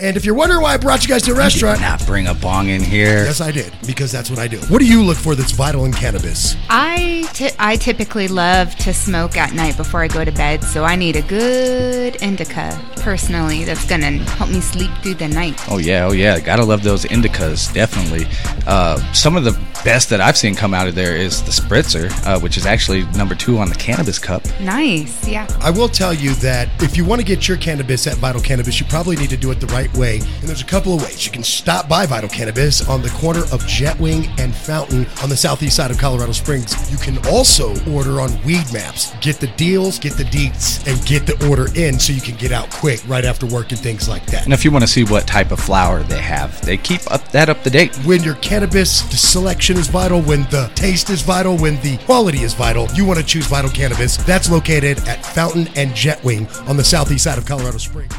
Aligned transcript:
And 0.00 0.16
if 0.16 0.24
you're 0.24 0.36
wondering 0.36 0.62
why 0.62 0.74
I 0.74 0.76
brought 0.76 1.02
you 1.02 1.08
guys 1.08 1.22
to 1.22 1.32
a 1.32 1.34
restaurant, 1.34 1.80
Not 1.80 2.06
bring 2.06 2.28
a 2.28 2.34
bong 2.34 2.68
in 2.68 2.80
here. 2.80 3.24
yes, 3.24 3.40
I 3.40 3.50
did, 3.50 3.72
because 3.84 4.12
that's 4.12 4.30
what 4.30 4.38
I 4.38 4.46
do. 4.46 4.58
What 4.68 4.78
do 4.78 4.86
you 4.86 5.02
look 5.02 5.16
for 5.16 5.34
that's 5.34 5.50
vital 5.50 5.86
in 5.86 5.92
cannabis? 5.92 6.54
I 6.70 7.28
I 7.58 7.74
typically 7.76 8.28
love 8.28 8.76
to 8.76 8.94
smoke 8.94 9.36
at 9.36 9.54
night 9.54 9.76
before 9.76 10.00
I 10.02 10.06
go 10.06 10.24
to 10.24 10.30
bed, 10.30 10.62
so 10.62 10.84
I 10.84 10.94
need 10.94 11.16
a 11.16 11.22
good 11.22 12.14
indica 12.22 12.80
personally 12.98 13.64
that's 13.64 13.86
gonna 13.86 14.12
help 14.36 14.50
me 14.50 14.60
sleep 14.60 14.90
through 15.02 15.14
the 15.14 15.26
night. 15.28 15.60
Oh 15.68 15.78
yeah, 15.78 16.06
oh 16.06 16.12
yeah. 16.12 16.38
Gotta 16.38 16.64
love 16.64 16.84
those 16.84 17.04
indicas, 17.04 17.72
definitely. 17.74 18.26
Uh, 18.68 18.98
some 19.12 19.36
of 19.36 19.42
the 19.42 19.58
best 19.84 20.10
that 20.10 20.20
I've 20.20 20.36
seen 20.36 20.54
come 20.54 20.74
out 20.74 20.86
of 20.86 20.94
there 20.94 21.16
is 21.16 21.42
the 21.42 21.50
spritzer, 21.50 22.10
uh, 22.24 22.38
which 22.38 22.56
is 22.56 22.66
actually 22.66 23.04
number 23.16 23.34
two 23.34 23.58
on 23.58 23.68
the 23.68 23.74
cannabis 23.74 24.18
cup. 24.20 24.42
Nice, 24.60 25.26
yeah. 25.26 25.46
I 25.60 25.70
will 25.70 25.88
tell 25.88 26.14
you 26.14 26.34
that 26.36 26.68
if 26.82 26.96
you 26.96 27.04
want 27.04 27.20
to 27.20 27.26
get 27.26 27.48
your 27.48 27.56
cannabis 27.56 28.06
at 28.06 28.16
Vital 28.18 28.40
Cannabis, 28.40 28.78
you 28.78 28.86
probably 28.86 29.16
need 29.16 29.30
to 29.30 29.36
do 29.36 29.50
it 29.50 29.58
the 29.60 29.66
right 29.68 29.87
way. 29.96 30.18
And 30.18 30.48
there's 30.48 30.62
a 30.62 30.66
couple 30.66 30.94
of 30.94 31.02
ways. 31.02 31.24
You 31.26 31.32
can 31.32 31.42
stop 31.42 31.88
by 31.88 32.06
Vital 32.06 32.28
Cannabis 32.28 32.88
on 32.88 33.02
the 33.02 33.10
corner 33.10 33.40
of 33.40 33.62
Jetwing 33.64 34.28
and 34.38 34.54
Fountain 34.54 35.06
on 35.22 35.28
the 35.28 35.36
southeast 35.36 35.76
side 35.76 35.90
of 35.90 35.98
Colorado 35.98 36.32
Springs. 36.32 36.90
You 36.90 36.98
can 36.98 37.18
also 37.26 37.74
order 37.90 38.20
on 38.20 38.30
Weed 38.44 38.72
Maps. 38.72 39.14
Get 39.20 39.36
the 39.36 39.48
deals, 39.56 39.98
get 39.98 40.14
the 40.14 40.24
deets, 40.24 40.86
and 40.86 41.04
get 41.06 41.26
the 41.26 41.48
order 41.48 41.68
in 41.74 41.98
so 41.98 42.12
you 42.12 42.20
can 42.20 42.36
get 42.36 42.52
out 42.52 42.70
quick 42.70 43.00
right 43.06 43.24
after 43.24 43.46
work 43.46 43.70
and 43.70 43.80
things 43.80 44.08
like 44.08 44.24
that. 44.26 44.44
And 44.44 44.52
if 44.52 44.64
you 44.64 44.70
want 44.70 44.82
to 44.84 44.88
see 44.88 45.04
what 45.04 45.26
type 45.26 45.50
of 45.50 45.60
flower 45.60 46.02
they 46.02 46.20
have, 46.20 46.60
they 46.62 46.76
keep 46.76 47.00
up 47.10 47.28
that 47.32 47.48
up 47.48 47.62
to 47.64 47.70
date. 47.70 47.94
when 48.04 48.22
your 48.22 48.36
cannabis 48.36 49.00
selection 49.18 49.76
is 49.76 49.88
vital, 49.88 50.20
when 50.22 50.42
the 50.44 50.70
taste 50.74 51.10
is 51.10 51.22
vital, 51.22 51.56
when 51.56 51.80
the 51.82 51.96
quality 51.98 52.42
is 52.42 52.54
vital, 52.54 52.88
you 52.94 53.04
want 53.04 53.18
to 53.18 53.24
choose 53.24 53.46
Vital 53.46 53.70
Cannabis. 53.70 54.16
That's 54.18 54.50
located 54.50 54.98
at 55.08 55.24
Fountain 55.24 55.68
and 55.76 55.92
Jetwing 55.92 56.68
on 56.68 56.76
the 56.76 56.84
southeast 56.84 57.24
side 57.24 57.38
of 57.38 57.46
Colorado 57.46 57.78
Springs. 57.78 58.12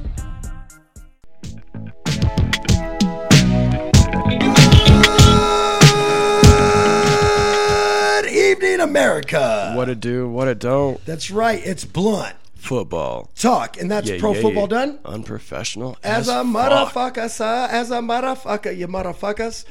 Evening, 8.79 8.89
America. 8.89 9.73
What 9.75 9.89
it 9.89 9.99
do, 9.99 10.29
what 10.29 10.47
it 10.47 10.59
don't. 10.59 11.03
That's 11.05 11.31
right. 11.31 11.61
It's 11.65 11.85
blunt 11.85 12.35
Football. 12.55 13.29
talk, 13.35 13.79
and 13.79 13.89
that's 13.89 14.09
Yeah, 14.09 14.19
pro 14.19 14.33
yeah, 14.33 14.41
football 14.41 14.63
yeah. 14.63 14.85
done. 14.85 14.99
Unprofessional. 15.05 15.97
As 16.03 16.27
a 16.27 16.43
fuck. 16.43 16.45
motherfucker, 16.45 17.29
sir. 17.29 17.67
As 17.71 17.89
a 17.91 17.99
motherfucker, 17.99 18.75
you 18.75 18.87
motherfuckers. 18.87 19.65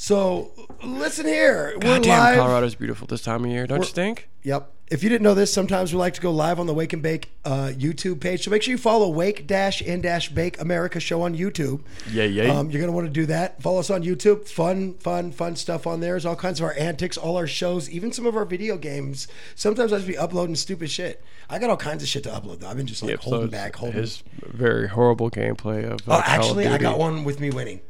So 0.00 0.50
listen 0.82 1.26
here. 1.26 1.72
We're 1.74 1.80
Goddamn, 1.80 2.18
live. 2.18 2.38
Colorado's 2.38 2.74
beautiful 2.74 3.06
this 3.06 3.20
time 3.20 3.44
of 3.44 3.50
year, 3.50 3.66
don't 3.66 3.80
you 3.80 3.84
think? 3.84 4.30
Yep. 4.44 4.72
If 4.90 5.02
you 5.02 5.10
didn't 5.10 5.22
know 5.22 5.34
this, 5.34 5.52
sometimes 5.52 5.92
we 5.92 5.98
like 5.98 6.14
to 6.14 6.22
go 6.22 6.32
live 6.32 6.58
on 6.58 6.66
the 6.66 6.72
Wake 6.72 6.94
and 6.94 7.02
Bake 7.02 7.30
uh, 7.44 7.70
YouTube 7.76 8.18
page. 8.18 8.44
So 8.44 8.50
make 8.50 8.62
sure 8.62 8.72
you 8.72 8.78
follow 8.78 9.10
Wake 9.10 9.46
Dash 9.46 9.82
and 9.82 10.02
Dash 10.02 10.30
Bake 10.30 10.58
America 10.58 11.00
show 11.00 11.20
on 11.20 11.36
YouTube. 11.36 11.82
Yeah, 12.10 12.24
yeah. 12.24 12.44
Um, 12.44 12.70
you're 12.70 12.80
gonna 12.80 12.94
want 12.94 13.08
to 13.08 13.12
do 13.12 13.26
that. 13.26 13.60
Follow 13.60 13.78
us 13.80 13.90
on 13.90 14.02
YouTube. 14.02 14.48
Fun, 14.48 14.94
fun, 14.94 15.32
fun 15.32 15.54
stuff 15.54 15.86
on 15.86 16.00
there. 16.00 16.12
There's 16.14 16.24
all 16.24 16.34
kinds 16.34 16.60
of 16.60 16.64
our 16.64 16.74
antics, 16.78 17.18
all 17.18 17.36
our 17.36 17.46
shows, 17.46 17.90
even 17.90 18.10
some 18.10 18.24
of 18.24 18.34
our 18.34 18.46
video 18.46 18.78
games. 18.78 19.28
Sometimes 19.54 19.92
I 19.92 19.96
just 19.96 20.08
be 20.08 20.16
uploading 20.16 20.56
stupid 20.56 20.90
shit. 20.90 21.22
I 21.50 21.58
got 21.58 21.68
all 21.68 21.76
kinds 21.76 22.02
of 22.02 22.08
shit 22.08 22.22
to 22.22 22.30
upload. 22.30 22.60
though. 22.60 22.68
I've 22.68 22.76
been 22.78 22.86
just 22.86 23.02
like 23.02 23.10
Yep, 23.10 23.22
so 23.22 23.30
holding 23.30 23.48
it's 23.48 23.52
back, 23.52 23.76
holding. 23.76 24.00
His 24.00 24.24
very 24.46 24.88
horrible 24.88 25.30
gameplay 25.30 25.84
of 25.84 26.08
uh, 26.08 26.16
oh, 26.16 26.22
Call 26.22 26.22
actually, 26.22 26.64
of 26.64 26.72
I 26.72 26.78
Duty. 26.78 26.90
got 26.90 26.98
one 26.98 27.22
with 27.24 27.38
me 27.38 27.50
winning. 27.50 27.80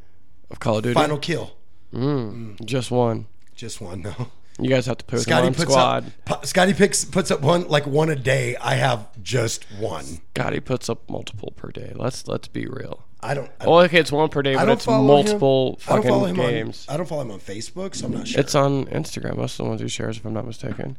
of 0.50 0.58
Call 0.58 0.78
of 0.78 0.82
Duty. 0.82 0.94
Final 0.94 1.16
kill. 1.16 1.52
Mm. 1.92 2.56
Mm. 2.56 2.64
Just 2.64 2.90
one. 2.90 3.26
Just 3.54 3.80
one, 3.80 4.02
no. 4.02 4.14
You 4.58 4.68
guys 4.68 4.86
have 4.86 4.98
to 4.98 5.04
put 5.06 5.20
Scotty 5.20 5.46
on 5.46 5.54
puts 5.54 5.70
squad. 5.70 6.12
up. 6.28 6.44
Scotty 6.44 6.74
picks 6.74 7.04
puts 7.04 7.30
up 7.30 7.40
one 7.40 7.66
like 7.68 7.86
one 7.86 8.10
a 8.10 8.16
day. 8.16 8.56
I 8.56 8.74
have 8.74 9.08
just 9.22 9.64
one. 9.78 10.04
Scotty 10.36 10.60
puts 10.60 10.90
up 10.90 11.08
multiple 11.08 11.52
per 11.56 11.70
day. 11.70 11.92
Let's 11.94 12.28
let's 12.28 12.46
be 12.48 12.66
real. 12.66 13.04
I 13.22 13.34
don't. 13.34 13.50
I, 13.60 13.66
Well, 13.66 13.80
okay, 13.80 13.98
it's 14.00 14.12
one 14.12 14.28
per 14.28 14.42
day, 14.42 14.54
but 14.54 14.68
it's 14.68 14.86
multiple 14.86 15.78
him. 15.80 15.84
I 15.88 15.94
don't 15.96 16.04
follow 16.04 16.20
fucking 16.20 16.36
him 16.36 16.36
games. 16.36 16.86
On, 16.88 16.94
I 16.94 16.96
don't 16.98 17.06
follow 17.06 17.22
him 17.22 17.30
on 17.30 17.40
Facebook, 17.40 17.94
so 17.94 18.06
I'm 18.06 18.12
not 18.12 18.28
sure. 18.28 18.40
It's 18.40 18.54
on 18.54 18.86
Instagram. 18.86 19.36
Most 19.36 19.54
of 19.54 19.64
the 19.64 19.68
ones 19.70 19.80
he 19.80 19.88
shares, 19.88 20.18
if 20.18 20.24
I'm 20.26 20.34
not 20.34 20.46
mistaken. 20.46 20.96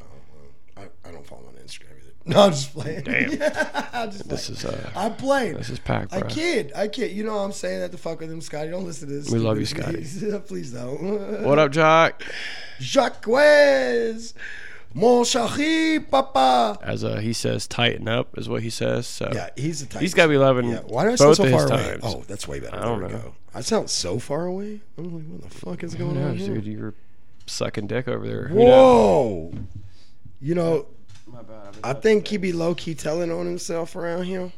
Oh, 0.77 0.81
I, 0.81 1.07
I 1.07 1.11
don't 1.11 1.25
follow 1.25 1.41
him 1.41 1.49
on 1.49 1.53
Instagram 1.55 1.97
either. 2.01 2.10
No, 2.23 2.41
I'm 2.41 2.51
just 2.51 2.71
playing. 2.73 3.01
Damn. 3.03 3.31
I'm 3.93 4.11
just 4.11 4.29
This 4.29 4.47
playing. 4.49 4.57
is 4.57 4.65
uh, 4.65 4.89
I'm 4.95 5.15
playing. 5.15 5.55
this 5.57 5.69
is 5.71 5.79
packed, 5.79 6.13
I 6.13 6.19
bro. 6.19 6.29
kid. 6.29 6.71
I 6.75 6.87
kid. 6.87 7.11
You 7.13 7.23
know 7.23 7.39
I'm 7.39 7.51
saying 7.51 7.79
that 7.79 7.91
to 7.91 7.97
fuck 7.97 8.19
with 8.19 8.31
him, 8.31 8.41
Scotty. 8.41 8.69
Don't 8.69 8.85
listen 8.85 9.07
to 9.07 9.13
this. 9.15 9.29
We 9.31 9.39
love 9.39 9.57
you, 9.57 9.65
Scotty. 9.65 10.03
Please 10.47 10.71
don't. 10.71 11.43
What 11.43 11.57
up, 11.57 11.71
Jock? 11.71 12.23
Jacques. 12.79 13.25
Mon 14.93 15.23
chéri, 15.23 15.99
papa. 16.11 16.77
As 16.83 17.03
uh, 17.05 17.17
he 17.17 17.31
says, 17.31 17.65
tighten 17.65 18.09
up 18.09 18.37
is 18.37 18.49
what 18.49 18.61
he 18.61 18.69
says. 18.69 19.07
So 19.07 19.29
Yeah, 19.33 19.49
he's 19.55 19.81
a 19.81 19.85
tight. 19.85 20.01
he's 20.01 20.13
got 20.13 20.23
to 20.23 20.29
be 20.29 20.37
loving 20.37 20.67
Yeah, 20.69 20.79
why 20.85 21.05
do 21.05 21.11
I 21.11 21.15
sound 21.15 21.37
so 21.37 21.49
far 21.49 21.65
away? 21.65 21.77
times. 21.91 22.01
Oh, 22.03 22.23
that's 22.27 22.45
way 22.47 22.59
better. 22.59 22.75
I 22.75 22.81
don't 22.81 22.99
There 22.99 23.09
know. 23.09 23.17
go. 23.19 23.33
I 23.55 23.61
sound 23.61 23.89
so 23.89 24.19
far 24.19 24.45
away. 24.45 24.81
I'm 24.97 25.15
like, 25.15 25.23
what 25.27 25.41
the 25.43 25.49
fuck 25.49 25.83
is 25.83 25.95
going 25.95 26.15
Who 26.17 26.21
on 26.23 26.35
here? 26.35 26.55
dude? 26.55 26.65
You're 26.65 26.93
sucking 27.45 27.87
dick 27.87 28.09
over 28.09 28.27
there. 28.27 28.47
Who 28.49 28.55
knows? 28.55 28.67
Whoa. 28.67 29.53
You 30.41 30.55
know, 30.55 30.87
My 31.31 31.41
bad. 31.41 31.77
I 31.83 31.93
think 31.93 32.27
he 32.27 32.37
be 32.37 32.51
low 32.53 32.75
key 32.75 32.95
telling 32.95 33.31
on 33.31 33.45
himself 33.45 33.95
around 33.95 34.23
here. 34.25 34.51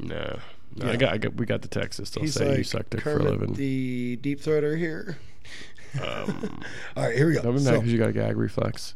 No, 0.00 0.38
no 0.76 0.86
Yeah. 0.86 0.90
I, 0.92 0.96
got, 0.96 1.12
I 1.12 1.18
got. 1.18 1.34
We 1.34 1.46
got 1.46 1.62
the 1.62 1.68
Texas. 1.68 1.98
that 1.98 2.06
still 2.06 2.22
He's 2.22 2.34
say 2.34 2.48
like 2.48 2.58
you 2.58 2.64
suck 2.64 2.88
dick 2.90 3.02
for 3.02 3.16
a 3.18 3.22
living. 3.22 3.52
the 3.54 4.16
deep 4.16 4.40
throater 4.40 4.76
here. 4.76 5.18
Um, 6.02 6.62
All 6.96 7.04
right, 7.04 7.16
here 7.16 7.28
we 7.28 7.34
go. 7.34 7.42
don't 7.42 7.56
be 7.56 7.62
mad 7.62 7.66
So- 7.74 7.76
because 7.80 7.92
you 7.92 7.98
got 7.98 8.08
a 8.08 8.12
gag 8.12 8.36
reflex. 8.36 8.94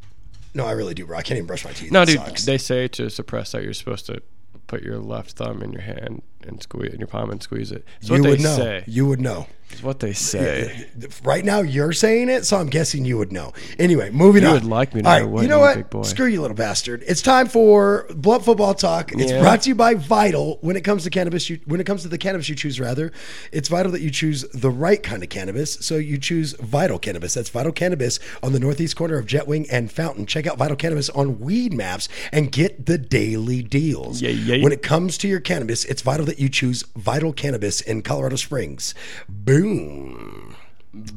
no, 0.54 0.64
I 0.66 0.72
really 0.72 0.94
do, 0.94 1.06
bro. 1.06 1.18
I 1.18 1.22
can't 1.22 1.36
even 1.36 1.46
brush 1.46 1.64
my 1.64 1.72
teeth. 1.72 1.92
No, 1.92 2.02
It 2.02 2.06
dude. 2.06 2.16
sucks. 2.18 2.44
They 2.44 2.58
say 2.58 2.88
to 2.88 3.08
suppress 3.10 3.52
that 3.52 3.62
you're 3.62 3.72
supposed 3.74 4.06
to 4.06 4.20
put 4.68 4.82
your 4.82 4.98
left 4.98 5.32
thumb 5.32 5.62
in 5.62 5.72
your 5.72 5.82
hand 5.82 6.22
and 6.46 6.62
squeeze 6.62 6.92
in 6.94 7.00
your 7.00 7.08
palm 7.08 7.30
and 7.30 7.42
squeeze 7.42 7.72
it. 7.72 7.84
It's 8.00 8.08
what 8.08 8.18
you 8.18 8.22
they 8.22 8.30
would 8.30 8.40
know. 8.40 8.56
say. 8.56 8.84
You 8.86 9.06
would 9.06 9.20
know. 9.20 9.46
It's 9.70 9.82
what 9.82 10.00
they 10.00 10.14
say. 10.14 10.86
Right 11.22 11.44
now, 11.44 11.60
you're 11.60 11.92
saying 11.92 12.30
it, 12.30 12.46
so 12.46 12.56
I'm 12.56 12.68
guessing 12.68 13.04
you 13.04 13.18
would 13.18 13.32
know. 13.32 13.52
Anyway, 13.78 14.08
moving 14.08 14.40
You 14.42 14.48
on. 14.48 14.54
would 14.54 14.64
like 14.64 14.94
me 14.94 15.02
to 15.02 15.08
All 15.08 15.20
know, 15.20 15.26
right, 15.26 15.42
you 15.42 15.48
know 15.48 15.58
what? 15.58 15.76
big 15.76 15.90
boy? 15.90 16.02
Screw 16.04 16.24
you, 16.24 16.40
little 16.40 16.56
bastard. 16.56 17.04
It's 17.06 17.20
time 17.20 17.48
for 17.48 18.06
Blunt 18.14 18.46
Football 18.46 18.72
Talk. 18.72 19.12
It's 19.12 19.30
Yeah. 19.30 19.42
brought 19.42 19.60
to 19.62 19.68
you 19.68 19.74
by 19.74 19.92
Vital. 19.92 20.56
When 20.62 20.74
it 20.74 20.84
comes 20.84 21.04
to 21.04 21.10
cannabis, 21.10 21.50
you, 21.50 21.58
when 21.66 21.80
it 21.80 21.84
comes 21.84 22.00
to 22.02 22.08
the 22.08 22.16
cannabis 22.16 22.48
you 22.48 22.54
choose, 22.54 22.80
rather, 22.80 23.12
it's 23.52 23.68
vital 23.68 23.92
that 23.92 24.00
you 24.00 24.10
choose 24.10 24.46
the 24.54 24.70
right 24.70 25.02
kind 25.02 25.22
of 25.22 25.28
cannabis. 25.28 25.74
So 25.82 25.96
you 25.96 26.16
choose 26.16 26.54
Vital 26.54 26.98
Cannabis. 26.98 27.34
That's 27.34 27.50
Vital 27.50 27.72
Cannabis 27.72 28.18
on 28.42 28.54
the 28.54 28.60
northeast 28.60 28.96
corner 28.96 29.18
of 29.18 29.26
Jetwing 29.26 29.66
and 29.70 29.92
Fountain. 29.92 30.24
Check 30.24 30.46
out 30.46 30.56
Vital 30.56 30.78
Cannabis 30.78 31.10
on 31.10 31.40
Weed 31.40 31.74
Maps 31.74 32.08
and 32.32 32.50
get 32.50 32.86
the 32.86 32.96
daily 32.96 33.62
deals. 33.62 34.22
Yeah, 34.22 34.30
yeah. 34.30 34.54
When 34.62 34.72
it 34.72 34.82
comes 34.82 35.18
to 35.18 35.28
your 35.28 35.40
cannabis, 35.40 35.84
it's 35.84 36.02
vital 36.02 36.26
that 36.26 36.38
you 36.38 36.48
choose 36.48 36.82
Vital 36.96 37.32
Cannabis 37.32 37.80
in 37.80 38.02
Colorado 38.02 38.36
Springs. 38.36 38.94
Boom. 39.28 40.56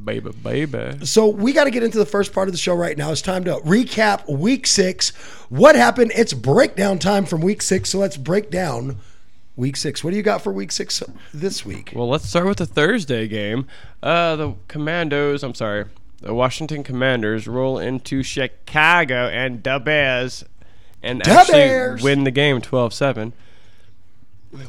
Baby, 0.04 0.32
baby. 0.44 1.06
So 1.06 1.28
we 1.28 1.54
got 1.54 1.64
to 1.64 1.72
get 1.72 1.82
into 1.82 1.98
the 1.98 2.06
first 2.06 2.34
part 2.34 2.48
of 2.48 2.54
the 2.54 2.58
show 2.58 2.76
right 2.76 2.98
now. 2.98 3.12
It's 3.12 3.22
time 3.22 3.44
to 3.46 3.56
recap 3.58 4.30
week 4.30 4.68
six. 4.68 5.10
What 5.50 5.76
happened? 5.76 6.12
It's 6.16 6.34
breakdown 6.34 7.00
time 7.00 7.26
from 7.26 7.42
week 7.42 7.62
six. 7.62 7.90
So 7.90 7.98
let's 7.98 8.18
break 8.18 8.52
down 8.52 8.98
week 9.56 9.78
six. 9.78 10.04
What 10.04 10.12
do 10.12 10.18
you 10.18 10.24
got 10.24 10.42
for 10.42 10.52
week 10.52 10.72
six 10.72 11.02
this 11.34 11.66
week? 11.66 11.94
Well, 11.96 12.10
let's 12.10 12.28
start 12.28 12.46
with 12.48 12.58
the 12.58 12.66
Thursday 12.66 13.28
game. 13.28 13.66
Uh, 14.04 14.36
the 14.36 14.56
Commandos, 14.68 15.44
I'm 15.44 15.56
sorry, 15.56 15.86
the 16.20 16.34
Washington 16.34 16.84
Commanders 16.84 17.48
roll 17.48 17.80
into 17.80 18.24
Chicago 18.24 19.28
and 19.28 19.64
the 19.64 19.80
Bears 19.80 20.44
and 21.04 21.22
Da 21.22 21.32
actually 21.32 21.54
Bears! 21.60 22.04
win 22.04 22.24
the 22.24 22.32
game 22.32 22.62
12 22.62 22.94
7. 22.94 23.34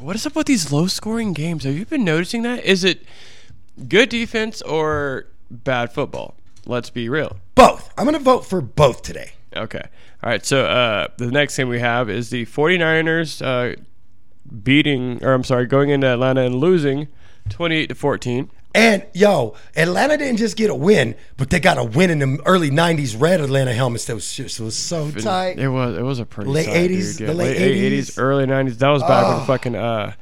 What 0.00 0.15
is 0.15 0.26
up 0.26 0.37
with 0.37 0.47
these 0.47 0.70
low 0.72 0.87
scoring 0.87 1.32
games? 1.32 1.65
Have 1.65 1.76
you 1.76 1.84
been 1.84 2.04
noticing 2.04 2.43
that? 2.43 2.65
Is 2.65 2.84
it 2.84 3.04
good 3.88 4.09
defense 4.09 4.62
or 4.62 5.26
bad 5.50 5.92
football? 5.92 6.37
Let's 6.66 6.91
be 6.91 7.09
real. 7.09 7.38
Both. 7.56 7.92
I'm 7.98 8.04
going 8.04 8.16
to 8.16 8.22
vote 8.22 8.47
for 8.47 8.60
both 8.60 9.03
today. 9.03 9.32
Okay. 9.56 9.82
All 10.22 10.31
right. 10.31 10.47
So 10.47 10.65
uh, 10.66 11.09
the 11.16 11.31
next 11.32 11.56
thing 11.56 11.69
we 11.69 11.81
have 11.81 12.09
is 12.09 12.31
the 12.31 12.47
49ers 12.47 13.44
uh, 13.44 13.82
beating, 14.62 15.22
or 15.25 15.32
I'm 15.32 15.42
sorry, 15.44 15.66
going 15.66 15.91
into 15.91 16.06
Atlanta 16.06 16.42
and 16.42 16.54
losing 16.56 17.09
28 17.48 17.88
to 17.88 17.94
14. 17.97 18.50
And 18.74 19.04
yo, 19.13 19.54
Atlanta 19.77 20.16
didn't 20.16 20.39
just 20.39 20.57
get 20.57 20.71
a 20.71 20.74
win, 20.74 21.15
but 21.36 21.51
they 21.51 21.60
got 21.60 21.77
a 21.78 21.84
win 21.84 22.10
in 22.10 22.19
the 22.21 22.42
early 22.47 22.71
'90s 22.71 23.21
red 23.21 23.41
Atlanta 23.41 23.72
helmets. 23.74 24.07
That 24.07 24.15
was 24.15 24.33
just 24.33 24.59
was 24.60 24.77
so 24.77 25.10
tight. 25.10 25.59
It 25.59 25.69
was 25.69 25.97
it 25.98 26.03
was 26.03 26.19
a 26.19 26.24
pretty 26.24 26.51
Late 26.51 26.66
tight, 26.66 26.91
80s, 26.91 27.19
dude. 27.19 27.28
the 27.28 27.34
late 27.34 27.57
80s, 27.59 27.92
80s. 27.92 28.15
early 28.19 28.47
90s. 28.47 28.78
That 28.78 28.89
was 28.89 29.03
back 29.03 29.27
Oh. 29.27 29.36
when 29.39 29.47
fucking 29.47 29.77
uh 29.77 30.13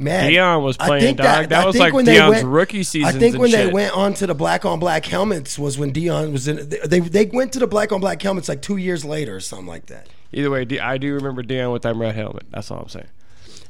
Man, 0.00 0.30
Deion 0.30 0.62
was 0.62 0.76
playing, 0.76 1.02
think 1.02 1.18
dog. 1.18 1.48
That 1.48 1.64
I 1.64 1.66
was 1.66 1.72
think 1.74 1.82
like 1.86 1.92
when 1.92 2.04
they 2.04 2.18
Deion's 2.18 2.30
went- 2.30 2.46
rookie 2.46 2.80
I 3.04 3.10
think 3.10 3.36
when 3.36 3.50
they 3.50 3.64
shit. 3.64 3.72
went 3.72 3.92
on 3.96 4.14
to 4.14 4.28
the 4.28 4.34
black 4.34 4.64
on 4.64 4.78
black 4.78 5.04
helmets 5.04 5.58
was 5.58 5.76
when 5.76 5.92
Deion 5.92 6.30
was 6.30 6.46
in. 6.46 6.68
They 6.84 7.00
they 7.00 7.24
went 7.26 7.52
to 7.54 7.58
the 7.58 7.66
black 7.66 7.90
on 7.90 7.98
black 8.00 8.22
helmets 8.22 8.48
like 8.48 8.62
two 8.62 8.76
years 8.76 9.04
later 9.04 9.34
or 9.34 9.40
something 9.40 9.66
like 9.66 9.86
that. 9.86 10.06
Either 10.32 10.50
way, 10.50 10.64
I 10.80 10.98
do 10.98 11.14
remember 11.14 11.42
Deion 11.42 11.72
with 11.72 11.82
that 11.82 11.96
red 11.96 12.14
helmet. 12.14 12.44
That's 12.52 12.70
all 12.70 12.78
I'm 12.82 12.88
saying. 12.88 13.08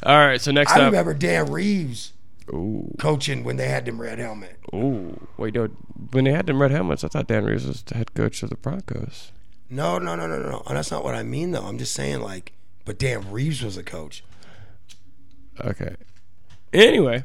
All 0.03 0.19
right, 0.19 0.39
so 0.39 0.51
next 0.51 0.73
I 0.73 0.75
up. 0.75 0.81
I 0.83 0.85
remember 0.87 1.15
Dan 1.15 1.51
Reeves 1.51 2.13
Ooh, 2.53 2.95
coaching 2.99 3.45
when 3.45 3.57
they 3.57 3.69
had 3.69 3.85
them 3.85 4.01
red 4.01 4.19
helmet. 4.19 4.57
ooh. 4.75 5.27
Wait, 5.37 5.55
no. 5.55 5.67
When 6.13 6.25
they 6.25 6.33
had 6.33 6.47
them 6.47 6.61
red 6.63 6.71
helmets, 6.71 7.05
I 7.05 7.09
thought 7.09 7.27
Dan 7.29 7.45
Reeves 7.45 7.67
was 7.67 7.83
the 7.83 7.97
head 7.97 8.15
coach 8.15 8.43
of 8.43 8.51
the 8.51 8.57
Broncos. 8.57 9.33
No, 9.71 9.99
no, 9.99 10.17
no, 10.17 10.27
no, 10.27 10.39
no. 10.39 10.63
And 10.67 10.77
that's 10.77 10.91
not 10.91 11.05
what 11.05 11.15
I 11.15 11.23
mean 11.23 11.51
though. 11.51 11.65
I'm 11.67 11.79
just 11.79 11.93
saying 11.95 12.21
like, 12.23 12.53
but 12.85 12.99
Dan 12.99 13.31
Reeves 13.31 13.63
was 13.63 13.77
a 13.77 13.83
coach. 13.83 14.25
Okay. 15.63 15.97
Anyway, 16.73 17.25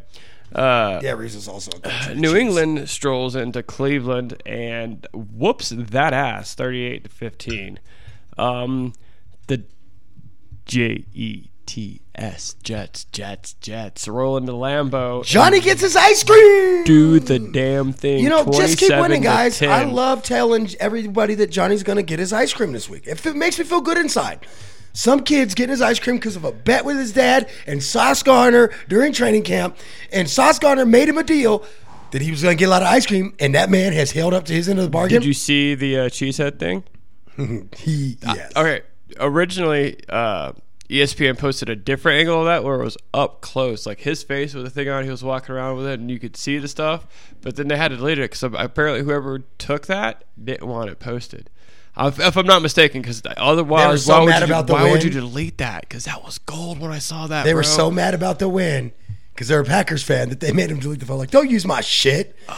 Uh, 0.53 0.99
Yeah, 1.03 1.11
Reese 1.13 1.35
is 1.35 1.47
also 1.47 1.71
a 1.77 1.79
coach 1.79 2.01
of 2.01 2.07
the 2.09 2.15
New 2.15 2.29
Chiefs. 2.33 2.39
England 2.41 2.89
strolls 2.89 3.35
into 3.35 3.63
Cleveland 3.63 4.41
and 4.45 5.07
whoops 5.13 5.69
that 5.69 6.13
ass, 6.13 6.53
thirty-eight 6.55 7.03
to 7.05 7.09
fifteen. 7.09 7.79
Um, 8.37 8.93
the 9.47 9.63
J 10.65 11.05
E 11.13 11.49
T 11.65 12.01
S 12.15 12.55
Jets, 12.63 13.05
Jets, 13.05 13.53
Jets 13.55 14.07
roll 14.07 14.37
into 14.37 14.51
Lambeau. 14.51 15.23
Johnny 15.23 15.59
gets 15.59 15.81
his 15.81 15.95
ice 15.95 16.23
cream. 16.23 16.83
do 16.83 17.19
the 17.19 17.39
damn 17.39 17.93
thing. 17.93 18.23
You 18.23 18.29
know, 18.29 18.45
just 18.45 18.77
keep 18.77 18.91
winning, 18.91 19.21
guys. 19.21 19.59
10. 19.59 19.69
I 19.69 19.83
love 19.85 20.23
telling 20.23 20.69
everybody 20.79 21.35
that 21.35 21.49
Johnny's 21.49 21.83
going 21.83 21.97
to 21.97 22.03
get 22.03 22.19
his 22.19 22.33
ice 22.33 22.53
cream 22.53 22.71
this 22.71 22.89
week. 22.89 23.07
If 23.07 23.25
it 23.25 23.35
makes 23.35 23.57
me 23.57 23.65
feel 23.65 23.81
good 23.81 23.97
inside. 23.97 24.45
Some 24.95 25.21
kid's 25.21 25.55
getting 25.55 25.71
his 25.71 25.81
ice 25.81 25.99
cream 25.99 26.17
because 26.17 26.35
of 26.35 26.43
a 26.43 26.51
bet 26.51 26.85
with 26.85 26.97
his 26.97 27.13
dad 27.13 27.49
and 27.65 27.81
Sauce 27.81 28.21
Gardner 28.21 28.71
during 28.87 29.11
training 29.11 29.41
camp. 29.41 29.75
And 30.11 30.29
Sauce 30.29 30.59
Gardner 30.59 30.85
made 30.85 31.09
him 31.09 31.17
a 31.17 31.23
deal 31.23 31.65
that 32.11 32.21
he 32.21 32.29
was 32.29 32.43
going 32.43 32.55
to 32.55 32.59
get 32.59 32.65
a 32.65 32.69
lot 32.69 32.83
of 32.83 32.87
ice 32.87 33.07
cream, 33.07 33.33
and 33.39 33.55
that 33.55 33.71
man 33.71 33.91
has 33.91 34.11
held 34.11 34.35
up 34.35 34.45
to 34.45 34.53
his 34.53 34.69
end 34.69 34.77
of 34.77 34.85
the 34.85 34.91
bargain. 34.91 35.19
Did 35.19 35.25
you 35.25 35.33
see 35.33 35.73
the 35.73 35.97
uh, 35.97 36.09
cheesehead 36.09 36.59
thing? 36.59 36.83
he, 37.75 38.17
yes. 38.21 38.51
Okay, 38.55 38.81
originally 39.19 39.99
uh, 40.09 40.51
ESPN 40.89 41.37
posted 41.37 41.69
a 41.69 41.75
different 41.75 42.19
angle 42.19 42.39
of 42.39 42.45
that 42.45 42.63
where 42.63 42.79
it 42.79 42.83
was 42.83 42.97
up 43.13 43.41
close, 43.41 43.85
like 43.85 44.01
his 44.01 44.21
face 44.21 44.53
with 44.53 44.65
the 44.65 44.69
thing 44.69 44.89
on. 44.89 45.03
He 45.03 45.09
was 45.09 45.23
walking 45.23 45.55
around 45.55 45.77
with 45.77 45.87
it, 45.87 45.99
and 45.99 46.11
you 46.11 46.19
could 46.19 46.35
see 46.35 46.57
the 46.57 46.67
stuff. 46.67 47.07
But 47.41 47.55
then 47.55 47.67
they 47.67 47.77
had 47.77 47.89
to 47.89 47.97
delete 47.97 48.19
it 48.19 48.31
because 48.31 48.43
apparently 48.43 49.03
whoever 49.03 49.39
took 49.57 49.87
that 49.87 50.25
didn't 50.41 50.67
want 50.67 50.89
it 50.89 50.99
posted. 50.99 51.49
If 51.97 52.19
if 52.19 52.35
I'm 52.35 52.47
not 52.47 52.61
mistaken, 52.61 53.01
because 53.01 53.21
otherwise, 53.37 54.05
so 54.05 54.25
why, 54.25 54.39
would 54.39 54.49
you, 54.49 54.73
why 54.73 54.91
would 54.91 55.03
you 55.03 55.09
delete 55.09 55.59
that? 55.59 55.81
Because 55.81 56.05
that 56.05 56.23
was 56.23 56.39
gold 56.39 56.79
when 56.79 56.91
I 56.91 56.99
saw 56.99 57.27
that. 57.27 57.43
They 57.43 57.53
were 57.53 57.61
bro. 57.61 57.69
so 57.69 57.91
mad 57.91 58.13
about 58.13 58.39
the 58.39 58.49
win 58.49 58.93
because 59.33 59.47
they're 59.47 59.59
a 59.61 59.65
Packers 59.65 60.03
fan 60.03 60.29
that 60.29 60.39
they 60.39 60.51
made 60.51 60.69
him 60.69 60.79
delete 60.79 60.99
the 60.99 61.05
phone. 61.05 61.17
Like, 61.17 61.31
don't 61.31 61.49
use 61.49 61.65
my 61.65 61.81
shit. 61.81 62.35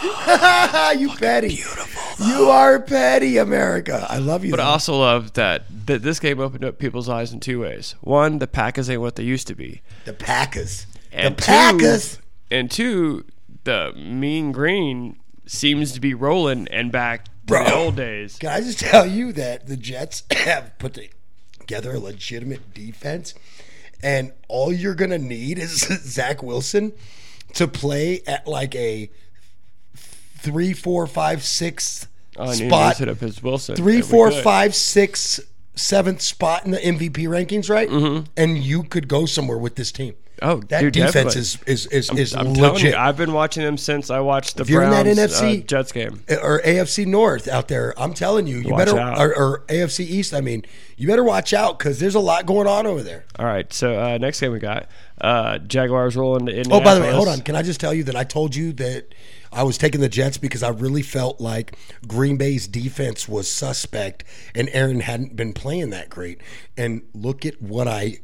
you 0.97 1.09
petty. 1.17 1.47
Beautiful. 1.55 2.25
You 2.25 2.49
are 2.49 2.79
petty, 2.81 3.37
America. 3.37 4.05
I 4.09 4.17
love 4.17 4.43
you. 4.45 4.51
But 4.51 4.59
I 4.59 4.65
also 4.65 4.97
love 4.99 5.33
that, 5.33 5.63
that 5.85 6.01
this 6.01 6.19
game 6.19 6.39
opened 6.39 6.65
up 6.65 6.77
people's 6.77 7.09
eyes 7.09 7.31
in 7.33 7.39
two 7.39 7.61
ways. 7.61 7.95
One, 8.01 8.39
the 8.39 8.47
Packers 8.47 8.89
ain't 8.89 9.01
what 9.01 9.15
they 9.15 9.23
used 9.23 9.47
to 9.47 9.55
be. 9.55 9.81
the 10.05 10.13
Packers. 10.13 10.85
And 11.11 11.35
the 11.37 11.41
Packers. 11.41 12.17
Two, 12.17 12.21
and 12.51 12.71
two, 12.71 13.25
the 13.63 13.93
mean 13.95 14.51
green 14.51 15.17
seems 15.45 15.91
to 15.93 15.99
be 16.01 16.13
rolling 16.13 16.67
and 16.69 16.91
back 16.91 17.25
to 17.25 17.31
Bro. 17.45 17.65
the 17.65 17.75
old 17.75 17.95
days. 17.95 18.37
Can 18.37 18.49
I 18.49 18.59
just 18.61 18.79
tell 18.79 19.05
you 19.05 19.31
that 19.33 19.67
the 19.67 19.77
Jets 19.77 20.23
have 20.31 20.77
put 20.79 20.97
together 21.59 21.93
a 21.93 21.99
legitimate 21.99 22.73
defense, 22.73 23.33
and 24.03 24.31
all 24.47 24.71
you're 24.73 24.95
gonna 24.95 25.17
need 25.17 25.57
is 25.59 25.79
Zach 26.03 26.41
Wilson 26.43 26.93
to 27.53 27.67
play 27.67 28.21
at 28.27 28.47
like 28.47 28.75
a 28.75 29.09
three, 29.95 30.73
four, 30.73 31.07
five, 31.07 31.43
six 31.43 32.07
Oh, 32.37 32.51
spot. 32.51 32.97
to 32.97 33.11
up 33.11 33.19
his 33.19 33.41
Wilson. 33.41 33.75
three, 33.77 34.01
four, 34.01 34.29
five, 34.29 34.75
six, 34.75 35.39
seventh 35.75 36.21
spot 36.21 36.65
in 36.65 36.71
the 36.71 36.77
MVP 36.79 37.27
rankings, 37.29 37.69
right? 37.69 37.87
Mm-hmm. 37.89 38.25
And 38.35 38.57
you 38.57 38.83
could 38.83 39.07
go 39.07 39.25
somewhere 39.25 39.57
with 39.57 39.75
this 39.75 39.91
team. 39.93 40.15
Oh, 40.41 40.57
That 40.67 40.81
dude, 40.81 40.93
defense 40.93 41.33
definitely. 41.33 41.41
is 41.41 41.59
is 41.65 41.85
is, 41.87 42.09
is 42.11 42.35
I'm 42.35 42.53
telling 42.53 42.73
legit. 42.73 42.91
you, 42.93 42.97
I've 42.97 43.15
been 43.17 43.31
watching 43.33 43.63
them 43.63 43.77
since 43.77 44.09
I 44.09 44.19
watched 44.19 44.57
the 44.57 44.63
if 44.63 44.67
Browns, 44.69 44.93
you're 44.93 45.05
in 45.07 45.15
that 45.15 45.29
NFC 45.29 45.61
uh, 45.61 45.65
Jets 45.65 45.91
game. 45.91 46.23
or 46.41 46.61
AFC 46.61 47.05
North 47.05 47.47
out 47.47 47.67
there, 47.67 47.93
I'm 47.97 48.13
telling 48.13 48.45
you, 48.47 48.57
you 48.57 48.69
Watch 48.71 48.85
better 48.87 48.99
out. 48.99 49.17
or, 49.19 49.35
or 49.35 49.59
AFC 49.67 50.01
East. 50.01 50.33
I 50.33 50.41
mean, 50.41 50.65
you 50.97 51.07
better 51.07 51.23
watch 51.23 51.53
out 51.53 51.79
because 51.79 51.99
there's 51.99 52.15
a 52.15 52.19
lot 52.19 52.45
going 52.45 52.67
on 52.67 52.85
over 52.85 53.01
there. 53.01 53.25
All 53.39 53.45
right, 53.45 53.71
so 53.71 53.99
uh, 53.99 54.17
next 54.17 54.39
game 54.41 54.51
we 54.51 54.59
got 54.59 54.87
uh, 55.21 55.57
Jaguars 55.59 56.15
rolling 56.17 56.47
to 56.47 56.63
Oh, 56.71 56.81
by 56.81 56.95
the 56.95 57.01
way, 57.01 57.11
hold 57.11 57.27
on. 57.27 57.41
Can 57.41 57.55
I 57.55 57.61
just 57.61 57.79
tell 57.79 57.93
you 57.93 58.03
that 58.05 58.15
I 58.15 58.23
told 58.25 58.55
you 58.55 58.73
that 58.73 59.13
I 59.53 59.63
was 59.63 59.77
taking 59.77 60.01
the 60.01 60.09
Jets 60.09 60.37
because 60.37 60.63
I 60.63 60.69
really 60.69 61.01
felt 61.01 61.39
like 61.39 61.77
Green 62.05 62.35
Bay's 62.35 62.67
defense 62.67 63.25
was 63.29 63.49
suspect 63.49 64.25
and 64.53 64.69
Aaron 64.73 64.99
hadn't 64.99 65.37
been 65.37 65.53
playing 65.53 65.91
that 65.91 66.09
great. 66.09 66.41
And 66.75 67.03
look 67.13 67.45
at 67.45 67.61
what 67.61 67.87
I 67.87 68.17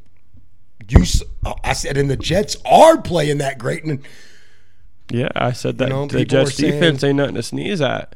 you 0.88 1.02
s- 1.02 1.24
I 1.64 1.74
said, 1.74 1.98
and 1.98 2.10
the 2.10 2.18
Jets 2.18 2.58
are 2.66 3.02
playing 3.02 3.38
that 3.40 3.58
great. 3.58 3.84
And 3.84 4.00
Yeah, 5.10 5.30
I 5.36 5.52
said 5.52 5.78
that 5.80 5.90
know, 5.90 6.06
the 6.08 6.26
Jets 6.26 6.56
defense 6.56 7.04
ain't 7.04 7.18
nothing 7.18 7.36
to 7.36 7.44
sneeze 7.44 7.82
at. 7.82 8.16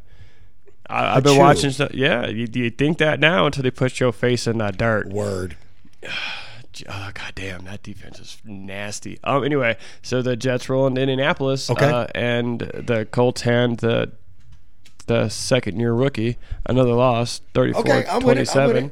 I, 0.90 1.18
I've 1.18 1.24
been 1.24 1.34
you. 1.34 1.40
watching 1.40 1.72
stuff. 1.72 1.94
Yeah, 1.94 2.28
you, 2.28 2.48
you 2.54 2.70
think 2.70 3.00
that 3.00 3.20
now 3.20 3.46
until 3.48 3.64
they 3.64 3.72
put 3.72 4.00
your 4.00 4.12
face 4.12 4.46
in 4.48 4.58
that 4.60 4.78
dirt. 4.78 5.10
word. 5.10 5.58
Oh, 6.90 7.10
God 7.14 7.32
damn, 7.36 7.64
that 7.64 7.84
defense 7.84 8.20
is 8.20 8.38
nasty. 8.44 9.18
Um, 9.24 9.46
anyway, 9.46 9.78
so 10.02 10.22
the 10.22 10.36
Jets 10.36 10.68
roll 10.68 10.86
into 10.88 11.00
Indianapolis, 11.00 11.70
Okay. 11.70 11.90
uh, 11.90 12.08
and 12.14 12.60
the 12.60 13.08
Colts 13.10 13.44
hand 13.44 13.78
the 13.78 14.12
the 15.08 15.30
second 15.30 15.80
year 15.80 15.94
rookie 15.94 16.38
another 16.66 16.92
loss, 16.92 17.40
34 17.54 17.80
Okay, 17.80 18.06
I'm 18.10 18.24
with 18.26 18.38
it, 18.40 18.54
I'm 18.54 18.66
with 18.68 18.74
27. 18.76 18.92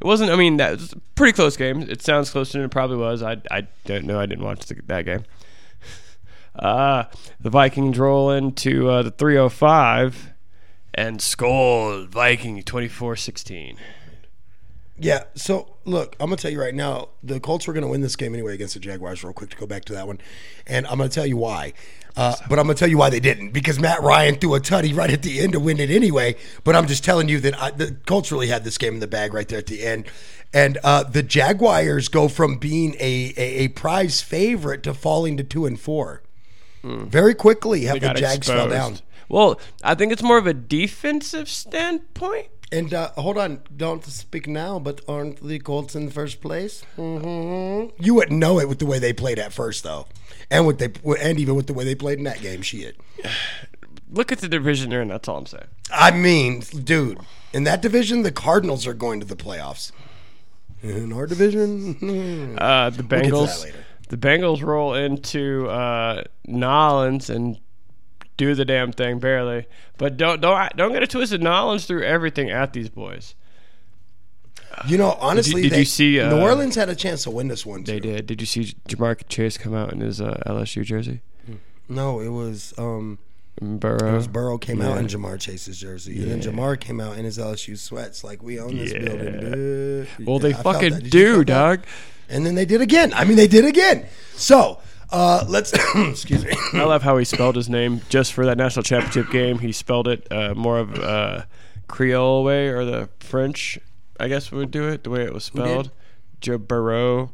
It. 0.00 0.04
Wasn't. 0.04 0.30
I 0.30 0.36
mean, 0.36 0.56
that 0.58 0.72
was 0.72 0.92
a 0.92 0.98
pretty 1.14 1.32
close 1.32 1.56
game. 1.56 1.82
It 1.82 2.02
sounds 2.02 2.30
closer 2.30 2.58
than 2.58 2.64
it 2.64 2.70
probably 2.70 2.96
was. 2.96 3.22
I 3.22 3.36
I 3.50 3.66
don't 3.84 4.04
know. 4.04 4.18
I 4.20 4.26
didn't 4.26 4.44
watch 4.44 4.66
the, 4.66 4.80
that 4.86 5.04
game. 5.04 5.24
Uh, 6.58 7.04
the 7.38 7.50
Vikings 7.50 7.96
roll 8.00 8.32
into 8.32 8.90
uh, 8.90 9.00
the 9.04 9.12
305 9.12 10.30
and 10.92 11.22
score 11.22 12.04
Viking 12.06 12.60
24-16. 12.64 13.76
Yeah. 14.98 15.24
So 15.34 15.76
look, 15.84 16.16
I'm 16.20 16.26
gonna 16.26 16.36
tell 16.36 16.50
you 16.50 16.60
right 16.60 16.74
now, 16.74 17.08
the 17.22 17.40
Colts 17.40 17.66
were 17.66 17.72
gonna 17.72 17.88
win 17.88 18.00
this 18.00 18.16
game 18.16 18.34
anyway 18.34 18.54
against 18.54 18.74
the 18.74 18.80
Jaguars. 18.80 19.22
Real 19.22 19.32
quick 19.32 19.50
to 19.50 19.56
go 19.56 19.66
back 19.66 19.84
to 19.86 19.92
that 19.94 20.06
one, 20.06 20.18
and 20.66 20.86
I'm 20.86 20.98
gonna 20.98 21.08
tell 21.08 21.26
you 21.26 21.36
why. 21.36 21.72
Uh, 22.16 22.34
but 22.48 22.58
I'm 22.58 22.66
gonna 22.66 22.74
tell 22.74 22.88
you 22.88 22.98
why 22.98 23.10
they 23.10 23.20
didn't 23.20 23.52
because 23.52 23.78
Matt 23.78 24.02
Ryan 24.02 24.36
threw 24.36 24.54
a 24.54 24.60
tutty 24.60 24.94
right 24.94 25.10
at 25.10 25.22
the 25.22 25.40
end 25.40 25.52
to 25.52 25.60
win 25.60 25.78
it 25.78 25.90
anyway. 25.90 26.34
But 26.64 26.74
I'm 26.74 26.86
just 26.88 27.04
telling 27.04 27.28
you 27.28 27.38
that 27.40 27.60
I, 27.62 27.70
the 27.70 27.96
Colts 28.06 28.32
really 28.32 28.48
had 28.48 28.64
this 28.64 28.76
game 28.76 28.94
in 28.94 29.00
the 29.00 29.06
bag 29.06 29.32
right 29.34 29.46
there 29.46 29.58
at 29.58 29.66
the 29.66 29.84
end, 29.84 30.06
and 30.52 30.78
uh, 30.82 31.04
the 31.04 31.22
Jaguars 31.22 32.08
go 32.08 32.26
from 32.28 32.56
being 32.58 32.94
a, 32.98 33.32
a 33.36 33.64
a 33.64 33.68
prize 33.68 34.20
favorite 34.20 34.82
to 34.82 34.94
falling 34.94 35.36
to 35.36 35.44
two 35.44 35.64
and 35.66 35.78
four. 35.78 36.22
Very 36.82 37.34
quickly, 37.34 37.82
have 37.84 38.00
the 38.00 38.14
Jags 38.14 38.46
fell 38.46 38.68
down. 38.68 38.98
Well, 39.28 39.60
I 39.84 39.94
think 39.94 40.10
it's 40.10 40.22
more 40.22 40.38
of 40.38 40.46
a 40.46 40.54
defensive 40.54 41.48
standpoint. 41.48 42.48
And 42.70 42.92
uh, 42.92 43.10
hold 43.12 43.38
on, 43.38 43.60
don't 43.74 44.04
speak 44.04 44.46
now, 44.46 44.78
but 44.78 45.00
aren't 45.08 45.42
the 45.42 45.58
Colts 45.58 45.94
in 45.96 46.10
first 46.10 46.40
place? 46.42 46.82
hmm 46.96 47.86
You 47.98 48.14
wouldn't 48.14 48.38
know 48.38 48.58
it 48.60 48.68
with 48.68 48.78
the 48.78 48.84
way 48.86 48.98
they 48.98 49.12
played 49.14 49.38
at 49.38 49.52
first, 49.54 49.84
though, 49.84 50.06
and 50.50 50.66
with 50.66 50.78
they 50.78 50.92
and 51.20 51.38
even 51.40 51.54
with 51.54 51.66
the 51.66 51.72
way 51.72 51.84
they 51.84 51.94
played 51.94 52.18
in 52.18 52.24
that 52.24 52.40
game. 52.42 52.60
Shit. 52.62 52.96
Look 54.10 54.32
at 54.32 54.38
the 54.38 54.48
division 54.48 54.90
they're 54.90 55.02
in. 55.02 55.08
That's 55.08 55.28
all 55.28 55.36
I'm 55.38 55.46
saying. 55.46 55.66
I 55.90 56.10
mean, 56.10 56.60
dude, 56.60 57.18
in 57.52 57.64
that 57.64 57.82
division, 57.82 58.22
the 58.22 58.32
Cardinals 58.32 58.86
are 58.86 58.94
going 58.94 59.20
to 59.20 59.26
the 59.26 59.36
playoffs. 59.36 59.92
In 60.82 61.12
our 61.12 61.26
division, 61.26 62.56
Uh, 62.58 62.88
the 62.90 62.96
to 62.98 63.02
that 63.02 63.22
Bengals. 63.24 63.64
later. 63.64 63.84
The 64.08 64.16
Bengals 64.16 64.62
roll 64.62 64.94
into 64.94 65.68
uh, 65.68 66.22
Nolans 66.46 67.28
and 67.28 67.58
do 68.38 68.54
the 68.54 68.64
damn 68.64 68.92
thing 68.92 69.18
barely. 69.18 69.66
But 69.98 70.16
don't 70.16 70.40
don't 70.40 70.74
don't 70.76 70.92
get 70.94 71.02
it 71.02 71.10
twisted. 71.10 71.42
Nolans 71.42 71.84
threw 71.84 72.02
everything 72.02 72.50
at 72.50 72.72
these 72.72 72.88
boys. 72.88 73.34
you 74.86 74.96
know, 74.96 75.16
honestly, 75.20 75.62
did 75.62 75.72
they- 75.72 75.78
you 75.80 75.84
see, 75.84 76.20
uh, 76.20 76.30
New 76.30 76.40
Orleans 76.40 76.76
had 76.76 76.88
a 76.88 76.94
chance 76.94 77.24
to 77.24 77.30
win 77.30 77.48
this 77.48 77.66
one? 77.66 77.84
They 77.84 78.00
too. 78.00 78.12
did. 78.12 78.26
Did 78.26 78.40
you 78.40 78.46
see 78.46 78.74
Ja'Marr 78.88 79.20
Chase 79.28 79.58
come 79.58 79.74
out 79.74 79.92
in 79.92 80.00
his 80.00 80.20
uh, 80.20 80.40
LSU 80.46 80.84
jersey? 80.84 81.20
No, 81.88 82.20
it 82.20 82.28
was 82.28 82.74
um, 82.78 83.18
Burrow. 83.60 84.12
it 84.12 84.16
was 84.16 84.28
Burrow 84.28 84.58
came 84.58 84.80
out 84.82 84.94
Yeah. 84.94 85.00
in 85.00 85.06
Ja'Marr 85.06 85.40
Chase's 85.40 85.80
jersey, 85.80 86.22
and 86.22 86.30
then 86.30 86.40
Ja'Marr 86.42 86.78
came 86.78 87.00
out 87.00 87.16
in 87.18 87.24
his 87.24 87.38
LSU 87.38 87.76
sweats. 87.78 88.22
Like 88.22 88.42
we 88.42 88.60
own 88.60 88.76
this 88.76 88.92
Yeah. 88.92 88.98
building. 89.00 89.40
dude. 89.40 90.08
well, 90.26 90.38
they 90.38 90.54
I 90.54 90.62
fucking. 90.62 90.94
Did 90.94 91.04
you 91.06 91.10
do, 91.10 91.44
dog. 91.44 91.80
And 92.28 92.44
then 92.44 92.54
they 92.56 92.66
did 92.66 92.82
again. 92.82 93.12
I 93.14 93.24
mean, 93.24 93.36
they 93.38 93.48
did 93.48 93.64
again. 93.64 94.04
So 94.34 94.80
uh, 95.10 95.44
let's 95.48 95.72
excuse 95.94 96.44
me. 96.44 96.52
I 96.74 96.84
love 96.84 97.02
how 97.02 97.16
he 97.16 97.24
spelled 97.24 97.56
his 97.56 97.68
name 97.68 98.02
just 98.08 98.32
for 98.32 98.44
that 98.46 98.56
national 98.58 98.82
championship 98.82 99.30
game. 99.30 99.58
He 99.58 99.72
spelled 99.72 100.08
it 100.08 100.26
uh, 100.30 100.54
more 100.54 100.78
of 100.78 100.94
uh, 100.98 101.42
Creole 101.86 102.44
way 102.44 102.68
or 102.68 102.84
the 102.84 103.08
French, 103.20 103.78
I 104.20 104.28
guess 104.28 104.50
would 104.52 104.70
do 104.70 104.88
it 104.88 105.04
the 105.04 105.10
way 105.10 105.22
it 105.24 105.32
was 105.32 105.44
spelled. 105.44 105.90
Joe 106.40 106.58
Burrow. 106.58 107.32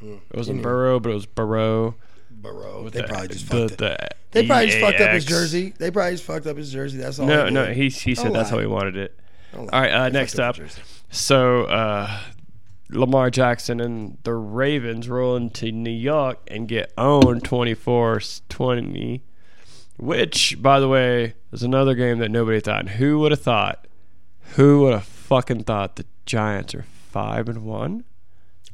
It 0.00 0.20
wasn't 0.34 0.62
Burrow, 0.62 0.98
but 0.98 1.10
it 1.10 1.14
was 1.14 1.26
Burrow. 1.26 1.94
Burrow. 2.30 2.88
They 2.88 3.02
The- 3.02 3.06
probably 3.08 3.28
just 3.28 3.48
the, 3.48 3.68
fucked 3.68 3.72
it. 3.72 3.78
the 3.78 4.08
They 4.32 4.46
probably 4.46 4.66
just 4.66 4.78
fucked 4.80 5.00
up 5.00 5.10
his 5.10 5.24
jersey. 5.24 5.74
They 5.78 5.90
probably 5.92 6.12
just 6.12 6.24
fucked 6.24 6.46
up 6.46 6.56
his 6.56 6.72
jersey. 6.72 6.98
That's 6.98 7.18
all. 7.20 7.26
No, 7.26 7.48
no, 7.48 7.66
he 7.72 7.88
he 7.88 8.14
said 8.16 8.24
Don't 8.24 8.32
that's 8.32 8.50
lie. 8.50 8.56
how 8.56 8.60
he 8.62 8.66
wanted 8.66 8.96
it. 8.96 9.16
All 9.56 9.66
right, 9.66 9.92
uh, 9.92 10.08
next 10.08 10.40
up. 10.40 10.56
So 11.10 11.64
uh, 11.66 12.18
Lamar 12.92 13.30
Jackson 13.30 13.80
and 13.80 14.18
the 14.22 14.34
Ravens 14.34 15.08
roll 15.08 15.36
into 15.36 15.72
New 15.72 15.90
York 15.90 16.38
and 16.48 16.68
get 16.68 16.92
owned 16.96 17.42
24-20, 17.44 19.20
which, 19.98 20.62
by 20.62 20.78
the 20.80 20.88
way, 20.88 21.34
is 21.52 21.62
another 21.62 21.94
game 21.94 22.18
that 22.18 22.30
nobody 22.30 22.60
thought. 22.60 22.88
Who 22.90 23.18
would 23.20 23.32
have 23.32 23.40
thought? 23.40 23.86
Who 24.56 24.82
would 24.82 24.92
have 24.92 25.04
fucking 25.04 25.64
thought 25.64 25.96
the 25.96 26.04
Giants 26.26 26.74
are 26.74 26.82
five 26.82 27.48
and 27.48 27.64
one? 27.64 28.04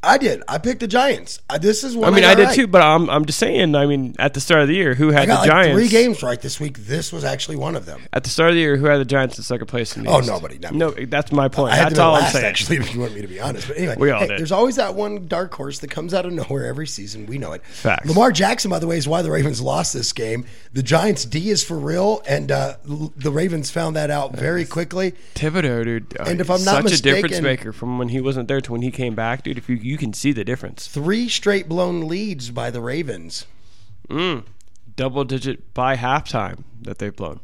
I 0.00 0.16
did. 0.16 0.42
I 0.46 0.58
picked 0.58 0.78
the 0.78 0.86
Giants. 0.86 1.40
I, 1.50 1.58
this 1.58 1.82
is 1.82 1.96
what 1.96 2.06
I 2.08 2.14
mean, 2.14 2.22
I, 2.22 2.28
got 2.32 2.36
did 2.36 2.44
right. 2.44 2.54
too, 2.54 2.66
but 2.68 2.82
I'm 2.82 3.10
I'm 3.10 3.24
just 3.24 3.38
saying. 3.40 3.74
I 3.74 3.84
mean, 3.86 4.14
at 4.20 4.32
the 4.32 4.40
start 4.40 4.62
of 4.62 4.68
the 4.68 4.74
year, 4.74 4.94
who 4.94 5.08
had 5.10 5.22
I 5.22 5.26
got 5.26 5.34
the 5.42 5.48
like 5.48 5.64
Giants? 5.64 5.76
three 5.76 5.88
games 5.88 6.22
right 6.22 6.40
this 6.40 6.60
week. 6.60 6.78
This 6.78 7.12
was 7.12 7.24
actually 7.24 7.56
one 7.56 7.74
of 7.74 7.84
them. 7.84 8.02
At 8.12 8.22
the 8.22 8.30
start 8.30 8.50
of 8.50 8.54
the 8.54 8.60
year, 8.60 8.76
who 8.76 8.86
had 8.86 8.98
the 8.98 9.04
Giants 9.04 9.36
in 9.38 9.42
second 9.44 9.66
place 9.66 9.96
in 9.96 10.04
the 10.04 10.10
Oh, 10.10 10.20
East? 10.20 10.28
nobody. 10.28 10.58
No, 10.70 10.90
that's 10.92 11.32
my 11.32 11.48
point. 11.48 11.72
I 11.74 11.78
That's 11.78 11.98
all 11.98 12.14
I'm 12.14 12.30
saying. 12.30 12.44
actually, 12.44 12.76
if 12.78 12.94
you 12.94 13.00
want 13.00 13.14
me 13.14 13.22
to 13.22 13.26
be 13.26 13.40
honest. 13.40 13.66
But 13.66 13.76
anyway, 13.76 13.96
We 13.98 14.10
all 14.12 14.20
hey, 14.20 14.28
did. 14.28 14.38
there's 14.38 14.52
always 14.52 14.76
that 14.76 14.94
one 14.94 15.26
dark 15.26 15.52
horse 15.52 15.80
that 15.80 15.90
comes 15.90 16.14
out 16.14 16.24
of 16.26 16.32
nowhere 16.32 16.66
every 16.66 16.86
season. 16.86 17.26
We 17.26 17.38
know 17.38 17.52
it. 17.52 17.64
Facts. 17.66 18.06
Lamar 18.08 18.30
Jackson, 18.30 18.70
by 18.70 18.78
the 18.78 18.86
way, 18.86 18.98
is 18.98 19.08
why 19.08 19.22
the 19.22 19.32
Ravens 19.32 19.60
lost 19.60 19.94
this 19.94 20.12
game. 20.12 20.46
The 20.74 20.82
Giants' 20.84 21.24
D 21.24 21.50
is 21.50 21.64
for 21.64 21.76
real, 21.76 22.22
and 22.28 22.52
uh, 22.52 22.76
the 22.84 23.32
Ravens 23.32 23.70
found 23.72 23.96
that 23.96 24.10
out 24.12 24.36
very 24.36 24.64
quickly. 24.64 25.14
Thibodeaux, 25.34 25.82
dude. 25.82 26.16
uh, 26.20 26.24
And 26.28 26.40
if 26.40 26.50
I'm 26.50 26.62
not 26.64 26.84
such 26.84 27.00
a 27.00 27.02
difference 27.02 27.22
mistaken- 27.32 27.42
maker 27.42 27.72
from 27.72 27.98
when 27.98 28.10
he 28.10 28.20
wasn't 28.20 28.46
there 28.46 28.60
to 28.60 28.70
when 28.72 28.82
he 28.82 28.92
came 28.92 29.16
back, 29.16 29.42
dude. 29.42 29.58
If 29.58 29.68
you 29.68 29.76
you 29.88 29.96
can 29.96 30.12
see 30.12 30.32
the 30.32 30.44
difference. 30.44 30.86
Three 30.86 31.28
straight 31.28 31.68
blown 31.68 32.06
leads 32.08 32.50
by 32.50 32.70
the 32.70 32.80
Ravens. 32.80 33.46
Mm. 34.08 34.44
Double 34.96 35.24
digit 35.24 35.72
by 35.74 35.96
halftime 35.96 36.64
that 36.82 36.98
they've 36.98 37.14
blown. 37.14 37.40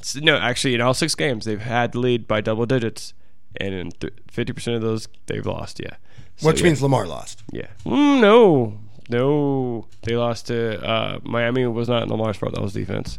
S- 0.00 0.16
No, 0.16 0.36
actually, 0.36 0.74
in 0.74 0.80
all 0.80 0.94
six 0.94 1.14
games, 1.14 1.44
they've 1.44 1.60
had 1.60 1.92
the 1.92 1.98
lead 2.00 2.26
by 2.26 2.40
double 2.40 2.66
digits, 2.66 3.14
and 3.60 3.74
in 3.74 3.90
fifty 4.30 4.52
percent 4.52 4.76
of 4.76 4.82
those, 4.82 5.08
they've 5.26 5.44
lost. 5.46 5.80
Yeah, 5.80 5.96
So, 6.36 6.48
Which 6.48 6.60
yeah. 6.60 6.66
means 6.66 6.82
Lamar 6.82 7.06
lost. 7.06 7.42
yeah. 7.52 7.68
Mm, 7.84 8.20
no, 8.20 8.78
no, 9.08 9.86
they 10.02 10.16
lost 10.16 10.46
to 10.48 10.82
uh, 10.84 11.18
Miami. 11.22 11.66
Was 11.66 11.88
not 11.88 12.02
in 12.04 12.08
Lamar's 12.08 12.36
fault. 12.36 12.54
That 12.54 12.62
was 12.62 12.72
defense. 12.72 13.18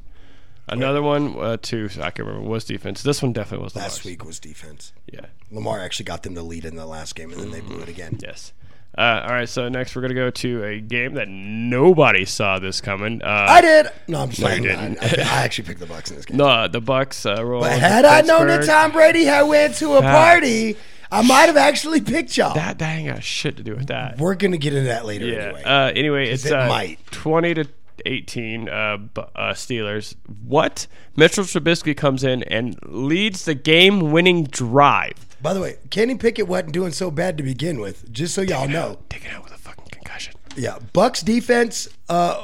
Another 0.67 1.03
one, 1.03 1.35
uh, 1.39 1.57
two. 1.61 1.87
I 2.01 2.09
can't 2.09 2.27
remember. 2.27 2.47
Was 2.49 2.65
defense. 2.65 3.03
This 3.03 3.21
one 3.21 3.33
definitely 3.33 3.63
was 3.65 3.75
Last 3.75 4.03
week 4.03 4.25
was 4.25 4.39
defense. 4.39 4.93
Yeah. 5.13 5.27
Lamar 5.51 5.79
actually 5.79 6.05
got 6.05 6.23
them 6.23 6.33
to 6.33 6.41
lead 6.41 6.65
in 6.65 6.75
the 6.75 6.87
last 6.87 7.13
game, 7.15 7.31
and 7.31 7.39
then 7.39 7.51
they 7.51 7.61
blew 7.61 7.81
it 7.81 7.89
again. 7.89 8.17
Yes. 8.19 8.51
Uh, 8.97 9.21
all 9.27 9.33
right. 9.33 9.49
So 9.49 9.67
next, 9.69 9.95
we're 9.95 10.01
gonna 10.01 10.13
go 10.13 10.29
to 10.29 10.63
a 10.63 10.79
game 10.79 11.15
that 11.15 11.27
nobody 11.27 12.25
saw 12.25 12.59
this 12.59 12.81
coming. 12.81 13.21
Uh, 13.21 13.45
I 13.49 13.61
did. 13.61 13.87
No, 14.07 14.21
I'm 14.21 14.29
just 14.29 14.41
No, 14.41 14.53
you 14.53 14.69
I. 14.71 14.95
I 15.01 15.15
actually 15.43 15.67
picked 15.67 15.79
the 15.79 15.85
Bucks 15.85 16.09
in 16.11 16.15
this 16.17 16.25
game. 16.25 16.37
No, 16.37 16.67
the 16.67 16.81
Bucks 16.81 17.25
uh. 17.25 17.35
But 17.43 17.71
had 17.79 18.05
I 18.05 18.21
known 18.21 18.47
that. 18.47 18.65
Tom 18.65 18.91
Brady 18.91 19.25
had 19.25 19.43
went 19.43 19.75
to 19.75 19.93
a 19.95 20.01
party, 20.01 20.77
I 21.11 21.21
might 21.21 21.47
have 21.47 21.57
actually 21.57 22.01
picked 22.01 22.37
y'all. 22.37 22.53
that 22.53 22.79
that 22.79 22.97
ain't 22.97 23.07
got 23.13 23.23
shit 23.23 23.57
to 23.57 23.63
do 23.63 23.75
with 23.75 23.87
that. 23.87 24.17
We're 24.17 24.35
gonna 24.35 24.57
get 24.57 24.73
into 24.73 24.87
that 24.87 25.05
later 25.05 25.25
Yeah. 25.25 25.37
anyway. 25.39 25.63
Uh, 25.63 25.91
anyway, 25.95 26.29
it's 26.29 26.45
it 26.45 26.53
uh, 26.53 26.67
might. 26.67 26.99
twenty 27.11 27.53
to 27.53 27.65
eighteen. 28.05 28.69
Uh, 28.69 28.97
uh, 29.17 29.53
Steelers. 29.53 30.15
What? 30.45 30.87
Mitchell 31.17 31.43
Trubisky 31.45 31.95
comes 31.95 32.23
in 32.23 32.43
and 32.43 32.77
leads 32.85 33.45
the 33.45 33.55
game-winning 33.55 34.43
drive. 34.45 35.24
By 35.45 35.53
the 35.53 35.61
way, 35.61 35.77
Kenny 35.91 36.15
Pickett 36.15 36.47
wasn't 36.47 36.71
doing 36.71 36.91
so 36.91 37.11
bad 37.11 37.37
to 37.37 37.43
begin 37.43 37.79
with. 37.79 38.11
Just 38.11 38.33
so 38.33 38.41
y'all 38.41 38.67
know. 38.67 38.97
Taken 39.09 39.29
out 39.29 39.43
with 39.43 39.53
a 39.53 39.59
fucking 39.59 39.89
concussion. 39.91 40.33
Yeah, 40.55 40.79
Bucks 40.91 41.21
defense. 41.21 41.87
Uh, 42.09 42.41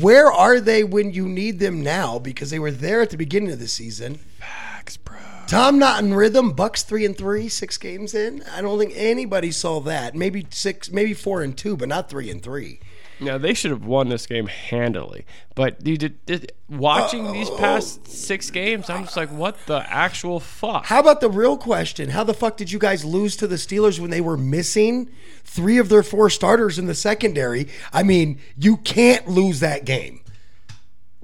where 0.00 0.26
are 0.26 0.58
they 0.58 0.82
when 0.82 1.12
you 1.12 1.28
need 1.28 1.60
them 1.60 1.84
now? 1.84 2.18
Because 2.18 2.50
they 2.50 2.58
were 2.58 2.72
there 2.72 3.00
at 3.00 3.10
the 3.10 3.16
beginning 3.16 3.52
of 3.52 3.60
the 3.60 3.68
season. 3.68 4.16
Facts, 4.40 4.96
bro. 4.96 5.18
Tom 5.46 5.78
not 5.78 6.02
in 6.02 6.14
rhythm. 6.14 6.50
Bucks 6.50 6.82
three 6.82 7.04
and 7.04 7.16
three, 7.16 7.48
six 7.48 7.78
games 7.78 8.12
in. 8.12 8.42
I 8.52 8.60
don't 8.60 8.76
think 8.76 8.94
anybody 8.96 9.52
saw 9.52 9.78
that. 9.82 10.16
Maybe 10.16 10.44
six, 10.50 10.90
maybe 10.90 11.14
four 11.14 11.42
and 11.42 11.56
two, 11.56 11.76
but 11.76 11.88
not 11.88 12.10
three 12.10 12.28
and 12.28 12.42
three. 12.42 12.80
Now 13.22 13.38
they 13.38 13.54
should 13.54 13.70
have 13.70 13.84
won 13.84 14.08
this 14.08 14.26
game 14.26 14.46
handily, 14.46 15.24
but 15.54 15.86
you 15.86 15.96
did, 15.96 16.24
did- 16.26 16.52
watching 16.68 17.32
these 17.32 17.50
past 17.50 18.06
six 18.08 18.50
games, 18.50 18.90
I'm 18.90 19.04
just 19.04 19.16
like, 19.16 19.30
what 19.30 19.56
the 19.66 19.84
actual 19.88 20.40
fuck? 20.40 20.86
How 20.86 21.00
about 21.00 21.20
the 21.20 21.30
real 21.30 21.56
question? 21.56 22.10
How 22.10 22.24
the 22.24 22.34
fuck 22.34 22.56
did 22.56 22.72
you 22.72 22.78
guys 22.78 23.04
lose 23.04 23.36
to 23.36 23.46
the 23.46 23.56
Steelers 23.56 24.00
when 24.00 24.10
they 24.10 24.20
were 24.20 24.36
missing 24.36 25.08
three 25.44 25.78
of 25.78 25.88
their 25.88 26.02
four 26.02 26.30
starters 26.30 26.78
in 26.78 26.86
the 26.86 26.94
secondary? 26.94 27.68
I 27.92 28.02
mean, 28.02 28.40
you 28.56 28.78
can't 28.78 29.28
lose 29.28 29.60
that 29.60 29.84
game. 29.84 30.20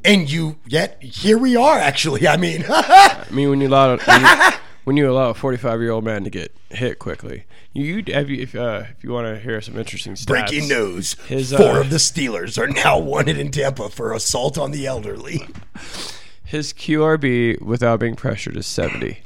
And 0.04 0.30
you 0.30 0.58
yet 0.64 1.02
here 1.02 1.36
we 1.36 1.56
are 1.56 1.76
actually. 1.76 2.28
I 2.28 2.36
mean, 2.36 2.64
I 2.68 3.26
mean, 3.30 3.50
when 3.50 3.60
you 3.60 3.66
allow 3.68 3.96
when 3.96 4.20
you, 4.20 4.26
when 4.88 4.96
you 4.96 5.10
allow 5.10 5.28
a 5.28 5.34
45 5.34 5.82
year 5.82 5.90
old 5.90 6.02
man 6.02 6.24
to 6.24 6.30
get 6.30 6.50
hit 6.70 6.98
quickly, 6.98 7.44
you, 7.74 8.02
have 8.06 8.30
you 8.30 8.40
if 8.40 8.54
uh, 8.54 8.84
if 8.88 9.04
you 9.04 9.10
want 9.10 9.26
to 9.26 9.38
hear 9.38 9.60
some 9.60 9.76
interesting 9.76 10.14
stats. 10.14 10.26
breaking 10.26 10.66
news. 10.66 11.12
His, 11.26 11.52
Four 11.52 11.76
uh, 11.76 11.80
of 11.80 11.90
the 11.90 11.98
Steelers 11.98 12.56
are 12.56 12.68
now 12.68 12.98
wanted 12.98 13.38
in 13.38 13.50
Tampa 13.50 13.90
for 13.90 14.14
assault 14.14 14.56
on 14.56 14.70
the 14.70 14.86
elderly. 14.86 15.46
His 16.42 16.72
QRB 16.72 17.60
without 17.60 18.00
being 18.00 18.16
pressured 18.16 18.56
is 18.56 18.66
70. 18.66 19.20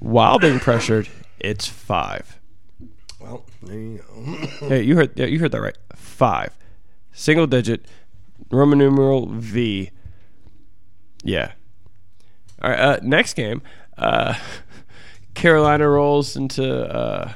While 0.00 0.40
being 0.40 0.58
pressured, 0.58 1.08
it's 1.38 1.68
five. 1.68 2.40
Well, 3.20 3.44
there 3.62 3.78
you 3.78 3.98
go. 3.98 4.66
Hey, 4.66 4.82
you 4.82 4.96
heard 4.96 5.12
yeah, 5.14 5.26
you 5.26 5.38
heard 5.38 5.52
that 5.52 5.60
right. 5.60 5.78
Five, 5.94 6.58
single 7.12 7.46
digit, 7.46 7.86
Roman 8.50 8.80
numeral 8.80 9.26
V. 9.26 9.92
Yeah. 11.22 11.52
All 12.60 12.70
right. 12.70 12.80
Uh, 12.80 12.98
next 13.00 13.34
game, 13.34 13.62
uh, 13.96 14.34
Carolina 15.34 15.88
rolls 15.88 16.36
into 16.36 16.64
uh, 16.94 17.32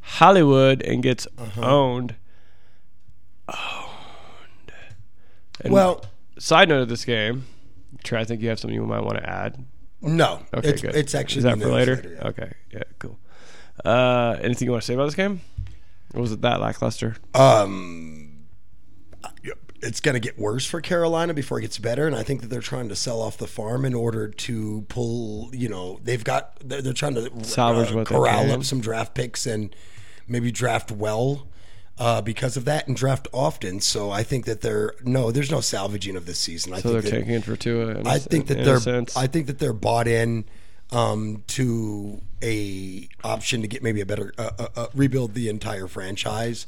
Hollywood 0.00 0.82
and 0.82 1.02
gets 1.02 1.26
Uh-huh. 1.38 1.60
owned. 1.62 2.14
Owned. 3.48 4.72
And 5.62 5.72
Well, 5.72 6.04
side 6.38 6.68
note 6.68 6.82
of 6.82 6.88
this 6.88 7.04
game, 7.04 7.46
Trey, 8.04 8.20
I 8.20 8.24
think 8.24 8.40
you 8.42 8.48
have 8.48 8.58
something 8.58 8.74
you 8.74 8.84
might 8.86 9.02
want 9.04 9.18
to 9.18 9.28
add. 9.28 9.64
no. 10.00 10.42
Okay, 10.54 10.68
it's, 10.68 10.82
good. 10.82 10.94
it's 10.96 11.14
actually 11.14 11.38
is 11.38 11.44
that 11.44 11.58
for 11.60 11.68
later? 11.68 12.02
yeah. 12.16 12.28
Okay, 12.28 12.52
yeah, 12.72 12.82
cool. 12.98 13.18
Uh, 13.84 14.36
anything 14.40 14.66
you 14.66 14.72
want 14.72 14.82
to 14.82 14.86
say 14.86 14.94
about 14.94 15.06
this 15.06 15.14
game? 15.14 15.40
Or 16.14 16.20
was 16.20 16.32
it 16.32 16.42
that 16.42 16.60
lackluster? 16.60 17.16
Um, 17.34 18.21
it's 19.82 20.00
going 20.00 20.14
to 20.14 20.20
get 20.20 20.38
worse 20.38 20.64
for 20.64 20.80
Carolina 20.80 21.34
before 21.34 21.58
it 21.58 21.62
gets 21.62 21.78
better, 21.78 22.06
and 22.06 22.14
I 22.14 22.22
think 22.22 22.40
that 22.40 22.48
they're 22.48 22.60
trying 22.60 22.88
to 22.88 22.96
sell 22.96 23.20
off 23.20 23.36
the 23.36 23.46
farm 23.46 23.84
in 23.84 23.94
order 23.94 24.28
to 24.28 24.82
pull. 24.88 25.50
You 25.52 25.68
know, 25.68 25.98
they've 26.02 26.22
got 26.22 26.56
they're, 26.64 26.80
they're 26.80 26.92
trying 26.92 27.14
to 27.14 27.30
Salvage 27.44 27.92
what 27.92 28.06
corral 28.06 28.50
up 28.50 28.64
some 28.64 28.80
draft 28.80 29.14
picks 29.14 29.46
and 29.46 29.74
maybe 30.26 30.50
draft 30.50 30.90
well. 30.90 31.48
Uh, 31.98 32.22
because 32.22 32.56
of 32.56 32.64
that, 32.64 32.88
and 32.88 32.96
draft 32.96 33.28
often, 33.32 33.78
so 33.78 34.10
I 34.10 34.22
think 34.22 34.46
that 34.46 34.62
they're 34.62 34.94
no, 35.04 35.30
there's 35.30 35.50
no 35.50 35.60
salvaging 35.60 36.16
of 36.16 36.24
this 36.24 36.38
season. 36.38 36.72
I 36.72 36.80
So 36.80 36.90
they're 36.94 37.02
think 37.02 37.12
that, 37.12 37.20
taking 37.20 37.34
it 37.34 37.44
for 37.44 37.52
a 37.52 37.56
I 38.06 38.18
think 38.18 38.46
that 38.46 38.64
they're 38.64 38.80
sense. 38.80 39.14
I 39.14 39.26
think 39.26 39.46
that 39.46 39.58
they're 39.58 39.74
bought 39.74 40.08
in 40.08 40.46
um, 40.90 41.44
to 41.48 42.20
a 42.42 43.08
option 43.22 43.62
to 43.62 43.68
get 43.68 43.82
maybe 43.82 44.00
a 44.00 44.06
better 44.06 44.32
uh, 44.38 44.50
uh, 44.58 44.66
uh, 44.74 44.86
rebuild 44.94 45.34
the 45.34 45.48
entire 45.48 45.86
franchise. 45.86 46.66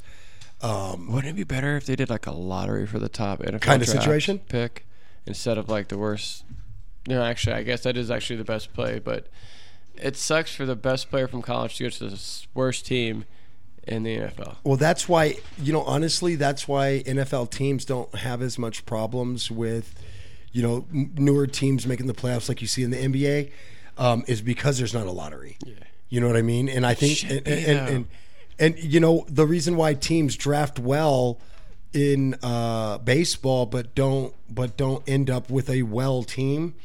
Um, 0.65 1.11
Wouldn't 1.11 1.33
it 1.33 1.35
be 1.35 1.43
better 1.43 1.77
if 1.77 1.85
they 1.85 1.95
did 1.95 2.09
like 2.09 2.25
a 2.25 2.31
lottery 2.31 2.87
for 2.87 2.97
the 2.97 3.09
top 3.09 3.39
NFL 3.39 3.61
Kinda 3.61 3.85
situation? 3.85 4.39
pick 4.39 4.85
instead 5.25 5.57
of 5.57 5.69
like 5.69 5.89
the 5.89 5.97
worst? 5.97 6.43
No, 7.07 7.21
actually, 7.21 7.55
I 7.55 7.63
guess 7.63 7.83
that 7.83 7.95
is 7.95 8.09
actually 8.09 8.37
the 8.37 8.45
best 8.45 8.73
play, 8.73 8.97
but 8.97 9.27
it 9.95 10.17
sucks 10.17 10.55
for 10.55 10.65
the 10.65 10.75
best 10.75 11.11
player 11.11 11.27
from 11.27 11.43
college 11.43 11.77
to 11.77 11.83
go 11.83 11.89
to 11.89 12.09
the 12.09 12.45
worst 12.55 12.85
team 12.87 13.25
in 13.83 14.01
the 14.01 14.17
NFL. 14.17 14.55
Well, 14.63 14.77
that's 14.77 15.07
why 15.07 15.35
you 15.61 15.71
know 15.71 15.83
honestly, 15.83 16.35
that's 16.35 16.67
why 16.67 17.03
NFL 17.05 17.51
teams 17.51 17.85
don't 17.85 18.13
have 18.15 18.41
as 18.41 18.57
much 18.57 18.87
problems 18.87 19.51
with 19.51 19.93
you 20.51 20.63
know 20.63 20.87
newer 20.91 21.45
teams 21.45 21.85
making 21.85 22.07
the 22.07 22.13
playoffs 22.13 22.49
like 22.49 22.61
you 22.61 22.67
see 22.67 22.81
in 22.81 22.89
the 22.89 22.97
NBA, 22.97 23.51
um, 23.99 24.23
is 24.27 24.41
because 24.41 24.79
there's 24.79 24.95
not 24.95 25.05
a 25.05 25.11
lottery. 25.11 25.57
Yeah. 25.63 25.75
You 26.09 26.21
know 26.21 26.27
what 26.27 26.37
I 26.37 26.41
mean? 26.41 26.69
And 26.69 26.87
I 26.87 26.95
think 26.95 27.23
and, 27.23 27.47
and, 27.47 27.87
though. 27.87 27.93
and 27.93 28.07
and 28.59 28.77
you 28.79 28.99
know 28.99 29.25
the 29.29 29.45
reason 29.45 29.75
why 29.75 29.93
teams 29.93 30.35
draft 30.35 30.79
well 30.79 31.39
in 31.93 32.35
uh, 32.43 32.97
baseball 32.99 33.65
but 33.65 33.95
don't 33.95 34.33
but 34.49 34.75
don't 34.77 35.07
end 35.07 35.29
up 35.29 35.49
with 35.49 35.69
a 35.69 35.83
well 35.83 36.23
team 36.23 36.75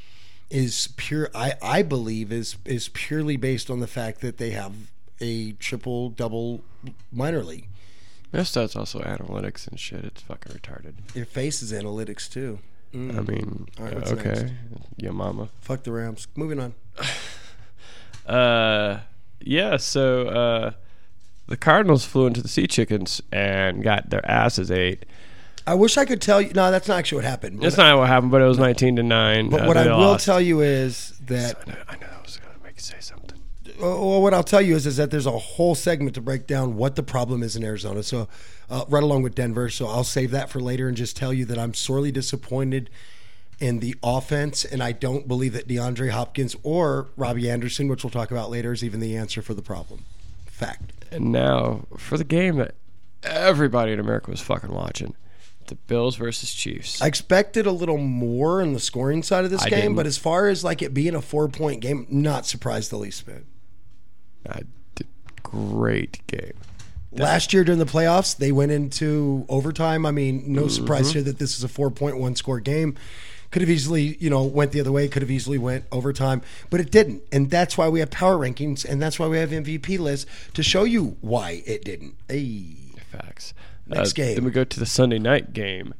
is 0.50 0.88
pure 0.96 1.30
I, 1.34 1.54
I 1.62 1.82
believe 1.82 2.32
is 2.32 2.56
is 2.64 2.88
purely 2.88 3.36
based 3.36 3.70
on 3.70 3.80
the 3.80 3.86
fact 3.86 4.20
that 4.20 4.38
they 4.38 4.50
have 4.50 4.72
a 5.20 5.52
triple 5.52 6.10
double 6.10 6.62
minor 7.12 7.42
league. 7.42 7.68
Their 8.32 8.44
that's 8.44 8.76
also 8.76 9.00
analytics 9.00 9.66
and 9.66 9.78
shit. 9.78 10.04
It's 10.04 10.22
fucking 10.22 10.52
retarded. 10.52 10.94
Your 11.14 11.26
face 11.26 11.62
is 11.62 11.72
analytics 11.72 12.30
too. 12.30 12.60
I 12.92 12.96
mean, 12.96 13.68
All 13.78 13.84
right, 13.84 13.94
uh, 13.94 13.96
what's 13.98 14.12
okay, 14.12 14.28
next? 14.30 14.52
yeah, 14.96 15.10
mama. 15.10 15.48
Fuck 15.60 15.84
the 15.84 15.92
Rams. 15.92 16.26
Moving 16.34 16.58
on. 16.60 16.74
Uh, 18.26 19.00
yeah. 19.40 19.76
So 19.76 20.28
uh, 20.28 20.70
the 21.50 21.56
Cardinals 21.58 22.04
flew 22.06 22.26
into 22.26 22.40
the 22.40 22.48
Sea 22.48 22.66
Chickens 22.66 23.20
and 23.30 23.82
got 23.82 24.08
their 24.08 24.24
asses 24.28 24.70
ate. 24.70 25.04
I 25.66 25.74
wish 25.74 25.98
I 25.98 26.04
could 26.06 26.22
tell 26.22 26.40
you. 26.40 26.52
No, 26.54 26.70
that's 26.70 26.88
not 26.88 26.98
actually 26.98 27.16
what 27.16 27.24
happened. 27.26 27.60
That's 27.60 27.76
not 27.76 27.98
what 27.98 28.08
happened, 28.08 28.32
but 28.32 28.40
it 28.40 28.46
was 28.46 28.58
nineteen 28.58 28.96
to 28.96 29.02
nine. 29.02 29.50
But 29.50 29.62
Uh, 29.62 29.66
what 29.66 29.76
I 29.76 29.84
will 29.88 29.98
lost. 30.12 30.24
tell 30.24 30.40
you 30.40 30.60
is 30.62 31.12
that 31.26 31.56
I 31.66 31.70
know, 31.70 31.76
I 31.88 31.92
know 31.96 32.00
that 32.10 32.22
was 32.24 32.38
gonna 32.38 32.54
make 32.64 32.76
you 32.76 32.82
say 32.82 32.96
something. 33.00 33.38
well, 33.80 34.22
what 34.22 34.32
I'll 34.32 34.42
tell 34.42 34.62
you 34.62 34.74
is, 34.74 34.86
is 34.86 34.96
that 34.96 35.10
there's 35.10 35.26
a 35.26 35.30
whole 35.38 35.74
segment 35.74 36.14
to 36.14 36.20
break 36.20 36.46
down 36.46 36.76
what 36.76 36.96
the 36.96 37.02
problem 37.02 37.42
is 37.42 37.56
in 37.56 37.62
Arizona. 37.64 38.02
So, 38.02 38.26
uh, 38.70 38.84
right 38.88 39.02
along 39.02 39.22
with 39.22 39.34
Denver. 39.34 39.68
So 39.68 39.86
I'll 39.86 40.02
save 40.04 40.30
that 40.30 40.48
for 40.50 40.60
later 40.60 40.88
and 40.88 40.96
just 40.96 41.16
tell 41.16 41.32
you 41.32 41.44
that 41.46 41.58
I'm 41.58 41.74
sorely 41.74 42.10
disappointed 42.12 42.88
in 43.58 43.80
the 43.80 43.94
offense, 44.02 44.64
and 44.64 44.82
I 44.82 44.92
don't 44.92 45.28
believe 45.28 45.52
that 45.52 45.68
DeAndre 45.68 46.10
Hopkins 46.10 46.56
or 46.62 47.08
Robbie 47.16 47.50
Anderson, 47.50 47.88
which 47.88 48.02
we'll 48.02 48.10
talk 48.10 48.30
about 48.30 48.50
later, 48.50 48.72
is 48.72 48.82
even 48.82 49.00
the 49.00 49.14
answer 49.16 49.42
for 49.42 49.52
the 49.52 49.60
problem. 49.62 50.04
Fact. 50.60 50.92
And 51.10 51.32
now 51.32 51.86
for 51.96 52.16
the 52.18 52.24
game 52.24 52.56
that 52.56 52.74
everybody 53.22 53.92
in 53.92 53.98
America 54.00 54.30
was 54.30 54.40
fucking 54.40 54.72
watching. 54.72 55.14
The 55.66 55.74
Bills 55.76 56.16
versus 56.16 56.52
Chiefs. 56.52 57.00
I 57.00 57.06
expected 57.06 57.64
a 57.66 57.70
little 57.72 57.96
more 57.98 58.60
in 58.60 58.72
the 58.72 58.80
scoring 58.80 59.22
side 59.22 59.44
of 59.44 59.50
this 59.52 59.62
I 59.62 59.70
game, 59.70 59.80
didn't. 59.80 59.96
but 59.96 60.06
as 60.06 60.18
far 60.18 60.48
as 60.48 60.64
like 60.64 60.82
it 60.82 60.92
being 60.92 61.14
a 61.14 61.20
four 61.22 61.48
point 61.48 61.80
game, 61.80 62.06
not 62.10 62.44
surprised 62.46 62.90
the 62.90 62.96
least 62.96 63.24
bit. 63.26 63.44
I 64.48 64.62
did 64.96 65.06
great 65.42 66.26
game. 66.26 66.54
Last 67.12 67.52
year 67.52 67.64
during 67.64 67.78
the 67.80 67.86
playoffs, 67.86 68.36
they 68.36 68.52
went 68.52 68.70
into 68.72 69.44
overtime. 69.48 70.06
I 70.06 70.10
mean, 70.12 70.44
no 70.52 70.62
Mm-hmm. 70.62 70.70
surprise 70.70 71.12
here 71.12 71.22
that 71.22 71.38
this 71.38 71.56
is 71.56 71.64
a 71.64 71.68
4.1 71.68 72.36
score 72.36 72.60
game. 72.60 72.96
Could 73.50 73.62
have 73.62 73.70
easily, 73.70 74.16
you 74.20 74.30
know, 74.30 74.44
went 74.44 74.70
the 74.72 74.80
other 74.80 74.92
way. 74.92 75.08
Could 75.08 75.22
have 75.22 75.30
easily 75.30 75.58
went 75.58 75.84
overtime, 75.90 76.40
but 76.70 76.78
it 76.80 76.90
didn't. 76.92 77.22
And 77.32 77.50
that's 77.50 77.76
why 77.76 77.88
we 77.88 77.98
have 78.00 78.10
power 78.10 78.36
rankings, 78.36 78.84
and 78.84 79.02
that's 79.02 79.18
why 79.18 79.26
we 79.26 79.38
have 79.38 79.50
MVP 79.50 79.98
lists 79.98 80.30
to 80.54 80.62
show 80.62 80.84
you 80.84 81.16
why 81.20 81.62
it 81.66 81.84
didn't. 81.84 82.14
Hey, 82.28 82.66
Facts. 83.10 83.52
Next 83.88 84.12
Uh, 84.12 84.22
game. 84.22 84.34
Then 84.36 84.44
we 84.44 84.52
go 84.52 84.62
to 84.62 84.78
the 84.78 84.86
Sunday 84.86 85.18
night 85.18 85.52
game. 85.52 85.94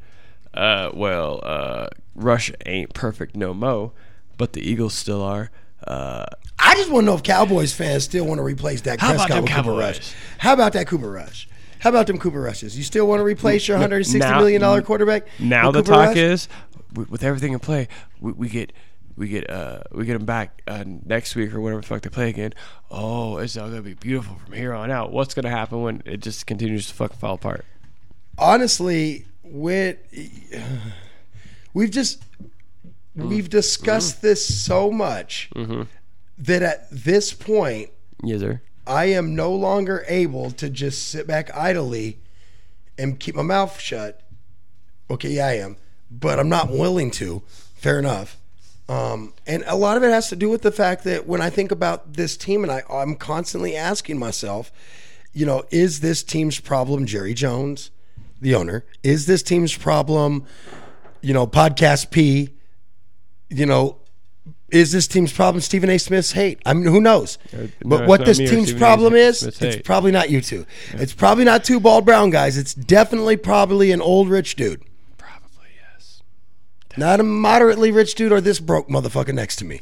Uh, 0.54 0.90
well, 0.94 1.40
uh, 1.42 1.88
Rush 2.14 2.52
ain't 2.66 2.94
perfect 2.94 3.34
no 3.34 3.52
mo, 3.52 3.92
but 4.38 4.52
the 4.52 4.60
Eagles 4.60 4.94
still 4.94 5.20
are. 5.22 5.50
Uh, 5.84 6.26
I 6.58 6.74
just 6.76 6.88
want 6.90 7.02
to 7.04 7.06
know 7.06 7.14
if 7.16 7.22
Cowboys 7.24 7.72
fans 7.72 8.04
still 8.04 8.26
want 8.26 8.38
to 8.38 8.44
replace 8.44 8.82
that 8.82 9.00
How 9.00 9.14
about 9.14 9.26
Prescott 9.28 9.42
with 9.42 9.52
Cooper? 9.52 9.72
Rush. 9.78 10.14
How 10.38 10.52
about 10.52 10.72
that 10.74 10.86
Cooper 10.86 11.10
Rush? 11.10 11.48
How 11.80 11.88
about 11.90 12.06
them 12.06 12.18
Cooper 12.18 12.40
Rushes? 12.42 12.76
You 12.76 12.84
still 12.84 13.08
want 13.08 13.20
to 13.20 13.24
replace 13.24 13.66
your 13.66 13.78
Now- 13.78 13.84
160 13.84 14.18
million 14.38 14.60
dollar 14.60 14.82
quarterback? 14.82 15.26
Now 15.40 15.70
the 15.72 15.80
Cooper 15.80 15.92
talk 15.92 16.06
Rush? 16.08 16.16
is, 16.18 16.48
with, 16.94 17.10
with 17.10 17.22
everything 17.24 17.52
in 17.52 17.58
play, 17.60 17.88
we, 18.20 18.32
we 18.32 18.48
get 18.48 18.72
we 19.16 19.28
get 19.28 19.50
uh 19.50 19.80
we 19.92 20.06
get 20.06 20.14
them 20.14 20.24
back 20.24 20.62
uh, 20.66 20.84
next 20.86 21.34
week 21.36 21.52
or 21.52 21.60
whatever 21.60 21.80
the 21.82 21.86
fuck 21.86 22.02
they 22.02 22.08
play 22.10 22.28
again. 22.30 22.54
Oh, 22.90 23.38
it's 23.38 23.56
all 23.56 23.68
gonna 23.68 23.82
be 23.82 23.94
beautiful 23.94 24.36
from 24.36 24.54
here 24.54 24.72
on 24.72 24.90
out. 24.90 25.12
What's 25.12 25.34
gonna 25.34 25.50
happen 25.50 25.82
when 25.82 26.02
it 26.06 26.20
just 26.20 26.46
continues 26.46 26.86
to 26.88 26.94
fucking 26.94 27.18
fall 27.18 27.34
apart? 27.34 27.64
honestly, 28.38 29.26
with 29.42 29.98
we've 31.74 31.90
just 31.90 32.22
we've 33.14 33.50
discussed 33.50 34.22
this 34.22 34.46
so 34.62 34.90
much 34.90 35.50
that 36.38 36.62
at 36.62 36.88
this 36.90 37.32
point, 37.34 37.90
Yes, 38.22 38.40
sir. 38.40 38.62
I 38.86 39.06
am 39.06 39.34
no 39.34 39.52
longer 39.52 40.04
able 40.08 40.50
to 40.52 40.70
just 40.70 41.08
sit 41.08 41.26
back 41.26 41.54
idly 41.54 42.18
and 42.98 43.20
keep 43.20 43.34
my 43.34 43.42
mouth 43.42 43.78
shut. 43.78 44.22
Okay, 45.10 45.30
yeah, 45.30 45.46
I 45.46 45.52
am, 45.58 45.76
but 46.10 46.38
I'm 46.38 46.48
not 46.48 46.70
willing 46.70 47.10
to. 47.12 47.42
Fair 47.74 47.98
enough. 47.98 48.36
Um, 48.88 49.34
and 49.46 49.62
a 49.66 49.76
lot 49.76 49.96
of 49.96 50.02
it 50.02 50.10
has 50.10 50.28
to 50.30 50.36
do 50.36 50.50
with 50.50 50.62
the 50.62 50.72
fact 50.72 51.04
that 51.04 51.26
when 51.26 51.40
I 51.40 51.48
think 51.48 51.70
about 51.70 52.14
this 52.14 52.36
team, 52.36 52.64
and 52.64 52.72
I, 52.72 52.82
I'm 52.90 53.14
constantly 53.14 53.76
asking 53.76 54.18
myself, 54.18 54.72
you 55.32 55.46
know, 55.46 55.64
is 55.70 56.00
this 56.00 56.24
team's 56.24 56.58
problem 56.58 57.06
Jerry 57.06 57.32
Jones, 57.32 57.92
the 58.40 58.54
owner? 58.56 58.84
Is 59.04 59.26
this 59.26 59.44
team's 59.44 59.76
problem, 59.76 60.44
you 61.20 61.32
know, 61.32 61.46
Podcast 61.46 62.10
P? 62.10 62.50
You 63.48 63.66
know, 63.66 63.98
is 64.70 64.90
this 64.90 65.06
team's 65.06 65.32
problem 65.32 65.60
Stephen 65.60 65.88
A. 65.88 65.98
Smith's 65.98 66.32
hate? 66.32 66.60
I 66.66 66.74
mean, 66.74 66.84
who 66.86 67.00
knows? 67.00 67.38
no, 67.52 67.68
but 67.84 68.00
it's 68.00 68.08
what 68.08 68.24
this 68.24 68.38
team's 68.38 68.72
problem 68.72 69.14
is, 69.14 69.38
Smith's 69.38 69.62
it's 69.62 69.76
hate. 69.76 69.84
probably 69.84 70.10
not 70.10 70.30
you 70.30 70.40
two. 70.40 70.66
It's 70.94 71.12
probably 71.12 71.44
not 71.44 71.64
two 71.64 71.78
bald 71.78 72.04
brown 72.04 72.30
guys. 72.30 72.58
It's 72.58 72.74
definitely 72.74 73.36
probably 73.36 73.92
an 73.92 74.00
old 74.00 74.28
rich 74.28 74.56
dude. 74.56 74.82
Not 76.96 77.20
a 77.20 77.22
moderately 77.22 77.90
rich 77.92 78.14
dude 78.14 78.32
or 78.32 78.40
this 78.40 78.60
broke 78.60 78.88
motherfucker 78.88 79.34
next 79.34 79.56
to 79.56 79.64
me. 79.64 79.80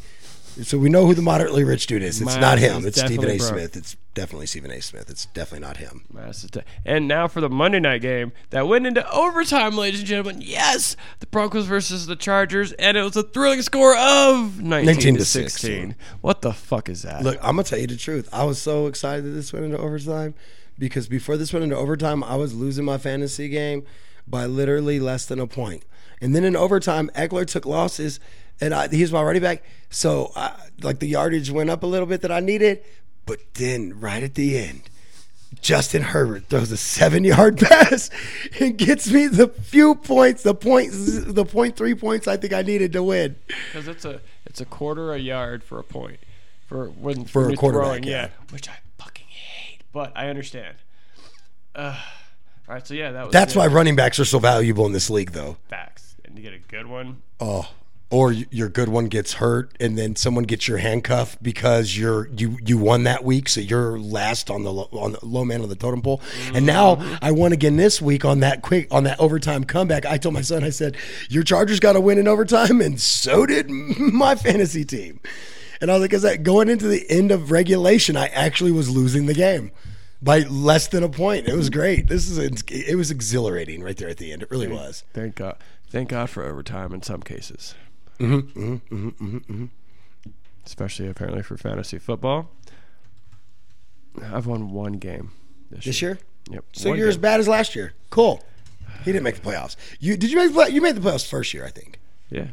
So 0.63 0.77
we 0.77 0.89
know 0.89 1.07
who 1.07 1.15
the 1.15 1.23
moderately 1.23 1.63
rich 1.63 1.87
dude 1.87 2.03
is. 2.03 2.21
It's 2.21 2.27
Miles 2.27 2.41
not 2.41 2.59
him. 2.59 2.79
is 2.79 2.87
It's 2.87 2.99
Stephen 2.99 3.17
definitely 3.27 3.37
A. 3.37 3.39
broke. 3.39 3.49
Smith. 3.51 3.77
It's 3.77 3.97
definitely 4.15 4.47
Stephen 4.47 4.71
A. 4.73 4.81
Smith. 4.83 5.09
It's 5.09 5.27
definitely 5.27 5.65
not 5.69 5.77
him. 5.77 6.05
That's 6.13 6.43
the 6.43 6.49
t- 6.49 6.67
And 6.85 7.07
now 7.07 7.29
for 7.29 7.41
the 7.41 7.49
Monday 7.49 7.79
night 7.79 8.03
game 8.03 8.33
that 8.51 8.67
went 8.67 8.85
into 8.85 9.09
overtime, 9.13 9.77
ladies 9.77 10.01
and 10.01 10.09
gentlemen. 10.09 10.41
Yes, 10.41 10.97
the 11.21 11.27
Broncos 11.27 11.67
versus 11.67 12.07
the 12.07 12.17
Chargers, 12.17 12.73
and 12.73 12.97
it 12.97 13.03
was 13.03 13.15
a 13.17 13.23
thrilling 13.23 13.63
score 13.63 13.97
of 13.97 14.61
19, 14.61 14.87
19 14.87 15.15
to 15.15 15.19
to 15.21 15.25
16. 15.25 15.51
16. 15.51 15.97
What 16.23 16.43
the 16.43 16.53
fuck 16.53 16.89
is 16.89 17.03
that? 17.03 17.23
Look, 17.23 17.37
I'm 17.37 17.53
gonna 17.55 17.63
tell 17.63 17.79
you 17.79 17.87
the 17.87 17.97
truth. 17.97 18.29
I 18.33 18.43
was 18.43 18.61
so 18.61 18.89
excited 18.89 19.25
that 19.27 19.31
this 19.31 19.53
went 19.53 19.65
into 19.65 19.79
overtime 19.79 20.35
because 20.77 21.07
before 21.07 21.37
this 21.37 21.53
went 21.53 21.63
into 21.63 21.77
overtime, 21.77 22.25
I 22.25 22.35
was 22.35 22.53
losing 22.53 22.85
my 22.85 22.99
fantasy 22.99 23.49
game 23.49 23.85
by 24.27 24.45
literally 24.47 24.99
less 24.99 25.25
than 25.25 25.39
a 25.39 25.47
point. 25.47 25.85
And 26.21 26.35
then 26.35 26.45
in 26.45 26.57
overtime, 26.57 27.11
Ekeler 27.15 27.47
took 27.47 27.65
losses, 27.67 28.19
and 28.61 28.75
I, 28.75 28.89
he 28.89 29.03
was 29.03 29.13
my 29.13 29.23
running 29.23 29.43
back. 29.43 29.63
So, 29.91 30.33
I, 30.35 30.55
like 30.83 30.99
the 30.99 31.07
yardage 31.09 31.51
went 31.51 31.71
up 31.71 31.83
a 31.83 31.87
little 31.87 32.07
bit 32.07 32.23
that 32.23 32.33
I 32.33 32.41
needed, 32.41 32.83
but 33.27 33.39
then 33.55 33.99
right 34.01 34.23
at 34.23 34.35
the 34.35 34.59
end, 34.59 34.83
Justin 35.61 36.03
Herbert 36.03 36.45
throws 36.49 36.71
a 36.73 36.77
seven-yard 36.77 37.59
pass 37.61 38.11
and 38.61 38.77
gets 38.77 39.11
me 39.11 39.27
the 39.29 39.49
few 39.49 39.95
points, 39.95 40.43
the 40.43 40.55
point, 40.55 40.91
the 40.93 41.45
point 41.45 41.77
three 41.77 41.95
points 41.95 42.29
I 42.29 42.37
think 42.37 42.53
I 42.53 42.63
needed 42.63 42.93
to 42.93 43.03
win. 43.03 43.37
Because 43.73 43.89
it's 43.89 44.05
a 44.05 44.21
it's 44.45 44.61
a 44.61 44.65
quarter 44.67 45.13
a 45.13 45.19
yard 45.19 45.63
for 45.65 45.79
a 45.79 45.85
point 45.85 46.19
for 46.67 46.89
when 46.89 47.25
For 47.25 47.45
when 47.47 47.55
a 47.55 47.57
quarterback, 47.57 47.87
throwing, 47.87 48.05
yeah. 48.05 48.11
yeah, 48.11 48.29
which 48.51 48.69
I 48.69 48.75
fucking 48.99 49.27
hate, 49.27 49.81
but 49.93 50.13
I 50.15 50.29
understand. 50.29 50.77
Uh, 51.75 51.97
all 52.69 52.75
right, 52.75 52.87
so 52.87 52.93
yeah, 52.95 53.13
that 53.13 53.25
was 53.25 53.33
That's 53.33 53.55
good. 53.55 53.61
why 53.61 53.67
running 53.69 53.97
backs 53.97 54.19
are 54.19 54.25
so 54.27 54.39
valuable 54.39 54.85
in 54.85 54.93
this 54.93 55.09
league, 55.09 55.33
though. 55.33 55.57
facts, 55.69 55.98
you 56.39 56.51
get 56.51 56.55
a 56.55 56.59
good 56.59 56.87
one. 56.87 57.23
Oh, 57.41 57.69
or 58.11 58.33
your 58.33 58.69
good 58.69 58.89
one 58.89 59.07
gets 59.07 59.35
hurt, 59.35 59.73
and 59.79 59.99
then 59.99 60.17
someone 60.17 60.45
gets 60.45 60.67
your 60.67 60.79
handcuff 60.79 61.37
because 61.43 61.97
you're 61.97 62.29
you 62.29 62.59
you 62.65 62.79
won 62.79 63.03
that 63.05 63.23
week, 63.23 63.49
so 63.49 63.61
you're 63.61 63.99
last 63.99 64.51
on 64.51 64.65
the 64.65 64.73
on 64.73 65.13
the 65.13 65.27
low 65.27 65.45
man 65.45 65.61
on 65.61 65.69
the 65.69 65.77
totem 65.77 66.01
pole. 66.01 66.23
And 66.55 66.65
now 66.65 66.95
mm-hmm. 66.95 67.17
I 67.21 67.33
won 67.33 67.53
again 67.53 67.77
this 67.77 68.01
week 68.01 68.25
on 68.25 68.41
that 68.41 68.63
quick 68.63 68.89
on 68.91 69.05
that 69.05 69.21
overtime 69.21 69.65
comeback. 69.65 70.07
I 70.07 70.17
told 70.17 70.35
my 70.35 70.41
son, 70.41 70.65
I 70.65 70.71
said, 70.71 70.97
"Your 71.29 71.43
Chargers 71.43 71.81
got 71.81 71.95
to 71.95 72.01
win 72.01 72.19
in 72.19 72.27
overtime," 72.27 72.81
and 72.81 72.99
so 72.99 73.45
did 73.45 73.69
my 73.71 74.35
fantasy 74.37 74.85
team. 74.85 75.21
And 75.81 75.91
I 75.91 75.95
was 75.95 76.01
like, 76.01 76.13
"Is 76.15 76.23
that 76.23 76.43
going 76.43 76.71
into 76.71 76.89
the 76.89 77.05
end 77.11 77.31
of 77.31 77.51
regulation? 77.51 78.17
I 78.17 78.29
actually 78.29 78.73
was 78.73 78.89
losing 78.89 79.27
the 79.27 79.35
game." 79.35 79.71
By 80.21 80.41
less 80.41 80.89
than 80.89 81.05
a 81.05 81.09
point, 81.09 81.47
it 81.47 81.55
was 81.55 81.71
great. 81.71 82.09
This 82.09 82.29
is 82.29 82.39
it 82.69 82.97
was 82.97 83.13
exhilarating 83.13 83.85
right 83.85 83.97
there 83.97 84.09
at 84.09 84.17
the 84.17 84.33
end. 84.33 84.43
It 84.43 84.51
really 84.51 84.67
was. 84.67 85.05
Thank 85.13 85.37
God, 85.37 85.59
thank 85.91 86.09
God 86.09 86.31
for 86.31 86.45
overtime 86.45 86.93
in 86.93 87.03
some 87.03 87.23
cases. 87.23 87.75
Mm-hmm, 88.19 88.61
mm-hmm, 88.61 89.09
mm-hmm, 89.09 89.37
mm-hmm. 89.37 89.65
especially 90.67 91.09
apparently 91.09 91.43
for 91.43 91.57
fantasy 91.57 91.99
football. 91.99 92.51
I've 94.23 94.47
won 94.47 94.71
one 94.73 94.95
game 94.95 95.31
this, 95.71 95.85
This 95.85 96.03
year? 96.03 96.19
Yep. 96.51 96.65
So 96.73 96.89
one 96.91 96.99
you're 96.99 97.09
as 97.09 97.17
bad 97.17 97.41
as 97.41 97.47
last 97.49 97.77
year. 97.77 97.93
Cool. 98.11 98.43
He 99.05 99.13
didn't 99.13 99.23
make 99.23 99.37
the 99.37 99.49
playoffs. 99.49 99.77
You 100.01 100.17
did 100.17 100.31
you 100.31 100.37
make 100.37 100.49
the 100.49 100.55
play, 100.55 100.69
you 100.71 100.81
made 100.81 100.97
the 100.97 101.01
playoffs 101.01 101.29
first 101.29 101.55
year, 101.55 101.65
I 101.65 101.71
think. 101.71 102.01
Yeah. 102.31 102.49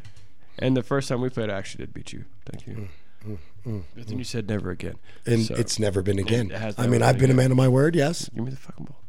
And 0.59 0.77
the 0.77 0.83
first 0.83 1.09
time 1.09 1.21
we 1.21 1.29
played, 1.29 1.49
I 1.49 1.57
actually 1.57 1.85
did 1.85 1.93
beat 1.93 2.13
you. 2.13 2.25
Thank 2.45 2.67
you. 2.67 2.89
but 3.95 4.07
then 4.07 4.17
you 4.17 4.23
said 4.23 4.47
never 4.47 4.69
again. 4.69 4.95
Mm, 5.25 5.33
And 5.33 5.45
So, 5.45 5.55
it's 5.55 5.79
never 5.79 6.01
been 6.01 6.19
again. 6.19 6.51
I 6.77 6.87
mean, 6.87 7.01
I've 7.01 7.17
been 7.17 7.31
a 7.31 7.33
man 7.33 7.51
of 7.51 7.57
my 7.57 7.67
word. 7.67 7.95
Yes. 7.95 8.29
give 8.29 8.43
me 8.43 8.51
the 8.51 8.57
fucking 8.57 8.85
ball. 8.85 9.01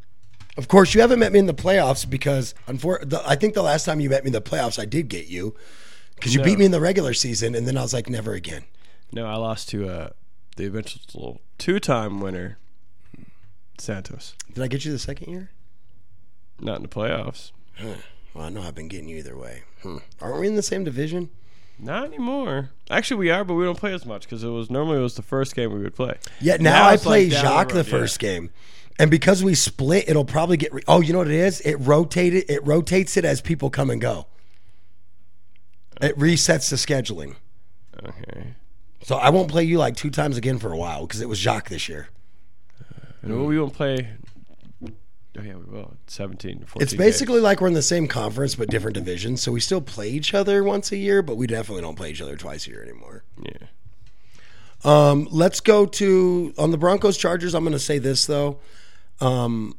Of 0.56 0.68
course, 0.68 0.94
you 0.94 1.00
haven't 1.02 1.18
met 1.18 1.32
me 1.32 1.38
in 1.38 1.46
the 1.46 1.54
playoffs 1.54 2.08
because, 2.08 2.54
unfor- 2.66 3.08
the, 3.08 3.22
I 3.28 3.36
think 3.36 3.54
the 3.54 3.62
last 3.62 3.84
time 3.84 4.00
you 4.00 4.08
met 4.08 4.24
me 4.24 4.28
in 4.28 4.32
the 4.32 4.40
playoffs, 4.40 4.78
I 4.78 4.84
did 4.86 5.08
get 5.08 5.26
you 5.26 5.54
because 6.14 6.32
you 6.34 6.38
No. 6.40 6.44
beat 6.46 6.58
me 6.58 6.64
in 6.64 6.70
the 6.70 6.80
regular 6.80 7.12
season, 7.12 7.54
and 7.54 7.66
then 7.68 7.76
I 7.76 7.82
was 7.82 7.92
like, 7.92 8.08
never 8.08 8.32
again. 8.32 8.64
No, 9.12 9.26
I 9.26 9.36
lost 9.36 9.68
to 9.70 9.88
uh, 9.88 10.08
the 10.56 10.64
eventual 10.66 11.40
two-time 11.58 12.20
winner, 12.20 12.58
Santos. 13.78 14.34
Did 14.52 14.64
I 14.64 14.68
get 14.68 14.84
you 14.84 14.92
the 14.92 14.98
second 14.98 15.30
year? 15.30 15.50
Not 16.60 16.76
in 16.76 16.82
the 16.82 16.88
playoffs. 16.88 17.52
Well, 18.34 18.44
I 18.44 18.48
know 18.48 18.62
I've 18.62 18.74
been 18.74 18.88
getting 18.88 19.08
you 19.08 19.18
either 19.18 19.36
way. 19.36 19.62
Hmm. 19.82 19.98
Aren't 20.20 20.40
we 20.40 20.46
in 20.46 20.56
the 20.56 20.62
same 20.62 20.84
division? 20.84 21.28
Not 21.78 22.06
anymore. 22.06 22.70
Actually, 22.90 23.18
we 23.18 23.30
are, 23.30 23.44
but 23.44 23.54
we 23.54 23.64
don't 23.64 23.78
play 23.78 23.92
as 23.92 24.06
much 24.06 24.22
because 24.22 24.42
it 24.42 24.48
was 24.48 24.70
normally 24.70 24.98
it 24.98 25.02
was 25.02 25.14
the 25.16 25.22
first 25.22 25.54
game 25.54 25.72
we 25.74 25.82
would 25.82 25.94
play. 25.94 26.16
Yeah, 26.40 26.56
now, 26.56 26.86
I 26.88 26.94
it's 26.94 27.02
play 27.02 27.24
like 27.24 27.32
down 27.32 27.44
the 27.44 27.50
Jacques 27.50 27.68
the, 27.68 27.74
road, 27.74 27.86
yeah. 27.86 27.90
first 27.90 28.18
game. 28.18 28.50
And 28.98 29.10
because 29.10 29.44
we 29.44 29.54
split, 29.54 30.08
it'll 30.08 30.24
probably 30.24 30.56
get. 30.56 30.72
Re- 30.72 30.82
oh, 30.88 31.00
you 31.00 31.12
know 31.12 31.18
what 31.18 31.28
it 31.28 31.34
is? 31.34 31.60
It 31.60 31.76
rotated. 31.76 32.44
It 32.48 32.66
rotates 32.66 33.16
it 33.16 33.24
as 33.24 33.40
people 33.40 33.70
come 33.70 33.90
and 33.90 34.00
go. 34.00 34.26
It 36.00 36.18
resets 36.18 36.70
the 36.70 36.76
scheduling. 36.76 37.36
Okay. 38.02 38.54
So 39.02 39.16
I 39.16 39.30
won't 39.30 39.48
play 39.48 39.64
you 39.64 39.78
like 39.78 39.96
two 39.96 40.10
times 40.10 40.36
again 40.36 40.58
for 40.58 40.72
a 40.72 40.76
while 40.76 41.06
because 41.06 41.20
it 41.20 41.28
was 41.28 41.38
Jacques 41.38 41.68
this 41.68 41.88
year. 41.88 42.08
And 43.22 43.46
we 43.46 43.58
won't 43.58 43.72
play. 43.72 44.08
Oh 45.38 45.42
yeah, 45.42 45.54
we 45.54 45.64
will. 45.64 45.94
17, 46.06 46.64
14 46.66 46.82
It's 46.82 46.94
basically 46.94 47.40
like 47.40 47.60
we're 47.60 47.68
in 47.68 47.74
the 47.74 47.82
same 47.82 48.08
conference 48.08 48.54
but 48.54 48.68
different 48.68 48.94
divisions. 48.94 49.42
So 49.42 49.52
we 49.52 49.60
still 49.60 49.80
play 49.80 50.08
each 50.08 50.32
other 50.32 50.64
once 50.64 50.92
a 50.92 50.96
year, 50.96 51.22
but 51.22 51.36
we 51.36 51.46
definitely 51.46 51.82
don't 51.82 51.96
play 51.96 52.10
each 52.10 52.22
other 52.22 52.36
twice 52.36 52.66
a 52.66 52.70
year 52.70 52.82
anymore. 52.82 53.22
Yeah. 53.42 53.66
Um, 54.84 55.28
let's 55.30 55.60
go 55.60 55.86
to 55.86 56.54
on 56.58 56.70
the 56.70 56.78
Broncos 56.78 57.16
Chargers. 57.16 57.54
I'm 57.54 57.64
going 57.64 57.72
to 57.72 57.78
say 57.78 57.98
this 57.98 58.26
though. 58.26 58.60
Um, 59.20 59.74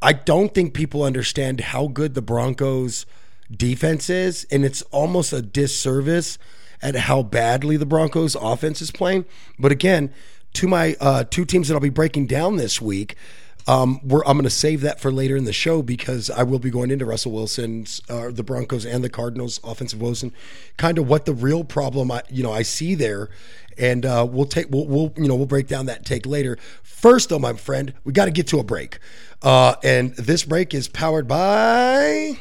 I 0.00 0.12
don't 0.12 0.54
think 0.54 0.74
people 0.74 1.02
understand 1.02 1.60
how 1.60 1.88
good 1.88 2.14
the 2.14 2.22
Broncos 2.22 3.06
defense 3.50 4.10
is, 4.10 4.46
and 4.50 4.64
it's 4.64 4.82
almost 4.82 5.32
a 5.32 5.42
disservice 5.42 6.38
at 6.80 6.94
how 6.94 7.22
badly 7.22 7.76
the 7.76 7.86
Broncos 7.86 8.36
offense 8.36 8.80
is 8.80 8.90
playing. 8.90 9.24
But 9.58 9.72
again, 9.72 10.12
to 10.54 10.68
my 10.68 10.96
uh, 11.00 11.24
two 11.24 11.44
teams 11.44 11.68
that 11.68 11.74
I'll 11.74 11.80
be 11.80 11.88
breaking 11.88 12.26
down 12.26 12.56
this 12.56 12.80
week. 12.80 13.16
Um, 13.66 14.00
I'm 14.02 14.08
going 14.08 14.44
to 14.44 14.50
save 14.50 14.80
that 14.80 14.98
for 14.98 15.12
later 15.12 15.36
in 15.36 15.44
the 15.44 15.52
show 15.52 15.82
because 15.82 16.30
I 16.30 16.42
will 16.42 16.58
be 16.58 16.70
going 16.70 16.90
into 16.90 17.04
Russell 17.04 17.32
Wilson's, 17.32 18.00
uh, 18.08 18.30
the 18.30 18.42
Broncos 18.42 18.86
and 18.86 19.04
the 19.04 19.10
Cardinals 19.10 19.60
offensive 19.62 20.00
woes 20.00 20.22
and 20.22 20.32
kind 20.78 20.96
of 20.96 21.06
what 21.06 21.26
the 21.26 21.34
real 21.34 21.64
problem 21.64 22.10
I, 22.10 22.22
you 22.30 22.42
know, 22.42 22.52
I 22.52 22.62
see 22.62 22.94
there. 22.94 23.28
And 23.78 24.04
uh, 24.04 24.26
we'll 24.28 24.46
take, 24.46 24.66
we'll, 24.70 24.86
we'll, 24.86 25.12
you 25.16 25.28
know, 25.28 25.36
we'll 25.36 25.46
break 25.46 25.68
down 25.68 25.86
that 25.86 26.04
take 26.04 26.26
later. 26.26 26.58
First, 26.82 27.28
though, 27.28 27.38
my 27.38 27.52
friend, 27.52 27.94
we 28.04 28.12
got 28.12 28.24
to 28.24 28.32
get 28.32 28.48
to 28.48 28.58
a 28.58 28.64
break. 28.64 28.98
Uh, 29.40 29.76
and 29.84 30.14
this 30.16 30.44
break 30.44 30.74
is 30.74 30.88
powered 30.88 31.28
by. 31.28 32.40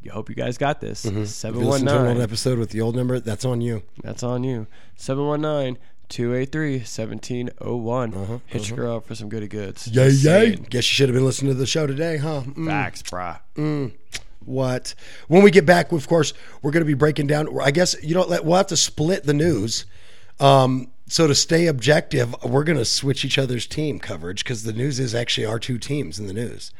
you 0.00 0.10
hope 0.12 0.28
you 0.28 0.34
guys 0.34 0.58
got 0.58 0.80
this. 0.80 1.04
Mm-hmm. 1.04 1.22
If 1.22 1.44
you 1.44 1.52
to 1.52 1.58
an 1.58 1.64
old 1.64 1.74
719. 1.80 2.22
episode 2.22 2.58
with 2.58 2.70
the 2.70 2.80
old 2.80 2.96
number, 2.96 3.20
that's 3.20 3.44
on 3.44 3.60
you. 3.60 3.82
That's 4.02 4.22
on 4.22 4.44
you. 4.44 4.66
719 4.96 5.76
283 6.08 6.72
1701. 6.78 8.40
Hit 8.46 8.68
your 8.68 8.76
girl 8.78 8.96
up 8.96 9.06
for 9.06 9.14
some 9.14 9.28
goody 9.28 9.48
goods. 9.48 9.86
Uh-huh, 9.88 10.00
Yay, 10.00 10.08
Just 10.10 10.24
yay. 10.24 10.30
saying. 10.30 10.66
Guess 10.70 10.90
you 10.90 10.94
should 10.94 11.08
have 11.08 11.14
been 11.14 11.24
listening 11.26 11.52
to 11.52 11.58
the 11.58 11.66
show 11.66 11.86
today, 11.86 12.16
huh? 12.16 12.42
Mm. 12.46 12.66
Facts, 12.66 13.02
brah. 13.02 13.40
what 14.44 14.94
when 15.26 15.42
we 15.42 15.50
get 15.50 15.66
back 15.66 15.90
of 15.92 16.08
course 16.08 16.32
we're 16.62 16.70
going 16.70 16.80
to 16.80 16.86
be 16.86 16.94
breaking 16.94 17.26
down 17.26 17.46
i 17.60 17.70
guess 17.70 17.94
you 18.02 18.14
know 18.14 18.22
let- 18.22 18.46
we'll 18.46 18.56
have 18.56 18.68
to 18.68 18.76
split 18.78 19.24
the 19.24 19.34
news 19.34 19.84
um, 20.40 20.90
so 21.08 21.26
to 21.26 21.34
stay 21.34 21.66
objective 21.66 22.34
we're 22.44 22.64
going 22.64 22.78
to 22.78 22.84
switch 22.84 23.24
each 23.24 23.38
other's 23.38 23.66
team 23.66 23.98
coverage 23.98 24.44
because 24.44 24.62
the 24.62 24.72
news 24.72 25.00
is 25.00 25.14
actually 25.14 25.46
our 25.46 25.58
two 25.58 25.78
teams 25.78 26.18
in 26.18 26.26
the 26.26 26.32
news 26.34 26.70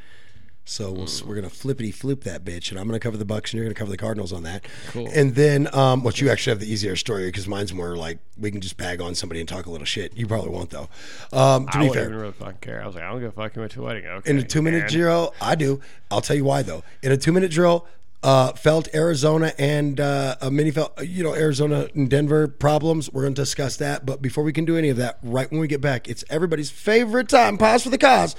so 0.65 0.93
we'll, 0.93 1.09
we're 1.25 1.35
going 1.35 1.49
to 1.49 1.55
flippity 1.55 1.91
flip 1.91 2.25
that 2.25 2.45
bitch 2.45 2.71
and 2.71 2.79
i'm 2.79 2.87
going 2.87 2.99
to 2.99 3.03
cover 3.03 3.17
the 3.17 3.25
bucks 3.25 3.53
and 3.53 3.57
you're 3.57 3.65
going 3.65 3.75
to 3.75 3.79
cover 3.79 3.91
the 3.91 3.97
cardinals 3.97 4.35
on 4.35 4.43
that 4.43 4.67
Cool. 4.89 5.09
and 5.15 5.35
then 5.35 5.67
um, 5.75 6.03
what 6.03 6.21
you 6.21 6.29
actually 6.29 6.51
have 6.51 6.61
the 6.61 6.71
easier 6.71 6.95
story 6.95 7.25
because 7.27 7.49
mine's 7.49 7.73
more 7.73 7.97
like 7.97 8.19
we 8.39 8.51
can 8.51 8.61
just 8.61 8.77
bag 8.77 9.01
on 9.01 9.15
somebody 9.15 9.41
and 9.41 9.49
talk 9.49 9.65
a 9.65 9.71
little 9.71 9.87
shit 9.87 10.15
you 10.15 10.27
probably 10.27 10.51
won't 10.51 10.69
though 10.69 10.89
um, 11.33 11.67
to 11.69 11.79
I 11.79 11.89
be 11.89 11.95
fair 11.95 12.03
even 12.05 12.15
really 12.17 12.33
fucking 12.33 12.59
care. 12.61 12.83
I 12.83 12.87
was 12.87 12.95
like, 12.97 13.05
I 13.05 13.11
don't 13.11 13.21
give 13.21 13.31
a 13.31 13.33
fuck. 13.33 13.57
You 13.57 13.61
went 13.61 13.73
to 13.73 13.81
a 13.81 13.85
wedding. 13.85 14.07
Okay. 14.07 14.31
in 14.31 14.39
a 14.39 14.43
two 14.43 14.61
minute 14.63 14.89
drill, 14.89 15.35
I 15.41 15.55
do. 15.55 15.81
I'll 16.11 16.21
tell 16.21 16.37
you 16.37 16.45
why 16.45 16.63
though. 16.63 16.83
In 17.03 17.13
a 17.13 17.17
two 17.17 17.33
minute 17.33 17.51
drill, 17.51 17.87
uh, 18.23 18.53
felt 18.55 18.89
Arizona 18.95 19.53
and 19.59 20.01
uh, 20.01 20.35
a 20.41 20.51
mini 20.51 20.71
felt, 20.73 21.01
you 21.05 21.23
know, 21.23 21.35
Arizona 21.35 21.89
and 21.95 22.11
Denver 22.11 22.49
problems. 22.49 23.13
We're 23.13 23.23
going 23.23 23.35
to 23.35 23.41
discuss 23.43 23.77
that. 23.77 24.05
But 24.05 24.21
before 24.21 24.43
we 24.45 24.53
can 24.53 24.65
do 24.65 24.77
any 24.77 24.89
of 24.89 24.97
that, 24.97 25.19
right 25.23 25.51
when 25.51 25.61
we 25.61 25.69
get 25.69 25.81
back, 25.81 26.09
it's 26.09 26.25
everybody's 26.29 26.71
favorite 26.71 27.29
time. 27.29 27.59
Pause 27.59 27.85
for 27.85 27.91
the 27.91 27.99
cause. 27.99 28.35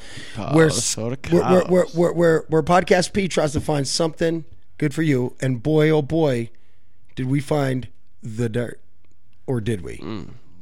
where, 0.51 0.69
for 0.69 1.09
the 1.11 1.17
where, 1.29 1.43
where, 1.65 1.85
where, 1.85 2.11
where, 2.13 2.45
where, 2.49 2.63
Podcast 2.63 3.13
P 3.13 3.27
tries 3.29 3.53
to 3.53 3.61
find 3.61 3.87
something 3.87 4.43
good 4.77 4.93
for 4.93 5.01
you. 5.01 5.35
And 5.41 5.63
boy, 5.63 5.89
oh 5.91 6.01
boy, 6.01 6.49
did 7.15 7.27
we 7.27 7.39
find 7.39 7.87
the 8.21 8.49
dirt. 8.49 8.81
Or 9.47 9.61
did 9.61 9.81
we? 9.81 10.03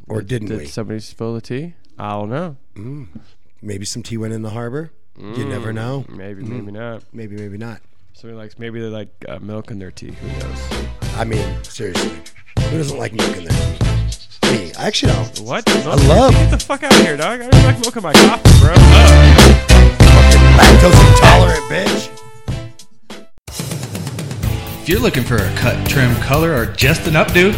Or 0.07 0.21
didn't 0.21 0.47
Did 0.47 0.59
we? 0.59 0.65
somebody 0.67 0.99
spill 1.01 1.33
the 1.33 1.41
tea? 1.41 1.73
I 1.99 2.11
don't 2.11 2.29
know. 2.29 3.07
Maybe 3.61 3.83
some 3.85 4.03
tea 4.03 4.15
went 4.17 4.33
in 4.33 4.43
the 4.43 4.51
harbor. 4.51 4.91
You 5.19 5.43
never 5.45 5.73
know. 5.73 6.05
Maybe, 6.07 6.43
Mm-hmm. 6.43 6.53
maybe 6.59 6.71
not. 6.71 7.03
Maybe, 7.11 7.35
maybe 7.35 7.57
not. 7.57 7.81
Somebody 8.17 8.37
likes, 8.39 8.57
maybe 8.57 8.81
they 8.81 8.87
like 8.87 9.09
uh, 9.29 9.37
milk 9.37 9.69
in 9.69 9.77
their 9.77 9.91
tea. 9.91 10.09
Who 10.09 10.27
knows? 10.39 10.87
I 11.17 11.23
mean, 11.23 11.63
seriously, 11.63 12.09
who 12.57 12.77
doesn't 12.79 12.97
like 12.97 13.13
milk 13.13 13.37
in 13.37 13.43
their 13.43 13.53
tea? 13.53 14.57
Me, 14.57 14.73
I 14.73 14.87
actually 14.87 15.13
don't. 15.13 15.39
What? 15.41 15.69
I 15.69 15.93
love 16.07 16.33
Get 16.33 16.49
the 16.49 16.57
fuck 16.57 16.81
out 16.81 16.95
of 16.95 17.01
here, 17.01 17.15
dog. 17.15 17.41
I 17.41 17.47
don't 17.47 17.63
like 17.63 17.79
milk 17.79 17.95
in 17.95 18.01
my 18.01 18.13
coffee, 18.13 18.59
bro. 18.59 18.73
Ugh. 18.75 19.59
lactose 20.57 20.99
intolerant, 21.13 21.63
bitch. 21.69 22.09
If 24.81 24.89
you're 24.89 24.99
looking 24.99 25.23
for 25.23 25.35
a 25.35 25.55
cut, 25.55 25.87
trim, 25.87 26.15
color, 26.15 26.55
or 26.55 26.65
just 26.65 27.05
an 27.05 27.13
updo, 27.13 27.53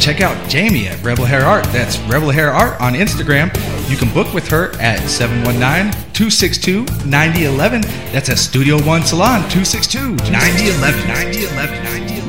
check 0.00 0.20
out 0.20 0.48
Jamie 0.48 0.88
at 0.88 1.00
Rebel 1.02 1.24
Hair 1.24 1.44
Art. 1.44 1.64
That's 1.66 1.98
Rebel 2.00 2.30
Hair 2.30 2.52
Art 2.52 2.80
on 2.80 2.94
Instagram. 2.94 3.52
You 3.90 3.96
can 3.96 4.12
book 4.12 4.34
with 4.34 4.48
her 4.48 4.72
at 4.80 4.98
719-262-9011. 5.00 7.82
That's 8.12 8.28
at 8.28 8.38
Studio 8.38 8.82
One 8.82 9.02
Salon, 9.02 9.42
262-9011. 9.50 10.32
9011. 10.32 11.06
9011. 11.06 12.23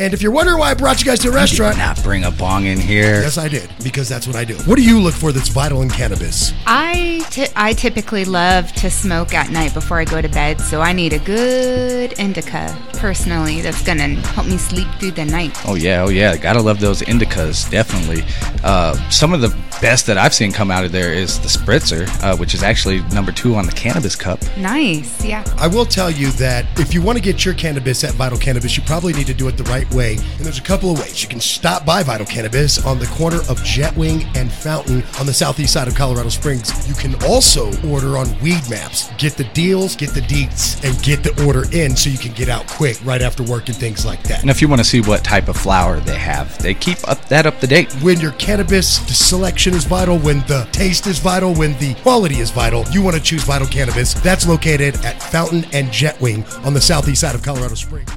And 0.00 0.14
if 0.14 0.22
you're 0.22 0.32
wondering 0.32 0.58
why 0.58 0.70
I 0.70 0.74
brought 0.74 0.98
you 1.00 1.04
guys 1.04 1.18
to 1.18 1.28
a 1.28 1.32
restaurant, 1.32 1.76
Not 1.76 2.02
bring 2.02 2.24
a 2.24 2.30
bong 2.30 2.64
in 2.64 2.80
here. 2.80 3.20
yes, 3.20 3.36
I 3.36 3.48
did 3.48 3.70
because 3.84 4.08
that's 4.08 4.26
what 4.26 4.34
I 4.34 4.46
do. 4.46 4.54
What 4.64 4.76
do 4.76 4.82
you 4.82 4.98
look 4.98 5.12
for 5.12 5.30
that's 5.30 5.50
vital 5.50 5.82
in 5.82 5.90
cannabis? 5.90 6.54
I 6.66 7.22
ty- 7.30 7.50
I 7.54 7.74
typically 7.74 8.24
love 8.24 8.72
to 8.76 8.88
smoke 8.90 9.34
at 9.34 9.50
night 9.50 9.74
before 9.74 10.00
I 10.00 10.06
go 10.06 10.22
to 10.22 10.28
bed, 10.30 10.58
so 10.62 10.80
I 10.80 10.94
need 10.94 11.12
a 11.12 11.18
good 11.18 12.18
indica 12.18 12.74
personally 12.94 13.60
that's 13.60 13.82
gonna 13.82 14.08
help 14.32 14.46
me 14.46 14.56
sleep 14.56 14.88
through 14.98 15.10
the 15.10 15.26
night. 15.26 15.54
Oh 15.68 15.74
yeah, 15.74 16.02
oh 16.02 16.08
yeah, 16.08 16.34
gotta 16.34 16.62
love 16.62 16.80
those 16.80 17.02
indicas, 17.02 17.70
definitely. 17.70 18.22
Uh, 18.64 18.94
some 19.10 19.34
of 19.34 19.42
the 19.42 19.54
best 19.82 20.06
that 20.06 20.16
I've 20.16 20.32
seen 20.34 20.50
come 20.50 20.70
out 20.70 20.84
of 20.84 20.92
there 20.92 21.12
is 21.12 21.38
the 21.40 21.48
spritzer, 21.48 22.08
uh, 22.22 22.36
which 22.38 22.54
is 22.54 22.62
actually 22.62 23.00
number 23.12 23.32
two 23.32 23.54
on 23.54 23.66
the 23.66 23.72
cannabis 23.72 24.16
cup. 24.16 24.40
Nice, 24.56 25.22
yeah. 25.22 25.44
I 25.58 25.66
will 25.66 25.84
tell 25.86 26.10
you 26.10 26.30
that 26.32 26.64
if 26.80 26.94
you 26.94 27.02
want 27.02 27.18
to 27.18 27.22
get 27.22 27.44
your 27.44 27.52
cannabis 27.54 28.02
at 28.02 28.12
Vital 28.14 28.38
Cannabis, 28.38 28.78
you 28.78 28.82
probably 28.84 29.12
need 29.12 29.26
to 29.26 29.34
do 29.34 29.46
it 29.48 29.58
the 29.58 29.64
right 29.64 29.89
way. 29.92 30.14
And 30.16 30.44
there's 30.44 30.58
a 30.58 30.62
couple 30.62 30.90
of 30.90 30.98
ways. 30.98 31.22
You 31.22 31.28
can 31.28 31.40
stop 31.40 31.84
by 31.84 32.02
Vital 32.02 32.26
Cannabis 32.26 32.84
on 32.84 32.98
the 32.98 33.06
corner 33.06 33.38
of 33.48 33.60
Jetwing 33.60 34.24
and 34.36 34.50
Fountain 34.50 35.02
on 35.18 35.26
the 35.26 35.34
southeast 35.34 35.72
side 35.72 35.88
of 35.88 35.94
Colorado 35.94 36.28
Springs. 36.28 36.88
You 36.88 36.94
can 36.94 37.14
also 37.24 37.70
order 37.88 38.16
on 38.16 38.26
Weed 38.40 38.62
Maps. 38.68 39.10
Get 39.18 39.34
the 39.34 39.44
deals, 39.44 39.96
get 39.96 40.10
the 40.10 40.20
deets, 40.20 40.82
and 40.84 41.00
get 41.02 41.22
the 41.22 41.44
order 41.46 41.64
in 41.72 41.96
so 41.96 42.10
you 42.10 42.18
can 42.18 42.32
get 42.32 42.48
out 42.48 42.66
quick 42.66 42.98
right 43.04 43.22
after 43.22 43.42
work 43.42 43.68
and 43.68 43.76
things 43.76 44.04
like 44.04 44.22
that. 44.24 44.40
And 44.42 44.50
if 44.50 44.60
you 44.62 44.68
want 44.68 44.80
to 44.80 44.84
see 44.84 45.00
what 45.00 45.24
type 45.24 45.48
of 45.48 45.56
flower 45.56 46.00
they 46.00 46.18
have, 46.18 46.60
they 46.62 46.74
keep 46.74 47.06
up 47.08 47.28
that 47.28 47.46
up 47.46 47.60
to 47.60 47.66
date. 47.66 47.92
when 48.02 48.20
your 48.20 48.32
cannabis 48.32 48.98
the 48.98 49.14
selection 49.14 49.74
is 49.74 49.84
vital, 49.84 50.18
when 50.18 50.40
the 50.40 50.68
taste 50.72 51.06
is 51.06 51.18
vital, 51.18 51.54
when 51.54 51.78
the 51.78 51.94
quality 52.02 52.38
is 52.40 52.50
vital, 52.50 52.84
you 52.90 53.02
want 53.02 53.16
to 53.16 53.22
choose 53.22 53.44
Vital 53.44 53.66
Cannabis. 53.66 54.14
That's 54.14 54.46
located 54.46 54.96
at 55.04 55.22
Fountain 55.22 55.64
and 55.72 55.88
Jetwing 55.88 56.44
on 56.64 56.74
the 56.74 56.80
southeast 56.80 57.20
side 57.20 57.34
of 57.34 57.42
Colorado 57.42 57.74
Springs. 57.74 58.10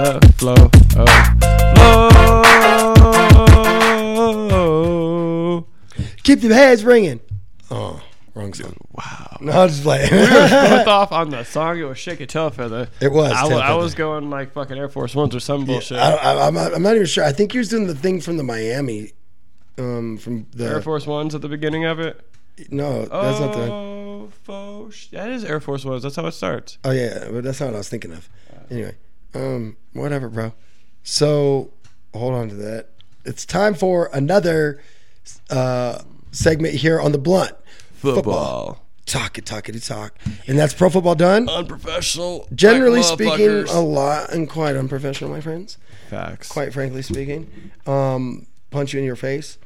The 0.00 0.32
flow. 0.38 0.54
Oh, 0.96 1.06
flow. 4.48 5.66
Keep 6.22 6.42
your 6.42 6.54
heads 6.54 6.84
ringing. 6.84 7.20
Oh, 7.70 8.02
wrong 8.34 8.54
song. 8.54 8.76
Wow. 8.92 9.38
No, 9.40 9.52
I 9.52 9.64
was 9.64 9.72
just 9.72 9.82
playing. 9.84 10.10
Both 10.10 10.86
off 10.86 11.12
on 11.12 11.30
the 11.30 11.44
song. 11.44 11.78
It 11.78 11.84
was 11.84 11.98
Shake 11.98 12.20
It 12.20 12.28
Tail 12.28 12.50
Feather. 12.50 12.88
It 13.00 13.12
was 13.12 13.32
I, 13.32 13.46
I 13.46 13.74
was 13.74 13.94
going 13.94 14.30
like 14.30 14.52
fucking 14.52 14.76
Air 14.76 14.88
Force 14.88 15.14
Ones 15.14 15.34
or 15.34 15.40
some 15.40 15.64
bullshit. 15.64 15.98
I, 15.98 16.12
I, 16.12 16.46
I'm, 16.46 16.54
not, 16.54 16.74
I'm 16.74 16.82
not 16.82 16.94
even 16.94 17.06
sure. 17.06 17.24
I 17.24 17.32
think 17.32 17.52
he 17.52 17.58
was 17.58 17.68
doing 17.68 17.86
the 17.86 17.94
thing 17.94 18.20
from 18.20 18.36
the 18.36 18.42
Miami, 18.42 19.12
um, 19.78 20.16
from 20.18 20.46
the. 20.52 20.66
Air 20.66 20.82
Force 20.82 21.06
Ones 21.06 21.34
at 21.34 21.42
the 21.42 21.48
beginning 21.48 21.84
of 21.84 22.00
it. 22.00 22.20
no, 22.70 23.04
that's 23.06 23.40
not 23.40 23.52
the. 23.52 23.70
Oh, 23.72 24.90
that 25.12 25.30
is 25.30 25.44
Air 25.44 25.60
Force 25.60 25.84
Ones. 25.84 26.02
That's 26.02 26.16
how 26.16 26.26
it 26.26 26.32
starts. 26.32 26.78
Oh 26.84 26.90
yeah, 26.90 27.28
but 27.30 27.44
that's 27.44 27.60
not 27.60 27.66
what 27.66 27.74
I 27.74 27.78
was 27.78 27.88
thinking 27.88 28.12
of. 28.12 28.28
Anyway, 28.70 28.94
um, 29.34 29.76
whatever, 29.92 30.28
bro. 30.28 30.52
So 31.02 31.72
hold 32.14 32.34
on 32.34 32.48
to 32.50 32.54
that. 32.56 32.88
It's 33.24 33.44
time 33.44 33.74
for 33.74 34.10
another 34.12 34.82
uh, 35.50 36.02
segment 36.32 36.74
here 36.74 37.00
on 37.00 37.12
the 37.12 37.18
blunt 37.18 37.52
Football. 37.94 38.84
talk 39.06 39.36
it, 39.38 39.44
talk 39.46 39.68
it, 39.68 39.78
talk, 39.82 40.16
and 40.46 40.58
that's 40.58 40.72
pro 40.72 40.88
football 40.88 41.14
done. 41.14 41.48
Unprofessional. 41.48 42.48
Generally 42.54 43.00
like 43.02 43.12
speaking, 43.12 43.64
a 43.68 43.80
lot 43.80 44.32
and 44.32 44.48
quite 44.48 44.76
unprofessional, 44.76 45.30
my 45.30 45.40
friends. 45.40 45.76
Facts. 46.08 46.48
Quite 46.48 46.72
frankly 46.72 47.02
speaking, 47.02 47.72
um, 47.86 48.46
punch 48.70 48.92
you 48.94 48.98
in 49.00 49.04
your 49.04 49.16
face. 49.16 49.58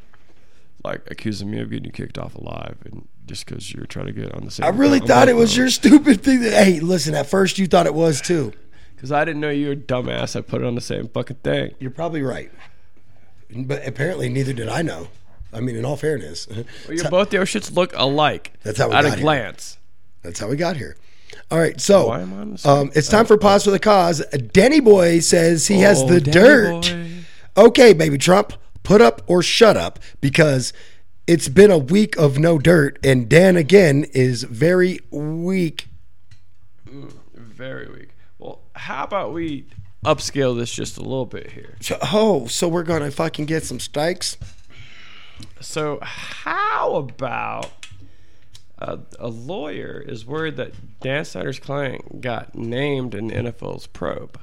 like 0.83 1.03
accusing 1.11 1.51
me 1.51 1.61
of 1.61 1.71
getting 1.71 1.85
you 1.85 1.93
kicked 1.93 2.19
off 2.19 2.35
alive, 2.35 2.77
and 2.85 3.07
just 3.27 3.47
because 3.47 3.73
you're 3.73 3.87
trying 3.87 4.07
to 4.07 4.13
get 4.13 4.35
on 4.35 4.45
the 4.45 4.51
same. 4.51 4.67
I 4.67 4.71
really 4.71 5.01
thought 5.01 5.29
it 5.29 5.37
was 5.37 5.57
your 5.57 5.71
stupid 5.71 6.23
thing. 6.23 6.41
That, 6.41 6.65
hey, 6.65 6.81
listen, 6.81 7.15
at 7.15 7.27
first 7.27 7.59
you 7.59 7.67
thought 7.67 7.87
it 7.87 7.95
was 7.95 8.21
too. 8.21 8.53
Because 8.95 9.13
I 9.13 9.25
didn't 9.25 9.41
know 9.41 9.51
you 9.51 9.67
were 9.67 9.73
a 9.73 9.77
dumbass. 9.77 10.35
I 10.37 10.41
put 10.41 10.63
it 10.63 10.67
on 10.67 10.75
the 10.75 10.81
same 10.81 11.09
fucking 11.09 11.37
thing. 11.45 11.75
You're 11.79 11.91
probably 11.91 12.23
right, 12.23 12.51
but 13.55 13.87
apparently 13.87 14.29
neither 14.29 14.53
did 14.53 14.69
I 14.69 14.83
know. 14.83 15.09
I 15.53 15.61
mean, 15.61 15.77
in 15.77 15.85
all 15.85 15.97
fairness, 15.97 16.49
Well, 16.49 16.65
your 16.97 17.11
both 17.11 17.33
your 17.33 17.45
shits 17.45 17.75
look 17.75 17.93
alike. 17.95 18.53
That's 18.63 18.79
how 18.79 18.89
we 18.89 18.95
at 18.95 19.03
got 19.03 19.13
a 19.13 19.15
here. 19.17 19.21
glance. 19.23 19.79
that's 20.23 20.41
how 20.41 20.49
we 20.49 20.57
got 20.57 20.77
here. 20.77 20.97
All 21.51 21.59
right, 21.59 21.81
so 21.81 22.09
Why 22.09 22.21
am 22.23 22.33
I 22.33 22.37
on 22.39 22.55
the 22.55 22.69
um, 22.69 22.91
it's 22.95 23.09
time 23.09 23.27
for 23.27 23.37
pause 23.37 23.65
for 23.65 23.71
the 23.71 23.79
cause. 23.79 24.25
Denny 24.53 24.81
Boy 24.81 25.21
says 25.21 25.67
he 25.67 25.81
has 25.81 26.03
Oh, 26.03 26.07
the 26.09 26.21
dirt. 26.21 26.83
boy. 26.83 27.09
Okay, 27.57 27.93
baby 27.93 28.19
Trump, 28.19 28.55
put 28.83 29.01
up 29.01 29.23
or 29.27 29.43
shut 29.43 29.77
up 29.77 29.99
because 30.21 30.73
it's 31.27 31.49
been 31.49 31.71
a 31.71 31.79
week 31.79 32.17
of 32.17 32.39
no 32.39 32.59
dirt, 32.59 32.99
and 33.05 33.29
Dan 33.29 33.57
again 33.57 34.05
is 34.13 34.43
very 34.45 35.01
weak. 35.11 35.87
Very 37.35 37.89
weak. 37.91 38.04
How 38.75 39.05
about 39.05 39.33
we 39.33 39.67
upscale 40.05 40.57
this 40.57 40.73
just 40.73 40.97
a 40.97 41.03
little 41.03 41.27
bit 41.27 41.53
here? 41.53 41.77
So, 41.81 41.99
oh, 42.13 42.47
so 42.47 42.69
we're 42.69 42.83
gonna 42.83 43.11
fucking 43.11 43.47
get 43.47 43.65
some 43.65 43.79
stikes? 43.79 44.37
So, 45.61 45.99
how 46.03 46.97
about 46.97 47.87
a, 48.79 48.99
a 49.19 49.29
lawyer 49.29 50.05
is 50.07 50.27
worried 50.27 50.57
that 50.57 50.73
Dan 51.01 51.25
Snyder's 51.25 51.59
client 51.59 52.21
got 52.21 52.55
named 52.55 53.15
in 53.15 53.29
the 53.29 53.35
NFL's 53.35 53.87
probe? 53.87 54.39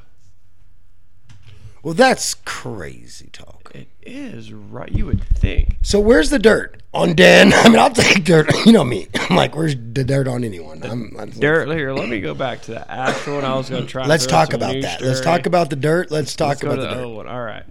Well, 1.84 1.94
that's 1.94 2.34
crazy 2.34 3.30
talk. 3.32 3.61
It 3.74 3.88
is 4.02 4.52
right. 4.52 4.92
You 4.92 5.06
would 5.06 5.24
think. 5.24 5.78
So 5.82 6.00
where's 6.00 6.30
the 6.30 6.40
dirt 6.40 6.82
on 6.94 7.16
Dan? 7.16 7.54
I 7.56 7.70
mean, 7.70 7.80
I'll 7.80 7.90
take 7.90 8.24
dirt. 8.24 8.52
You 8.66 8.74
know 8.74 8.84
me. 8.84 9.08
I'm 9.16 9.36
like, 9.36 9.56
where's 9.56 9.76
the 9.76 10.04
dirt 10.04 10.28
on 10.28 10.44
anyone? 10.44 10.84
I'm, 10.84 11.16
I'm, 11.18 11.30
Dirt 11.32 11.68
here. 11.70 11.94
Let 11.94 12.10
me 12.10 12.20
go 12.22 12.34
back 12.34 12.62
to 12.64 12.72
the 12.72 12.92
actual 12.92 13.36
one. 13.36 13.46
I 13.46 13.56
was 13.56 13.70
going 13.70 13.84
to 13.84 13.88
try. 13.90 14.06
Let's 14.06 14.26
talk 14.28 14.54
about 14.54 14.80
that. 14.82 15.02
Let's 15.02 15.22
talk 15.22 15.46
about 15.46 15.70
the 15.70 15.76
dirt. 15.76 16.12
Let's 16.12 16.36
talk 16.36 16.62
Let's 16.62 16.64
about 16.64 16.76
the 16.76 16.88
the 16.88 17.02
dirt. 17.02 17.08
one. 17.08 17.28
All 17.28 17.42
right. 17.42 17.64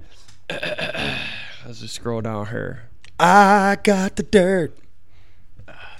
Let's 1.66 1.80
just 1.80 1.94
scroll 1.94 2.20
down 2.22 2.46
here. 2.46 2.84
I 3.18 3.76
got 3.84 4.16
the 4.16 4.22
dirt, 4.22 4.76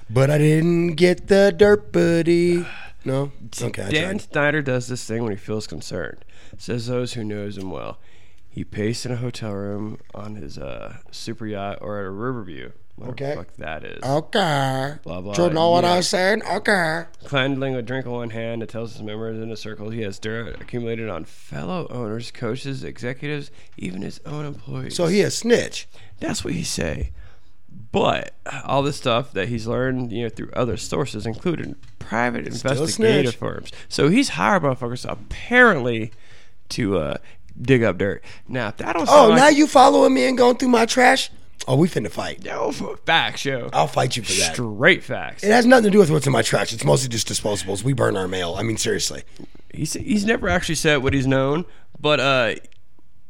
but 0.09 0.31
I 0.31 0.39
didn't 0.39 0.95
get 0.95 1.29
the 1.29 1.55
dirt, 1.57 1.93
buddy. 1.93 2.67
No, 3.05 3.33
okay. 3.61 3.91
Dan. 3.91 4.19
Snyder 4.19 4.63
does 4.63 4.89
this 4.89 5.05
thing 5.05 5.23
when 5.23 5.33
he 5.33 5.39
feels 5.39 5.67
concerned. 5.67 6.25
Says 6.59 6.87
those 6.87 7.13
who 7.13 7.23
knows 7.25 7.57
him 7.59 7.71
well. 7.71 7.99
He 8.53 8.65
paced 8.65 9.07
in 9.07 9.13
a 9.13 9.17
hotel 9.17 9.53
room 9.53 9.99
on 10.15 10.35
his 10.35 10.59
uh, 10.59 10.97
super 11.13 11.47
yacht 11.47 11.79
or 11.81 12.01
at 12.01 12.07
a 12.07 12.11
Riverview. 12.11 12.73
Whatever 12.97 13.13
Okay. 13.13 13.31
the 13.31 13.37
fuck 13.37 13.57
that 13.57 13.85
is. 13.85 14.03
Okay. 14.03 14.95
Blah, 15.05 15.21
blah, 15.23 15.33
Do 15.35 15.45
you 15.45 15.51
know 15.51 15.71
what 15.71 15.85
yeah. 15.85 15.93
I 15.95 16.01
said? 16.01 16.43
Okay. 16.43 17.05
Handling 17.31 17.75
a 17.77 17.81
drink 17.81 18.05
in 18.07 18.13
one 18.13 18.31
hand, 18.31 18.63
it 18.63 18.69
tells 18.69 18.93
his 18.93 19.03
members 19.03 19.39
in 19.41 19.51
a 19.51 19.57
circle 19.57 19.89
he 19.91 20.03
has 20.03 20.19
dirt 20.19 20.61
accumulated 20.61 21.09
on 21.09 21.25
fellow 21.25 21.87
owners, 21.91 22.31
coaches, 22.33 22.83
executives, 22.85 23.51
even 23.79 24.03
his 24.03 24.21
own 24.27 24.45
employees. 24.45 24.97
So 24.97 25.07
he 25.07 25.21
a 25.23 25.31
snitch. 25.31 25.89
That's 26.19 26.45
what 26.45 26.53
he 26.53 26.65
say. 26.65 27.13
But 27.93 28.35
all 28.65 28.83
this 28.83 28.97
stuff 28.97 29.33
that 29.33 29.49
he's 29.49 29.67
learned, 29.67 30.13
you 30.13 30.25
know, 30.25 30.29
through 30.29 30.51
other 30.55 30.77
sources, 30.77 31.25
including 31.25 31.77
private 32.01 32.45
a 32.45 32.49
investigative 32.49 33.37
firms. 33.37 33.71
So 33.89 34.09
he's 34.09 34.31
hired 34.31 34.63
motherfuckers 34.65 35.09
apparently 35.09 36.13
to 36.71 36.99
uh, 36.99 37.17
dig 37.61 37.83
up 37.83 37.99
dirt. 37.99 38.23
Now, 38.49 38.69
if 38.69 38.77
that 38.79 38.93
don't 38.95 39.03
Oh, 39.03 39.07
sound 39.29 39.37
now 39.37 39.45
like 39.47 39.57
you 39.57 39.67
following 39.67 40.13
me 40.15 40.27
and 40.27 40.37
going 40.37 40.57
through 40.57 40.69
my 40.69 40.87
trash? 40.87 41.31
Oh, 41.69 41.77
we 41.77 41.89
finna 41.89 42.11
fight. 42.11 42.43
no 42.43 42.73
facts, 43.05 43.45
yo, 43.45 43.69
I'll 43.73 43.87
fight 43.87 44.17
you 44.17 44.23
for 44.23 44.33
that. 44.33 44.55
straight 44.55 45.05
facts. 45.05 45.45
It 45.45 45.51
has 45.53 45.67
nothing 45.67 45.85
to 45.85 45.91
do 45.91 45.99
with 45.99 46.11
what's 46.11 46.27
in 46.27 46.33
my 46.33 46.43
trash. 46.43 46.73
It's 46.73 46.85
mostly 46.85 47.09
just 47.11 47.29
disposables. 47.29 47.85
We 47.85 47.93
burn 47.93 48.17
our 48.17 48.27
mail. 48.27 48.55
I 48.59 48.63
mean, 48.63 48.79
seriously. 48.79 49.25
He's 49.73 49.93
he's 49.93 50.25
never 50.25 50.49
actually 50.49 50.75
said 50.77 50.97
what 51.03 51.13
he's 51.13 51.27
known, 51.27 51.67
but 52.01 52.19
uh, 52.19 52.55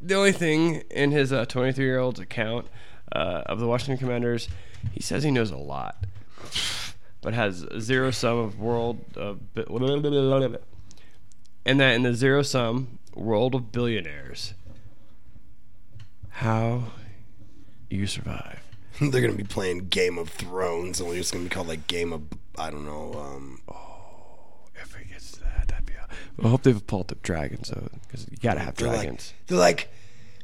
the 0.00 0.14
only 0.14 0.32
thing 0.32 0.76
in 0.90 1.10
his 1.10 1.30
23 1.32 1.84
year 1.84 1.98
old's 1.98 2.20
account 2.20 2.68
uh, 3.12 3.42
of 3.46 3.58
the 3.58 3.66
Washington 3.66 3.98
Commanders, 3.98 4.48
he 4.92 5.02
says 5.02 5.22
he 5.24 5.30
knows 5.32 5.50
a 5.50 5.56
lot, 5.58 6.06
but 7.20 7.34
has 7.34 7.66
zero 7.80 8.10
sum 8.12 8.38
of 8.38 8.58
world 8.60 9.04
bi- 9.12 9.64
and 11.66 11.80
that 11.80 11.94
in 11.94 12.02
the 12.04 12.14
zero 12.14 12.42
sum 12.42 12.99
world 13.20 13.54
of 13.54 13.70
billionaires, 13.70 14.54
how 16.30 16.84
you 17.88 18.06
survive. 18.06 18.60
They're 19.00 19.20
gonna 19.20 19.34
be 19.34 19.44
playing 19.44 19.88
Game 19.88 20.18
of 20.18 20.28
Thrones, 20.30 21.00
only 21.00 21.18
it's 21.18 21.30
gonna 21.30 21.44
be 21.44 21.50
called 21.50 21.68
like 21.68 21.86
Game 21.86 22.12
of 22.12 22.22
I 22.58 22.70
don't 22.70 22.84
know. 22.84 23.14
Um, 23.14 23.60
oh, 23.68 24.68
If 24.82 24.94
he 24.94 25.04
gets 25.12 25.32
to 25.32 25.40
that, 25.40 25.68
that'd 25.68 25.86
be. 25.86 25.92
I 26.42 26.48
hope 26.48 26.62
they've 26.62 26.86
pulled 26.86 27.12
up 27.12 27.22
dragons 27.22 27.68
though, 27.70 27.88
because 28.06 28.26
you 28.30 28.36
gotta 28.42 28.60
have 28.60 28.76
they're 28.76 28.88
like 28.88 29.00
dragons. 29.02 29.34
they're 29.46 29.58
like 29.58 29.88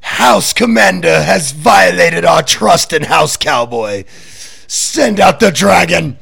House 0.01 0.53
Commander 0.53 1.21
has 1.23 1.51
violated 1.51 2.23
our 2.25 2.43
trust 2.43 2.93
in 2.93 3.03
House 3.03 3.35
Cowboy. 3.37 4.05
Send 4.67 5.19
out 5.19 5.39
the 5.39 5.51
dragon. 5.51 6.17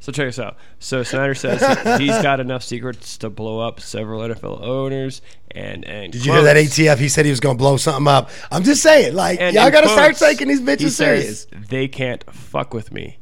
So 0.00 0.10
check 0.12 0.28
us 0.28 0.38
out. 0.38 0.56
So 0.82 1.04
Snyder 1.04 1.34
says 1.34 1.60
he- 1.98 2.06
he's 2.06 2.22
got 2.22 2.40
enough 2.40 2.64
secrets 2.64 3.16
to 3.18 3.30
blow 3.30 3.60
up 3.60 3.80
several 3.80 4.20
NFL 4.22 4.62
owners 4.64 5.22
and 5.52 5.84
and 5.84 6.12
Did 6.12 6.26
you 6.26 6.32
hear 6.32 6.42
that 6.42 6.56
ATF? 6.56 6.98
He 6.98 7.08
said 7.08 7.24
he 7.24 7.30
was 7.30 7.40
gonna 7.40 7.56
blow 7.56 7.76
something 7.76 8.08
up. 8.08 8.30
I'm 8.50 8.64
just 8.64 8.82
saying, 8.82 9.14
like 9.14 9.38
y'all 9.40 9.70
gotta 9.70 9.88
start 9.88 10.16
taking 10.16 10.48
these 10.48 10.60
bitches 10.60 10.90
serious. 10.90 11.46
They 11.68 11.86
can't 11.88 12.24
fuck 12.34 12.74
with 12.74 12.92
me. 12.92 13.18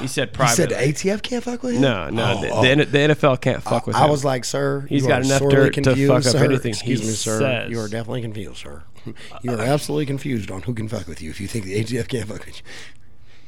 He 0.00 0.06
said 0.06 0.34
He 0.36 0.46
said 0.48 0.70
the 0.70 0.76
ATF 0.76 1.22
can't 1.22 1.44
fuck 1.44 1.62
with 1.62 1.74
him. 1.74 1.82
no, 1.82 2.08
no, 2.10 2.36
Oh, 2.38 2.40
the, 2.40 2.48
oh. 2.50 2.62
the, 2.62 2.98
NFL 2.98 3.40
can't 3.40 3.62
fuck 3.62 3.86
with 3.86 3.94
him. 3.94 4.02
I 4.02 4.06
was 4.06 4.24
like, 4.24 4.44
sir, 4.44 4.86
he's 4.88 5.06
got 5.06 5.24
enough 5.24 5.42
dirt 5.48 5.74
to 5.74 5.82
confused, 5.82 6.24
fuck 6.26 6.34
up 6.34 6.40
anything 6.42 6.70
Excuse 6.70 7.00
he 7.00 7.06
me, 7.06 7.12
sir. 7.12 7.38
says. 7.38 7.70
You 7.70 7.78
are 7.80 7.88
definitely 7.88 8.22
confused, 8.22 8.56
sir. 8.58 8.82
You 9.42 9.52
are 9.52 9.60
absolutely 9.60 10.06
confused 10.06 10.50
on 10.50 10.62
who 10.62 10.74
can 10.74 10.88
fuck 10.88 11.06
with 11.08 11.20
you 11.20 11.30
if 11.30 11.40
you 11.40 11.46
think 11.48 11.64
the 11.64 11.74
ATF 11.82 12.08
can't 12.08 12.28
fuck 12.28 12.44
with 12.46 12.56
you. 12.58 12.62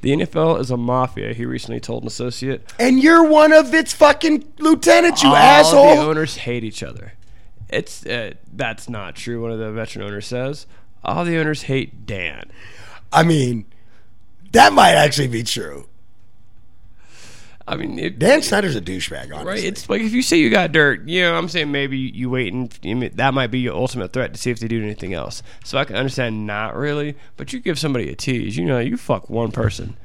The 0.05 0.11
NFL 0.11 0.61
is 0.61 0.71
a 0.71 0.77
mafia. 0.77 1.33
He 1.33 1.47
recently 1.47 1.81
told 1.81 2.03
an 2.03 2.09
associate. 2.09 2.71
And 2.79 3.03
you're 3.03 3.25
one 3.25 3.55
of 3.55 3.73
its 3.73 3.95
fucking 3.95 4.45
lieutenants, 4.59 5.23
you 5.23 5.31
all 5.31 5.37
asshole. 5.37 5.97
the 5.97 6.03
owners 6.03 6.37
hate 6.37 6.63
each 6.63 6.83
other. 6.83 7.15
It's 7.71 8.05
uh, 8.05 8.35
that's 8.53 8.87
not 8.87 9.17
true. 9.17 9.41
One 9.41 9.51
of 9.51 9.59
the 9.59 9.73
veteran 9.73 10.05
owners 10.05 10.27
says 10.27 10.67
all 11.03 11.25
the 11.25 11.39
owners 11.39 11.63
hate 11.63 12.05
Dan. 12.05 12.51
I 13.15 13.23
mean, 13.23 13.65
that 14.53 14.75
might 14.75 14.93
actually 14.93 15.29
be 15.29 15.43
true. 15.43 15.89
I 17.67 17.77
mean, 17.77 17.99
it, 17.99 18.19
Dan 18.19 18.43
Snyder's 18.43 18.77
a 18.77 18.81
douchebag, 18.81 19.33
honestly. 19.33 19.45
Right. 19.45 19.65
It's 19.65 19.89
like 19.89 20.03
if 20.03 20.13
you 20.13 20.21
say 20.21 20.37
you 20.37 20.51
got 20.51 20.73
dirt, 20.73 21.09
you 21.09 21.23
know, 21.23 21.35
I'm 21.35 21.49
saying 21.49 21.73
maybe 21.73 21.99
you 21.99 22.29
wait 22.29 22.53
and 22.53 22.71
that 23.15 23.33
might 23.33 23.47
be 23.47 23.61
your 23.61 23.75
ultimate 23.75 24.13
threat 24.13 24.35
to 24.35 24.41
see 24.41 24.51
if 24.51 24.59
they 24.59 24.69
do 24.69 24.83
anything 24.83 25.15
else. 25.15 25.43
So 25.65 25.79
I 25.79 25.85
can 25.85 25.97
understand 25.97 26.47
not 26.47 26.77
really, 26.77 27.17
but 27.37 27.53
you 27.53 27.61
give 27.61 27.79
somebody 27.79 28.11
a 28.11 28.15
tease, 28.15 28.57
you 28.57 28.67
know, 28.67 28.79
you 28.79 28.99
fuck 28.99 29.31
one 29.31 29.51
person. 29.51 29.97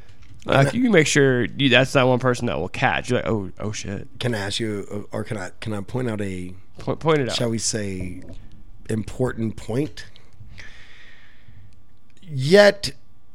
Like 0.46 0.74
you 0.74 0.90
make 0.90 1.06
sure 1.06 1.46
you, 1.46 1.68
that's 1.68 1.94
not 1.94 2.08
one 2.08 2.20
person 2.20 2.46
that 2.46 2.58
will 2.58 2.70
catch. 2.70 3.10
You're 3.10 3.20
like, 3.20 3.30
oh, 3.30 3.52
oh 3.60 3.72
shit. 3.74 4.08
Can 4.20 4.34
I 4.34 4.40
ask 4.40 4.60
you, 4.60 4.88
uh, 5.12 5.16
or 5.18 5.26
can 5.26 5.38
I 5.38 5.52
can 5.60 5.74
I 5.74 5.82
point 5.82 6.10
out 6.10 6.22
a 6.22 6.54
Point, 6.80 7.00
point 7.02 7.20
it 7.20 7.30
out. 7.30 7.36
shall 7.36 7.50
we 7.50 7.58
say 7.58 8.24
important 8.90 9.58
point? 9.58 10.06
Yet 12.22 12.92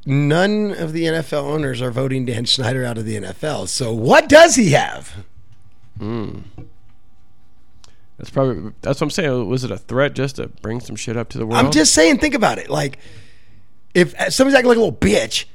none 0.07 0.73
of 0.73 0.93
the 0.93 1.05
NFL 1.05 1.45
owners 1.45 1.81
are 1.81 1.90
voting 1.90 2.25
Dan 2.25 2.47
Snyder 2.47 2.85
out 2.85 2.99
of 2.99 3.05
the 3.05 3.17
NFL. 3.17 3.69
So 3.69 3.93
what 3.93 4.29
does 4.29 4.57
he 4.57 4.71
have? 4.73 5.25
Hmm. 5.99 6.40
That's 8.19 8.31
probably 8.31 8.73
that's 8.81 9.01
what 9.01 9.07
I'm 9.07 9.11
saying. 9.11 9.49
Was 9.49 9.64
it 9.64 9.71
a 9.71 9.79
threat 9.79 10.14
just 10.14 10.37
to 10.37 10.49
bring 10.49 10.81
some 10.81 10.97
shit 10.97 11.17
up 11.17 11.29
to 11.31 11.38
the 11.38 11.47
world? 11.47 11.64
I'm 11.64 11.73
just 11.73 11.95
saying, 11.95 12.19
think 12.19 12.35
about 12.35 12.59
it. 12.59 12.71
Like, 12.71 12.99
if 13.93 14.14
uh, 14.14 14.31
somebody's 14.31 14.57
acting 14.57 14.69
like 14.69 14.77
a 14.77 14.81
little 14.81 14.97
bitch, 14.97 15.47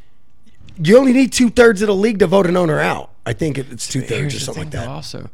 you 0.78 0.98
only 0.98 1.14
need 1.14 1.32
two 1.32 1.50
thirds 1.50 1.82
of 1.82 1.88
the 1.88 1.96
league 1.96 2.20
to 2.20 2.28
vote 2.28 2.46
an 2.48 2.58
owner 2.58 2.80
out. 2.80 3.12
I 3.26 3.34
think 3.34 3.58
it's 3.58 3.88
two 3.88 4.02
thirds 4.02 4.36
or 4.36 4.40
something 4.40 4.70
thing, 4.70 4.80
like 4.80 4.88
that. 4.88 4.90
Also, 4.90 5.30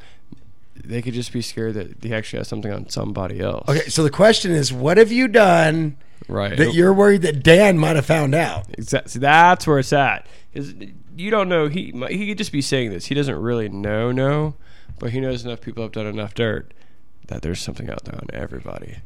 they 0.75 1.01
could 1.01 1.13
just 1.13 1.33
be 1.33 1.41
scared 1.41 1.73
that 1.75 2.03
he 2.03 2.13
actually 2.13 2.39
has 2.39 2.47
something 2.47 2.71
on 2.71 2.89
somebody 2.89 3.39
else. 3.39 3.67
Okay, 3.67 3.89
so 3.89 4.03
the 4.03 4.11
question 4.11 4.51
is, 4.51 4.71
what 4.71 4.97
have 4.97 5.11
you 5.11 5.27
done 5.27 5.97
Right. 6.27 6.57
that 6.57 6.73
you're 6.73 6.93
worried 6.93 7.21
that 7.21 7.43
Dan 7.43 7.77
might 7.77 7.95
have 7.95 8.05
found 8.05 8.33
out? 8.33 8.65
Exactly. 8.77 9.19
That's 9.19 9.67
where 9.67 9.79
it's 9.79 9.93
at. 9.93 10.25
Because 10.53 10.73
you 11.15 11.29
don't 11.29 11.49
know. 11.49 11.67
He 11.67 11.93
he 12.09 12.27
could 12.27 12.37
just 12.37 12.51
be 12.51 12.61
saying 12.61 12.91
this. 12.91 13.05
He 13.05 13.15
doesn't 13.15 13.37
really 13.37 13.69
know, 13.69 14.11
no, 14.11 14.55
but 14.99 15.11
he 15.11 15.19
knows 15.19 15.45
enough 15.45 15.61
people 15.61 15.83
have 15.83 15.91
done 15.91 16.07
enough 16.07 16.33
dirt 16.33 16.73
that 17.27 17.41
there's 17.41 17.61
something 17.61 17.89
out 17.89 18.05
there 18.05 18.15
on 18.15 18.27
everybody. 18.33 18.97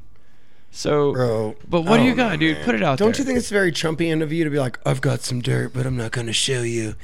So, 0.72 1.14
Bro, 1.14 1.56
but 1.68 1.82
what 1.82 1.98
do 1.98 2.04
you 2.04 2.12
oh, 2.12 2.16
don't 2.16 2.18
got, 2.18 2.32
know, 2.32 2.38
dude? 2.38 2.58
man. 2.58 2.66
Put 2.66 2.76
it 2.76 2.84
out 2.84 3.00
Don't 3.00 3.12
there. 3.14 3.22
you 3.22 3.26
think 3.26 3.40
it's 3.40 3.50
very 3.50 3.72
Trumpian 3.72 4.22
of 4.22 4.32
you 4.32 4.44
to 4.44 4.50
be 4.50 4.60
like, 4.60 4.80
I've 4.86 5.02
got 5.02 5.22
some 5.22 5.42
dirt, 5.42 5.74
but 5.74 5.86
I'm 5.86 5.98
not 5.98 6.12
going 6.12 6.28
to 6.28 6.34
show 6.34 6.62
you. 6.62 6.96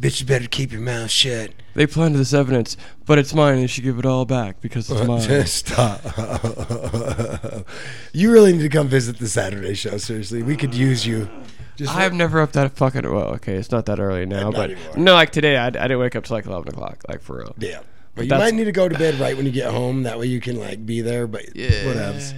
Bitch, 0.00 0.20
you 0.20 0.26
better 0.26 0.48
keep 0.48 0.72
your 0.72 0.80
mouth 0.80 1.08
shut. 1.10 1.52
they 1.74 1.86
planted 1.86 2.18
this 2.18 2.34
evidence, 2.34 2.76
but 3.06 3.16
it's 3.18 3.32
mine, 3.32 3.58
you 3.60 3.68
should 3.68 3.84
give 3.84 3.98
it 3.98 4.04
all 4.04 4.24
back 4.24 4.60
because 4.60 4.90
it's 4.90 5.04
mine. 5.06 5.46
Stop. 5.46 6.00
you 8.12 8.32
really 8.32 8.52
need 8.52 8.62
to 8.62 8.68
come 8.68 8.88
visit 8.88 9.18
the 9.18 9.28
Saturday 9.28 9.74
show. 9.74 9.96
Seriously, 9.98 10.42
we 10.42 10.56
could 10.56 10.74
use 10.74 11.06
you. 11.06 11.28
Just 11.76 11.92
I've 11.94 12.12
never 12.12 12.40
up 12.40 12.52
that 12.52 12.76
fucking. 12.76 13.02
Well, 13.02 13.34
okay, 13.34 13.54
it's 13.54 13.70
not 13.70 13.86
that 13.86 13.98
early 13.98 14.26
now, 14.26 14.50
Not 14.50 14.54
but 14.54 14.70
anymore. 14.72 14.96
no, 14.96 15.14
like 15.14 15.30
today, 15.30 15.56
I, 15.56 15.66
I 15.66 15.70
didn't 15.70 15.98
wake 15.98 16.14
up 16.16 16.24
till 16.24 16.36
like 16.36 16.46
eleven 16.46 16.68
o'clock, 16.68 17.02
like 17.08 17.20
for 17.22 17.38
real. 17.38 17.54
yeah. 17.58 17.78
But 17.78 17.86
But 18.14 18.22
you 18.24 18.28
that's- 18.30 18.52
might 18.52 18.56
need 18.56 18.64
to 18.64 18.72
go 18.72 18.88
to 18.88 18.96
bed 18.96 19.16
right 19.18 19.36
when 19.36 19.44
you 19.44 19.50
get 19.52 19.72
home. 19.72 20.04
That 20.04 20.18
way 20.18 20.26
you 20.26 20.40
can 20.40 20.56
like 20.58 20.86
be 20.86 21.00
there. 21.00 21.26
But 21.26 21.56
Yeah. 21.56 21.70
whatevs. 21.84 22.32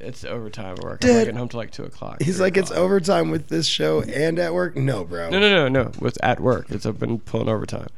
It's 0.00 0.24
overtime 0.24 0.76
at 0.78 0.82
work. 0.84 1.00
Dude. 1.00 1.10
I'm 1.10 1.16
getting 1.18 1.36
home 1.36 1.48
till 1.48 1.58
like 1.58 1.70
two 1.70 1.84
o'clock. 1.84 2.22
He's 2.22 2.40
like, 2.40 2.56
it's 2.56 2.70
overtime 2.70 3.30
with 3.30 3.48
this 3.48 3.66
show 3.66 4.02
and 4.02 4.38
at 4.38 4.54
work. 4.54 4.76
No, 4.76 5.04
bro. 5.04 5.28
No, 5.30 5.38
no, 5.40 5.68
no, 5.68 5.68
no. 5.84 5.92
With 6.00 6.22
at 6.24 6.40
work, 6.40 6.70
it's 6.70 6.86
I've 6.86 6.98
been 6.98 7.18
pulling 7.20 7.48
overtime. 7.48 7.88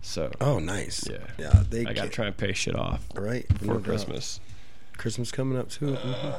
So 0.00 0.30
Oh, 0.40 0.58
nice. 0.60 1.06
yeah, 1.10 1.18
Yeah. 1.38 1.62
They 1.68 1.84
I 1.84 1.92
gotta 1.92 2.08
try 2.08 2.26
and 2.26 2.36
pay 2.36 2.52
shit 2.52 2.76
off 2.76 3.04
Right. 3.14 3.46
before 3.48 3.66
no 3.66 3.74
doubt. 3.74 3.84
Christmas. 3.84 4.40
Christmas 4.96 5.30
coming 5.32 5.58
up 5.58 5.70
too. 5.70 5.86
Mhm. 5.96 6.34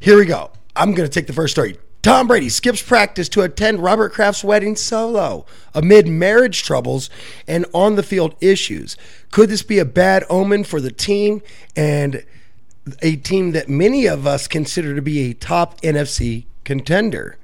Here 0.00 0.16
we 0.16 0.26
go. 0.26 0.50
I'm 0.74 0.92
going 0.92 1.08
to 1.08 1.12
take 1.12 1.26
the 1.26 1.32
first 1.32 1.52
story. 1.52 1.78
Tom 2.02 2.26
Brady 2.26 2.48
skips 2.48 2.80
practice 2.80 3.28
to 3.30 3.42
attend 3.42 3.80
Robert 3.80 4.12
Kraft's 4.12 4.42
wedding 4.42 4.74
solo 4.74 5.44
amid 5.74 6.08
marriage 6.08 6.62
troubles 6.62 7.10
and 7.46 7.66
on 7.74 7.96
the 7.96 8.02
field 8.02 8.34
issues. 8.40 8.96
Could 9.30 9.50
this 9.50 9.62
be 9.62 9.78
a 9.78 9.84
bad 9.84 10.24
omen 10.30 10.64
for 10.64 10.80
the 10.80 10.90
team 10.90 11.42
and 11.76 12.24
a 13.02 13.16
team 13.16 13.52
that 13.52 13.68
many 13.68 14.06
of 14.06 14.26
us 14.26 14.48
consider 14.48 14.94
to 14.94 15.02
be 15.02 15.30
a 15.30 15.34
top 15.34 15.78
NFC 15.82 16.46
contender? 16.64 17.36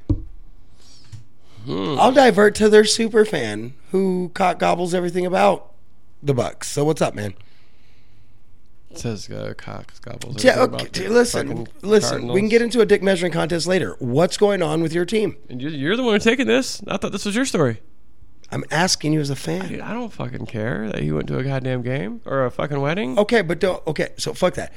Hmm. 1.67 1.97
I'll 1.99 2.13
divert 2.13 2.55
to 2.57 2.71
their 2.71 2.85
super 2.85 3.27
fan 3.27 3.75
who 3.91 4.31
cock 4.33 4.59
gobbles 4.59 4.95
everything 4.95 5.27
about 5.27 5.73
the 6.23 6.35
Bucs. 6.35 6.65
So 6.65 6.85
what's 6.85 7.03
up, 7.03 7.15
man? 7.15 7.35
It 8.97 9.01
says 9.01 9.29
uh, 9.31 9.55
Cox 9.57 9.99
gobbles. 9.99 10.43
Yeah, 10.45 10.61
okay. 10.63 11.09
Listen, 11.09 11.67
listen. 11.83 12.29
We 12.29 12.41
can 12.41 12.49
get 12.49 12.63
into 12.63 12.81
a 12.81 12.87
dick 12.87 13.03
measuring 13.03 13.33
contest 13.33 13.67
later. 13.67 13.97
What's 13.99 14.37
going 14.37 14.63
on 14.63 14.83
with 14.83 14.93
your 14.93 15.05
team? 15.05 15.37
And 15.49 15.61
you- 15.61 15.69
You're 15.69 15.97
the 15.97 16.03
one 16.03 16.15
who's 16.15 16.25
taking 16.25 16.47
this. 16.47 16.83
I 16.89 16.97
thought 16.97 17.13
this 17.13 17.25
was 17.25 17.37
your 17.37 17.45
story. 17.45 17.81
I'm 18.51 18.65
asking 18.71 19.13
you 19.13 19.21
as 19.21 19.29
a 19.31 19.37
fan. 19.37 19.69
Dude, 19.69 19.81
I 19.81 19.93
don't 19.93 20.13
fucking 20.13 20.47
care 20.47 20.89
that 20.91 21.03
he 21.03 21.11
went 21.11 21.27
to 21.29 21.39
a 21.39 21.43
goddamn 21.43 21.83
game 21.83 22.21
or 22.25 22.45
a 22.47 22.51
fucking 22.51 22.81
wedding. 22.81 23.19
Okay, 23.19 23.43
but 23.43 23.59
don't. 23.59 23.85
Okay, 23.89 24.11
so 24.19 24.33
fuck 24.35 24.55
that. 24.55 24.73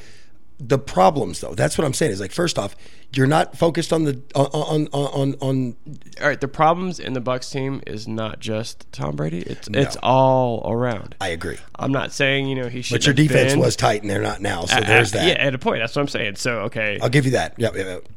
The 0.62 0.78
problems, 0.78 1.40
though, 1.40 1.56
that's 1.56 1.78
what 1.78 1.86
I'm 1.86 1.94
saying. 1.94 2.12
Is 2.12 2.20
like 2.20 2.34
first 2.34 2.60
off, 2.60 2.76
you're 3.14 3.28
not 3.28 3.58
focused 3.58 3.94
on 3.94 4.04
the 4.04 4.22
on 4.36 4.48
on 4.48 4.88
on, 4.92 5.36
on 5.42 5.76
All 6.22 6.28
right, 6.28 6.40
the 6.40 6.50
problems 6.50 7.00
in 7.00 7.14
the 7.14 7.22
Bucs 7.22 7.52
team 7.52 7.82
is 7.88 8.08
not 8.08 8.40
just 8.40 8.86
Tom 8.92 9.16
Brady. 9.16 9.40
It's 9.40 9.70
it's 9.72 9.96
all 10.04 10.70
around. 10.70 11.16
I 11.22 11.30
agree, 11.30 11.58
I'm 11.76 11.94
not 11.94 12.12
saying 12.12 12.48
you 12.48 12.56
know 12.56 12.68
he 12.68 12.82
should. 12.82 12.96
but 12.96 13.06
your 13.06 13.16
defense 13.16 13.56
was 13.56 13.78
tight, 13.78 14.02
and 14.02 14.12
they're 14.12 14.22
not 14.22 14.42
now. 14.42 14.66
So 14.66 14.82
there's 14.82 15.14
that. 15.14 15.26
Yeah, 15.26 15.42
at 15.42 15.56
a 15.56 15.58
point. 15.58 15.80
That's 15.80 15.96
what 15.96 16.02
I'm 16.02 16.08
saying. 16.10 16.36
So 16.36 16.60
okay. 16.64 17.00
I'll 17.02 17.10
give 17.10 17.26
you 17.26 17.32
that. 17.32 17.54
Yep, 17.58 17.76
yep, 17.76 17.86
yep. 17.86 18.08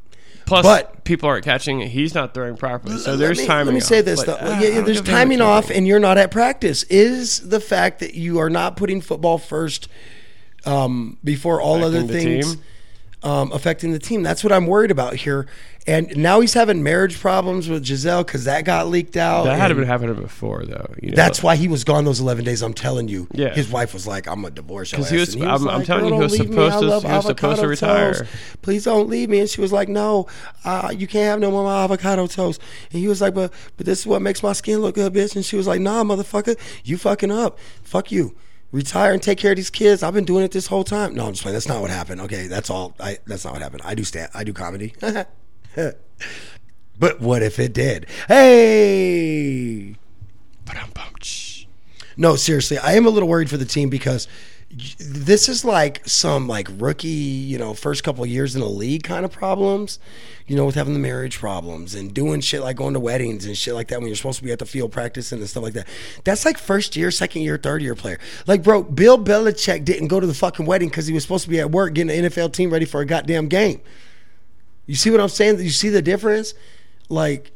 Plus, 0.45 0.65
but- 0.65 1.05
people 1.05 1.29
aren't 1.29 1.45
catching. 1.45 1.81
it. 1.81 1.89
He's 1.89 2.15
not 2.15 2.35
throwing 2.35 2.57
properly. 2.57 2.99
So 2.99 3.17
there's 3.17 3.39
me, 3.39 3.47
timing. 3.47 3.67
Let 3.67 3.75
me 3.75 3.81
say 3.81 4.01
off, 4.01 4.05
this 4.05 4.25
but, 4.25 4.41
though. 4.41 4.47
uh, 4.47 4.59
yeah, 4.61 4.69
yeah, 4.69 4.81
there's 4.81 4.99
give 4.99 5.05
a 5.05 5.11
damn 5.11 5.15
timing 5.17 5.41
off, 5.41 5.71
and 5.71 5.87
you're 5.87 6.01
not 6.01 6.19
at 6.19 6.31
practice. 6.31 6.83
Is 6.85 7.49
the 7.49 7.61
fact 7.61 8.01
that 8.01 8.15
you 8.15 8.39
are 8.39 8.51
not 8.51 8.77
putting 8.77 9.01
football 9.01 9.39
first 9.39 9.89
um, 10.67 11.19
before 11.25 11.61
all 11.61 11.85
other 11.85 11.99
Affecting 11.99 12.07
the 12.07 12.43
things 12.43 12.57
um, 13.25 13.53
affecting 13.53 13.93
the 13.93 13.99
team? 14.01 14.23
That's 14.23 14.43
what 14.43 14.53
I'm 14.53 14.67
worried 14.67 14.91
about 14.91 15.15
here. 15.15 15.47
And 15.85 16.17
now 16.17 16.39
he's 16.41 16.55
having 16.55 16.83
marriage 16.85 17.19
problems 17.19 17.69
with 17.69 17.85
Gisele 17.85 18.23
because 18.23 18.45
that 18.45 18.65
got 18.65 18.87
leaked 18.87 19.17
out. 19.17 19.45
That 19.45 19.59
had 19.59 19.75
been 19.75 19.85
happening 19.87 20.15
before, 20.15 20.65
though. 20.65 20.93
You 21.03 21.11
know? 21.11 21.17
That's 21.17 21.43
why 21.43 21.57
he 21.57 21.67
was 21.67 21.83
gone 21.83 22.05
those 22.05 22.21
11 22.21 22.45
days. 22.45 22.63
I'm 22.63 22.73
telling 22.75 23.09
you. 23.09 23.27
Yeah. 23.33 23.53
His 23.53 23.69
wife 23.69 23.93
was 23.93 24.07
like, 24.07 24.29
I'm 24.29 24.45
a 24.45 24.51
divorce 24.51 24.93
your 24.93 25.01
'Cause 25.01 25.11
he 25.11 25.21
ass." 25.21 25.35
was- 25.35 25.37
I'm- 25.45 25.69
I'm 25.69 25.85
telling 25.85 26.07
you, 26.07 26.15
he 26.15 26.21
was 26.21 26.33
don't 26.37 26.41
leave 26.41 26.51
me. 26.51 26.55
supposed 26.71 27.03
to- 27.03 27.09
he 27.09 27.15
was 27.15 27.27
supposed 27.27 27.61
to 27.63 27.67
retire." 27.69 28.13
toast. 28.15 28.25
Please 28.63 28.85
don't 28.85 29.09
leave 29.09 29.29
me. 29.29 29.41
And 29.41 29.49
she 29.49 29.61
was 29.61 29.73
like, 29.73 29.89
No, 29.89 30.29
uh, 30.65 30.93
you 30.97 31.09
can't 31.09 31.25
have 31.31 31.41
no 31.41 31.51
more 31.51 31.69
avocado 31.69 32.29
toast. 32.29 32.61
And 32.93 33.01
he 33.01 33.09
was 33.09 33.21
like, 33.21 33.35
But 33.35 33.53
but 33.77 33.85
this 33.87 34.01
is 34.01 34.07
what 34.07 34.23
makes 34.23 34.41
my 34.43 34.53
skin 34.53 34.79
look 34.81 34.95
good, 34.95 35.13
bitch. 35.13 35.35
And 35.35 35.45
she 35.45 35.57
was 35.57 35.67
like, 35.67 35.81
Nah, 35.81 36.05
motherfucker, 36.05 36.57
you 36.85 36.97
fucking 36.97 37.33
up. 37.33 37.59
Fuck 37.83 38.13
you. 38.13 38.37
Retire 38.73 39.13
and 39.13 39.23
take 39.23 39.39
care 39.39 39.53
of 39.53 39.57
these 39.57 39.69
kids. 39.69 40.03
I've 40.03 40.15
been 40.15 40.25
doing 40.25 40.45
it 40.45 40.51
this 40.51 40.67
whole 40.67 40.83
time. 40.83 41.15
No, 41.15 41.27
I'm 41.27 41.33
just 41.33 41.43
playing. 41.43 41.53
That's 41.53 41.69
not 41.69 41.83
what 41.83 41.91
happened. 41.91 42.23
Okay, 42.23 42.47
that's 42.47 42.71
all. 42.71 42.95
I 42.99 43.19
that's 43.27 43.45
not 43.45 43.53
what 43.53 43.61
happened. 43.63 43.83
I 43.85 43.95
do 43.95 44.03
stand. 44.03 44.31
I 44.33 44.45
do 44.45 44.55
comedy. 44.55 44.95
but 46.99 47.21
what 47.21 47.43
if 47.43 47.59
it 47.59 47.75
did? 47.75 48.07
Hey. 48.29 49.95
Ba-dum-bum, 50.65 51.15
shh. 51.23 51.67
No, 52.17 52.35
seriously, 52.37 52.79
I 52.79 52.93
am 52.93 53.05
a 53.05 53.11
little 53.11 53.29
worried 53.29 53.51
for 53.51 53.59
the 53.59 53.67
team 53.67 53.91
because 53.91 54.27
this 54.73 55.51
is 55.51 55.65
like 55.67 56.07
some 56.09 56.49
like 56.49 56.67
rookie, 56.79 57.09
you 57.09 57.59
know, 57.59 57.75
first 57.75 58.03
couple 58.03 58.25
years 58.25 58.55
in 58.55 58.63
the 58.63 58.69
league 58.69 59.03
kind 59.03 59.25
of 59.25 59.31
problems, 59.31 59.99
you 60.47 60.57
know, 60.57 60.65
with 60.65 60.77
having 60.77 60.95
the 60.95 60.99
marriage 60.99 61.39
problems 61.39 61.95
and 61.95 62.15
doing 62.15 62.41
shit 62.41 62.63
like 62.63 62.77
going 62.77 62.95
to 62.95 63.01
weddings 63.01 63.45
and 63.45 63.57
shit 63.57 63.75
like 63.75 63.89
that 63.89 63.99
when 63.99 64.07
you're 64.09 64.17
supposed 64.17 64.39
to 64.39 64.45
be 64.45 64.51
at 64.51 64.59
the 64.59 64.65
field 64.65 64.91
practicing 64.91 65.41
and 65.41 65.49
stuff 65.49 65.63
like 65.63 65.75
that. 65.75 65.87
That's 66.25 66.47
like 66.47 66.57
first 66.57 66.97
year, 66.97 67.11
second 67.11 67.43
year, 67.43 67.59
third 67.59 67.83
year 67.83 67.95
player. 67.95 68.19
Like, 68.47 68.63
bro, 68.63 68.83
Bill 68.83 69.23
Belichick 69.23 69.85
didn't 69.85 70.09
go 70.09 70.21
to 70.21 70.27
the 70.27 70.35
fucking 70.35 70.65
wedding 70.65 70.89
because 70.89 71.07
he 71.07 71.13
was 71.13 71.23
supposed 71.23 71.45
to 71.45 71.51
be 71.51 71.61
at 71.61 71.71
work 71.71 71.93
getting 71.93 72.23
the 72.23 72.31
NFL 72.31 72.55
team 72.55 72.71
ready 72.71 72.87
for 72.87 73.03
a 73.03 73.07
goddamn 73.07 73.49
game. 73.49 73.83
You 74.87 74.95
see 74.95 75.11
what 75.11 75.21
I'm 75.21 75.29
saying? 75.29 75.61
You 75.61 75.71
see 75.71 75.91
the 75.91 76.03
difference? 76.03 76.55
Like, 77.11 77.53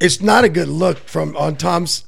it's 0.00 0.20
not 0.20 0.42
a 0.42 0.48
good 0.48 0.68
look 0.68 0.98
from 0.98 1.36
on 1.36 1.54
Tom's 1.54 2.06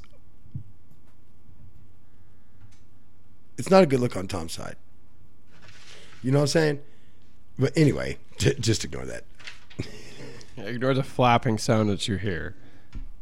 it's 3.59 3.71
not 3.71 3.83
a 3.83 3.87
good 3.87 4.01
look 4.01 4.17
on 4.17 4.27
Tom's 4.29 4.53
side. 4.53 4.77
You 6.23 6.31
know 6.33 6.39
what 6.39 6.43
I'm 6.45 6.49
saying? 6.49 6.81
But 7.59 7.73
anyway, 7.77 8.19
j- 8.39 8.55
just 8.59 8.85
ignore 8.85 9.05
that. 9.07 9.25
Ignore 10.57 10.95
the 10.95 11.03
flapping 11.03 11.59
sound 11.59 11.91
that 11.91 12.09
you 12.09 12.17
hear. 12.17 12.57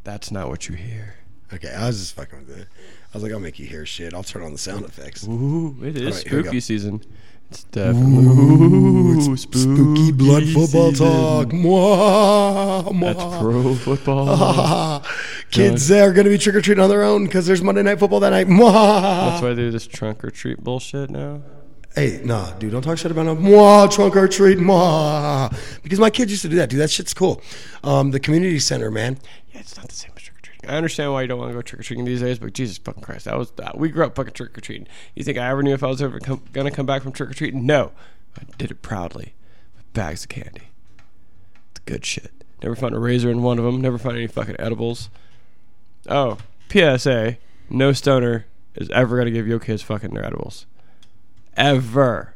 That's 0.05 0.31
not 0.31 0.49
what 0.49 0.69
you 0.69 0.77
hear. 0.77 1.17
Okay, 1.53 1.73
I 1.73 1.87
was 1.87 1.99
just 1.99 2.15
fucking 2.15 2.47
with 2.47 2.59
it. 2.59 2.69
I 3.13 3.17
was 3.17 3.23
like, 3.23 3.33
I'll 3.33 3.41
make 3.41 3.59
you 3.59 3.67
hear 3.67 3.85
shit. 3.87 4.15
I'll 4.15 4.23
turn 4.23 4.43
on 4.43 4.53
the 4.53 4.59
sound 4.59 4.85
effects. 4.85 5.27
Ooh, 5.27 5.77
it 5.83 5.97
is 5.97 6.17
right, 6.17 6.29
here 6.29 6.37
we 6.39 6.43
go. 6.43 6.49
spooky 6.49 6.61
season. 6.61 7.03
It's 7.55 7.63
definitely 7.65 8.25
Ooh, 8.27 9.37
Spooky 9.37 10.11
blood 10.11 10.43
football 10.43 10.91
season. 10.91 11.07
talk. 11.07 11.49
Mwah, 11.51 12.85
mwah. 12.89 13.01
That's 13.15 13.39
pro 13.41 13.75
football. 13.77 15.05
Kids 15.53 15.89
are 15.93 16.13
going 16.13 16.25
to 16.25 16.31
be 16.31 16.39
trick 16.39 16.57
or 16.57 16.61
treating 16.61 16.83
on 16.83 16.91
their 16.91 17.05
own 17.05 17.27
because 17.27 17.47
there's 17.47 17.63
Monday 17.63 17.85
Night 17.85 18.01
Football 18.01 18.19
that 18.21 18.31
night. 18.31 18.49
Mwah. 18.49 18.73
That's 19.31 19.41
why 19.43 19.51
they 19.51 19.63
do 19.63 19.71
this 19.71 19.87
trunk 19.87 20.25
or 20.25 20.31
treat 20.31 20.65
bullshit 20.65 21.11
now. 21.11 21.43
Hey, 21.95 22.21
nah, 22.25 22.51
dude, 22.55 22.73
don't 22.73 22.83
talk 22.83 22.99
shit 22.99 23.13
about 23.13 23.27
no 23.27 23.37
moi 23.37 23.87
trunk 23.87 24.17
or 24.17 24.27
treat 24.27 24.59
moi 24.59 25.49
because 25.85 26.01
my 26.01 26.11
kids 26.11 26.33
used 26.33 26.43
to 26.43 26.49
do 26.49 26.57
that, 26.57 26.71
dude. 26.71 26.81
That 26.81 26.91
shit's 26.91 27.15
cool. 27.15 27.41
Um, 27.85 28.11
the 28.11 28.19
community 28.19 28.59
center, 28.59 28.91
man. 28.91 29.17
Yeah, 29.53 29.61
it's 29.61 29.77
not 29.77 29.89
the 29.89 29.95
same 29.95 30.11
I 30.69 30.77
understand 30.77 31.13
why 31.13 31.23
you 31.23 31.29
don't 31.29 31.39
want 31.39 31.51
to 31.51 31.55
go 31.55 31.63
trick 31.63 31.81
or 31.81 31.83
treating 31.83 32.05
these 32.05 32.21
days, 32.21 32.39
but 32.39 32.53
Jesus 32.53 32.79
fucking 32.79 33.03
Christ, 33.03 33.25
that 33.25 33.37
was 33.37 33.51
that. 33.53 33.79
We 33.79 33.89
grew 33.89 34.05
up 34.05 34.15
fucking 34.15 34.35
trick 34.35 34.57
or 34.57 34.61
treating. 34.61 34.87
You 35.15 35.25
think 35.25 35.39
I 35.39 35.49
ever 35.49 35.63
knew 35.63 35.73
if 35.73 35.83
I 35.83 35.89
was 35.89 36.03
ever 36.03 36.19
gonna 36.19 36.71
come 36.71 36.87
back 36.87 37.03
from 37.03 37.13
trick 37.13 37.31
or 37.31 37.35
treating? 37.35 37.67
No, 37.67 37.93
I 38.39 38.43
did 38.59 38.71
it 38.71 38.83
proudly 38.83 39.35
with 39.77 39.93
bags 39.93 40.25
of 40.25 40.29
candy. 40.29 40.69
It's 41.71 41.81
good 41.87 42.05
shit. 42.05 42.31
Never 42.63 42.77
found 42.77 42.95
a 42.95 42.99
razor 42.99 43.31
in 43.31 43.43
one 43.43 43.59
of 43.59 43.65
them. 43.65 43.81
Never 43.81 43.99
found 43.99 44.17
any 44.17 44.27
fucking 44.27 44.57
edibles. 44.59 45.11
Oh, 46.09 46.39
PSA: 46.71 47.39
No 47.69 47.93
stoner 47.93 48.47
is 48.75 48.91
ever 48.91 49.19
gonna 49.19 49.31
give 49.31 49.47
your 49.47 49.59
kids 49.59 49.83
fucking 49.83 50.15
their 50.15 50.25
edibles. 50.25 50.67
Ever. 51.57 52.35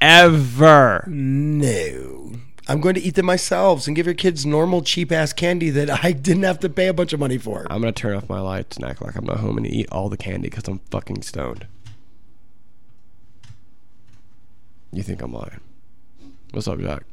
Ever. 0.00 1.04
No, 1.06 2.32
I'm 2.68 2.80
going 2.80 2.94
to 2.94 3.00
eat 3.00 3.14
them 3.16 3.26
myself 3.26 3.86
and 3.86 3.96
give 3.96 4.06
your 4.06 4.14
kids 4.14 4.46
normal 4.46 4.82
cheap 4.82 5.10
ass 5.10 5.32
candy 5.32 5.70
that 5.70 5.90
I 6.04 6.12
didn't 6.12 6.42
have 6.44 6.60
to 6.60 6.68
pay 6.68 6.86
a 6.88 6.94
bunch 6.94 7.12
of 7.12 7.20
money 7.20 7.38
for. 7.38 7.66
I'm 7.70 7.80
gonna 7.80 7.92
turn 7.92 8.14
off 8.16 8.28
my 8.28 8.40
lights 8.40 8.76
and 8.76 8.86
act 8.86 9.02
like 9.02 9.16
I'm 9.16 9.24
not 9.24 9.38
home 9.38 9.56
and 9.56 9.66
eat 9.66 9.88
all 9.90 10.08
the 10.08 10.16
candy 10.16 10.48
because 10.48 10.68
I'm 10.68 10.78
fucking 10.90 11.22
stoned. 11.22 11.66
You 14.92 15.02
think 15.02 15.22
I'm 15.22 15.32
lying? 15.32 15.60
What's 16.52 16.66
up, 16.68 16.80
Jack? 16.80 17.04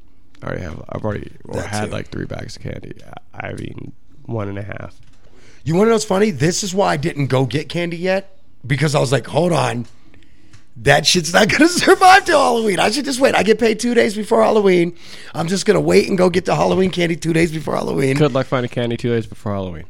I 0.41 0.47
already 0.47 0.61
have. 0.63 0.83
I've 0.89 1.03
already 1.03 1.31
or 1.45 1.55
That 1.55 1.67
had 1.67 1.85
too. 1.85 1.91
like 1.91 2.09
three 2.09 2.25
bags 2.25 2.55
of 2.55 2.63
candy. 2.63 2.93
I- 3.33 3.47
I've 3.47 3.61
eaten 3.61 3.93
one 4.25 4.47
and 4.49 4.57
a 4.57 4.63
half. 4.63 4.99
You 5.63 5.75
want 5.75 5.85
to 5.87 5.89
know 5.89 5.95
what's 5.95 6.05
funny? 6.05 6.31
This 6.31 6.63
is 6.63 6.73
why 6.73 6.93
I 6.93 6.97
didn't 6.97 7.27
go 7.27 7.45
get 7.45 7.69
candy 7.69 7.97
yet 7.97 8.37
because 8.65 8.95
I 8.95 8.99
was 8.99 9.11
like, 9.11 9.27
hold 9.27 9.51
on. 9.53 9.85
That 10.83 11.05
shit's 11.05 11.33
not 11.33 11.49
going 11.49 11.59
to 11.67 11.67
survive 11.69 12.25
till 12.25 12.39
Halloween. 12.39 12.79
I 12.79 12.91
should 12.91 13.05
just 13.05 13.19
wait. 13.19 13.35
I 13.35 13.43
get 13.43 13.59
paid 13.59 13.79
two 13.79 13.93
days 13.93 14.15
before 14.15 14.41
Halloween. 14.43 14.95
I'm 15.33 15.47
just 15.47 15.65
going 15.65 15.75
to 15.75 15.81
wait 15.81 16.07
and 16.07 16.17
go 16.17 16.29
get 16.29 16.45
the 16.45 16.55
Halloween 16.55 16.91
candy 16.91 17.15
two 17.15 17.33
days 17.33 17.51
before 17.51 17.75
Halloween. 17.75 18.15
Good 18.15 18.33
luck 18.33 18.47
finding 18.47 18.69
candy 18.69 18.97
two 18.97 19.09
days 19.09 19.25
before 19.27 19.53
Halloween. 19.53 19.85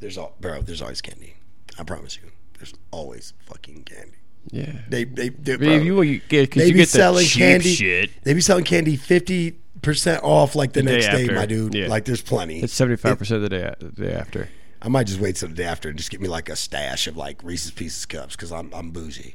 There's 0.00 0.18
all, 0.18 0.34
bro. 0.40 0.62
There's 0.62 0.82
always 0.82 1.00
candy. 1.00 1.34
I 1.78 1.84
promise 1.84 2.16
you. 2.16 2.30
There's 2.58 2.74
always 2.90 3.32
fucking 3.46 3.84
candy. 3.84 4.18
Yeah. 4.50 4.72
They 4.88 5.04
they, 5.04 5.28
they 5.28 5.56
Maybe 5.56 5.88
bro, 5.90 6.00
you, 6.02 6.12
you 6.12 6.20
get 6.28 6.50
they 6.52 6.66
you 6.66 6.72
be 6.72 6.78
get 6.78 6.88
the 6.88 6.98
selling 6.98 7.26
cheap 7.26 7.40
candy. 7.42 7.74
shit. 7.74 8.10
They 8.24 8.34
be 8.34 8.40
selling 8.40 8.64
candy 8.64 8.96
fifty 8.96 9.58
percent 9.82 10.22
off 10.24 10.54
like 10.54 10.72
the, 10.72 10.82
day 10.82 10.92
next 10.92 11.06
day, 11.08 11.22
after. 11.22 11.34
my 11.34 11.46
dude. 11.46 11.74
Yeah. 11.74 11.88
Like 11.88 12.04
there's 12.04 12.22
plenty. 12.22 12.60
It's 12.60 12.72
seventy 12.72 12.96
five 12.96 13.18
percent 13.18 13.42
the 13.42 13.48
day 13.48 13.74
the 13.78 13.90
day 13.90 14.12
after. 14.12 14.48
I 14.80 14.88
might 14.88 15.06
just 15.06 15.20
wait 15.20 15.36
till 15.36 15.48
the 15.48 15.54
day 15.54 15.64
after 15.64 15.88
and 15.88 15.98
just 15.98 16.10
get 16.10 16.20
me 16.20 16.28
like 16.28 16.48
a 16.48 16.56
stash 16.56 17.06
of 17.06 17.16
like 17.16 17.42
Reese's 17.42 17.72
Pieces 17.72 18.06
cups 18.06 18.36
because 18.36 18.52
I'm 18.52 18.72
I'm 18.72 18.90
bougie. 18.90 19.34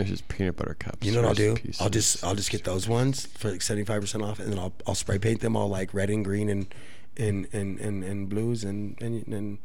It's 0.00 0.10
just 0.10 0.28
peanut 0.28 0.56
butter 0.56 0.74
cups. 0.78 1.06
You 1.06 1.12
know 1.12 1.20
what 1.22 1.28
I'll 1.28 1.34
do? 1.34 1.54
Pieces. 1.54 1.80
I'll 1.80 1.90
just 1.90 2.24
I'll 2.24 2.34
just 2.34 2.50
get 2.50 2.64
those 2.64 2.88
ones 2.88 3.26
for 3.26 3.50
like 3.50 3.62
seventy 3.62 3.84
five 3.84 4.00
percent 4.00 4.22
off, 4.24 4.38
and 4.40 4.52
then 4.52 4.58
I'll 4.58 4.72
I'll 4.86 4.94
spray 4.94 5.18
paint 5.18 5.40
them 5.40 5.56
all 5.56 5.68
like 5.68 5.92
red 5.94 6.10
and 6.10 6.24
green 6.24 6.48
and 6.48 6.66
and 7.16 7.46
and 7.52 7.78
and, 7.80 8.02
and 8.04 8.28
blues 8.28 8.64
and 8.64 9.00
and 9.00 9.24
and. 9.26 9.34
and 9.34 9.58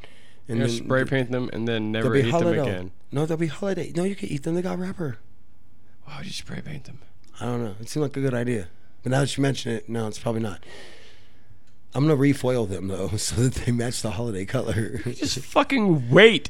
You 0.47 0.55
know, 0.55 0.67
then 0.67 0.85
spray 0.85 1.05
paint 1.05 1.31
them 1.31 1.49
and 1.53 1.67
then 1.67 1.91
never 1.91 2.15
eat 2.15 2.21
them 2.23 2.31
holiday. 2.31 2.59
again. 2.61 2.91
No, 3.11 3.25
they'll 3.25 3.37
be 3.37 3.47
holiday. 3.47 3.91
No, 3.95 4.03
you 4.03 4.15
can 4.15 4.29
eat 4.29 4.43
them. 4.43 4.55
They 4.55 4.61
got 4.61 4.77
wrapper. 4.79 5.17
Why 6.05 6.17
would 6.17 6.25
you 6.25 6.31
spray 6.33 6.61
paint 6.61 6.85
them? 6.85 6.99
I 7.39 7.45
don't 7.45 7.63
know. 7.63 7.75
It 7.79 7.87
seemed 7.89 8.01
like 8.03 8.17
a 8.17 8.21
good 8.21 8.33
idea, 8.33 8.67
but 9.03 9.11
now 9.11 9.19
that 9.21 9.35
you 9.37 9.41
mention 9.43 9.71
it, 9.71 9.87
no, 9.89 10.07
it's 10.07 10.19
probably 10.19 10.41
not. 10.41 10.63
I'm 11.93 12.05
gonna 12.07 12.19
refoil 12.19 12.67
them 12.69 12.87
though, 12.87 13.07
so 13.17 13.35
that 13.35 13.53
they 13.65 13.71
match 13.71 14.01
the 14.01 14.11
holiday 14.11 14.45
color. 14.45 14.97
Just 15.05 15.39
fucking 15.39 16.09
wait. 16.09 16.49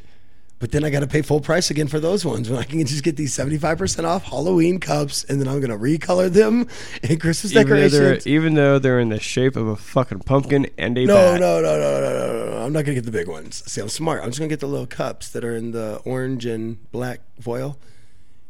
But 0.60 0.72
then 0.72 0.84
I 0.84 0.90
got 0.90 1.00
to 1.00 1.08
pay 1.08 1.22
full 1.22 1.40
price 1.40 1.70
again 1.72 1.88
for 1.88 2.00
those 2.00 2.26
ones 2.26 2.50
when 2.50 2.60
I 2.60 2.64
can 2.64 2.86
just 2.86 3.04
get 3.04 3.16
these 3.16 3.36
75% 3.36 4.04
off 4.04 4.24
Halloween 4.26 4.80
cups, 4.80 5.24
and 5.24 5.40
then 5.40 5.48
I'm 5.48 5.60
gonna 5.62 5.78
recolor 5.78 6.30
them 6.32 6.68
in 7.04 7.18
Christmas 7.20 7.54
Even 7.56 7.68
though, 7.70 7.90
decorations. 7.90 8.28
even 8.28 8.54
though 8.56 8.78
they're 8.80 9.00
in 9.00 9.10
the 9.10 9.20
shape 9.20 9.56
of 9.56 9.68
a 9.68 9.76
fucking 9.76 10.20
pumpkin 10.20 10.68
and 10.78 10.98
a 10.98 11.06
No, 11.06 11.16
bat. 11.16 11.40
no, 11.40 11.62
no, 11.62 11.78
no, 11.80 12.00
no, 12.02 12.10
no, 12.12 12.46
no, 12.46 12.52
no. 12.52 12.58
I'm 12.66 12.74
not 12.74 12.84
gonna 12.86 12.96
get 12.96 13.06
the 13.06 13.12
big 13.12 13.28
ones. 13.28 13.64
See, 13.72 13.82
I'm 13.82 13.90
smart. 13.90 14.22
I'm 14.22 14.30
just 14.30 14.40
gonna 14.40 14.50
get 14.50 14.60
the 14.60 14.68
little 14.68 14.86
cups 14.88 15.30
that 15.30 15.44
are 15.44 15.56
in 15.56 15.72
the 15.72 16.02
orange 16.06 16.46
and 16.46 16.92
black 16.92 17.22
foil, 17.40 17.78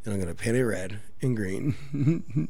and 0.03 0.13
I'm 0.13 0.19
gonna 0.19 0.33
paint 0.35 0.57
it 0.57 0.65
red 0.65 0.99
and 1.21 1.35
green. 1.35 1.75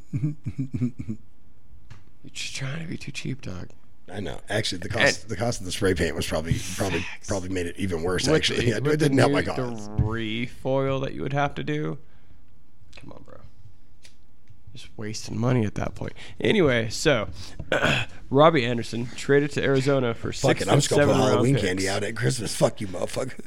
You're 2.24 2.32
just 2.34 2.56
trying 2.56 2.82
to 2.82 2.88
be 2.88 2.98
too 2.98 3.12
cheap, 3.12 3.42
dog. 3.42 3.70
I 4.12 4.20
know. 4.20 4.40
Actually, 4.50 4.80
the 4.80 4.90
cost 4.90 5.30
the 5.30 5.36
cost 5.36 5.60
of 5.60 5.66
the 5.66 5.72
spray 5.72 5.94
paint 5.94 6.16
was 6.16 6.28
probably 6.28 6.58
probably 6.76 7.06
probably 7.28 7.50
made 7.50 7.68
it 7.68 7.76
even 7.78 8.04
worse. 8.04 8.28
Actually, 8.28 8.72
the- 8.72 8.78
it 8.92 8.98
didn't 9.00 9.18
help 9.18 9.32
my 9.32 9.44
cause. 9.44 9.88
The 9.88 9.94
refoil 9.96 11.02
that 11.04 11.14
you 11.14 11.22
would 11.22 11.34
have 11.34 11.56
to 11.56 11.64
do. 11.64 11.98
Come 13.00 13.12
on, 13.14 13.24
bro. 13.24 13.38
Just 14.74 14.90
wasting 14.98 15.38
money 15.38 15.66
at 15.66 15.76
that 15.76 15.96
point. 15.96 16.14
Anyway, 16.40 16.90
so 16.90 17.30
Robbie 18.30 18.66
Anderson 18.66 19.08
traded 19.16 19.52
to 19.52 19.64
Arizona 19.64 20.14
for 20.14 20.32
Fuck 20.32 20.58
six 20.58 20.62
it, 20.62 20.70
I'm 20.70 20.78
just 20.78 20.90
gonna 20.90 21.06
put 21.08 21.16
Halloween 21.16 21.56
picks. 21.56 21.66
candy 21.66 21.90
out 21.90 22.04
at 22.04 22.16
Christmas. 22.16 22.56
Fuck 22.56 22.80
you, 22.82 22.88
motherfucker. 22.88 23.40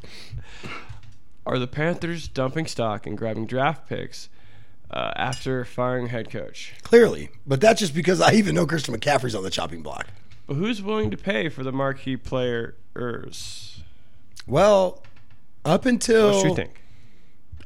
Are 1.46 1.58
the 1.58 1.66
Panthers 1.66 2.28
dumping 2.28 2.66
stock 2.66 3.06
and 3.06 3.18
grabbing 3.18 3.46
draft 3.46 3.88
picks 3.88 4.28
uh, 4.90 5.12
after 5.16 5.64
firing 5.64 6.06
head 6.08 6.30
coach? 6.30 6.72
Clearly, 6.82 7.30
but 7.46 7.60
that's 7.60 7.80
just 7.80 7.94
because 7.94 8.20
I 8.20 8.32
even 8.34 8.54
know 8.54 8.66
Christian 8.66 8.94
McCaffrey's 8.94 9.34
on 9.34 9.42
the 9.42 9.50
chopping 9.50 9.82
block. 9.82 10.06
Who's 10.54 10.82
willing 10.82 11.10
to 11.10 11.16
pay 11.16 11.48
for 11.48 11.62
the 11.62 11.72
marquee 11.72 12.16
players? 12.16 13.82
Well, 14.46 15.02
up 15.64 15.86
until 15.86 16.32
What 16.34 16.42
do 16.42 16.48
you 16.48 16.54
think? 16.54 16.82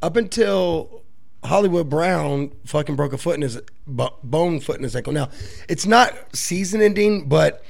up 0.02 0.16
until 0.16 1.02
Hollywood 1.44 1.88
Brown 1.88 2.52
fucking 2.64 2.96
broke 2.96 3.12
a 3.12 3.18
foot 3.18 3.36
in 3.36 3.42
his 3.42 3.60
bone 3.86 4.60
foot 4.60 4.76
in 4.76 4.82
his 4.82 4.94
ankle. 4.96 5.12
Now, 5.12 5.28
it's 5.68 5.86
not 5.86 6.14
season 6.36 6.82
ending, 6.82 7.28
but 7.28 7.64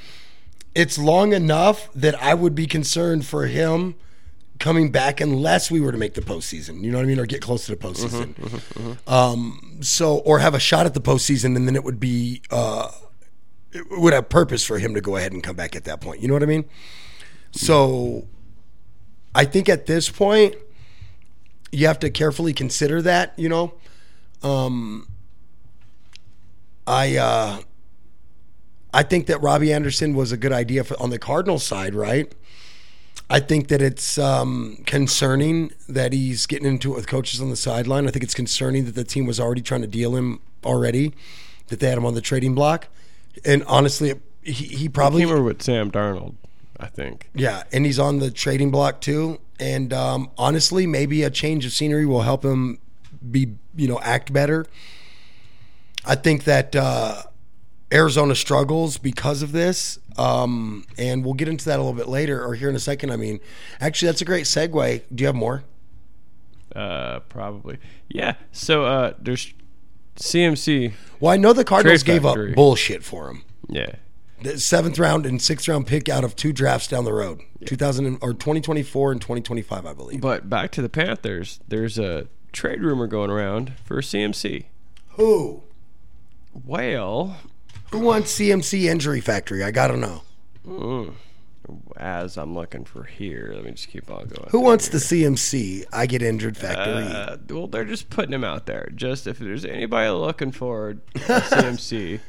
it's 0.74 0.98
long 0.98 1.32
enough 1.32 1.88
that 1.94 2.20
I 2.22 2.34
would 2.34 2.54
be 2.54 2.66
concerned 2.66 3.24
for 3.26 3.46
him 3.46 3.94
coming 4.58 4.90
back 4.90 5.20
unless 5.20 5.70
we 5.70 5.80
were 5.80 5.92
to 5.92 5.98
make 5.98 6.14
the 6.14 6.20
postseason. 6.22 6.82
You 6.82 6.90
know 6.90 6.98
what 6.98 7.04
I 7.04 7.06
mean, 7.06 7.18
or 7.20 7.26
get 7.26 7.42
close 7.42 7.66
to 7.66 7.72
the 7.72 7.76
postseason. 7.76 8.98
Um, 9.06 9.78
so, 9.82 10.18
or 10.18 10.38
have 10.38 10.54
a 10.54 10.58
shot 10.58 10.86
at 10.86 10.94
the 10.94 11.00
postseason, 11.00 11.54
and 11.56 11.68
then 11.68 11.76
it 11.76 11.84
would 11.84 12.00
be 12.00 12.40
uh, 12.50 12.90
would 13.90 14.12
have 14.12 14.28
purpose 14.28 14.64
for 14.64 14.78
him 14.78 14.94
to 14.94 15.00
go 15.00 15.16
ahead 15.16 15.32
and 15.32 15.42
come 15.42 15.56
back 15.56 15.76
at 15.76 15.84
that 15.84 16.00
point. 16.00 16.20
You 16.20 16.28
know 16.28 16.34
what 16.34 16.42
I 16.42 16.46
mean? 16.46 16.64
So, 17.52 18.26
I 19.34 19.44
think 19.44 19.68
at 19.68 19.86
this 19.86 20.08
point 20.08 20.54
you 21.72 21.86
have 21.86 21.98
to 22.00 22.10
carefully 22.10 22.52
consider 22.52 23.02
that, 23.02 23.34
you 23.36 23.48
know. 23.48 23.74
Um 24.42 25.08
I 26.86 27.16
uh 27.16 27.60
I 28.94 29.02
think 29.02 29.26
that 29.26 29.42
Robbie 29.42 29.72
Anderson 29.72 30.14
was 30.14 30.32
a 30.32 30.38
good 30.38 30.52
idea 30.52 30.82
for 30.84 31.00
on 31.00 31.10
the 31.10 31.18
Cardinals 31.18 31.64
side, 31.64 31.94
right? 31.94 32.32
I 33.28 33.40
think 33.40 33.68
that 33.68 33.82
it's 33.82 34.18
um, 34.18 34.82
concerning 34.86 35.72
that 35.88 36.12
he's 36.12 36.46
getting 36.46 36.66
into 36.66 36.92
it 36.92 36.96
with 36.96 37.06
coaches 37.08 37.40
on 37.40 37.50
the 37.50 37.56
sideline. 37.56 38.06
I 38.06 38.10
think 38.10 38.22
it's 38.22 38.34
concerning 38.34 38.84
that 38.84 38.94
the 38.94 39.04
team 39.04 39.26
was 39.26 39.40
already 39.40 39.62
trying 39.62 39.82
to 39.82 39.88
deal 39.88 40.14
him 40.14 40.40
already, 40.64 41.12
that 41.66 41.80
they 41.80 41.88
had 41.88 41.98
him 41.98 42.06
on 42.06 42.14
the 42.14 42.20
trading 42.20 42.54
block. 42.54 42.86
And 43.44 43.62
honestly, 43.64 44.14
he, 44.42 44.52
he 44.52 44.88
probably 44.88 45.22
Came 45.22 45.30
over 45.30 45.42
with 45.42 45.62
Sam 45.62 45.90
Darnold, 45.90 46.34
I 46.78 46.86
think. 46.86 47.28
yeah, 47.34 47.64
and 47.72 47.84
he's 47.84 47.98
on 47.98 48.18
the 48.18 48.30
trading 48.30 48.70
block 48.70 49.00
too. 49.00 49.40
And 49.58 49.92
um, 49.92 50.30
honestly, 50.36 50.86
maybe 50.86 51.22
a 51.22 51.30
change 51.30 51.64
of 51.66 51.72
scenery 51.72 52.06
will 52.06 52.22
help 52.22 52.44
him 52.44 52.78
be, 53.30 53.54
you 53.74 53.88
know, 53.88 53.98
act 54.00 54.32
better. 54.32 54.66
I 56.04 56.14
think 56.14 56.44
that 56.44 56.76
uh, 56.76 57.22
Arizona 57.92 58.34
struggles 58.34 58.98
because 58.98 59.42
of 59.42 59.52
this, 59.52 59.98
um, 60.16 60.84
and 60.96 61.24
we'll 61.24 61.34
get 61.34 61.48
into 61.48 61.64
that 61.64 61.78
a 61.78 61.82
little 61.82 61.96
bit 61.96 62.08
later 62.08 62.44
or 62.44 62.54
here 62.54 62.68
in 62.68 62.76
a 62.76 62.80
second. 62.80 63.10
I 63.10 63.16
mean, 63.16 63.40
actually, 63.80 64.06
that's 64.06 64.20
a 64.20 64.24
great 64.26 64.44
segue. 64.44 65.02
Do 65.14 65.22
you 65.22 65.26
have 65.26 65.34
more? 65.34 65.64
Uh, 66.74 67.20
probably. 67.28 67.78
Yeah. 68.08 68.34
So 68.52 68.84
uh, 68.84 69.14
there's 69.18 69.52
CMC. 70.16 70.92
Well, 71.20 71.32
I 71.32 71.36
know 71.36 71.52
the 71.52 71.64
Cardinals 71.64 72.02
Trade 72.02 72.14
gave 72.14 72.22
factory. 72.22 72.50
up 72.50 72.56
bullshit 72.56 73.02
for 73.04 73.28
him. 73.30 73.42
Yeah. 73.68 73.94
The 74.42 74.60
seventh 74.60 74.98
round 74.98 75.24
and 75.26 75.40
sixth 75.40 75.66
round 75.66 75.86
pick 75.86 76.08
out 76.08 76.22
of 76.22 76.36
two 76.36 76.52
drafts 76.52 76.88
down 76.88 77.04
the 77.04 77.12
road, 77.12 77.40
2000 77.64 78.18
or 78.20 78.32
2024 78.34 79.12
and 79.12 79.20
2025, 79.20 79.86
I 79.86 79.92
believe. 79.94 80.20
But 80.20 80.50
back 80.50 80.70
to 80.72 80.82
the 80.82 80.90
Panthers. 80.90 81.58
There's 81.66 81.98
a 81.98 82.28
trade 82.52 82.82
rumor 82.82 83.06
going 83.06 83.30
around 83.30 83.72
for 83.84 84.00
CMC. 84.02 84.64
Who? 85.12 85.62
Well, 86.64 87.36
Who 87.92 88.00
wants 88.00 88.38
CMC 88.38 88.84
Injury 88.90 89.20
Factory? 89.20 89.62
I 89.64 89.70
gotta 89.70 89.96
know. 89.96 90.22
Mm. 90.66 91.14
As 91.96 92.36
I'm 92.36 92.54
looking 92.54 92.84
for 92.84 93.04
here, 93.04 93.52
let 93.54 93.64
me 93.64 93.72
just 93.72 93.88
keep 93.88 94.10
on 94.10 94.26
going. 94.26 94.48
Who 94.50 94.60
wants 94.60 94.88
the 94.88 94.98
CMC? 94.98 95.84
I 95.92 96.06
get 96.06 96.22
injured 96.22 96.56
factory. 96.56 97.04
Uh, 97.04 97.36
well, 97.48 97.66
they're 97.66 97.84
just 97.84 98.10
putting 98.10 98.32
him 98.32 98.44
out 98.44 98.66
there. 98.66 98.90
Just 98.94 99.26
if 99.26 99.38
there's 99.38 99.64
anybody 99.64 100.10
looking 100.10 100.52
for 100.52 100.90
a 100.90 100.94
CMC. 101.14 102.20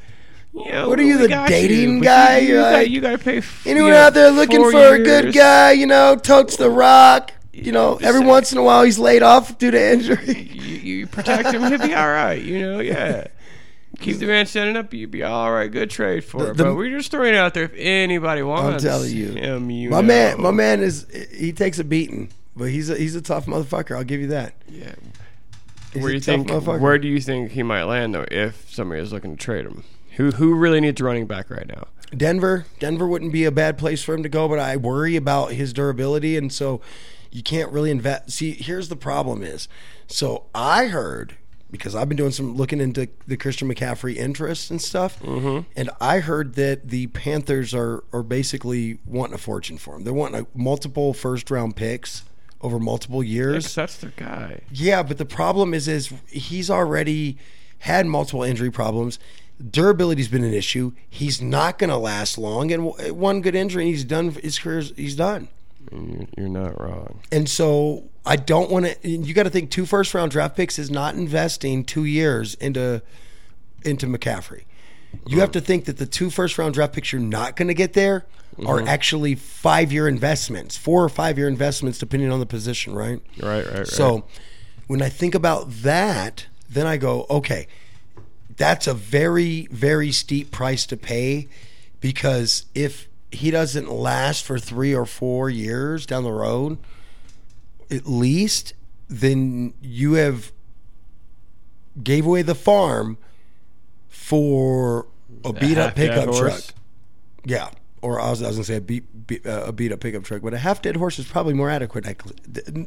You 0.54 0.72
know, 0.72 0.88
What 0.88 0.98
are 0.98 1.02
you, 1.02 1.18
the 1.18 1.28
dating 1.46 1.98
you, 1.98 2.02
guy? 2.02 2.38
You, 2.38 2.48
you, 2.48 2.54
You're 2.54 2.62
got, 2.62 2.90
you 2.90 3.00
got 3.00 3.10
to 3.12 3.18
pay. 3.18 3.42
Anyone 3.66 3.92
out 3.92 4.14
there 4.14 4.30
looking 4.30 4.62
for 4.70 4.94
a 4.94 4.98
good 4.98 5.34
guy? 5.34 5.72
You 5.72 5.86
know, 5.86 6.16
totes 6.16 6.56
the 6.56 6.70
rock. 6.70 7.32
You 7.52 7.72
know, 7.72 7.98
every 8.02 8.24
once 8.24 8.52
in 8.52 8.58
a 8.58 8.62
while 8.62 8.84
he's 8.84 8.98
laid 9.00 9.22
off 9.22 9.58
due 9.58 9.70
to 9.72 9.92
injury. 9.92 10.48
You, 10.52 10.76
you 10.76 11.06
protect 11.06 11.52
him, 11.52 11.62
he'll 11.62 11.78
be 11.86 11.94
all 11.94 12.08
right. 12.08 12.40
You 12.40 12.60
know, 12.60 12.78
yeah. 12.80 13.26
Keep 14.00 14.18
the 14.18 14.26
man 14.26 14.46
standing 14.46 14.76
up, 14.76 14.94
you'd 14.94 15.10
be 15.10 15.22
all 15.22 15.52
right. 15.52 15.70
Good 15.70 15.90
trade 15.90 16.24
for 16.24 16.42
The- 16.44 16.50
it. 16.50 16.56
the- 16.56 16.64
But 16.64 16.76
we're 16.76 16.96
just 16.96 17.10
throwing 17.10 17.34
it 17.34 17.36
out 17.36 17.54
there 17.54 17.64
if 17.64 17.72
anybody 17.76 18.42
wants. 18.42 18.84
I'm 18.84 18.90
telling 18.90 19.14
you. 19.14 19.32
him, 19.32 19.70
you 19.70 19.90
My 19.90 20.00
know. 20.00 20.06
man, 20.06 20.40
my 20.40 20.50
man 20.52 20.80
is 20.82 21.06
he 21.32 21.52
takes 21.52 21.78
a 21.78 21.84
beating, 21.84 22.30
but 22.56 22.70
he's 22.70 22.88
a, 22.90 22.96
he's 22.96 23.14
a 23.16 23.20
tough 23.22 23.46
motherfucker. 23.46 23.96
I'll 23.96 24.04
give 24.04 24.20
you 24.20 24.28
that. 24.28 24.54
Yeah. 24.68 24.92
He's 25.92 26.02
Where 26.02 26.10
do 26.10 26.14
you 26.16 26.20
think? 26.20 26.50
Where 26.50 26.98
do 26.98 27.08
you 27.08 27.20
think 27.20 27.52
he 27.52 27.62
might 27.62 27.84
land 27.84 28.14
though? 28.14 28.26
If 28.30 28.72
somebody 28.72 29.00
is 29.00 29.12
looking 29.12 29.36
to 29.36 29.42
trade 29.42 29.64
him, 29.66 29.84
who 30.16 30.30
who 30.32 30.54
really 30.54 30.80
needs 30.80 31.00
running 31.00 31.26
back 31.26 31.50
right 31.50 31.66
now? 31.66 31.88
Denver, 32.16 32.66
Denver 32.78 33.06
wouldn't 33.06 33.32
be 33.32 33.44
a 33.44 33.50
bad 33.52 33.76
place 33.78 34.02
for 34.02 34.14
him 34.14 34.22
to 34.22 34.28
go, 34.28 34.48
but 34.48 34.58
I 34.58 34.76
worry 34.76 35.16
about 35.16 35.52
his 35.52 35.72
durability, 35.72 36.36
and 36.36 36.52
so 36.52 36.80
you 37.30 37.42
can't 37.42 37.70
really 37.72 37.90
invest. 37.90 38.30
See, 38.30 38.52
here's 38.52 38.88
the 38.88 38.96
problem: 38.96 39.42
is 39.42 39.66
so 40.06 40.44
I 40.54 40.86
heard 40.86 41.36
because 41.70 41.94
I've 41.94 42.08
been 42.08 42.16
doing 42.16 42.30
some 42.30 42.56
looking 42.56 42.80
into 42.80 43.08
the 43.26 43.36
Christian 43.36 43.72
McCaffrey 43.72 44.16
interests 44.16 44.70
and 44.70 44.80
stuff, 44.80 45.20
mm-hmm. 45.20 45.68
and 45.76 45.90
I 46.00 46.20
heard 46.20 46.54
that 46.54 46.88
the 46.88 47.08
Panthers 47.08 47.74
are 47.74 48.04
are 48.12 48.22
basically 48.22 48.98
wanting 49.04 49.34
a 49.34 49.38
fortune 49.38 49.78
for 49.78 49.96
him. 49.96 50.04
They're 50.04 50.14
wanting 50.14 50.42
a, 50.42 50.58
multiple 50.58 51.12
first 51.12 51.50
round 51.50 51.76
picks 51.76 52.24
over 52.60 52.78
multiple 52.78 53.22
years. 53.22 53.64
Yes, 53.64 53.74
that's 53.74 53.96
their 53.98 54.12
guy. 54.16 54.60
Yeah, 54.72 55.02
but 55.02 55.18
the 55.18 55.26
problem 55.26 55.74
is, 55.74 55.88
is 55.88 56.12
he's 56.28 56.70
already 56.70 57.38
had 57.80 58.06
multiple 58.06 58.42
injury 58.42 58.70
problems. 58.70 59.18
Durability's 59.70 60.28
been 60.28 60.44
an 60.44 60.54
issue. 60.54 60.92
He's 61.08 61.42
not 61.42 61.78
going 61.78 61.90
to 61.90 61.96
last 61.96 62.38
long, 62.38 62.72
and 62.72 62.86
one 63.16 63.40
good 63.40 63.54
injury, 63.54 63.84
and 63.84 63.90
he's 63.90 64.04
done. 64.04 64.30
His 64.30 64.58
career's 64.58 64.92
he's 64.96 65.16
done. 65.16 65.48
You're 66.36 66.48
not 66.48 66.80
wrong. 66.80 67.20
And 67.32 67.48
so 67.48 68.04
I 68.28 68.36
don't 68.36 68.70
want 68.70 68.84
to. 68.86 69.08
You 69.08 69.32
got 69.32 69.44
to 69.44 69.50
think 69.50 69.70
two 69.70 69.86
first 69.86 70.12
round 70.12 70.30
draft 70.30 70.54
picks 70.54 70.78
is 70.78 70.90
not 70.90 71.14
investing 71.14 71.82
two 71.82 72.04
years 72.04 72.54
into 72.54 73.00
into 73.82 74.06
McCaffrey. 74.06 74.64
You 75.26 75.40
have 75.40 75.52
to 75.52 75.62
think 75.62 75.86
that 75.86 75.96
the 75.96 76.04
two 76.04 76.28
first 76.28 76.58
round 76.58 76.74
draft 76.74 76.92
picks 76.92 77.10
you're 77.10 77.22
not 77.22 77.56
going 77.56 77.68
to 77.68 77.74
get 77.74 77.94
there 77.94 78.26
are 78.66 78.78
mm-hmm. 78.78 78.88
actually 78.88 79.34
five 79.34 79.92
year 79.92 80.06
investments, 80.06 80.76
four 80.76 81.02
or 81.02 81.08
five 81.08 81.38
year 81.38 81.48
investments, 81.48 81.98
depending 81.98 82.30
on 82.30 82.38
the 82.38 82.46
position, 82.46 82.94
right? 82.94 83.20
Right, 83.40 83.64
right, 83.64 83.78
right. 83.78 83.86
So 83.86 84.24
when 84.88 85.00
I 85.00 85.08
think 85.08 85.34
about 85.34 85.70
that, 85.70 86.46
then 86.68 86.86
I 86.86 86.98
go, 86.98 87.26
okay, 87.30 87.66
that's 88.56 88.86
a 88.86 88.94
very, 88.94 89.68
very 89.70 90.12
steep 90.12 90.50
price 90.50 90.84
to 90.86 90.96
pay 90.96 91.48
because 92.00 92.66
if 92.74 93.08
he 93.30 93.50
doesn't 93.50 93.90
last 93.90 94.44
for 94.44 94.58
three 94.58 94.94
or 94.94 95.06
four 95.06 95.48
years 95.48 96.04
down 96.04 96.24
the 96.24 96.32
road, 96.32 96.78
at 97.90 98.06
least, 98.06 98.74
then 99.08 99.74
you 99.80 100.14
have 100.14 100.52
gave 102.02 102.26
away 102.26 102.42
the 102.42 102.54
farm 102.54 103.18
for 104.08 105.06
a 105.44 105.52
beat 105.52 105.78
up 105.78 105.94
pickup 105.94 106.34
truck. 106.34 106.62
Yeah. 107.44 107.70
Or 108.00 108.20
I 108.20 108.30
was, 108.30 108.42
I 108.42 108.46
was 108.46 108.56
going 108.56 108.64
to 108.64 108.72
say 108.72 108.76
a 108.76 108.80
beat, 108.80 109.26
beat, 109.26 109.44
uh, 109.44 109.64
a 109.66 109.72
beat 109.72 109.90
up 109.90 109.98
pickup 109.98 110.22
truck, 110.22 110.40
but 110.42 110.54
a 110.54 110.58
half 110.58 110.80
dead 110.82 110.94
horse 110.94 111.18
is 111.18 111.26
probably 111.26 111.52
more 111.52 111.68
adequate. 111.68 112.06
I, 112.06 112.14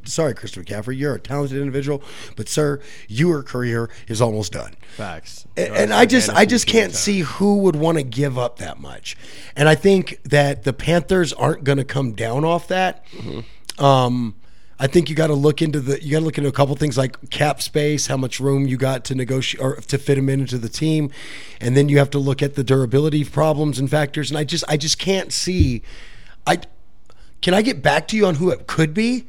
sorry, 0.06 0.34
Christopher 0.34 0.64
McCaffrey. 0.64 0.98
You're 0.98 1.16
a 1.16 1.20
talented 1.20 1.58
individual, 1.58 2.02
but 2.38 2.48
sir, 2.48 2.80
your 3.10 3.44
career 3.44 3.90
is 4.08 4.22
almost 4.22 4.54
done. 4.54 4.74
Facts. 4.96 5.46
And, 5.58 5.76
and 5.76 5.94
I 5.94 6.06
just 6.06 6.30
I 6.30 6.46
just 6.46 6.66
can't 6.66 6.94
see 6.94 7.20
who 7.22 7.58
would 7.58 7.76
want 7.76 7.98
to 7.98 8.04
give 8.04 8.38
up 8.38 8.60
that 8.60 8.80
much. 8.80 9.18
And 9.54 9.68
I 9.68 9.76
think 9.76 10.20
that 10.24 10.64
the 10.64 10.72
Panthers 10.72 11.34
aren't 11.34 11.66
going 11.66 11.78
to 11.78 11.84
come 11.84 12.14
down 12.14 12.46
off 12.46 12.70
that. 12.70 13.04
Um, 13.80 14.36
I 14.82 14.88
think 14.88 15.12
you 15.12 15.16
got 15.16 15.28
to 15.28 15.36
look 15.36 15.62
into 15.62 15.80
the 15.80 16.04
you 16.04 16.14
got 16.14 16.20
to 16.20 16.26
look 16.26 16.40
into 16.40 16.50
a 16.50 16.52
couple 16.52 16.76
things 16.76 16.98
like 16.98 17.30
cap 17.30 17.62
space, 17.62 18.08
how 18.08 18.18
much 18.18 18.40
room 18.40 18.68
you 18.68 18.78
got 18.78 19.06
to 19.06 19.16
negotiate 19.16 19.64
or 19.64 19.76
to 19.76 19.98
fit 20.00 20.18
him 20.18 20.28
into 20.28 20.58
the 20.58 20.70
team, 20.70 21.12
and 21.62 21.78
then 21.78 21.88
you 21.88 22.00
have 22.00 22.10
to 22.10 22.18
look 22.18 22.42
at 22.42 22.56
the 22.56 22.64
durability 22.64 23.24
problems 23.24 23.78
and 23.78 23.92
factors. 23.92 24.32
And 24.32 24.40
I 24.40 24.44
just 24.44 24.64
I 24.68 24.78
just 24.78 24.98
can't 24.98 25.32
see. 25.32 25.84
I 26.48 26.62
can 27.42 27.54
I 27.54 27.62
get 27.62 27.84
back 27.84 28.08
to 28.08 28.18
you 28.18 28.26
on 28.26 28.36
who 28.36 28.50
it 28.50 28.66
could 28.66 28.96
be. 28.96 29.28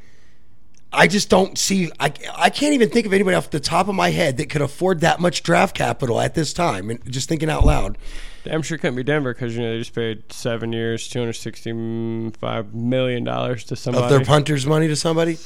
I 0.91 1.07
just 1.07 1.29
don't 1.29 1.59
see. 1.59 1.91
I, 2.01 2.15
I 2.35 2.49
can't 2.49 2.73
even 2.73 2.89
think 2.89 3.05
of 3.05 3.13
anybody 3.13 3.37
off 3.37 3.51
the 3.51 3.61
top 3.61 3.89
of 3.89 3.95
my 3.95 4.11
head 4.11 4.39
that 4.39 4.49
could 4.49 4.63
afford 4.63 5.01
that 5.01 5.21
much 5.21 5.43
draft 5.43 5.77
capital 5.77 6.19
at 6.19 6.35
this 6.35 6.55
time. 6.55 6.89
And 6.89 7.13
just 7.13 7.29
thinking 7.29 7.51
out 7.51 7.67
loud, 7.67 7.99
Damn 8.45 8.63
sure 8.63 8.75
it 8.77 8.81
couldn't 8.81 8.97
be 8.97 9.03
Denver 9.05 9.33
because 9.33 9.55
you 9.57 9.63
know 9.63 9.71
they 9.73 9.79
just 9.79 9.95
paid 9.95 10.33
seven 10.33 10.73
years, 10.73 11.09
two 11.09 11.21
hundred 11.21 11.35
sixty-five 11.35 12.75
million 12.75 13.25
dollars 13.25 13.65
to 13.65 13.77
somebody. 13.77 14.05
of 14.05 14.11
their 14.11 14.25
punters' 14.25 14.67
money 14.67 14.89
to 14.89 14.97
somebody 14.97 15.39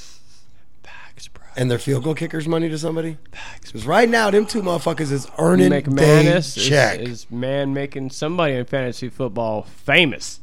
Facts, 0.83 1.29
bro. 1.29 1.45
and 1.57 1.71
their 1.71 1.79
field 1.79 2.05
goal 2.05 2.15
kickers' 2.15 2.49
money 2.49 2.69
to 2.71 2.79
somebody. 2.79 3.19
Because 3.61 3.85
right 3.87 4.09
now, 4.09 4.31
them 4.31 4.47
two 4.47 4.63
motherfuckers 4.63 5.13
is 5.13 5.29
earning 5.39 5.71
McManus 5.73 6.57
check. 6.69 7.01
is, 7.01 7.09
is 7.09 7.31
man 7.31 7.75
making 7.75 8.11
somebody 8.11 8.55
in 8.55 8.65
fantasy 8.65 9.11
football 9.11 9.63
famous. 9.63 10.41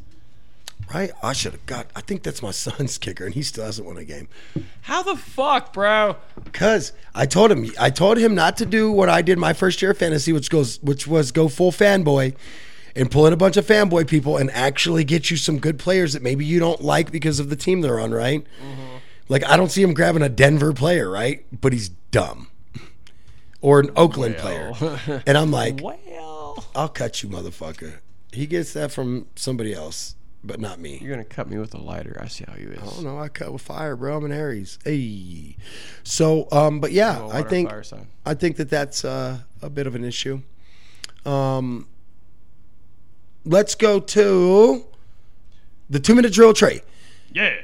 Right? 0.93 1.11
I 1.21 1.34
should 1.34 1.51
have 1.51 1.65
got. 1.65 1.88
I 1.95 2.01
think 2.01 2.23
that's 2.23 2.41
my 2.41 2.51
son's 2.65 2.97
kicker, 2.97 3.25
and 3.25 3.34
he 3.34 3.43
still 3.43 3.65
hasn't 3.65 3.88
won 3.88 3.97
a 3.97 4.05
game. 4.05 4.27
How 4.81 5.03
the 5.03 5.15
fuck, 5.15 5.73
bro? 5.73 6.17
Cause 6.51 6.93
I 7.13 7.25
told 7.25 7.51
him, 7.51 7.69
I 7.79 7.89
told 7.89 8.17
him 8.17 8.34
not 8.36 8.57
to 8.57 8.65
do 8.65 8.91
what 8.91 9.09
I 9.09 9.21
did 9.21 9.38
my 9.38 9.53
first 9.53 9.81
year 9.81 9.91
of 9.91 9.97
fantasy, 9.97 10.34
which 10.34 10.49
goes, 10.49 10.81
which 10.81 11.07
was 11.07 11.31
go 11.31 11.47
full 11.47 11.71
fanboy, 11.71 12.36
and 12.95 13.09
pull 13.09 13.25
in 13.27 13.34
a 13.34 13.38
bunch 13.38 13.57
of 13.57 13.65
fanboy 13.65 14.07
people 14.07 14.38
and 14.38 14.51
actually 14.51 15.03
get 15.03 15.31
you 15.31 15.38
some 15.38 15.59
good 15.59 15.79
players 15.79 16.13
that 16.13 16.21
maybe 16.21 16.45
you 16.45 16.59
don't 16.59 16.81
like 16.81 17.11
because 17.11 17.39
of 17.39 17.49
the 17.49 17.55
team 17.55 17.81
they're 17.81 17.99
on, 17.99 18.11
right? 18.11 18.43
Mm-hmm. 18.43 18.97
Like 19.29 19.45
I 19.45 19.57
don't 19.57 19.71
see 19.71 19.81
him 19.81 19.93
grabbing 19.93 20.21
a 20.21 20.29
Denver 20.29 20.73
player, 20.73 21.09
right? 21.09 21.45
But 21.59 21.73
he's 21.73 21.89
dumb, 21.89 22.49
or 23.61 23.79
an 23.79 23.89
Oakland 23.95 24.38
player, 24.38 24.73
and 25.25 25.38
I'm 25.38 25.51
like, 25.51 25.79
Well, 25.81 26.65
I'll 26.75 26.89
cut 26.89 27.23
you, 27.23 27.29
motherfucker. 27.29 27.99
He 28.31 28.47
gets 28.47 28.73
that 28.73 28.91
from 28.91 29.27
somebody 29.36 29.73
else, 29.73 30.15
but 30.43 30.59
not 30.59 30.79
me. 30.79 30.99
you're 31.01 31.11
gonna 31.11 31.23
cut 31.23 31.49
me 31.49 31.57
with 31.57 31.73
a 31.73 31.77
lighter. 31.77 32.17
I 32.21 32.27
see 32.27 32.45
how 32.47 32.55
you 32.57 32.69
is. 32.69 32.79
I 32.81 32.85
don't 32.85 33.03
know. 33.03 33.19
I 33.19 33.29
cut 33.29 33.53
with 33.53 33.61
fire, 33.61 33.95
bro. 33.95 34.17
I'm 34.17 34.25
an 34.25 34.31
Aries. 34.31 34.77
Hey. 34.83 35.55
So, 36.03 36.47
um, 36.51 36.79
but 36.79 36.91
yeah, 36.91 37.27
I 37.31 37.43
think 37.43 37.69
fire 37.69 37.83
sign. 37.83 38.07
I 38.25 38.33
think 38.33 38.57
that 38.57 38.69
that's 38.69 39.05
uh, 39.05 39.39
a 39.61 39.69
bit 39.69 39.87
of 39.87 39.95
an 39.95 40.03
issue. 40.03 40.41
Um, 41.25 41.87
let's 43.45 43.75
go 43.75 43.99
to 43.99 44.85
the 45.89 45.99
two 45.99 46.15
minute 46.15 46.33
drill 46.33 46.53
tray. 46.53 46.81
Yeah. 47.31 47.55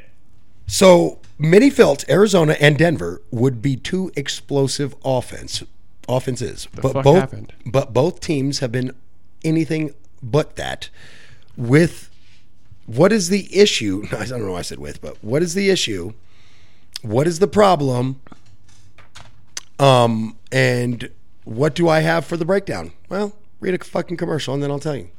So, 0.68 1.20
many 1.38 1.70
felt 1.70 2.08
Arizona 2.10 2.56
and 2.60 2.78
Denver 2.78 3.22
would 3.32 3.62
be 3.62 3.76
two 3.76 4.12
explosive 4.16 4.96
offense 5.04 5.64
offenses, 6.08 6.68
but 6.74 6.94
fuck 6.94 7.04
both 7.04 7.20
happened? 7.20 7.54
but 7.66 7.94
both 7.94 8.20
teams 8.20 8.60
have 8.60 8.72
been 8.72 8.96
anything 9.44 9.94
but 10.24 10.56
that. 10.56 10.90
With 11.56 12.09
what 12.90 13.12
is 13.12 13.30
the 13.30 13.56
issue? 13.56 14.06
I 14.12 14.26
don't 14.26 14.44
know 14.44 14.54
why 14.54 14.60
I 14.60 14.64
said 14.64 14.80
with, 14.80 15.02
but 15.02 15.24
what 15.24 15.44
is 15.44 15.54
the 15.54 15.70
issue? 15.70 16.14
What 17.02 17.28
is 17.28 17.40
the 17.40 17.48
problem? 17.48 18.20
Um, 19.78 20.36
and 20.52 21.10
what 21.46 21.76
do 21.76 21.88
I 21.88 22.00
have 22.02 22.26
for 22.26 22.36
the 22.36 22.46
breakdown? 22.46 22.92
Well, 23.08 23.34
read 23.60 23.80
a 23.80 23.84
fucking 23.84 24.18
commercial 24.18 24.54
and 24.54 24.62
then 24.62 24.72
I'll 24.72 24.80
tell 24.80 24.96
you. 24.96 25.10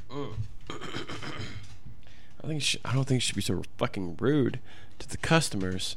I 2.43 2.47
think 2.47 2.63
sh- 2.63 2.77
I 2.85 2.93
don't 2.93 3.05
think 3.05 3.17
you 3.19 3.21
should 3.21 3.37
be 3.37 3.43
so 3.43 3.63
fucking 3.79 4.17
rude 4.19 4.59
to 4.99 5.09
the 5.09 5.17
customers. 5.17 5.97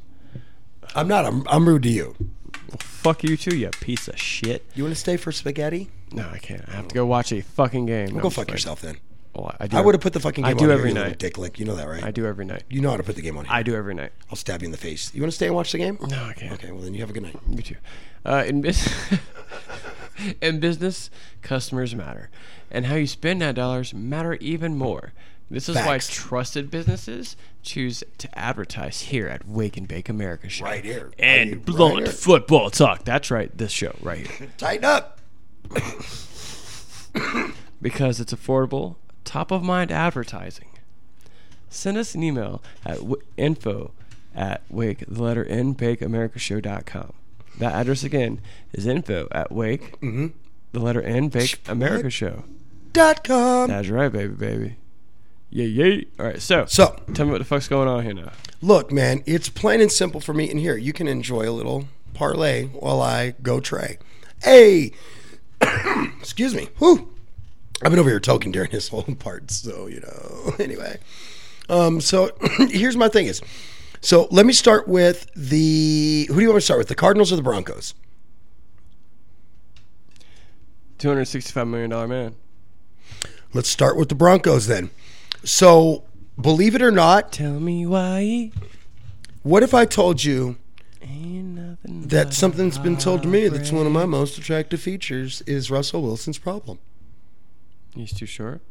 I'm 0.95 1.07
not. 1.07 1.25
I'm, 1.25 1.45
I'm 1.47 1.67
rude 1.67 1.83
to 1.83 1.89
you. 1.89 2.15
Well, 2.69 2.77
fuck 2.79 3.23
you 3.23 3.35
too, 3.35 3.57
you 3.57 3.69
piece 3.69 4.07
of 4.07 4.19
shit. 4.19 4.63
You 4.75 4.83
want 4.83 4.93
to 4.95 4.99
stay 4.99 5.17
for 5.17 5.31
spaghetti? 5.31 5.89
No, 6.11 6.29
I 6.31 6.37
can't. 6.37 6.67
I 6.69 6.73
have 6.73 6.87
to 6.89 6.95
go 6.95 7.05
watch 7.05 7.31
a 7.31 7.41
fucking 7.41 7.87
game. 7.87 8.07
Well, 8.09 8.17
I'm 8.17 8.21
go 8.21 8.29
just 8.29 8.35
fuck 8.35 8.51
yourself 8.51 8.81
then. 8.81 8.97
Well, 9.35 9.55
I 9.59 9.67
do. 9.67 9.77
I 9.77 9.81
would 9.81 9.95
have 9.95 10.01
put 10.01 10.13
the 10.13 10.19
fucking 10.19 10.45
I 10.45 10.49
game 10.49 10.57
do 10.57 10.65
on 10.65 10.71
every 10.71 10.89
you 10.89 10.93
little 10.95 11.09
night. 11.09 11.19
Dick 11.19 11.37
lick. 11.39 11.57
You 11.59 11.65
know 11.65 11.75
that, 11.75 11.87
right? 11.87 12.03
I 12.03 12.11
do 12.11 12.25
every 12.25 12.45
night. 12.45 12.63
You 12.69 12.81
know 12.81 12.91
how 12.91 12.97
to 12.97 13.03
put 13.03 13.15
the 13.15 13.21
game 13.23 13.35
on. 13.37 13.45
Here. 13.45 13.53
I 13.53 13.63
do 13.63 13.73
every 13.75 13.95
night. 13.95 14.11
I'll 14.29 14.35
stab 14.35 14.61
you 14.61 14.67
in 14.67 14.71
the 14.71 14.77
face. 14.77 15.11
You 15.13 15.21
want 15.21 15.31
to 15.31 15.35
stay 15.35 15.47
and 15.47 15.55
watch 15.55 15.71
the 15.71 15.79
game? 15.79 15.97
No, 16.07 16.23
I 16.23 16.33
can't. 16.33 16.53
Okay, 16.53 16.71
well 16.71 16.81
then 16.81 16.93
you 16.93 16.99
have 16.99 17.09
a 17.09 17.13
good 17.13 17.23
night. 17.23 17.47
Me 17.47 17.63
too. 17.63 17.75
Uh, 18.25 18.43
in, 18.45 18.61
bus- 18.61 18.87
in 20.41 20.59
business, 20.59 21.09
customers 21.41 21.95
matter, 21.95 22.29
and 22.69 22.85
how 22.85 22.95
you 22.95 23.07
spend 23.07 23.41
that 23.41 23.55
dollars 23.55 23.93
matter 23.93 24.35
even 24.35 24.77
more. 24.77 25.13
This 25.49 25.67
is 25.69 25.75
why 25.75 25.97
trusted 25.99 26.71
businesses 26.71 27.35
choose 27.61 28.03
to 28.19 28.39
advertise 28.39 29.01
here 29.01 29.27
at 29.27 29.47
Wake 29.47 29.77
and 29.77 29.87
Bake 29.87 30.09
America 30.09 30.49
Show. 30.49 30.65
Right 30.65 30.83
here. 30.83 31.11
And 31.19 31.51
Right 31.57 31.65
blunt 31.65 31.97
here. 31.99 32.07
football 32.07 32.69
talk. 32.71 33.03
That's 33.03 33.29
right. 33.29 33.55
This 33.55 33.71
show 33.71 33.93
right 34.01 34.25
here. 34.25 34.49
Tighten 34.57 34.85
up. 34.85 35.19
because 37.81 38.19
it's 38.19 38.33
affordable, 38.33 38.95
top 39.23 39.51
of 39.51 39.63
mind 39.63 39.91
advertising. 39.91 40.67
Send 41.69 41.97
us 41.97 42.13
an 42.15 42.23
email 42.23 42.61
at 42.85 42.97
w- 42.97 43.21
info 43.37 43.91
at 44.35 44.61
wake, 44.69 45.03
the 45.07 45.21
letter 45.23 45.43
N, 45.45 45.73
bakeamericashow.com. 45.75 47.13
That 47.59 47.73
address 47.73 48.03
again 48.03 48.41
is 48.73 48.85
info 48.87 49.27
at 49.31 49.51
wake, 49.51 49.99
Mm-hmm. 50.01 50.27
the 50.71 50.79
letter 50.79 51.01
N, 51.01 51.29
bake 51.29 51.59
America 51.67 52.09
show. 52.09 52.43
Dot 52.93 53.23
com. 53.23 53.69
That's 53.69 53.89
right, 53.89 54.11
baby, 54.11 54.33
baby. 54.33 54.75
Yeah, 55.49 55.65
yeah. 55.65 56.03
All 56.19 56.25
right, 56.25 56.41
so, 56.41 56.65
So 56.65 56.95
tell 57.13 57.25
me 57.27 57.31
what 57.31 57.37
the 57.39 57.45
fuck's 57.45 57.67
going 57.67 57.87
on 57.87 58.03
here 58.03 58.13
now. 58.13 58.31
look, 58.61 58.91
man, 58.91 59.21
it's 59.27 59.49
plain 59.49 59.81
and 59.81 59.91
simple 59.91 60.19
for 60.19 60.33
me. 60.33 60.49
And 60.49 60.59
here, 60.59 60.75
you 60.77 60.93
can 60.93 61.07
enjoy 61.07 61.47
a 61.47 61.51
little 61.51 61.85
parlay 62.15 62.65
while 62.67 63.01
I 63.01 63.35
go 63.43 63.59
tray. 63.59 63.97
Hey, 64.43 64.93
excuse 66.19 66.53
me. 66.55 66.69
Whew. 66.79 67.12
I've 67.83 67.91
been 67.91 67.99
over 67.99 68.09
here 68.09 68.19
talking 68.19 68.51
during 68.51 68.71
this 68.71 68.87
whole 68.87 69.03
part, 69.19 69.51
so 69.51 69.87
you 69.87 69.99
know. 70.01 70.53
Anyway, 70.59 70.99
um, 71.69 71.99
so 72.01 72.31
here's 72.69 72.95
my 72.95 73.07
thing 73.09 73.25
is, 73.27 73.41
so 74.01 74.27
let 74.31 74.45
me 74.45 74.53
start 74.53 74.87
with 74.87 75.27
the. 75.35 76.25
Who 76.29 76.35
do 76.35 76.41
you 76.41 76.49
want 76.49 76.57
to 76.57 76.65
start 76.65 76.77
with? 76.77 76.87
The 76.89 76.95
Cardinals 76.95 77.31
or 77.31 77.35
the 77.37 77.41
Broncos? 77.41 77.93
$265 80.99 81.67
million 81.67 82.09
man. 82.09 82.35
Let's 83.53 83.69
start 83.69 83.97
with 83.97 84.09
the 84.09 84.15
Broncos 84.15 84.67
then. 84.67 84.89
So, 85.43 86.03
believe 86.39 86.75
it 86.75 86.81
or 86.81 86.91
not, 86.91 87.31
Tell 87.33 87.59
me 87.59 87.85
why. 87.85 88.51
what 89.43 89.63
if 89.63 89.73
I 89.73 89.85
told 89.85 90.23
you 90.23 90.57
that 91.85 92.33
something's 92.33 92.77
been 92.77 92.97
told 92.97 93.21
to 93.23 93.27
me 93.27 93.49
that's 93.49 93.71
one 93.71 93.85
of 93.85 93.91
my 93.91 94.05
most 94.05 94.37
attractive 94.37 94.79
features 94.81 95.41
is 95.45 95.69
Russell 95.69 96.01
Wilson's 96.01 96.37
problem? 96.37 96.79
He's 97.95 98.13
too 98.13 98.25
short? 98.25 98.61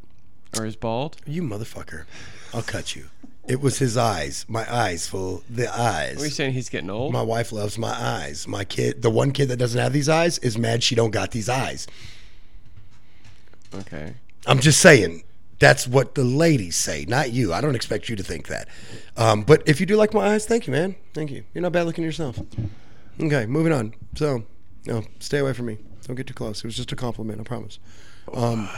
Or 0.59 0.65
he's 0.65 0.77
bald? 0.77 1.17
You 1.27 1.43
motherfucker. 1.43 2.05
I'll 2.53 2.63
cut 2.63 2.95
you. 2.95 3.07
It 3.49 3.61
was 3.61 3.79
his 3.79 3.97
eyes. 3.97 4.45
My 4.49 4.73
eyes, 4.73 5.09
fool. 5.09 5.43
The 5.51 5.69
eyes. 5.69 6.21
Are 6.21 6.25
you 6.25 6.31
saying 6.31 6.53
he's 6.53 6.69
getting 6.69 6.91
old? 6.91 7.13
My 7.13 7.23
wife 7.23 7.51
loves 7.51 7.79
my 7.79 7.91
eyes. 7.91 8.47
My 8.47 8.65
kid, 8.65 9.03
the 9.03 9.11
one 9.11 9.33
kid 9.33 9.49
that 9.49 9.57
doesn't 9.57 9.81
have 9.81 9.93
these 9.93 10.09
eyes, 10.09 10.39
is 10.39 10.57
mad 10.57 10.83
she 10.83 10.95
don't 10.95 11.11
got 11.11 11.33
these 11.33 11.49
eyes. 11.49 11.87
Okay. 13.75 14.15
I'm 14.47 14.61
just 14.61 14.81
saying. 14.81 15.25
That's 15.59 15.87
what 15.87 16.17
the 16.17 16.25
ladies 16.25 16.77
say, 16.77 17.05
not 17.07 17.31
you. 17.31 17.53
I 17.53 17.61
don't 17.61 17.77
expect 17.77 18.09
you 18.09 18.17
to 18.17 18.23
think 18.25 18.49
that. 18.49 18.67
Um, 19.17 19.43
but 19.43 19.63
if 19.65 19.79
you 19.79 19.87
do 19.87 19.95
like 19.95 20.13
my 20.13 20.35
eyes, 20.35 20.45
thank 20.45 20.67
you, 20.67 20.73
man. 20.73 20.97
Thank 21.15 21.31
you. 21.31 21.45
You're 21.55 21.63
not 21.63 21.71
bad 21.71 21.87
looking 21.87 22.03
yourself. 22.03 22.41
Okay, 23.21 23.47
moving 23.47 23.73
on. 23.73 23.95
So, 24.17 24.43
no, 24.87 25.05
stay 25.21 25.39
away 25.39 25.53
from 25.53 25.67
me. 25.67 25.79
Don't 26.05 26.17
get 26.17 26.27
too 26.27 26.35
close. 26.35 26.59
It 26.59 26.65
was 26.65 26.75
just 26.75 26.91
a 26.91 26.97
compliment, 26.97 27.41
I 27.41 27.45
promise. 27.45 27.79
Um, 28.35 28.69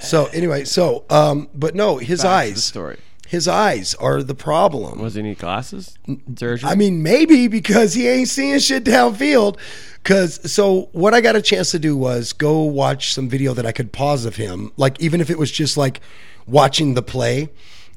so 0.00 0.26
anyway, 0.26 0.64
so 0.64 1.04
um, 1.10 1.48
but 1.54 1.74
no, 1.74 1.98
his 1.98 2.22
Back 2.22 2.44
to 2.44 2.48
the 2.48 2.52
eyes. 2.54 2.64
story. 2.64 2.98
His 3.28 3.46
eyes 3.46 3.94
are 3.94 4.24
the 4.24 4.34
problem. 4.34 5.00
Was 5.00 5.14
he 5.14 5.22
need 5.22 5.38
glasses? 5.38 5.96
Surgery? 6.36 6.68
I 6.68 6.74
mean, 6.74 7.00
maybe 7.04 7.46
because 7.46 7.94
he 7.94 8.08
ain't 8.08 8.28
seeing 8.28 8.58
shit 8.58 8.82
downfield. 8.84 9.56
Cause 10.02 10.50
so 10.50 10.88
what 10.92 11.14
I 11.14 11.20
got 11.20 11.36
a 11.36 11.42
chance 11.42 11.70
to 11.70 11.78
do 11.78 11.96
was 11.96 12.32
go 12.32 12.62
watch 12.62 13.12
some 13.14 13.28
video 13.28 13.54
that 13.54 13.66
I 13.66 13.70
could 13.72 13.92
pause 13.92 14.24
of 14.24 14.34
him, 14.36 14.72
like 14.76 15.00
even 15.00 15.20
if 15.20 15.30
it 15.30 15.38
was 15.38 15.50
just 15.52 15.76
like 15.76 16.00
watching 16.46 16.94
the 16.94 17.02
play 17.02 17.50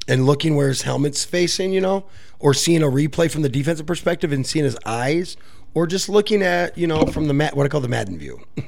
and 0.07 0.25
looking 0.27 0.55
where 0.55 0.67
his 0.67 0.83
helmet's 0.83 1.23
facing, 1.25 1.71
you 1.73 1.81
know, 1.81 2.05
or 2.39 2.53
seeing 2.53 2.83
a 2.83 2.87
replay 2.87 3.31
from 3.31 3.41
the 3.41 3.49
defensive 3.49 3.85
perspective 3.87 4.31
and 4.31 4.45
seeing 4.45 4.65
his 4.65 4.77
eyes, 4.85 5.35
or 5.73 5.87
just 5.87 6.09
looking 6.09 6.43
at 6.43 6.77
you 6.77 6.85
know 6.85 7.05
from 7.07 7.27
the 7.27 7.33
mat 7.33 7.55
what 7.55 7.65
I 7.65 7.69
call 7.69 7.81
the 7.81 7.87
Madden 7.87 8.19
view 8.19 8.39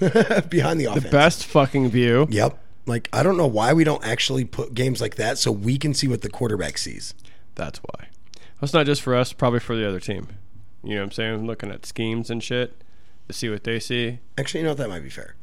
behind 0.49 0.79
the 0.79 0.85
offense. 0.85 1.03
The 1.03 1.09
best 1.11 1.45
fucking 1.45 1.89
view. 1.89 2.25
Yep. 2.31 2.57
Like 2.85 3.09
I 3.11 3.23
don't 3.23 3.37
know 3.37 3.47
why 3.47 3.73
we 3.73 3.83
don't 3.83 4.05
actually 4.05 4.45
put 4.45 4.73
games 4.73 5.01
like 5.01 5.15
that 5.15 5.37
so 5.37 5.51
we 5.51 5.77
can 5.77 5.93
see 5.93 6.07
what 6.07 6.21
the 6.21 6.29
quarterback 6.29 6.77
sees. 6.77 7.13
That's 7.55 7.79
why. 7.79 8.07
It's 8.61 8.73
not 8.73 8.85
just 8.85 9.01
for 9.01 9.15
us, 9.15 9.33
probably 9.33 9.59
for 9.59 9.75
the 9.75 9.87
other 9.87 9.99
team. 9.99 10.27
You 10.83 10.95
know 10.95 11.01
what 11.01 11.05
I'm 11.05 11.11
saying? 11.11 11.47
Looking 11.47 11.71
at 11.71 11.85
schemes 11.85 12.29
and 12.29 12.43
shit 12.43 12.81
to 13.27 13.33
see 13.33 13.49
what 13.49 13.63
they 13.63 13.79
see. 13.79 14.19
Actually, 14.37 14.61
you 14.61 14.63
know 14.65 14.71
what? 14.71 14.77
That 14.77 14.89
might 14.89 15.03
be 15.03 15.09
fair, 15.09 15.35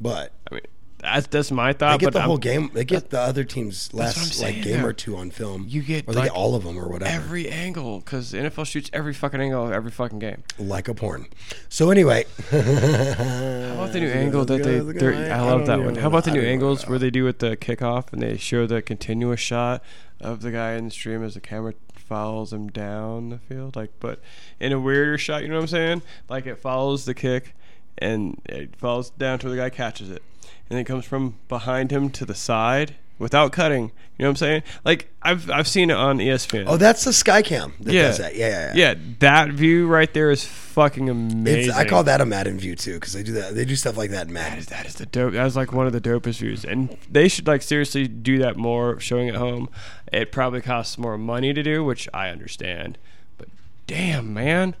but 0.00 0.32
I 0.50 0.54
mean, 0.54 0.66
that's 1.00 1.26
that's 1.28 1.50
my 1.50 1.72
thought. 1.72 1.78
They 1.78 1.86
thought. 1.92 2.00
get 2.00 2.06
but 2.06 2.12
the 2.14 2.18
I'm- 2.20 2.28
whole 2.28 2.38
game. 2.38 2.70
They 2.74 2.84
get 2.84 3.10
the 3.10 3.20
other 3.20 3.44
team's 3.44 3.88
what 3.92 4.00
I'm 4.02 4.06
last 4.06 4.40
like 4.40 4.62
game 4.62 4.80
though. 4.82 4.88
or 4.88 4.92
two 4.92 5.16
on 5.16 5.30
film. 5.30 5.66
You 5.68 5.82
get, 5.82 6.08
or 6.08 6.12
they 6.12 6.20
like, 6.20 6.28
get 6.30 6.36
all 6.36 6.54
of 6.54 6.64
them 6.64 6.78
or 6.78 6.88
whatever, 6.88 7.10
every 7.10 7.48
angle 7.48 8.00
because 8.00 8.32
NFL 8.32 8.66
shoots 8.66 8.90
every 8.92 9.14
fucking 9.14 9.40
angle 9.40 9.66
of 9.66 9.72
every 9.72 9.90
fucking 9.90 10.18
game. 10.18 10.42
like 10.58 10.88
a 10.88 10.94
porn. 10.94 11.26
So 11.68 11.90
anyway, 11.90 12.24
How 12.50 12.56
about 12.58 13.92
the 13.92 14.00
new 14.00 14.08
angle 14.10 14.44
that 14.44 14.62
they? 14.62 14.78
they're- 14.98 15.32
I 15.32 15.40
love 15.40 15.66
that 15.66 15.80
one. 15.82 15.96
How 15.96 16.08
about 16.08 16.24
the 16.24 16.30
new 16.32 16.42
angles 16.42 16.86
where 16.86 16.98
they 16.98 17.10
do 17.10 17.24
with 17.24 17.38
the 17.38 17.56
kickoff 17.56 18.12
and 18.12 18.22
they 18.22 18.36
show 18.36 18.66
the 18.66 18.82
continuous 18.82 19.40
shot 19.40 19.82
of 20.20 20.42
the 20.42 20.50
guy 20.50 20.72
in 20.72 20.86
the 20.86 20.90
stream 20.90 21.22
as 21.24 21.34
the 21.34 21.40
camera 21.40 21.74
follows 21.94 22.52
him 22.52 22.68
down 22.68 23.30
the 23.30 23.38
field, 23.38 23.76
like 23.76 23.90
but 24.00 24.20
in 24.58 24.72
a 24.72 24.80
weirder 24.80 25.16
shot. 25.16 25.42
You 25.42 25.48
know 25.48 25.54
what 25.56 25.62
I'm 25.62 25.68
saying? 25.68 26.02
Like 26.28 26.46
it 26.46 26.56
follows 26.56 27.04
the 27.04 27.14
kick 27.14 27.54
and 27.98 28.40
it 28.46 28.76
falls 28.76 29.10
down 29.10 29.38
to 29.38 29.46
where 29.46 29.56
the 29.56 29.62
guy 29.62 29.70
catches 29.70 30.10
it, 30.10 30.22
and 30.70 30.78
it 30.78 30.84
comes 30.84 31.04
from 31.04 31.36
behind 31.48 31.90
him 31.90 32.08
to 32.10 32.24
the 32.24 32.34
side 32.34 32.94
without 33.18 33.52
cutting. 33.52 33.92
You 34.16 34.24
know 34.24 34.26
what 34.26 34.30
I'm 34.30 34.36
saying? 34.36 34.62
Like 34.84 35.12
I've 35.22 35.50
I've 35.50 35.68
seen 35.68 35.90
it 35.90 35.96
on 35.96 36.18
ESPN. 36.18 36.64
Oh, 36.66 36.76
that's 36.76 37.04
the 37.04 37.10
Skycam 37.10 37.72
that 37.80 37.92
yeah. 37.92 38.02
does 38.02 38.18
that. 38.18 38.34
Yeah, 38.34 38.48
yeah, 38.48 38.74
yeah. 38.74 38.92
yeah. 38.92 38.94
That 39.20 39.50
view 39.50 39.86
right 39.86 40.12
there 40.12 40.30
is 40.30 40.44
fucking 40.44 41.08
It's, 41.08 41.12
amazing. 41.12 41.72
I 41.74 41.84
call 41.84 42.04
that 42.04 42.20
a 42.20 42.26
Madden 42.26 42.58
view 42.58 42.74
too 42.76 42.94
because 42.94 43.12
they 43.12 43.22
do 43.22 43.32
that. 43.32 43.54
They 43.54 43.64
do 43.64 43.76
stuff 43.76 43.96
like 43.96 44.10
that 44.10 44.28
in 44.28 44.34
That 44.34 44.40
Madden. 44.40 44.58
is 44.58 44.66
that 44.66 44.86
is 44.86 44.94
the 44.94 45.06
dope. 45.06 45.34
That 45.34 45.46
is 45.46 45.56
like 45.56 45.72
one 45.72 45.86
of 45.86 45.92
the 45.92 46.00
dopest 46.00 46.38
views, 46.38 46.64
and 46.64 46.96
they 47.10 47.28
should 47.28 47.46
like 47.46 47.62
seriously 47.62 48.08
do 48.08 48.38
that 48.38 48.56
more, 48.56 48.98
showing 49.00 49.28
at 49.28 49.36
home. 49.36 49.68
It 50.12 50.32
probably 50.32 50.60
costs 50.60 50.98
more 50.98 51.16
money 51.16 51.52
to 51.52 51.62
do, 51.62 51.84
which 51.84 52.08
I 52.12 52.30
understand. 52.30 52.98
But 53.38 53.48
damn, 53.86 54.32
man, 54.34 54.74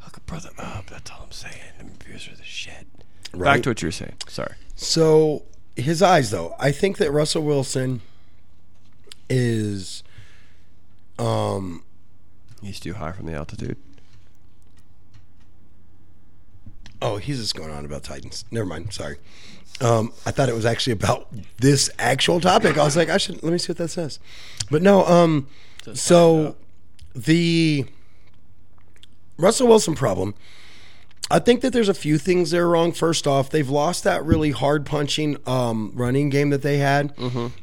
hook 0.00 0.16
a 0.16 0.20
brother 0.20 0.50
up. 0.58 0.86
That's 0.90 1.10
all 1.10 1.22
I'm 1.24 1.32
saying. 1.32 1.54
Them 1.78 1.92
views 2.04 2.28
are 2.28 2.36
the 2.36 2.44
shit. 2.44 2.86
Back 3.34 3.62
to 3.62 3.70
what 3.70 3.80
you 3.80 3.88
were 3.88 3.92
saying. 3.92 4.14
Sorry. 4.28 4.54
So 4.82 5.44
his 5.76 6.02
eyes, 6.02 6.30
though, 6.30 6.54
I 6.58 6.72
think 6.72 6.98
that 6.98 7.10
Russell 7.12 7.42
Wilson 7.42 8.02
is. 9.30 10.02
Um, 11.18 11.84
He's 12.62 12.80
too 12.80 12.94
high 12.94 13.12
from 13.12 13.26
the 13.26 13.34
altitude. 13.34 13.76
Oh, 17.00 17.16
he's 17.16 17.38
just 17.38 17.56
going 17.56 17.70
on 17.70 17.84
about 17.84 18.04
Titans. 18.04 18.44
Never 18.52 18.66
mind. 18.66 18.92
Sorry. 18.92 19.16
Um, 19.80 20.12
I 20.24 20.30
thought 20.30 20.48
it 20.48 20.54
was 20.54 20.64
actually 20.64 20.92
about 20.92 21.28
this 21.58 21.90
actual 21.98 22.40
topic. 22.40 22.78
I 22.78 22.84
was 22.84 22.96
like, 22.96 23.08
I 23.08 23.16
should 23.16 23.42
let 23.42 23.52
me 23.52 23.58
see 23.58 23.70
what 23.72 23.78
that 23.78 23.88
says. 23.88 24.20
But 24.70 24.82
no. 24.82 25.04
Um, 25.06 25.48
so 25.94 26.54
the 27.14 27.86
Russell 29.36 29.66
Wilson 29.66 29.96
problem. 29.96 30.34
I 31.30 31.38
think 31.38 31.62
that 31.62 31.72
there's 31.72 31.88
a 31.88 31.94
few 31.94 32.18
things 32.18 32.50
that 32.50 32.58
are 32.58 32.68
wrong. 32.68 32.92
First 32.92 33.26
off, 33.26 33.48
they've 33.48 33.68
lost 33.68 34.04
that 34.04 34.22
really 34.24 34.50
hard 34.50 34.84
punching 34.84 35.38
um, 35.46 35.92
running 35.94 36.28
game 36.28 36.50
that 36.50 36.60
they 36.60 36.76
had 36.78 37.14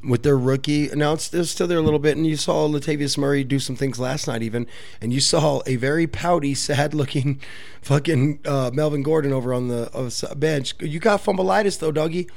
with 0.03 0.24
their 0.24 0.38
rookie. 0.38 0.88
Now 0.88 1.14
it's, 1.14 1.32
it's 1.34 1.51
still 1.51 1.68
there 1.68 1.78
a 1.78 1.82
little 1.82 1.99
bit, 1.99 2.18
and 2.18 2.26
you 2.26 2.36
saw 2.36 2.68
Latavius 2.68 3.16
Murray 3.18 3.43
do 3.43 3.60
some 3.60 3.76
things 3.76 3.99
last 3.99 4.28
night, 4.28 4.41
even, 4.41 4.66
and 5.01 5.14
you 5.14 5.20
saw 5.20 5.62
a 5.68 5.76
very 5.76 6.07
pouty, 6.07 6.55
sad-looking 6.55 7.41
fucking 7.84 8.39
uh, 8.45 8.72
Melvin 8.74 9.03
Gordon 9.03 9.34
over 9.34 9.53
on 9.53 9.68
the 9.68 9.89
uh, 9.93 10.36
bench. 10.36 10.74
You 10.80 10.99
got 10.99 11.24
fumbleitis 11.24 11.78
though, 11.80 11.91
doggy. 11.91 12.28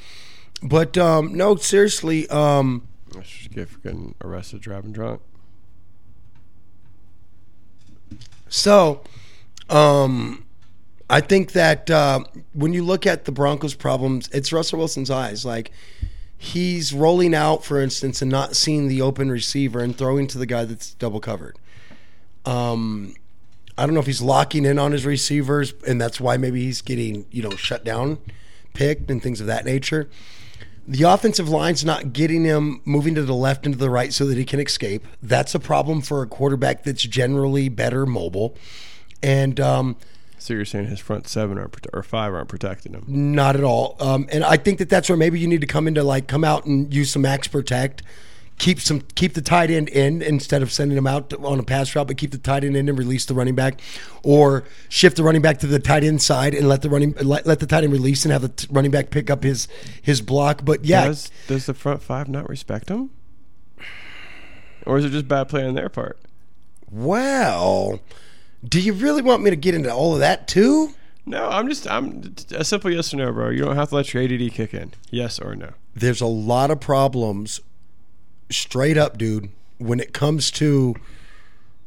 But 0.63 0.99
um, 0.99 1.35
no, 1.35 1.57
seriously. 1.57 2.29
Um, 2.29 2.87
I 3.19 3.23
should 3.23 3.53
get 3.55 3.83
getting 3.83 4.15
arrested 4.23 4.61
driving 4.61 4.93
drunk. 4.93 5.23
So, 8.49 9.03
um, 9.71 10.45
I 11.13 11.21
think 11.21 11.53
that 11.53 11.91
uh, 11.91 12.21
when 12.55 12.73
you 12.73 12.83
look 12.83 13.07
at 13.07 13.27
the 13.27 13.33
Broncos' 13.33 13.75
problems, 13.75 14.31
it's 14.33 14.51
Russell 14.51 14.79
Wilson's 14.79 15.11
eyes. 15.11 15.45
Like 15.45 15.71
he's 16.39 16.95
rolling 16.95 17.35
out, 17.35 17.67
for 17.67 17.83
instance, 17.83 18.23
and 18.23 18.31
not 18.31 18.57
seeing 18.57 18.89
the 18.89 19.03
open 19.03 19.31
receiver 19.31 19.81
and 19.81 19.95
throwing 19.95 20.27
to 20.29 20.39
the 20.39 20.47
guy 20.47 20.65
that's 20.65 20.95
double 20.95 21.21
covered. 21.21 21.59
Um, 22.47 23.15
I 23.77 23.85
don't 23.85 23.93
know 23.93 24.01
if 24.01 24.07
he's 24.07 24.23
locking 24.23 24.65
in 24.65 24.79
on 24.79 24.93
his 24.93 25.05
receivers, 25.05 25.75
and 25.87 26.01
that's 26.01 26.19
why 26.19 26.39
maybe 26.39 26.65
he's 26.65 26.81
getting 26.81 27.27
you 27.31 27.43
know 27.43 27.51
shut 27.57 27.85
down, 27.85 28.17
picked, 28.73 29.11
and 29.11 29.23
things 29.23 29.39
of 29.39 29.47
that 29.49 29.67
nature. 29.67 30.09
The 30.89 31.03
offensive 31.03 31.47
line's 31.47 31.85
not 31.85 32.15
getting 32.15 32.45
him 32.45 32.81
moving 32.87 33.15
to 33.17 33.23
the 33.23 33.35
left 33.35 33.67
and 33.67 33.75
to 33.75 33.79
the 33.79 33.91
right 33.91 34.15
so 34.15 34.25
that 34.25 34.39
he 34.39 34.47
can 34.47 34.61
escape. 34.61 35.07
That's 35.23 35.55
a 35.55 35.61
problem 35.61 36.01
for 36.01 36.23
a 36.23 36.27
quarterback 36.27 36.85
that's 36.85 37.03
generally 37.03 37.69
better 37.69 38.07
mobile. 38.07 38.57
And 39.23 39.61
um, 39.61 39.97
So 40.43 40.55
you're 40.55 40.65
saying 40.65 40.87
his 40.89 40.99
front 40.99 41.29
seven 41.29 41.57
aren't 41.57 41.71
prote- 41.73 41.91
or 41.97 42.03
five 42.03 42.35
aren't 42.35 42.49
protecting 42.49 42.95
him? 42.95 43.05
not 43.07 43.55
at 43.55 43.63
all. 43.63 43.97
Um, 44.01 44.27
and 44.33 44.43
I 44.45 44.57
think 44.57 44.79
that 44.79 44.89
that's 44.89 45.09
where 45.09 45.17
maybe 45.17 45.39
you 45.39 45.47
need 45.47 45.61
to 45.61 45.67
come 45.67 45.87
into 45.87 46.03
like 46.03 46.27
come 46.27 46.43
out 46.45 46.67
and 46.67 46.93
use 46.93 47.13
some 47.13 47.23
max 47.23 47.47
protect, 47.47 48.03
keep 48.59 48.81
some 48.81 49.03
keep 49.15 49.35
the 49.35 49.41
tight 49.41 49.71
end 49.71 49.89
in 49.89 50.21
instead 50.21 50.61
of 50.63 50.73
sending 50.73 50.99
him 50.99 51.07
out 51.07 51.31
to- 51.31 51.39
on 51.39 51.61
a 51.61 51.63
pass 51.63 51.95
route, 51.95 52.09
but 52.09 52.17
keep 52.17 52.33
the 52.33 52.39
tight 52.39 52.65
end 52.65 52.77
in 52.77 52.89
and 52.89 52.99
release 52.99 53.25
the 53.25 53.35
running 53.35 53.55
back, 53.55 53.81
or 54.25 54.65
shift 54.89 55.17
the 55.17 55.23
running 55.23 55.43
back 55.43 55.59
to 55.61 55.67
the 55.69 55.79
tight 55.79 56.03
end 56.03 56.21
side 56.21 56.55
and 56.55 56.69
let 56.69 56.83
the 56.83 56.91
running 56.91 57.13
let, 57.23 57.47
let 57.47 57.61
the 57.61 57.67
tight 57.67 57.85
end 57.85 57.93
release 57.93 58.25
and 58.25 58.33
have 58.33 58.43
the 58.43 58.49
t- 58.49 58.67
running 58.71 58.91
back 58.91 59.11
pick 59.11 59.31
up 59.31 59.45
his 59.45 59.69
his 60.03 60.21
block. 60.21 60.65
But 60.65 60.85
yeah, 60.85 61.07
Does 61.07 61.31
does 61.47 61.67
the 61.67 61.75
front 61.75 62.03
five 62.03 62.29
not 62.29 62.49
respect 62.49 62.89
him? 62.89 63.11
Or 64.87 64.99
is 64.99 65.05
it 65.05 65.11
just 65.11 65.29
bad 65.29 65.49
play 65.49 65.65
on 65.65 65.75
their 65.75 65.89
part? 65.89 66.19
well, 66.91 68.01
do 68.67 68.81
you 68.81 68.93
really 68.93 69.23
want 69.23 69.43
me 69.43 69.51
to 69.51 69.57
get 69.57 69.75
into 69.75 69.93
all 69.93 70.15
of 70.15 70.21
that 70.21 70.47
too? 70.49 70.95
No, 71.25 71.49
I'm 71.49 71.69
just 71.69 71.89
I'm 71.89 72.35
a 72.55 72.65
simple 72.65 72.91
yes 72.91 73.13
or 73.15 73.17
no, 73.19 73.33
bro. 73.33 73.51
You 73.51 73.65
don't 73.65 73.77
have 73.77 73.91
to 73.91 73.95
let 73.97 74.13
your 74.13 74.23
ADD 74.25 74.53
kick 74.53 74.75
in. 74.75 74.93
Yes 75.11 75.39
or 75.39 75.55
no. 75.55 75.71
there's 75.95 76.21
a 76.21 76.27
lot 76.27 76.71
of 76.71 76.81
problems 76.81 77.61
straight 78.51 78.99
up 78.99 79.17
dude 79.19 79.49
when 79.79 79.99
it 80.01 80.13
comes 80.13 80.51
to 80.51 80.95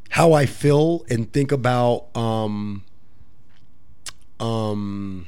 how 0.10 0.34
i 0.34 0.46
feel 0.48 1.06
and 1.10 1.32
think 1.32 1.52
about 1.52 2.06
um 2.16 2.84
um 4.40 5.28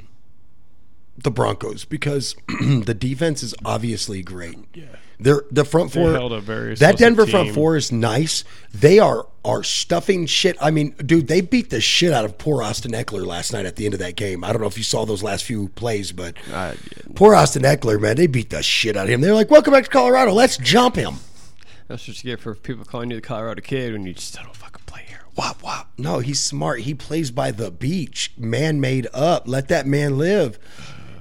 the 1.16 1.30
broncos 1.30 1.84
because 1.84 2.34
the 2.60 2.94
defense 2.98 3.42
is 3.42 3.54
obviously 3.64 4.22
great 4.22 4.58
yeah 4.74 4.84
they're 5.20 5.42
the 5.50 5.64
front 5.64 5.92
They 5.92 6.00
four 6.02 6.12
held 6.12 6.32
a 6.32 6.40
very 6.40 6.74
that 6.76 6.92
explosive 6.94 6.98
denver 6.98 7.26
front 7.26 7.54
four 7.54 7.76
is 7.76 7.90
nice 7.90 8.44
they 8.72 8.98
are 8.98 9.26
are 9.44 9.62
stuffing 9.64 10.26
shit 10.26 10.56
i 10.60 10.70
mean 10.70 10.94
dude 11.04 11.26
they 11.28 11.40
beat 11.40 11.70
the 11.70 11.80
shit 11.80 12.12
out 12.12 12.24
of 12.24 12.38
poor 12.38 12.62
austin 12.62 12.92
ekeler 12.92 13.26
last 13.26 13.52
night 13.52 13.66
at 13.66 13.76
the 13.76 13.84
end 13.84 13.94
of 13.94 14.00
that 14.00 14.14
game 14.16 14.44
i 14.44 14.52
don't 14.52 14.60
know 14.60 14.66
if 14.68 14.76
you 14.78 14.84
saw 14.84 15.04
those 15.04 15.22
last 15.22 15.44
few 15.44 15.68
plays 15.70 16.12
but 16.12 16.36
Uh, 16.52 16.74
Poor 17.14 17.34
Austin 17.34 17.62
Ekeler, 17.62 18.00
man. 18.00 18.14
They 18.16 18.26
beat 18.28 18.50
the 18.50 18.62
shit 18.62 18.96
out 18.96 19.04
of 19.06 19.10
him. 19.10 19.20
They're 19.20 19.34
like, 19.34 19.50
welcome 19.50 19.72
back 19.72 19.84
to 19.84 19.90
Colorado. 19.90 20.32
Let's 20.32 20.56
jump 20.56 20.94
him. 20.94 21.16
that's 21.88 22.06
what 22.06 22.22
you 22.22 22.30
get 22.30 22.38
for 22.38 22.54
people 22.54 22.84
calling 22.84 23.10
you 23.10 23.16
the 23.16 23.22
Colorado 23.22 23.60
kid 23.60 23.92
when 23.92 24.06
you 24.06 24.12
just 24.12 24.34
don't 24.36 24.54
fucking 24.54 24.82
play 24.86 25.02
here. 25.08 25.22
Wop 25.36 25.60
wop. 25.64 25.90
No, 25.98 26.20
he's 26.20 26.38
smart. 26.38 26.80
He 26.82 26.94
plays 26.94 27.30
by 27.32 27.50
the 27.50 27.70
beach, 27.72 28.32
man 28.36 28.80
made 28.80 29.08
up. 29.12 29.48
Let 29.48 29.66
that 29.68 29.84
man 29.86 30.16
live. 30.18 30.58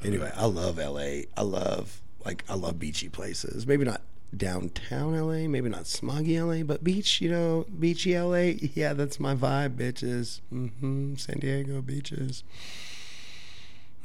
Anyway, 0.04 0.32
I 0.36 0.46
love 0.46 0.78
LA. 0.78 1.24
I 1.36 1.42
love, 1.42 2.00
like, 2.28 2.44
I 2.50 2.56
love 2.56 2.78
beachy 2.78 3.08
places. 3.08 3.66
Maybe 3.66 3.86
not 3.86 4.02
downtown 4.36 5.18
LA, 5.18 5.48
maybe 5.48 5.70
not 5.70 5.84
smoggy 5.84 6.46
LA, 6.46 6.64
but 6.64 6.84
beach, 6.84 7.22
you 7.22 7.30
know, 7.32 7.66
beachy 7.80 8.20
LA. 8.20 8.52
Yeah, 8.76 8.92
that's 8.92 9.18
my 9.18 9.34
vibe, 9.34 9.78
bitches. 9.78 10.42
Mm-hmm. 10.54 11.16
San 11.16 11.40
Diego 11.40 11.82
beaches. 11.82 12.44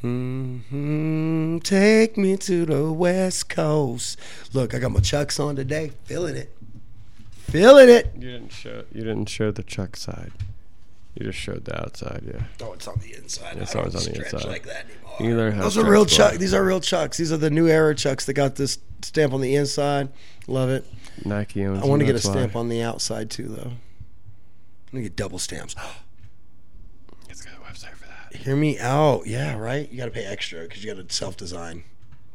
Mm-hmm. 0.04 1.58
take 1.58 2.16
me 2.16 2.36
to 2.36 2.64
the 2.64 2.92
West 2.92 3.48
Coast. 3.48 4.18
Look, 4.52 4.72
I 4.72 4.78
got 4.78 4.92
my 4.92 5.00
chucks 5.00 5.40
on 5.40 5.56
today. 5.56 5.90
Feeling 6.04 6.36
it. 6.36 6.56
Feeling 7.32 7.88
it. 7.88 8.12
You 8.14 8.30
didn't 8.32 8.52
show. 8.52 8.84
You 8.92 9.02
didn't 9.02 9.26
show 9.26 9.50
the 9.50 9.64
chuck 9.64 9.96
side. 9.96 10.32
You 11.14 11.26
just 11.26 11.38
showed 11.38 11.64
the 11.66 11.78
outside. 11.78 12.22
Yeah. 12.26 12.42
Oh, 12.66 12.72
it's 12.72 12.88
on 12.88 12.98
the 13.00 13.14
inside. 13.14 13.58
It's 13.58 13.72
I 13.72 13.74
don't 13.74 13.94
always 13.94 13.94
on 14.06 14.12
the 14.12 14.18
stretch 14.18 14.32
inside. 14.32 14.48
like 14.48 14.62
that 14.64 14.86
anymore. 14.86 15.16
You 15.20 15.36
learn 15.36 15.52
how 15.52 15.62
Those 15.64 15.74
to 15.74 15.82
are 15.82 15.90
real 15.90 16.06
chucks. 16.06 16.38
These 16.38 16.54
are 16.54 16.64
real 16.64 16.80
chucks. 16.80 17.18
These 17.18 17.32
are 17.32 17.36
the 17.36 17.50
new 17.50 17.68
era 17.68 17.94
chucks 17.94 18.24
that 18.26 18.32
got 18.32 18.56
this 18.56 18.78
stamp 19.02 19.34
on 19.34 19.42
the 19.42 19.54
inside. 19.54 20.08
Love 20.46 20.70
it. 20.70 20.86
Nike 21.24 21.64
owns. 21.66 21.82
I 21.82 21.86
want 21.86 22.00
to 22.00 22.06
get 22.06 22.12
a 22.12 22.14
that's 22.14 22.24
stamp 22.30 22.54
why. 22.54 22.60
on 22.60 22.68
the 22.70 22.82
outside 22.82 23.30
too, 23.30 23.48
though. 23.48 23.72
I'm 23.72 23.78
gonna 24.90 25.02
get 25.02 25.16
double 25.16 25.38
stamps. 25.38 25.74
It's 27.28 27.42
got 27.42 27.54
a 27.54 27.60
website 27.60 27.94
for 27.94 28.06
that. 28.06 28.36
Hear 28.36 28.56
me 28.56 28.78
out. 28.78 29.26
Yeah, 29.26 29.56
right. 29.56 29.90
You 29.90 29.96
got 29.96 30.04
to 30.06 30.10
pay 30.10 30.24
extra 30.26 30.62
because 30.62 30.84
you 30.84 30.94
got 30.94 31.08
to 31.08 31.14
self 31.14 31.36
design. 31.36 31.84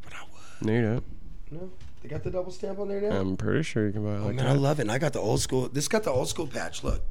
But 0.02 0.12
I 0.14 0.22
would. 0.22 0.66
No, 0.66 0.72
you 0.72 0.82
don't. 0.82 1.04
No, 1.52 1.70
they 2.02 2.08
got 2.08 2.24
the 2.24 2.30
double 2.30 2.50
stamp 2.50 2.78
on 2.80 2.88
there 2.88 3.00
now. 3.00 3.16
I'm 3.16 3.36
pretty 3.36 3.62
sure 3.62 3.86
you 3.86 3.92
can 3.92 4.04
buy 4.04 4.14
it 4.14 4.18
oh 4.18 4.26
like 4.26 4.34
man, 4.36 4.46
I 4.46 4.52
love 4.54 4.78
it. 4.80 4.82
And 4.82 4.92
I 4.92 4.98
got 4.98 5.12
the 5.12 5.20
old 5.20 5.40
school. 5.40 5.68
This 5.68 5.86
got 5.86 6.02
the 6.02 6.10
old 6.10 6.28
school 6.28 6.46
patch. 6.48 6.82
Look, 6.82 7.02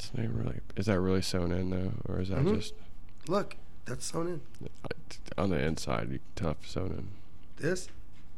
It's 0.00 0.10
not 0.14 0.32
really. 0.34 0.60
Is 0.76 0.86
that 0.86 0.98
really 0.98 1.20
sewn 1.22 1.52
in 1.52 1.68
though, 1.70 1.92
or 2.08 2.20
is 2.20 2.30
that 2.30 2.38
Mhm. 2.38 2.56
just 2.56 2.72
look. 3.28 3.56
That's 3.84 4.06
sewn 4.06 4.26
in. 4.60 4.68
uh, 4.84 5.42
on 5.42 5.50
the 5.50 5.58
inside? 5.58 6.08
You 6.10 6.20
if 6.60 6.68
sewn 6.68 6.86
in. 6.92 7.08
This. 7.56 7.88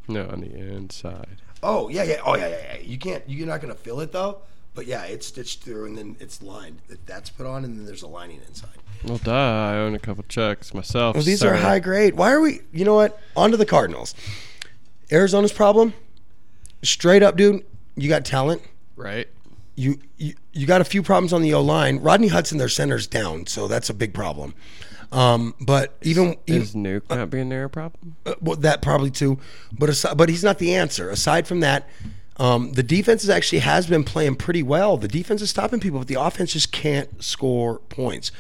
No, 0.09 0.29
on 0.29 0.41
the 0.41 0.53
inside. 0.53 1.37
Oh 1.63 1.89
yeah, 1.89 2.03
yeah. 2.03 2.21
Oh 2.25 2.35
yeah, 2.37 2.49
yeah, 2.49 2.75
yeah. 2.75 2.81
You 2.81 2.99
can't. 2.99 3.23
You're 3.29 3.47
not 3.47 3.61
gonna 3.61 3.75
feel 3.77 4.01
it 4.01 4.11
though. 4.13 4.39
But 4.75 4.87
yeah, 4.87 5.05
it's 5.05 5.27
stitched 5.27 5.63
through 5.63 5.85
and 5.87 5.97
then 5.99 6.17
it's 6.19 6.43
lined. 6.43 6.79
That- 6.89 7.07
That's 7.07 7.31
put 7.31 7.47
on 7.47 7.65
and 7.65 7.77
then 7.79 7.85
there's 7.87 8.03
a 8.03 8.09
lining 8.09 8.41
inside. 8.49 8.71
Well, 9.05 9.19
duh. 9.19 9.33
I 9.33 9.77
own 9.77 9.95
a 9.95 9.99
couple 9.99 10.25
checks 10.29 10.73
myself. 10.75 11.15
Well, 11.15 11.25
these 11.25 11.45
are 11.45 11.55
sir. 11.57 11.63
high 11.63 11.79
grade. 11.79 12.15
Why 12.15 12.33
are 12.33 12.41
we? 12.41 12.61
You 12.73 12.85
know 12.85 12.95
what? 12.95 13.21
On 13.37 13.51
to 13.51 13.57
the 13.57 13.67
Cardinals. 13.67 14.15
Arizona's 15.13 15.53
problem. 15.53 15.93
Straight 16.83 17.23
up, 17.23 17.37
dude. 17.37 17.65
You 17.97 18.09
got 18.09 18.25
talent. 18.25 18.63
right? 18.97 19.29
You 19.75 19.99
you, 20.19 20.35
you 20.53 20.67
got 20.67 20.81
a 20.81 20.85
few 20.85 21.03
problems 21.03 21.33
on 21.33 21.43
the 21.43 21.55
O 21.55 21.61
line. 21.61 21.99
Rodney 21.99 22.29
Hudson, 22.29 22.59
their 22.59 22.69
center's 22.69 23.07
down, 23.07 23.47
so 23.47 23.69
that's 23.69 23.89
a 23.91 23.95
big 23.95 24.13
problem. 24.15 24.55
Um, 25.11 25.55
but 25.61 25.97
even, 26.03 26.37
even 26.47 26.63
Is 26.63 26.75
Nuke 26.75 27.11
not 27.11 27.29
being 27.29 27.51
there 27.51 27.65
a 27.65 27.71
problem? 27.71 28.17
uh, 28.25 28.35
well, 28.41 28.57
that 28.57 28.81
probably 28.81 29.11
too. 29.11 29.39
But 29.71 29.91
aside, 29.91 30.17
but 30.17 30.31
he's 30.31 30.43
not 30.43 30.59
the 30.59 30.75
answer. 30.75 31.11
Aside 31.11 31.47
from 31.47 31.61
that, 31.61 31.87
um, 32.39 32.73
the 32.73 32.83
defense 32.83 33.23
is 33.23 33.29
actually 33.29 33.59
has 33.59 33.87
been 33.87 34.05
playing 34.05 34.37
pretty 34.37 34.63
well. 34.63 34.97
The 34.97 35.09
defense 35.09 35.43
is 35.43 35.51
stopping 35.51 35.81
people, 35.81 35.99
but 35.99 36.09
the 36.09 36.21
offense 36.21 36.55
just 36.55 36.73
can't 36.73 37.23
score 37.23 37.79
points. 37.91 38.33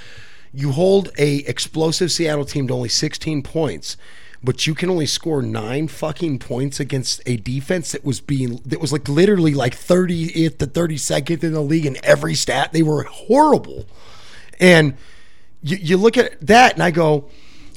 You 0.55 0.72
hold 0.72 1.11
a 1.18 1.37
explosive 1.41 2.11
Seattle 2.11 2.45
team 2.47 2.68
to 2.68 2.74
only 2.74 2.89
16 2.89 3.43
points, 3.43 3.97
but 4.45 4.66
you 4.66 4.74
can 4.74 4.90
only 4.90 5.07
score 5.07 5.43
nine 5.43 5.88
fucking 5.88 6.38
points 6.38 6.80
against 6.80 7.20
a 7.26 7.36
defense 7.36 7.93
that 7.93 8.05
was 8.05 8.20
being 8.20 8.61
that 8.66 8.80
was 8.80 8.93
like 8.93 9.09
literally 9.09 9.55
like 9.55 9.76
30th 9.76 10.59
to 10.59 10.66
32nd 10.66 11.45
in 11.45 11.53
the 11.53 11.61
league 11.61 11.86
in 11.86 11.97
every 12.03 12.34
stat. 12.34 12.72
They 12.72 12.82
were 12.82 13.05
horrible, 13.05 13.86
and 14.61 14.95
you, 15.62 15.76
you 15.76 15.97
look 15.97 16.16
at 16.16 16.40
that 16.47 16.74
and 16.74 16.82
I 16.82 16.90
go, 16.90 17.28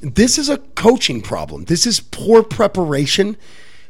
this 0.01 0.37
is 0.37 0.49
a 0.49 0.57
coaching 0.57 1.21
problem. 1.21 1.65
This 1.65 1.85
is 1.85 1.99
poor 1.99 2.43
preparation. 2.43 3.37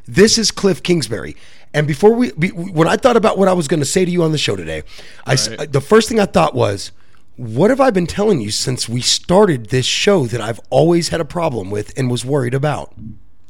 This 0.07 0.37
is 0.37 0.51
Cliff 0.51 0.83
Kingsbury. 0.83 1.35
And 1.73 1.87
before 1.87 2.13
we, 2.13 2.29
when 2.29 2.87
I 2.87 2.95
thought 2.95 3.17
about 3.17 3.37
what 3.37 3.47
I 3.49 3.53
was 3.53 3.67
going 3.67 3.81
to 3.81 3.85
say 3.85 4.05
to 4.05 4.11
you 4.11 4.23
on 4.23 4.31
the 4.31 4.37
show 4.37 4.55
today, 4.55 4.83
I 5.25 5.35
Right. 5.35 5.71
the 5.71 5.81
first 5.81 6.07
thing 6.07 6.19
I 6.19 6.25
thought 6.25 6.55
was, 6.55 6.91
what 7.37 7.69
have 7.69 7.81
I 7.81 7.89
been 7.91 8.07
telling 8.07 8.41
you 8.41 8.51
since 8.51 8.87
we 8.87 9.01
started 9.01 9.67
this 9.67 9.85
show 9.85 10.25
that 10.27 10.41
I've 10.41 10.59
always 10.69 11.09
had 11.09 11.19
a 11.21 11.25
problem 11.25 11.69
with 11.69 11.97
and 11.97 12.09
was 12.09 12.23
worried 12.25 12.53
about? 12.53 12.93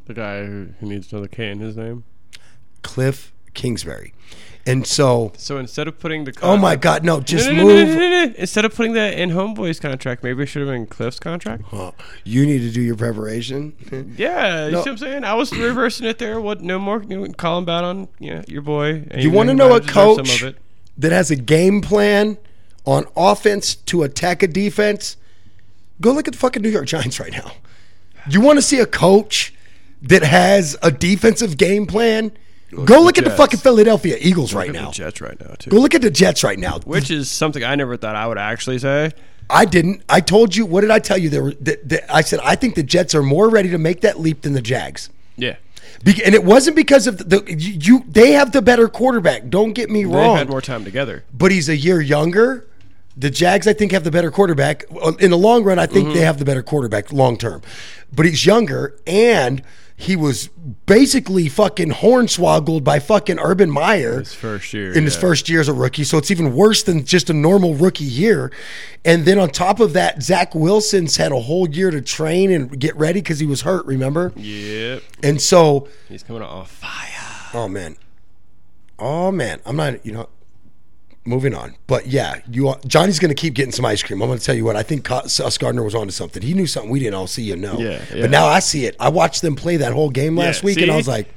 The 0.06 0.14
guy 0.14 0.46
who, 0.46 0.70
who 0.80 0.88
needs 0.88 1.12
another 1.12 1.28
K 1.28 1.50
in 1.50 1.60
his 1.60 1.76
name. 1.78 2.04
Cliff 2.82 3.34
Kingsbury. 3.54 4.14
And 4.68 4.88
so, 4.88 5.32
So 5.38 5.60
instead 5.60 5.88
of 5.88 6.00
putting 6.00 6.24
the 6.24 6.34
oh 6.42 6.58
my 6.58 6.76
God, 6.76 7.04
no, 7.04 7.20
just 7.20 7.48
No, 7.48 7.54
no, 7.56 7.64
move. 7.66 7.96
no. 7.96 8.34
Instead 8.36 8.66
of 8.66 8.74
putting 8.74 8.94
that 8.94 9.14
in 9.14 9.30
Homeboy's 9.30 9.80
contract, 9.80 10.24
maybe 10.24 10.42
it 10.42 10.48
should 10.48 10.62
have 10.66 10.74
been 10.76 10.88
Cliff's 10.88 11.20
contract. 11.20 11.64
Huh. 11.68 11.92
you 12.24 12.48
need 12.48 12.60
to 12.60 12.72
do 12.72 12.82
your 12.82 12.96
preparation. 12.96 13.74
Yeah, 14.18 14.66
you 14.66 14.72
see 14.72 14.76
what 14.78 14.88
I'm 14.88 14.98
saying? 14.98 15.24
I 15.24 15.36
was 15.36 15.56
reversing 15.56 16.08
it 16.08 16.18
there. 16.18 16.42
What? 16.42 16.62
No 16.62 16.80
more 16.80 17.04
you 17.04 17.20
know, 17.28 17.34
calling 17.34 17.66
bad 17.66 17.84
on 17.84 18.08
yeah, 18.18 18.44
your 18.48 18.64
boy. 18.64 19.06
You 19.16 19.30
want 19.30 19.50
to 19.50 19.56
know 19.56 19.76
a 19.76 19.82
coach 19.82 20.28
Some 20.28 20.48
of 20.48 20.56
it. 20.56 20.62
that 20.98 21.12
has 21.12 21.30
a 21.30 21.36
game 21.36 21.82
plan 21.82 22.38
on 22.86 23.06
offense 23.16 23.76
to 23.76 24.04
attack 24.04 24.44
a 24.44 24.48
defense? 24.48 25.18
Go 26.02 26.12
look 26.12 26.28
at 26.28 26.34
the 26.34 26.40
fucking 26.40 26.62
New 26.62 26.70
York 26.70 26.86
Giants 26.88 27.20
right 27.20 27.32
now. 27.32 27.52
You 28.30 28.42
want 28.42 28.58
to 28.58 28.62
see 28.62 28.80
a 28.80 28.86
coach 28.86 29.54
that 30.02 30.24
has 30.24 30.76
a 30.82 30.92
defensive 30.92 31.58
game 31.58 31.86
plan? 31.86 32.32
Go 32.84 33.02
look 33.02 33.18
at 33.18 33.24
the 33.24 33.30
fucking 33.32 33.60
Philadelphia 33.60 34.18
Eagles 34.20 34.54
right 34.54 34.68
Look 34.68 34.76
at 34.76 34.82
now. 34.82 34.88
the 34.90 34.94
Jets 34.96 35.22
right 35.22 35.40
now 35.40 35.54
too. 35.58 35.70
Go 35.70 35.78
look 35.78 35.94
at 35.96 36.02
the 36.02 36.10
Jets 36.12 36.44
right 36.44 36.60
now. 36.60 36.80
Which 36.80 37.10
is 37.10 37.32
something 37.32 37.64
I 37.64 37.76
never 37.76 37.96
thought 37.96 38.16
I 38.16 38.28
would 38.28 38.38
actually 38.38 38.80
say. 38.80 39.12
I 39.50 39.64
didn't. 39.66 40.02
I 40.10 40.20
told 40.20 40.56
you. 40.56 40.66
What 40.66 40.82
did 40.82 40.92
I 40.92 41.00
tell 41.00 41.18
you? 41.18 41.30
There 41.30 41.44
were. 41.44 41.54
That, 41.62 41.88
that 41.88 42.14
I 42.14 42.22
said 42.22 42.40
I 42.44 42.56
think 42.56 42.76
the 42.76 42.84
Jets 42.84 43.14
are 43.16 43.22
more 43.24 43.50
ready 43.50 43.70
to 43.70 43.78
make 43.78 44.02
that 44.02 44.20
leap 44.20 44.42
than 44.42 44.54
the 44.54 44.62
Jags. 44.62 45.10
Yeah, 45.38 45.56
Be- 46.04 46.24
and 46.26 46.34
it 46.34 46.44
wasn't 46.44 46.76
because 46.76 47.06
of 47.08 47.18
the, 47.20 47.24
the 47.40 47.54
you. 47.54 48.04
They 48.10 48.32
have 48.34 48.52
the 48.52 48.62
better 48.64 48.90
quarterback. 48.90 49.48
Don't 49.50 49.74
get 49.74 49.90
me 49.92 50.04
wrong. 50.04 50.34
they 50.34 50.40
had 50.40 50.50
more 50.50 50.62
time 50.62 50.84
together. 50.84 51.24
but 51.32 51.52
he's 51.52 51.70
a 51.70 51.78
year 51.78 52.02
younger. 52.02 52.66
The 53.18 53.30
Jags, 53.30 53.68
I 53.68 53.74
think, 53.74 53.92
have 53.92 54.04
the 54.04 54.12
better 54.12 54.30
quarterback. 54.30 54.84
In 55.20 55.32
the 55.32 55.38
long 55.38 55.64
run, 55.64 55.80
I 55.80 55.86
think 55.86 56.08
they 56.08 56.16
mm-hmm. 56.16 56.24
have 56.24 56.38
the 56.38 56.46
better 56.46 56.64
quarterback 56.64 57.14
long 57.14 57.38
term. 57.38 57.62
But 58.14 58.26
he's 58.26 58.46
younger, 58.46 58.98
and 59.08 59.64
he 59.98 60.16
was 60.16 60.50
basically 60.86 61.48
fucking 61.48 61.92
hornswoggled 61.92 62.84
by 62.84 63.00
fucking 63.00 63.40
Urban 63.40 63.72
Meyer 63.72 64.20
His 64.20 64.34
first 64.34 64.74
year 64.74 64.92
in 64.94 65.06
his 65.06 65.16
first 65.16 65.48
year 65.48 65.62
as 65.62 65.70
a 65.70 65.74
rookie. 65.74 66.04
So 66.04 66.18
it's 66.18 66.32
even 66.32 66.54
worse 66.54 66.84
than 66.84 67.06
just 67.06 67.30
a 67.30 67.34
normal 67.34 67.76
rookie 67.76 68.04
year. 68.04 68.52
And 69.06 69.24
then 69.24 69.40
on 69.40 69.50
top 69.50 69.80
of 69.80 69.94
that, 69.94 70.22
Zach 70.22 70.54
Wilson's 70.54 71.16
had 71.16 71.32
a 71.32 71.40
whole 71.40 71.70
year 71.70 71.92
to 71.92 72.02
train 72.02 72.52
and 72.52 72.78
get 72.78 72.96
ready 72.98 73.22
because 73.22 73.40
he 73.40 73.46
was 73.46 73.62
hurt. 73.62 73.86
Remember? 73.86 74.34
Yep, 74.36 75.04
And 75.24 75.42
so 75.42 75.88
he's 76.10 76.24
coming 76.24 76.42
on 76.42 76.66
fire. 76.66 77.52
Oh 77.54 77.70
man, 77.70 77.96
oh 79.00 79.32
man, 79.32 79.62
I'm 79.66 79.78
not. 79.78 80.06
You 80.06 80.12
know, 80.12 80.30
moving 81.26 81.54
on. 81.56 81.76
But 81.88 82.08
yeah, 82.08 82.42
you 82.50 82.68
are- 82.70 82.80
Johnny's 82.86 83.20
going 83.20 83.30
to 83.30 83.36
keep 83.36 83.54
getting 83.56 83.72
some 83.72 83.86
ice 83.86 84.04
cream. 84.04 84.22
I'm 84.22 84.28
going 84.30 84.40
to 84.40 84.46
tell 84.46 84.56
you 84.56 84.64
what. 84.66 84.76
I 84.76 84.84
think 84.84 85.08
Sauce 85.28 85.58
Gardner 85.58 85.84
was 85.84 85.96
onto 85.96 86.12
something. 86.12 86.42
He 86.44 86.54
knew 86.54 86.68
something 86.68 86.92
we 86.92 87.00
didn't 87.00 87.16
all 87.16 87.28
see. 87.28 87.44
You 87.44 87.56
know. 87.56 87.78
Yeah, 87.80 88.02
yeah. 88.14 88.22
But 88.22 88.30
now 88.30 88.46
I 88.48 88.60
see 88.60 88.86
it. 88.86 88.96
I 89.00 89.10
watched 89.10 89.42
them 89.42 89.56
play 89.56 89.78
that 89.78 89.94
whole 89.94 90.10
game 90.10 90.38
last 90.38 90.62
Yeah, 90.62 90.66
week, 90.68 90.78
and 90.82 90.92
I 90.92 90.96
was 90.98 91.08
like, 91.08 91.28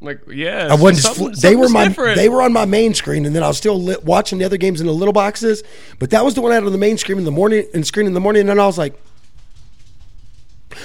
Like 0.00 0.20
yeah, 0.30 0.68
I 0.70 0.74
wasn't. 0.74 1.04
Just 1.04 1.16
fl- 1.16 1.48
they 1.48 1.56
were 1.56 1.68
my. 1.68 1.88
different. 1.88 2.16
They 2.16 2.28
were 2.28 2.42
on 2.42 2.52
my 2.52 2.66
main 2.66 2.92
screen, 2.94 3.24
and 3.26 3.34
then 3.34 3.42
I 3.42 3.48
was 3.48 3.56
still 3.56 3.80
lit, 3.80 4.04
watching 4.04 4.38
the 4.38 4.44
other 4.44 4.58
games 4.58 4.80
in 4.80 4.86
the 4.86 4.92
little 4.92 5.12
boxes. 5.14 5.62
But 5.98 6.10
that 6.10 6.24
was 6.24 6.34
the 6.34 6.42
one 6.42 6.52
out 6.52 6.56
had 6.56 6.64
on 6.64 6.72
the 6.72 6.78
main 6.78 6.98
screen 6.98 7.18
in 7.18 7.24
the 7.24 7.30
morning 7.30 7.66
and 7.72 7.86
screen 7.86 8.06
in 8.06 8.12
the 8.14 8.20
morning, 8.20 8.40
and 8.40 8.48
then 8.50 8.60
I 8.60 8.66
was 8.66 8.78
like. 8.78 8.94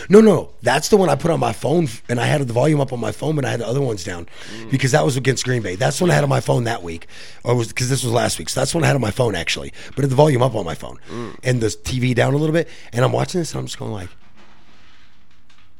No, 0.09 0.21
no, 0.21 0.49
that's 0.61 0.89
the 0.89 0.97
one 0.97 1.09
I 1.09 1.15
put 1.15 1.31
on 1.31 1.39
my 1.39 1.53
phone, 1.53 1.87
and 2.09 2.19
I 2.19 2.25
had 2.25 2.41
the 2.41 2.53
volume 2.53 2.79
up 2.81 2.93
on 2.93 2.99
my 2.99 3.11
phone, 3.11 3.35
but 3.35 3.45
I 3.45 3.51
had 3.51 3.59
the 3.59 3.67
other 3.67 3.81
ones 3.81 4.03
down 4.03 4.27
mm. 4.53 4.71
because 4.71 4.91
that 4.91 5.05
was 5.05 5.17
against 5.17 5.43
Green 5.43 5.61
Bay. 5.61 5.75
That's 5.75 5.97
the 5.97 6.05
one 6.05 6.11
I 6.11 6.15
had 6.15 6.23
on 6.23 6.29
my 6.29 6.41
phone 6.41 6.65
that 6.65 6.83
week, 6.83 7.07
or 7.43 7.55
was 7.55 7.69
because 7.69 7.89
this 7.89 8.03
was 8.03 8.13
last 8.13 8.39
week. 8.39 8.49
So 8.49 8.59
that's 8.59 8.71
the 8.71 8.77
one 8.77 8.83
I 8.83 8.87
had 8.87 8.95
on 8.95 9.01
my 9.01 9.11
phone 9.11 9.35
actually, 9.35 9.73
but 9.95 10.07
the 10.07 10.15
volume 10.15 10.41
up 10.41 10.55
on 10.55 10.65
my 10.65 10.75
phone 10.75 10.99
mm. 11.09 11.35
and 11.43 11.61
the 11.61 11.67
TV 11.67 12.13
down 12.15 12.33
a 12.33 12.37
little 12.37 12.53
bit. 12.53 12.67
And 12.93 13.03
I'm 13.05 13.11
watching 13.11 13.41
this, 13.41 13.53
and 13.53 13.59
I'm 13.59 13.65
just 13.65 13.79
going 13.79 13.91
like, 13.91 14.09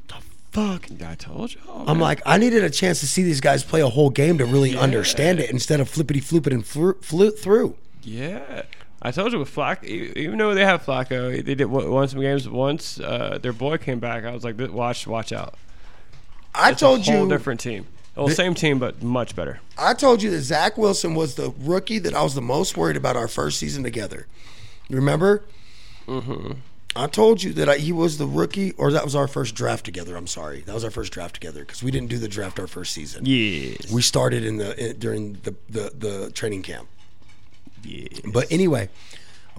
"The 0.07 0.15
fuck." 0.51 0.87
I 1.05 1.15
told 1.15 1.53
you. 1.53 1.61
Oh, 1.67 1.85
I'm 1.87 1.99
like, 1.99 2.21
I 2.25 2.37
needed 2.37 2.63
a 2.63 2.69
chance 2.69 2.99
to 3.01 3.07
see 3.07 3.23
these 3.23 3.41
guys 3.41 3.63
play 3.63 3.81
a 3.81 3.89
whole 3.89 4.09
game 4.09 4.37
to 4.37 4.45
really 4.45 4.77
understand 4.77 5.39
it 5.39 5.49
instead 5.49 5.79
of 5.79 5.89
flippity 5.89 6.21
flooping 6.21 6.53
and 6.53 6.65
flew, 6.65 6.93
flew 7.01 7.31
through. 7.31 7.75
Yeah. 8.03 8.63
I 9.01 9.11
told 9.11 9.33
you 9.33 9.39
with 9.39 9.53
Flacco, 9.53 9.83
even 9.83 10.37
though 10.37 10.53
they 10.53 10.63
have 10.63 10.85
Flacco, 10.85 11.43
they 11.43 11.55
did 11.55 11.65
won 11.65 12.07
some 12.07 12.21
games 12.21 12.47
once. 12.47 12.99
Uh, 12.99 13.39
their 13.41 13.53
boy 13.53 13.77
came 13.77 13.99
back. 13.99 14.25
I 14.25 14.31
was 14.31 14.43
like, 14.43 14.59
watch, 14.71 15.07
watch 15.07 15.31
out. 15.33 15.55
I 16.53 16.71
It's 16.71 16.81
told 16.81 16.99
a 16.99 17.11
whole 17.11 17.23
you, 17.23 17.29
different 17.29 17.59
team. 17.59 17.87
Well, 18.15 18.29
same 18.29 18.53
team, 18.53 18.77
but 18.77 19.01
much 19.01 19.35
better. 19.35 19.61
I 19.77 19.93
told 19.93 20.21
you 20.21 20.29
that 20.31 20.41
Zach 20.41 20.77
Wilson 20.77 21.15
was 21.15 21.35
the 21.35 21.53
rookie 21.59 21.97
that 21.99 22.13
I 22.13 22.21
was 22.21 22.35
the 22.35 22.41
most 22.41 22.77
worried 22.77 22.97
about 22.97 23.15
our 23.15 23.27
first 23.27 23.57
season 23.57 23.83
together. 23.83 24.27
Remember? 24.89 25.43
Mm-hmm. 26.07 26.53
I 26.93 27.07
told 27.07 27.41
you 27.41 27.53
that 27.53 27.69
I, 27.69 27.77
he 27.77 27.93
was 27.93 28.17
the 28.17 28.27
rookie, 28.27 28.73
or 28.73 28.91
that 28.91 29.05
was 29.05 29.15
our 29.15 29.29
first 29.29 29.55
draft 29.55 29.85
together. 29.85 30.17
I'm 30.17 30.27
sorry, 30.27 30.59
that 30.61 30.73
was 30.73 30.83
our 30.83 30.91
first 30.91 31.13
draft 31.13 31.35
together 31.35 31.61
because 31.61 31.81
we 31.81 31.89
didn't 31.89 32.09
do 32.09 32.17
the 32.17 32.27
draft 32.27 32.59
our 32.59 32.67
first 32.67 32.91
season. 32.91 33.25
Yes. 33.25 33.89
We 33.91 34.01
started 34.01 34.43
in 34.43 34.57
the 34.57 34.89
in, 34.89 34.99
during 34.99 35.33
the, 35.43 35.55
the 35.69 35.91
the 35.97 36.31
training 36.31 36.63
camp. 36.63 36.89
Yes. 37.83 38.21
But 38.31 38.51
anyway, 38.51 38.89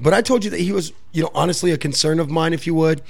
but 0.00 0.14
I 0.14 0.22
told 0.22 0.44
you 0.44 0.50
that 0.50 0.60
he 0.60 0.72
was, 0.72 0.92
you 1.12 1.22
know, 1.22 1.30
honestly 1.34 1.70
a 1.70 1.78
concern 1.78 2.18
of 2.20 2.30
mine, 2.30 2.52
if 2.52 2.66
you 2.66 2.74
would. 2.74 3.02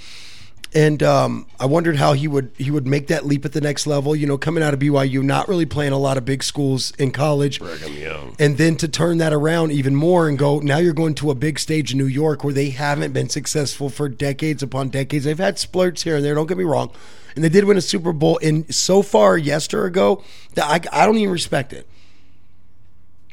and 0.75 1.03
um, 1.03 1.47
I 1.61 1.67
wondered 1.67 1.97
how 1.97 2.15
he 2.15 2.27
would 2.27 2.51
he 2.57 2.71
would 2.71 2.87
make 2.87 3.09
that 3.09 3.27
leap 3.27 3.45
at 3.45 3.53
the 3.53 3.61
next 3.61 3.87
level. 3.87 4.17
You 4.17 4.27
know, 4.27 4.39
coming 4.39 4.63
out 4.65 4.73
of 4.73 4.81
BYU, 4.81 5.23
not 5.23 5.47
really 5.49 5.67
playing 5.67 5.93
a 5.93 5.99
lot 5.99 6.17
of 6.17 6.25
big 6.25 6.43
schools 6.43 6.93
in 6.99 7.11
college, 7.11 7.61
Brigham 7.61 7.95
Young. 7.95 8.37
and 8.39 8.57
then 8.57 8.77
to 8.77 8.89
turn 8.89 9.19
that 9.19 9.33
around 9.35 9.71
even 9.73 9.95
more 9.95 10.29
and 10.29 10.39
go 10.39 10.61
now 10.61 10.79
you're 10.79 10.95
going 10.95 11.15
to 11.17 11.31
a 11.31 11.35
big 11.35 11.59
stage 11.59 11.93
in 11.93 11.99
New 11.99 12.07
York 12.07 12.43
where 12.43 12.55
they 12.55 12.71
haven't 12.71 13.13
been 13.13 13.29
successful 13.29 13.91
for 13.91 14.09
decades 14.09 14.63
upon 14.63 14.89
decades. 14.89 15.25
They've 15.27 15.39
had 15.39 15.57
splurts 15.57 16.03
here 16.05 16.17
and 16.17 16.25
there. 16.25 16.35
Don't 16.35 16.47
get 16.47 16.57
me 16.57 16.65
wrong, 16.65 16.91
and 17.35 17.45
they 17.45 17.51
did 17.51 17.65
win 17.65 17.77
a 17.77 17.83
Super 17.83 18.13
Bowl. 18.13 18.39
in 18.39 18.71
so 18.73 19.03
far, 19.03 19.37
yester 19.37 19.85
ago, 19.85 20.25
that 20.55 20.65
I 20.65 21.03
I 21.03 21.07
don't 21.07 21.19
even 21.19 21.33
respect 21.33 21.75
it. 21.75 21.87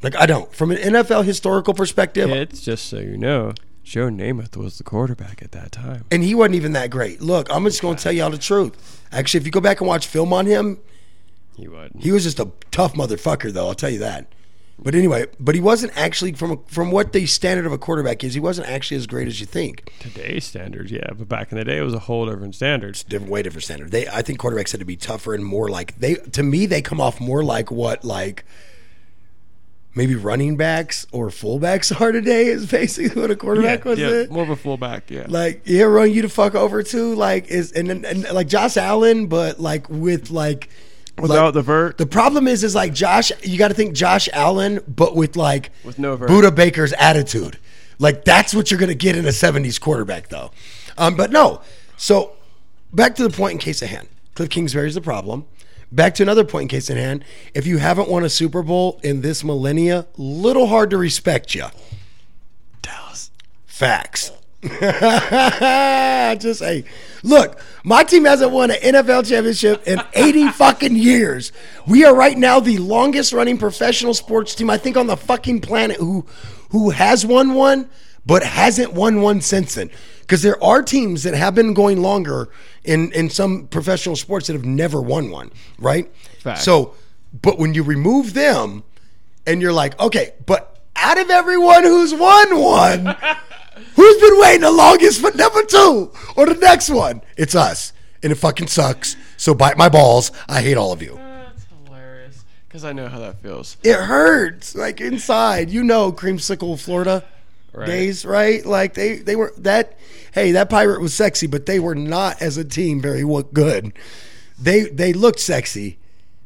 Like 0.01 0.15
I 0.15 0.25
don't. 0.25 0.53
From 0.53 0.71
an 0.71 0.77
NFL 0.77 1.25
historical 1.25 1.73
perspective, 1.73 2.29
it's 2.29 2.61
just 2.61 2.85
so 2.85 2.97
you 2.99 3.17
know, 3.17 3.53
Joe 3.83 4.07
Namath 4.09 4.55
was 4.55 4.77
the 4.77 4.83
quarterback 4.83 5.41
at 5.41 5.51
that 5.51 5.71
time. 5.71 6.05
and 6.11 6.23
he 6.23 6.33
wasn't 6.35 6.55
even 6.55 6.73
that 6.73 6.89
great. 6.89 7.21
Look, 7.21 7.47
I'm 7.51 7.63
just 7.65 7.81
going 7.81 7.97
to 7.97 8.03
tell 8.03 8.11
y'all 8.13 8.29
the 8.29 8.37
truth. 8.37 9.05
Actually, 9.11 9.39
if 9.41 9.45
you 9.45 9.51
go 9.51 9.59
back 9.61 9.81
and 9.81 9.87
watch 9.87 10.05
film 10.07 10.31
on 10.31 10.45
him, 10.45 10.79
He 11.57 11.67
wasn't. 11.67 12.01
he 12.03 12.11
was 12.11 12.23
just 12.23 12.39
a 12.39 12.49
tough 12.71 12.93
motherfucker, 12.93 13.51
though. 13.51 13.67
I'll 13.67 13.73
tell 13.75 13.89
you 13.89 13.99
that. 13.99 14.27
But 14.81 14.95
anyway, 14.95 15.25
but 15.41 15.55
he 15.55 15.59
wasn't 15.61 15.91
actually 15.97 16.31
from 16.31 16.63
from 16.67 16.89
what 16.91 17.11
the 17.11 17.25
standard 17.25 17.65
of 17.65 17.73
a 17.73 17.77
quarterback 17.77 18.23
is. 18.23 18.33
He 18.33 18.39
wasn't 18.39 18.69
actually 18.69 18.95
as 18.95 19.07
great 19.07 19.27
as 19.27 19.41
you 19.41 19.45
think. 19.45 19.91
Today's 19.99 20.45
standards, 20.45 20.89
yeah, 20.89 21.09
but 21.17 21.27
back 21.27 21.51
in 21.51 21.57
the 21.57 21.65
day, 21.65 21.77
it 21.79 21.81
was 21.81 21.93
a 21.93 21.99
whole 21.99 22.25
different 22.25 22.55
standard. 22.55 22.93
Different, 23.09 23.29
way 23.29 23.41
different 23.43 23.65
standard. 23.65 23.91
They, 23.91 24.07
I 24.07 24.21
think 24.21 24.39
quarterbacks 24.39 24.71
had 24.71 24.79
to 24.79 24.85
be 24.85 24.95
tougher 24.95 25.33
and 25.33 25.43
more 25.43 25.67
like 25.67 25.99
they. 25.99 26.13
To 26.15 26.43
me, 26.43 26.65
they 26.65 26.81
come 26.81 27.01
off 27.01 27.19
more 27.19 27.43
like 27.43 27.69
what 27.71 28.05
like 28.05 28.45
maybe 29.99 30.15
running 30.15 30.55
backs 30.55 31.05
or 31.11 31.27
fullbacks 31.27 31.91
are 32.01 32.13
today. 32.13 32.45
Is 32.47 32.65
basically 32.65 33.21
what 33.21 33.29
a 33.29 33.35
quarterback 33.35 33.83
was. 33.83 33.99
yeah, 33.99 34.07
it? 34.07 34.31
more 34.31 34.43
of 34.43 34.49
a 34.49 34.55
fullback, 34.55 35.11
yeah. 35.11 35.25
like 35.27 35.61
yeah, 35.65 35.83
run 35.83 36.09
you 36.11 36.21
to 36.21 36.29
fuck 36.29 36.55
over 36.55 36.81
too. 36.83 37.15
Like 37.15 37.49
is 37.49 37.73
and, 37.73 37.89
and, 37.91 38.05
and 38.05 38.23
like 38.31 38.47
Josh 38.47 38.77
Allen, 38.77 39.27
but 39.27 39.59
like 39.59 39.89
with 39.89 40.31
like 40.31 40.69
Without 41.19 41.45
like- 41.47 41.53
the 41.55 41.61
vert. 41.61 41.97
The 41.97 42.05
problem 42.05 42.47
is, 42.47 42.63
is 42.63 42.73
like 42.75 42.93
Josh. 42.93 43.29
You 43.43 43.57
got 43.57 43.67
to 43.67 43.73
think 43.73 43.93
Josh 43.93 44.29
Allen, 44.31 44.79
but 44.87 45.17
with 45.17 45.35
like 45.35 45.71
With 45.83 45.99
no 45.99 46.15
vert. 46.15 46.29
Budda 46.29 46.55
Baker's 46.55 46.93
attitude. 46.93 47.59
Like 47.99 48.23
that's 48.23 48.53
what 48.55 48.71
you're 48.71 48.79
gonna 48.79 48.93
get 48.93 49.17
in 49.17 49.25
a 49.25 49.29
'70s 49.29 49.81
quarterback, 49.81 50.29
though. 50.29 50.51
Um, 50.97 51.17
but 51.17 51.29
no. 51.31 51.59
So 51.97 52.31
back 52.93 53.15
to 53.15 53.23
the 53.23 53.29
point 53.29 53.51
in 53.53 53.57
case 53.57 53.81
of 53.81 53.89
hand. 53.89 54.07
Cliff 54.35 54.49
Kingsbury 54.49 54.87
is 54.87 54.95
the 54.95 55.01
problem. 55.01 55.45
Back 55.91 56.13
to 56.15 56.23
another 56.23 56.43
point 56.43 56.63
in 56.63 56.67
case 56.67 56.89
in 56.89 56.97
hand. 56.97 57.25
If 57.53 57.65
you 57.65 57.79
haven't 57.79 58.09
won 58.09 58.23
a 58.23 58.29
Super 58.29 58.61
Bowl 58.61 58.99
in 59.03 59.21
this 59.21 59.43
millennia, 59.43 60.07
little 60.17 60.67
hard 60.67 60.91
to 60.91 60.97
respect 60.97 61.55
you. 61.55 61.65
Dallas. 62.81 63.31
Facts. 63.65 64.31
Just 64.61 66.61
hey, 66.61 66.83
look, 67.23 67.61
my 67.85 68.03
team 68.03 68.25
hasn't 68.25 68.51
won 68.51 68.71
an 68.71 68.77
NFL 68.77 69.27
championship 69.27 69.87
in 69.87 70.01
80 70.13 70.49
fucking 70.51 70.97
years. 70.97 71.53
We 71.87 72.03
are 72.03 72.13
right 72.13 72.37
now 72.37 72.59
the 72.59 72.77
longest 72.77 73.31
running 73.31 73.57
professional 73.57 74.13
sports 74.13 74.53
team 74.53 74.69
I 74.69 74.77
think 74.77 74.97
on 74.97 75.07
the 75.07 75.15
fucking 75.15 75.61
planet 75.61 75.97
who 75.97 76.25
who 76.71 76.89
has 76.89 77.25
won 77.25 77.53
one 77.53 77.89
but 78.25 78.43
hasn't 78.43 78.93
won 78.93 79.21
one 79.21 79.41
since 79.41 79.75
then. 79.75 79.89
Because 80.29 80.43
there 80.43 80.63
are 80.63 80.83
teams 80.83 81.23
that 81.23 81.33
have 81.33 81.55
been 81.55 81.73
going 81.73 82.03
longer 82.03 82.49
in 82.83 83.11
in 83.13 83.31
some 83.31 83.65
professional 83.65 84.15
sports 84.15 84.45
that 84.45 84.53
have 84.53 84.63
never 84.63 85.01
won 85.01 85.31
one, 85.31 85.49
right? 85.79 86.07
Facts. 86.41 86.63
So, 86.63 86.93
but 87.41 87.57
when 87.57 87.73
you 87.73 87.81
remove 87.81 88.35
them 88.35 88.83
and 89.47 89.59
you're 89.59 89.73
like, 89.73 89.99
okay, 89.99 90.33
but 90.45 90.77
out 90.95 91.17
of 91.19 91.31
everyone 91.31 91.81
who's 91.81 92.13
won 92.13 92.59
one, 92.59 93.05
who's 93.95 94.21
been 94.21 94.39
waiting 94.39 94.61
the 94.61 94.69
longest 94.71 95.19
for 95.19 95.31
number 95.35 95.63
two 95.63 96.11
or 96.35 96.45
the 96.45 96.53
next 96.61 96.91
one? 96.91 97.21
It's 97.35 97.55
us. 97.55 97.91
And 98.21 98.31
it 98.31 98.35
fucking 98.35 98.67
sucks. 98.67 99.15
So 99.35 99.55
bite 99.55 99.77
my 99.77 99.89
balls. 99.89 100.31
I 100.47 100.61
hate 100.61 100.77
all 100.77 100.91
of 100.91 101.01
you. 101.01 101.15
That's 101.15 101.65
hilarious. 101.87 102.45
Because 102.67 102.83
I 102.85 102.93
know 102.93 103.07
how 103.07 103.17
that 103.17 103.41
feels. 103.41 103.77
It 103.83 103.95
hurts. 103.97 104.75
Like 104.75 105.01
inside. 105.01 105.71
You 105.71 105.83
know 105.83 106.11
creamsicle 106.11 106.79
Florida 106.79 107.23
Right. 107.71 107.85
days, 107.85 108.25
right? 108.25 108.65
Like 108.65 108.95
they, 108.95 109.17
they 109.17 109.35
were 109.35 109.53
that 109.59 109.97
hey, 110.33 110.51
that 110.51 110.69
pirate 110.69 111.01
was 111.01 111.13
sexy, 111.13 111.47
but 111.47 111.65
they 111.65 111.79
were 111.79 111.95
not 111.95 112.41
as 112.41 112.57
a 112.57 112.63
team 112.63 113.01
very 113.01 113.23
good. 113.53 113.93
They 114.59 114.83
they 114.83 115.13
looked 115.13 115.39
sexy. 115.39 115.99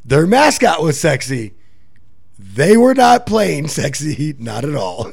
Their 0.06 0.28
mascot 0.28 0.82
was 0.82 1.00
sexy. 1.00 1.54
They 2.38 2.76
were 2.78 2.94
not 2.94 3.26
playing 3.26 3.68
sexy, 3.70 4.36
not 4.40 4.66
at 4.66 4.76
all. 4.76 5.12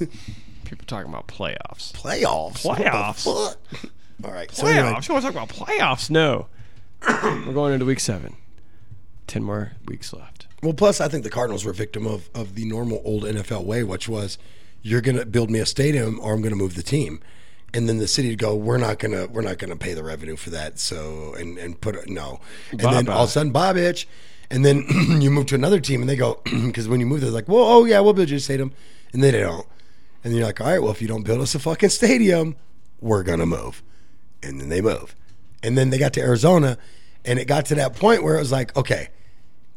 People 0.64 0.86
talking 0.86 1.08
about 1.08 1.28
playoffs. 1.28 1.92
Playoffs. 1.92 2.64
Playoffs? 2.64 3.24
fuck? 3.24 3.90
All 4.24 4.32
right. 4.32 4.50
So 4.50 4.66
anyway, 4.66 4.92
Playoffs? 4.92 5.08
You 5.08 5.14
want 5.14 5.26
to 5.26 5.32
talk 5.32 5.44
about 5.44 5.48
playoffs? 5.48 6.10
No. 6.10 6.46
We're 7.08 7.52
going 7.52 7.72
into 7.72 7.86
week 7.86 8.00
seven. 8.00 8.36
Ten 9.26 9.42
more 9.44 9.72
weeks 9.86 10.12
left. 10.12 10.48
well, 10.62 10.72
plus 10.72 11.00
I 11.00 11.08
think 11.08 11.22
the 11.22 11.30
Cardinals 11.30 11.64
were 11.64 11.70
a 11.70 11.74
victim 11.74 12.06
of 12.06 12.28
of 12.34 12.54
the 12.56 12.64
normal 12.64 13.00
old 13.04 13.22
NFL 13.22 13.64
way, 13.64 13.84
which 13.84 14.08
was 14.08 14.38
you're 14.82 15.00
going 15.00 15.16
to 15.16 15.26
build 15.26 15.50
me 15.50 15.58
a 15.60 15.66
stadium 15.66 16.18
or 16.20 16.34
I'm 16.34 16.40
going 16.42 16.52
to 16.52 16.56
move 16.56 16.74
the 16.74 16.82
team. 16.82 17.20
And 17.72 17.88
then 17.88 17.98
the 17.98 18.08
city 18.08 18.30
would 18.30 18.38
go, 18.38 18.54
we're 18.56 18.78
not 18.78 18.98
gonna, 18.98 19.26
we're 19.28 19.42
not 19.42 19.58
gonna 19.58 19.76
pay 19.76 19.94
the 19.94 20.02
revenue 20.02 20.36
for 20.36 20.50
that. 20.50 20.78
So 20.78 21.34
and 21.34 21.56
and 21.58 21.80
put 21.80 21.94
it 21.94 22.08
no. 22.08 22.40
And 22.70 22.80
then 22.80 23.08
all 23.08 23.24
of 23.24 23.28
a 23.28 23.32
sudden, 23.32 23.52
Bob 23.52 23.76
Itch, 23.76 24.08
And 24.50 24.64
then 24.64 24.84
you 25.20 25.30
move 25.30 25.46
to 25.46 25.54
another 25.54 25.78
team, 25.80 26.00
and 26.00 26.10
they 26.10 26.16
go 26.16 26.40
because 26.44 26.88
when 26.88 27.00
you 27.00 27.06
move, 27.06 27.20
they're 27.20 27.30
like, 27.30 27.48
well, 27.48 27.62
oh 27.62 27.84
yeah, 27.84 28.00
we'll 28.00 28.12
build 28.12 28.30
you 28.30 28.38
a 28.38 28.40
stadium, 28.40 28.72
and 29.12 29.22
then 29.22 29.32
they 29.32 29.40
don't. 29.40 29.66
And 30.24 30.34
you're 30.34 30.44
like, 30.44 30.60
all 30.60 30.66
right, 30.66 30.82
well, 30.82 30.90
if 30.90 31.00
you 31.00 31.08
don't 31.08 31.22
build 31.22 31.40
us 31.40 31.54
a 31.54 31.58
fucking 31.58 31.88
stadium, 31.90 32.56
we're 33.00 33.22
gonna 33.22 33.46
move. 33.46 33.82
And 34.42 34.60
then 34.60 34.68
they 34.68 34.80
move. 34.80 35.14
And 35.62 35.78
then 35.78 35.90
they 35.90 35.98
got 35.98 36.12
to 36.14 36.20
Arizona, 36.20 36.76
and 37.24 37.38
it 37.38 37.46
got 37.46 37.66
to 37.66 37.74
that 37.76 37.94
point 37.94 38.22
where 38.24 38.36
it 38.36 38.40
was 38.40 38.50
like, 38.52 38.76
okay, 38.76 39.10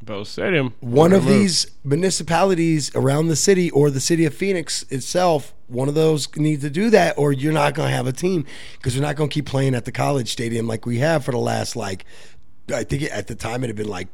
Bell 0.06 0.26
Stadium. 0.26 0.74
one 0.80 1.14
of 1.14 1.26
move. 1.26 1.34
these 1.34 1.72
municipalities 1.84 2.94
around 2.96 3.28
the 3.28 3.36
city 3.36 3.72
or 3.72 3.90
the 3.90 4.00
city 4.00 4.26
of 4.26 4.34
Phoenix 4.34 4.84
itself, 4.90 5.54
one 5.68 5.88
of 5.88 5.96
those 5.96 6.34
needs 6.36 6.62
to 6.64 6.70
do 6.70 6.90
that, 6.90 7.18
or 7.18 7.32
you're 7.32 7.54
not 7.54 7.74
going 7.74 7.90
to 7.90 7.96
have 7.96 8.08
a 8.08 8.12
team 8.12 8.46
because 8.78 8.96
we're 8.96 9.02
not 9.02 9.16
going 9.16 9.30
to 9.30 9.34
keep 9.34 9.46
playing 9.46 9.76
at 9.76 9.86
the 9.86 9.92
college 9.92 10.32
stadium 10.32 10.68
like 10.68 10.86
we 10.86 11.00
have 11.00 11.26
for 11.26 11.32
the 11.32 11.38
last 11.38 11.76
like, 11.76 12.06
I 12.74 12.84
think 12.84 13.04
at 13.04 13.28
the 13.28 13.36
time 13.36 13.64
it 13.64 13.68
had 13.68 13.76
been 13.76 13.88
like 13.88 14.08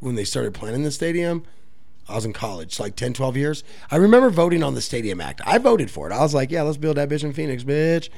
when 0.00 0.14
they 0.14 0.24
started 0.24 0.54
planning 0.54 0.82
the 0.82 0.90
stadium. 0.90 1.44
I 2.06 2.14
was 2.16 2.26
in 2.26 2.34
college, 2.34 2.78
like 2.78 2.96
10, 2.96 3.14
12 3.14 3.36
years. 3.36 3.64
I 3.90 3.96
remember 3.96 4.28
voting 4.28 4.62
on 4.62 4.74
the 4.74 4.82
Stadium 4.82 5.22
Act. 5.22 5.40
I 5.46 5.56
voted 5.56 5.90
for 5.90 6.10
it. 6.10 6.12
I 6.12 6.20
was 6.20 6.34
like, 6.34 6.50
yeah, 6.50 6.60
let's 6.60 6.76
build 6.76 6.98
that 6.98 7.08
bitch 7.08 7.24
in 7.24 7.32
Phoenix, 7.32 7.64
bitch. 7.64 8.10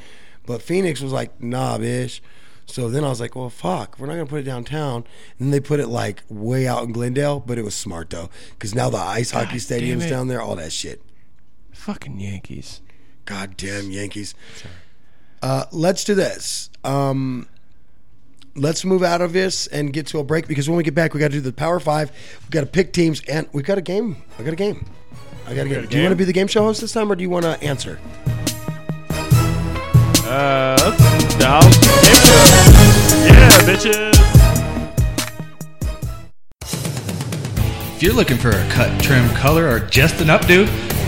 But 0.45 0.61
Phoenix 0.61 1.01
was 1.01 1.13
like, 1.13 1.41
nah, 1.41 1.79
bitch. 1.79 2.21
So 2.67 2.89
then 2.91 3.05
I 3.05 3.09
was 3.09 3.21
like, 3.21 3.37
well, 3.37 3.49
fuck, 3.49 3.97
we're 3.99 4.07
not 4.07 4.15
going 4.15 4.27
to 4.27 4.31
put 4.31 4.41
it 4.41 4.45
downtown. 4.45 5.05
And 5.39 5.47
then 5.47 5.51
they 5.51 5.61
put 5.61 5.79
it 5.81 5.87
like 5.87 6.23
way 6.29 6.67
out 6.67 6.83
in 6.85 6.93
Glendale, 6.93 7.39
but 7.41 7.59
it 7.59 7.63
was 7.63 7.75
smart 7.75 8.11
though. 8.11 8.29
Because 8.51 8.75
now 8.75 8.91
the 8.91 8.97
ice 8.99 9.31
hockey 9.31 9.59
stadium's 9.61 10.07
down 10.09 10.29
there, 10.29 10.43
all 10.43 10.57
that 10.57 10.73
shit. 10.73 11.01
fucking 11.73 12.19
Yankees. 12.19 12.81
Goddamn 13.25 13.91
Yankees. 13.91 14.35
Uh, 15.43 15.65
let's 15.71 16.03
do 16.05 16.15
this. 16.15 16.71
Um, 16.83 17.49
let's 18.57 18.85
move 18.85 19.03
out 19.03 19.21
of 19.21 19.33
this 19.33 19.67
and 19.69 19.93
get 19.93 20.07
to 20.09 20.19
a 20.19 20.25
break 20.25 20.49
because 20.49 20.69
when 20.69 20.77
we 20.77 20.83
get 20.83 20.95
back, 20.95 21.15
we 21.15 21.21
got 21.21 21.29
to 21.29 21.35
do 21.35 21.41
the 21.41 21.53
Power 21.53 21.79
Five. 21.79 22.11
We 22.45 22.51
got 22.51 22.61
to 22.63 22.67
pick 22.67 22.93
teams, 22.93 23.23
and 23.29 23.49
we 23.53 23.63
got 23.63 23.79
a 23.79 23.83
game. 23.83 24.17
I 24.39 24.43
got 24.43 24.53
a 24.55 24.57
game. 24.57 24.87
I 25.47 25.55
got 25.55 25.67
a 25.67 25.69
game. 25.69 25.87
Do 25.87 25.97
you 25.97 26.03
want 26.03 26.13
to 26.13 26.17
be 26.17 26.25
the 26.25 26.33
game 26.33 26.47
show 26.49 26.63
host 26.63 26.81
this 26.81 26.93
time, 26.93 27.11
or 27.13 27.15
do 27.15 27.23
you 27.23 27.31
want 27.31 27.45
to 27.45 27.63
answer? 27.63 28.01
Uh, 30.29 30.77
show. 31.39 31.61
Yeah, 33.25 33.63
bitches. 33.63 34.17
If 37.95 38.03
you're 38.03 38.13
looking 38.13 38.37
for 38.37 38.51
a 38.51 38.69
cut, 38.71 39.01
trim, 39.01 39.29
color, 39.37 39.69
or 39.69 39.79
just 39.81 40.21
an 40.21 40.27
updo, 40.29 40.67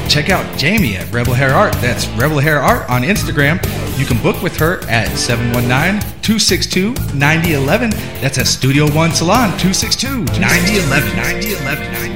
check 0.08 0.30
out 0.30 0.56
Jamie 0.56 0.96
at 0.96 1.12
Rebel 1.12 1.34
Hair 1.34 1.52
Art. 1.52 1.74
That's 1.74 2.06
Rebel 2.10 2.38
Hair 2.38 2.62
Art 2.62 2.88
on 2.88 3.02
Instagram. 3.02 3.58
You 3.98 4.06
can 4.06 4.22
book 4.22 4.40
with 4.42 4.56
her 4.58 4.78
at 4.88 5.08
719-262-9011. 5.08 7.90
That's 8.20 8.38
at 8.38 8.46
Studio 8.46 8.88
One 8.94 9.10
Salon, 9.12 9.50
262-9011. 9.58 10.40
9011, 10.40 11.16
9011, 11.16 11.92
9011. 11.92 12.07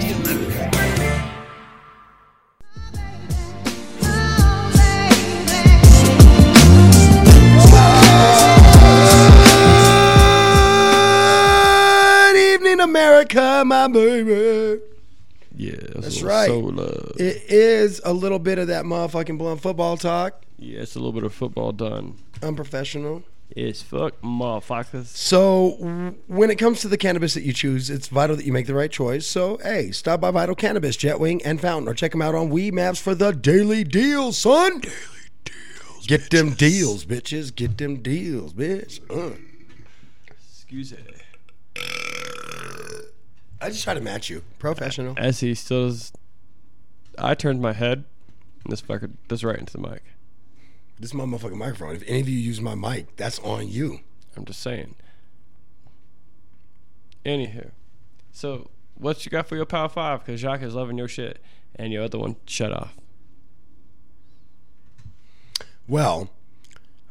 America, 12.83 13.62
my 13.66 13.89
baby. 13.89 14.80
Yeah, 15.55 15.76
That's 15.97 16.22
right. 16.22 16.49
So 16.49 16.59
love. 16.59 17.12
It 17.18 17.43
is 17.49 18.01
a 18.05 18.12
little 18.12 18.39
bit 18.39 18.59
of 18.59 18.68
that 18.68 18.85
motherfucking 18.85 19.39
blunt 19.39 19.61
football 19.61 19.97
talk. 19.97 20.45
Yeah, 20.59 20.80
it's 20.80 20.95
a 20.95 20.99
little 20.99 21.12
bit 21.12 21.24
of 21.24 21.35
football 21.35 21.72
done. 21.72 22.16
Unprofessional. 22.43 23.22
It's 23.55 23.83
fuck 23.83 24.18
motherfuckers. 24.22 25.07
So, 25.07 26.14
when 26.26 26.51
it 26.51 26.57
comes 26.57 26.80
to 26.80 26.89
the 26.89 26.97
cannabis 26.97 27.35
that 27.35 27.43
you 27.43 27.53
choose, 27.53 27.91
it's 27.91 28.09
vital 28.09 28.37
that 28.37 28.47
you 28.47 28.53
make 28.53 28.66
the 28.66 28.74
right 28.74 28.91
choice. 28.91 29.26
So, 29.26 29.59
hey, 29.62 29.91
stop 29.91 30.22
by 30.22 30.30
Vital 30.30 30.55
Cannabis, 30.55 30.97
Jetwing, 30.97 31.43
and 31.45 31.61
Fountain, 31.61 31.87
or 31.87 31.93
check 31.93 32.12
them 32.12 32.22
out 32.22 32.35
on 32.35 32.49
Weedmaps 32.49 32.99
for 33.01 33.14
the 33.14 33.33
daily 33.33 33.85
deals, 33.85 34.39
son. 34.39 34.80
Daily 34.80 34.95
deals. 35.45 36.07
Get 36.07 36.30
them 36.30 36.55
deals, 36.55 37.05
bitches. 37.05 37.55
Get 37.55 37.76
them 37.76 37.97
deals, 37.97 38.55
bitch. 38.55 39.01
Uh. 39.11 39.37
Excuse 40.28 40.93
it. 40.93 41.12
I 43.63 43.69
just 43.69 43.85
try 43.85 43.95
to 43.95 44.01
match 44.01 44.29
you. 44.29 44.43
Professional. 44.59 45.15
As 45.17 45.39
he 45.39 45.55
still 45.55 45.87
is, 45.87 46.13
I 47.17 47.35
turned 47.37 47.63
my 47.63 47.73
head, 47.73 48.05
and 48.65 48.73
this 48.73 48.83
fucker 48.83 49.13
does 49.29 49.45
right 49.45 49.57
into 49.57 49.73
the 49.73 49.79
mic. 49.79 50.03
This 50.99 51.11
is 51.11 51.15
my 51.15 51.25
motherfucking 51.25 51.57
microphone. 51.57 51.95
If 51.95 52.03
any 52.09 52.21
of 52.21 52.29
you 52.29 52.39
use 52.39 52.61
my 52.61 52.75
mic, 52.75 53.15
that's 53.17 53.39
on 53.39 53.69
you. 53.69 54.01
I'm 54.37 54.45
just 54.45 54.61
saying. 54.61 54.97
Anywho, 57.25 57.71
so 58.33 58.69
what 58.97 59.25
you 59.25 59.31
got 59.31 59.47
for 59.47 59.55
your 59.55 59.65
power 59.65 59.89
five? 59.89 60.25
Because 60.25 60.41
Jacques 60.41 60.63
is 60.63 60.75
loving 60.75 60.99
your 60.99 61.07
shit, 61.07 61.41
and 61.77 61.93
your 61.93 62.03
other 62.03 62.19
one 62.19 62.35
shut 62.47 62.73
off. 62.73 62.97
Well, 65.87 66.31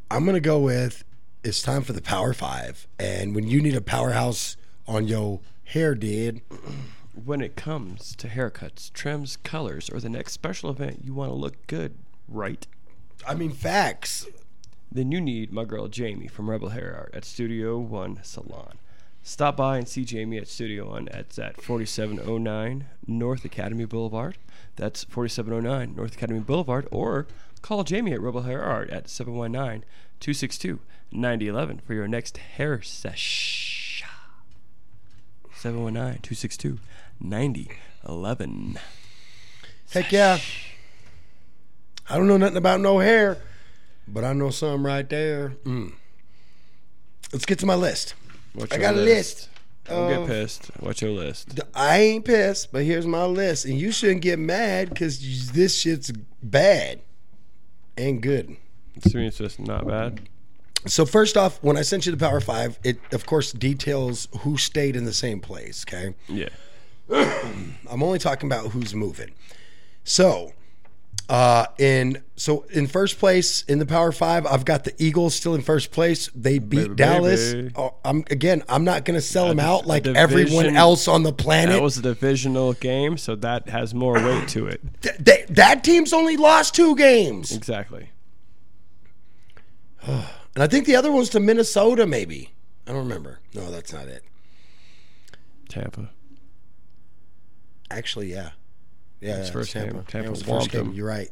I'm 0.10 0.26
gonna 0.26 0.42
go 0.42 0.60
with 0.60 1.06
it's 1.46 1.62
time 1.62 1.84
for 1.84 1.94
the 1.94 2.02
Power 2.02 2.34
Five, 2.34 2.88
and 3.00 3.34
when 3.34 3.48
you 3.48 3.62
need 3.62 3.76
a 3.76 3.82
powerhouse 3.82 4.58
on 4.86 5.08
your 5.08 5.40
hair, 5.72 5.96
dude, 5.96 6.42
When 7.26 7.40
it 7.40 7.56
comes 7.56 8.14
to 8.18 8.28
haircuts, 8.28 8.92
trims, 8.92 9.38
colors, 9.38 9.90
or 9.90 10.00
the 10.02 10.10
next 10.10 10.34
special 10.34 10.70
event 10.70 11.00
you 11.04 11.14
want 11.14 11.32
to 11.32 11.36
look 11.36 11.66
good, 11.68 11.96
right? 12.28 12.68
I 13.26 13.36
mean 13.36 13.52
facts. 13.52 14.28
Then 14.92 15.12
you 15.14 15.22
need 15.22 15.54
my 15.54 15.64
girl 15.64 15.88
Jamie 15.88 16.28
from 16.28 16.50
Rebel 16.50 16.70
Hair 16.70 16.94
Art 16.98 17.12
at 17.14 17.24
Studio 17.24 17.78
One 17.78 18.20
Salon. 18.22 18.80
Stop 19.24 19.56
by 19.58 19.78
and 19.78 19.88
see 19.88 20.04
Jamie 20.04 20.38
at 20.38 20.50
Studio 20.50 20.90
One. 20.90 21.08
It's 21.14 21.40
at 21.40 21.62
4709 21.62 22.86
North 23.08 23.46
Academy 23.46 23.86
Boulevard. 23.86 24.38
That's 24.76 25.06
4709 25.06 25.96
North 25.96 26.16
Academy 26.16 26.40
Boulevard. 26.40 26.88
Or 26.92 27.28
call 27.62 27.86
Jamie 27.86 28.14
at 28.14 28.22
Rebel 28.22 28.42
Hair 28.42 28.62
Art 28.62 28.90
at 28.90 29.10
719 29.10 29.86
262 30.20 30.80
9011 31.14 31.80
for 31.86 31.94
your 31.94 32.08
next 32.08 32.38
hair 32.38 32.82
sesh. 32.82 33.71
719 35.62 36.22
262 36.24 36.80
9011. 37.20 38.80
Heck 39.92 40.12
yeah. 40.12 40.40
I 42.10 42.18
don't 42.18 42.28
know 42.28 42.38
nothing 42.38 42.58
about 42.58 42.80
no 42.80 42.98
hair, 42.98 43.38
but 44.08 44.24
I 44.24 44.34
know 44.34 44.50
something 44.50 44.82
right 44.82 45.08
there. 45.08 45.50
Mm. 45.64 45.94
Let's 47.32 47.46
get 47.46 47.60
to 47.60 47.68
my 47.68 47.76
list. 47.76 48.16
What's 48.54 48.74
I 48.74 48.80
got 48.80 48.96
a 48.96 48.98
list. 48.98 49.50
Don't 49.86 50.10
get 50.10 50.28
pissed. 50.28 50.72
What's 50.80 51.00
your 51.00 51.12
list? 51.12 51.60
I 51.76 52.00
ain't 52.00 52.26
pissed, 52.26 52.72
but 52.72 52.84
here's 52.84 53.06
my 53.06 53.26
list, 53.26 53.66
and 53.66 53.80
you 53.80 53.92
shouldn't 53.92 54.22
get 54.22 54.40
mad 54.40 54.90
because 54.90 55.52
this 55.52 55.78
shit's 55.78 56.12
bad 56.42 57.02
and 57.96 58.20
good. 58.20 58.58
Means 59.14 59.14
it's 59.14 59.38
just 59.38 59.60
not 59.60 59.88
bad. 59.88 60.22
So 60.88 61.06
first 61.06 61.38
off, 61.38 61.60
when 61.64 61.78
I 61.78 61.82
sent 61.84 62.06
you 62.06 62.12
the 62.12 62.18
Power 62.18 62.42
Five, 62.42 62.80
it 62.84 63.00
of 63.12 63.26
course 63.26 63.52
details 63.52 64.28
who 64.40 64.58
stayed 64.58 64.96
in 64.96 65.06
the 65.06 65.14
same 65.14 65.40
place. 65.40 65.86
Okay, 65.88 66.16
Yeah. 66.28 66.50
I'm 67.12 68.02
only 68.04 68.20
talking 68.20 68.48
about 68.50 68.72
who's 68.72 68.96
moving. 68.96 69.32
So, 70.04 70.54
uh, 71.30 71.68
in 71.78 72.24
so 72.36 72.66
in 72.72 72.88
first 72.88 73.20
place 73.20 73.64
in 73.64 73.78
the 73.80 73.86
Power 73.86 74.12
Five, 74.12 74.46
I've 74.48 74.66
got 74.66 74.84
the 74.86 74.94
Eagles 74.98 75.36
still 75.36 75.54
in 75.54 75.62
first 75.62 75.92
place. 75.92 76.30
They 76.34 76.58
beat 76.58 76.84
Baby, 76.84 76.96
Dallas. 76.96 77.54
baby. 77.54 77.72
Oh, 77.76 77.94
I'm 78.04 78.24
again. 78.32 78.64
I'm 78.68 78.84
not 78.84 79.06
going 79.06 79.16
to 79.20 79.22
sell 79.26 79.48
them 79.50 79.60
out 79.60 79.86
like 79.86 80.04
the 80.04 80.16
everyone 80.16 80.76
else 80.76 81.08
on 81.08 81.24
the 81.24 81.34
planet. 81.34 81.76
That 81.76 81.82
was 81.84 81.98
a 81.98 82.02
divisional 82.02 82.74
game, 82.74 83.18
so 83.18 83.36
that 83.36 83.70
has 83.70 83.94
more 83.94 84.14
weight 84.16 84.48
to 84.50 84.66
it. 84.68 84.82
Th- 85.02 85.16
they- 85.18 85.46
that 85.50 85.84
team's 85.84 86.12
only 86.14 86.38
lost 86.38 86.74
two 86.74 86.96
games, 86.96 87.56
Exactly. 87.56 88.10
and 90.56 90.64
I 90.64 90.68
think 90.68 90.86
the 90.86 90.96
other 90.96 91.12
one's 91.12 91.30
to 91.30 91.40
Minnesota. 91.40 92.06
Maybe 92.06 92.54
I 92.88 92.92
don't 92.92 93.04
remember. 93.04 93.40
No, 93.54 93.70
that's 93.72 93.94
not 93.94 94.08
it. 94.08 94.24
Tampa. 95.70 96.10
Actually, 97.90 98.32
yeah. 98.32 98.52
Yeah, 99.20 99.44
yeah, 99.44 99.52
first 99.52 99.72
Tampa. 99.72 99.94
game. 99.94 100.04
Tampa 100.04 100.30
was 100.32 100.40
the 100.40 100.46
first 100.46 100.72
game. 100.72 100.94
You're 100.94 101.08
right. 101.08 101.30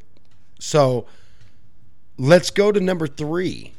So 0.60 1.06
let's 2.18 2.50
go 2.52 2.72
to 2.72 2.80
number 2.80 3.08
three. 3.08 3.74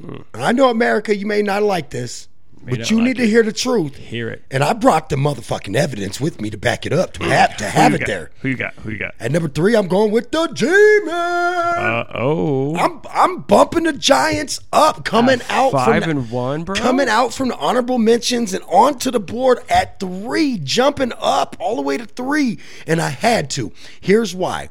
Hmm. 0.00 0.16
And 0.34 0.44
I 0.44 0.52
know 0.52 0.70
America, 0.70 1.16
you 1.16 1.26
may 1.26 1.42
not 1.42 1.62
like 1.62 1.90
this, 1.90 2.28
but 2.64 2.90
you 2.90 2.98
like 2.98 3.06
need 3.06 3.16
to 3.18 3.26
hear 3.26 3.42
the 3.42 3.52
truth. 3.52 3.96
Hear 3.96 4.28
it. 4.28 4.44
And 4.50 4.62
I 4.62 4.72
brought 4.72 5.08
the 5.08 5.16
motherfucking 5.16 5.76
evidence 5.76 6.20
with 6.20 6.40
me 6.40 6.50
to 6.50 6.56
back 6.56 6.86
it 6.86 6.92
up, 6.92 7.12
to 7.14 7.24
have, 7.24 7.56
to 7.58 7.64
have 7.64 7.94
it 7.94 8.06
there. 8.06 8.30
Who 8.40 8.48
you 8.48 8.56
got? 8.56 8.74
Who 8.74 8.90
you 8.90 8.98
got? 8.98 9.14
At 9.20 9.32
number 9.32 9.48
three, 9.48 9.74
I'm 9.76 9.88
going 9.88 10.10
with 10.10 10.30
the 10.30 10.46
G-Man. 10.48 11.08
Uh 11.14 12.04
oh. 12.14 12.76
I'm 12.76 13.00
I'm 13.10 13.40
bumping 13.42 13.84
the 13.84 13.92
Giants 13.92 14.60
up, 14.72 15.04
coming 15.04 15.40
out 15.48 15.72
five 15.72 16.02
from 16.02 16.10
and 16.10 16.30
one, 16.30 16.64
bro. 16.64 16.74
coming 16.74 17.08
out 17.08 17.32
from 17.32 17.48
the 17.48 17.56
honorable 17.56 17.98
mentions 17.98 18.52
and 18.54 18.64
onto 18.64 19.10
the 19.10 19.20
board 19.20 19.58
at 19.68 19.98
three, 20.00 20.58
jumping 20.58 21.12
up 21.18 21.56
all 21.60 21.76
the 21.76 21.82
way 21.82 21.96
to 21.96 22.06
three, 22.06 22.58
and 22.86 23.00
I 23.00 23.10
had 23.10 23.50
to. 23.50 23.72
Here's 24.00 24.34
why. 24.34 24.68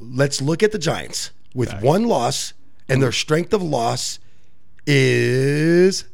Let's 0.00 0.40
look 0.40 0.62
at 0.62 0.72
the 0.72 0.78
Giants 0.78 1.32
with 1.54 1.72
one 1.82 2.04
loss, 2.04 2.52
and 2.88 3.02
their 3.02 3.12
strength 3.12 3.52
of 3.52 3.62
loss 3.62 4.18
is 4.86 6.04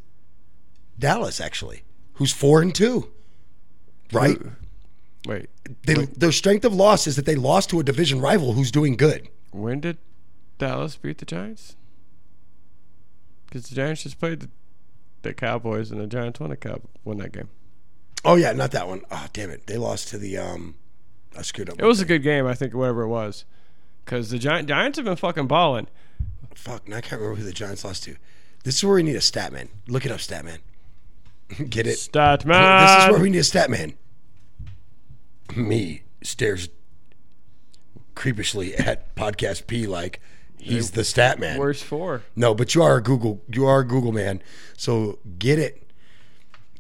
Dallas, 0.98 1.40
actually, 1.40 1.82
who's 2.14 2.32
four 2.32 2.62
and 2.62 2.74
two. 2.74 3.10
Right? 4.12 4.38
Wait. 5.26 5.48
They, 5.86 5.94
their 5.94 6.32
strength 6.32 6.64
of 6.64 6.74
loss 6.74 7.06
is 7.06 7.16
that 7.16 7.24
they 7.24 7.34
lost 7.36 7.70
to 7.70 7.80
a 7.80 7.82
division 7.82 8.20
rival 8.20 8.52
who's 8.52 8.70
doing 8.70 8.96
good. 8.96 9.28
When 9.50 9.80
did 9.80 9.98
Dallas 10.58 10.96
beat 10.96 11.18
the 11.18 11.24
Giants? 11.24 11.76
Because 13.46 13.68
the 13.68 13.74
Giants 13.74 14.02
just 14.02 14.18
played 14.18 14.40
the, 14.40 14.48
the 15.22 15.32
Cowboys, 15.32 15.90
and 15.90 16.00
the 16.00 16.06
Giants 16.06 16.40
won, 16.40 16.50
the 16.50 16.56
Cow- 16.56 16.82
won 17.04 17.18
that 17.18 17.32
game. 17.32 17.48
Oh 18.24 18.36
yeah, 18.36 18.52
not 18.52 18.70
that 18.72 18.88
one. 18.88 19.02
Oh 19.10 19.26
damn 19.32 19.50
it, 19.50 19.66
they 19.66 19.76
lost 19.76 20.08
to 20.08 20.18
the 20.18 20.38
um. 20.38 20.74
I 21.36 21.42
screwed 21.42 21.68
up. 21.70 21.80
It 21.80 21.84
was 21.84 22.00
a 22.00 22.04
good 22.04 22.22
game, 22.22 22.46
I 22.46 22.54
think, 22.54 22.74
whatever 22.74 23.02
it 23.02 23.08
was. 23.08 23.44
Because 24.04 24.30
the 24.30 24.38
Gi- 24.38 24.62
Giants 24.64 24.98
have 24.98 25.04
been 25.04 25.16
fucking 25.16 25.46
balling. 25.46 25.88
Fuck, 26.54 26.86
now 26.88 26.98
I 26.98 27.00
can't 27.00 27.20
remember 27.20 27.40
who 27.40 27.44
the 27.46 27.52
Giants 27.52 27.84
lost 27.84 28.04
to. 28.04 28.16
This 28.62 28.76
is 28.76 28.84
where 28.84 28.94
we 28.94 29.02
need 29.02 29.16
a 29.16 29.20
stat 29.20 29.52
man. 29.52 29.68
Look 29.88 30.06
it 30.06 30.12
up, 30.12 30.20
stat 30.20 30.44
man. 30.44 30.58
Get 31.68 31.86
it? 31.86 31.96
Statman. 31.98 32.96
This 32.96 33.04
is 33.04 33.10
where 33.10 33.20
we 33.20 33.30
need 33.30 33.38
a 33.38 33.44
stat 33.44 33.70
man. 33.70 33.94
Me 35.54 36.02
stares 36.22 36.68
creepishly 38.14 38.74
at 38.76 39.14
podcast 39.14 39.66
P 39.66 39.86
like 39.86 40.20
he's 40.58 40.92
the 40.92 41.04
stat 41.04 41.38
man. 41.38 41.58
Where's 41.58 41.82
four? 41.82 42.22
No, 42.34 42.54
but 42.54 42.74
you 42.74 42.82
are 42.82 42.96
a 42.96 43.02
Google. 43.02 43.42
You 43.52 43.66
are 43.66 43.80
a 43.80 43.86
Google 43.86 44.12
man. 44.12 44.42
So 44.76 45.18
get 45.38 45.58
it. 45.58 45.80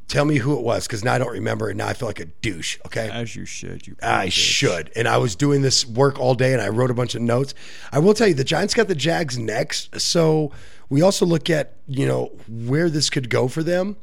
Tell 0.06 0.24
me 0.24 0.36
who 0.36 0.56
it 0.56 0.62
was 0.62 0.86
because 0.86 1.02
now 1.02 1.14
I 1.14 1.18
don't 1.18 1.32
remember, 1.32 1.70
and 1.70 1.78
now 1.78 1.88
I 1.88 1.94
feel 1.94 2.08
like 2.08 2.20
a 2.20 2.26
douche. 2.26 2.78
Okay. 2.86 3.08
As 3.10 3.34
you 3.34 3.46
should. 3.46 3.86
You. 3.86 3.96
I 4.02 4.26
bitch. 4.26 4.32
should. 4.32 4.92
And 4.94 5.08
I 5.08 5.16
was 5.16 5.34
doing 5.34 5.62
this 5.62 5.86
work 5.86 6.20
all 6.20 6.34
day 6.34 6.52
and 6.52 6.60
I 6.60 6.68
wrote 6.68 6.90
a 6.90 6.94
bunch 6.94 7.14
of 7.14 7.22
notes. 7.22 7.54
I 7.90 7.98
will 8.00 8.12
tell 8.12 8.28
you, 8.28 8.34
the 8.34 8.44
Giants 8.44 8.74
got 8.74 8.88
the 8.88 8.94
Jags 8.94 9.38
next. 9.38 9.98
So 10.00 10.52
we 10.90 11.00
also 11.00 11.24
look 11.24 11.48
at, 11.48 11.78
you 11.86 12.06
know, 12.06 12.32
where 12.48 12.90
this 12.90 13.08
could 13.08 13.30
go 13.30 13.48
for 13.48 13.62
them. 13.62 13.96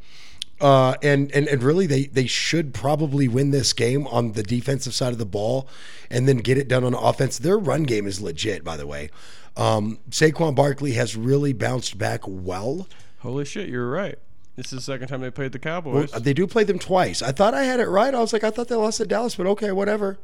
Uh, 0.61 0.95
and, 1.01 1.31
and 1.31 1.47
and 1.47 1.63
really, 1.63 1.87
they 1.87 2.05
they 2.05 2.27
should 2.27 2.71
probably 2.73 3.27
win 3.27 3.49
this 3.49 3.73
game 3.73 4.05
on 4.07 4.33
the 4.33 4.43
defensive 4.43 4.93
side 4.93 5.11
of 5.11 5.17
the 5.17 5.25
ball, 5.25 5.67
and 6.11 6.27
then 6.27 6.37
get 6.37 6.55
it 6.57 6.67
done 6.67 6.83
on 6.83 6.93
offense. 6.93 7.39
Their 7.39 7.57
run 7.57 7.83
game 7.83 8.05
is 8.05 8.21
legit, 8.21 8.63
by 8.63 8.77
the 8.77 8.85
way. 8.85 9.09
Um, 9.57 9.97
Saquon 10.11 10.53
Barkley 10.55 10.91
has 10.93 11.15
really 11.17 11.51
bounced 11.51 11.97
back 11.97 12.21
well. 12.25 12.87
Holy 13.19 13.43
shit, 13.43 13.69
you're 13.69 13.89
right. 13.89 14.19
This 14.55 14.67
is 14.67 14.71
the 14.71 14.81
second 14.81 15.07
time 15.07 15.21
they 15.21 15.31
played 15.31 15.51
the 15.51 15.59
Well, 15.63 15.81
Cowboys. 15.81 16.11
they 16.11 16.33
do 16.33 16.45
play 16.45 16.63
them 16.63 16.77
twice. 16.77 17.21
I 17.21 17.31
thought 17.31 17.53
I 17.53 17.63
had 17.63 17.79
it 17.79 17.87
right. 17.87 18.13
I 18.13 18.19
was 18.19 18.31
like, 18.33 18.43
I 18.43 18.51
thought 18.51 18.67
they 18.67 18.75
lost 18.75 18.97
to 18.97 19.05
Dallas, 19.05 19.35
but 19.35 19.47
okay, 19.47 19.71
whatever. 19.71 20.19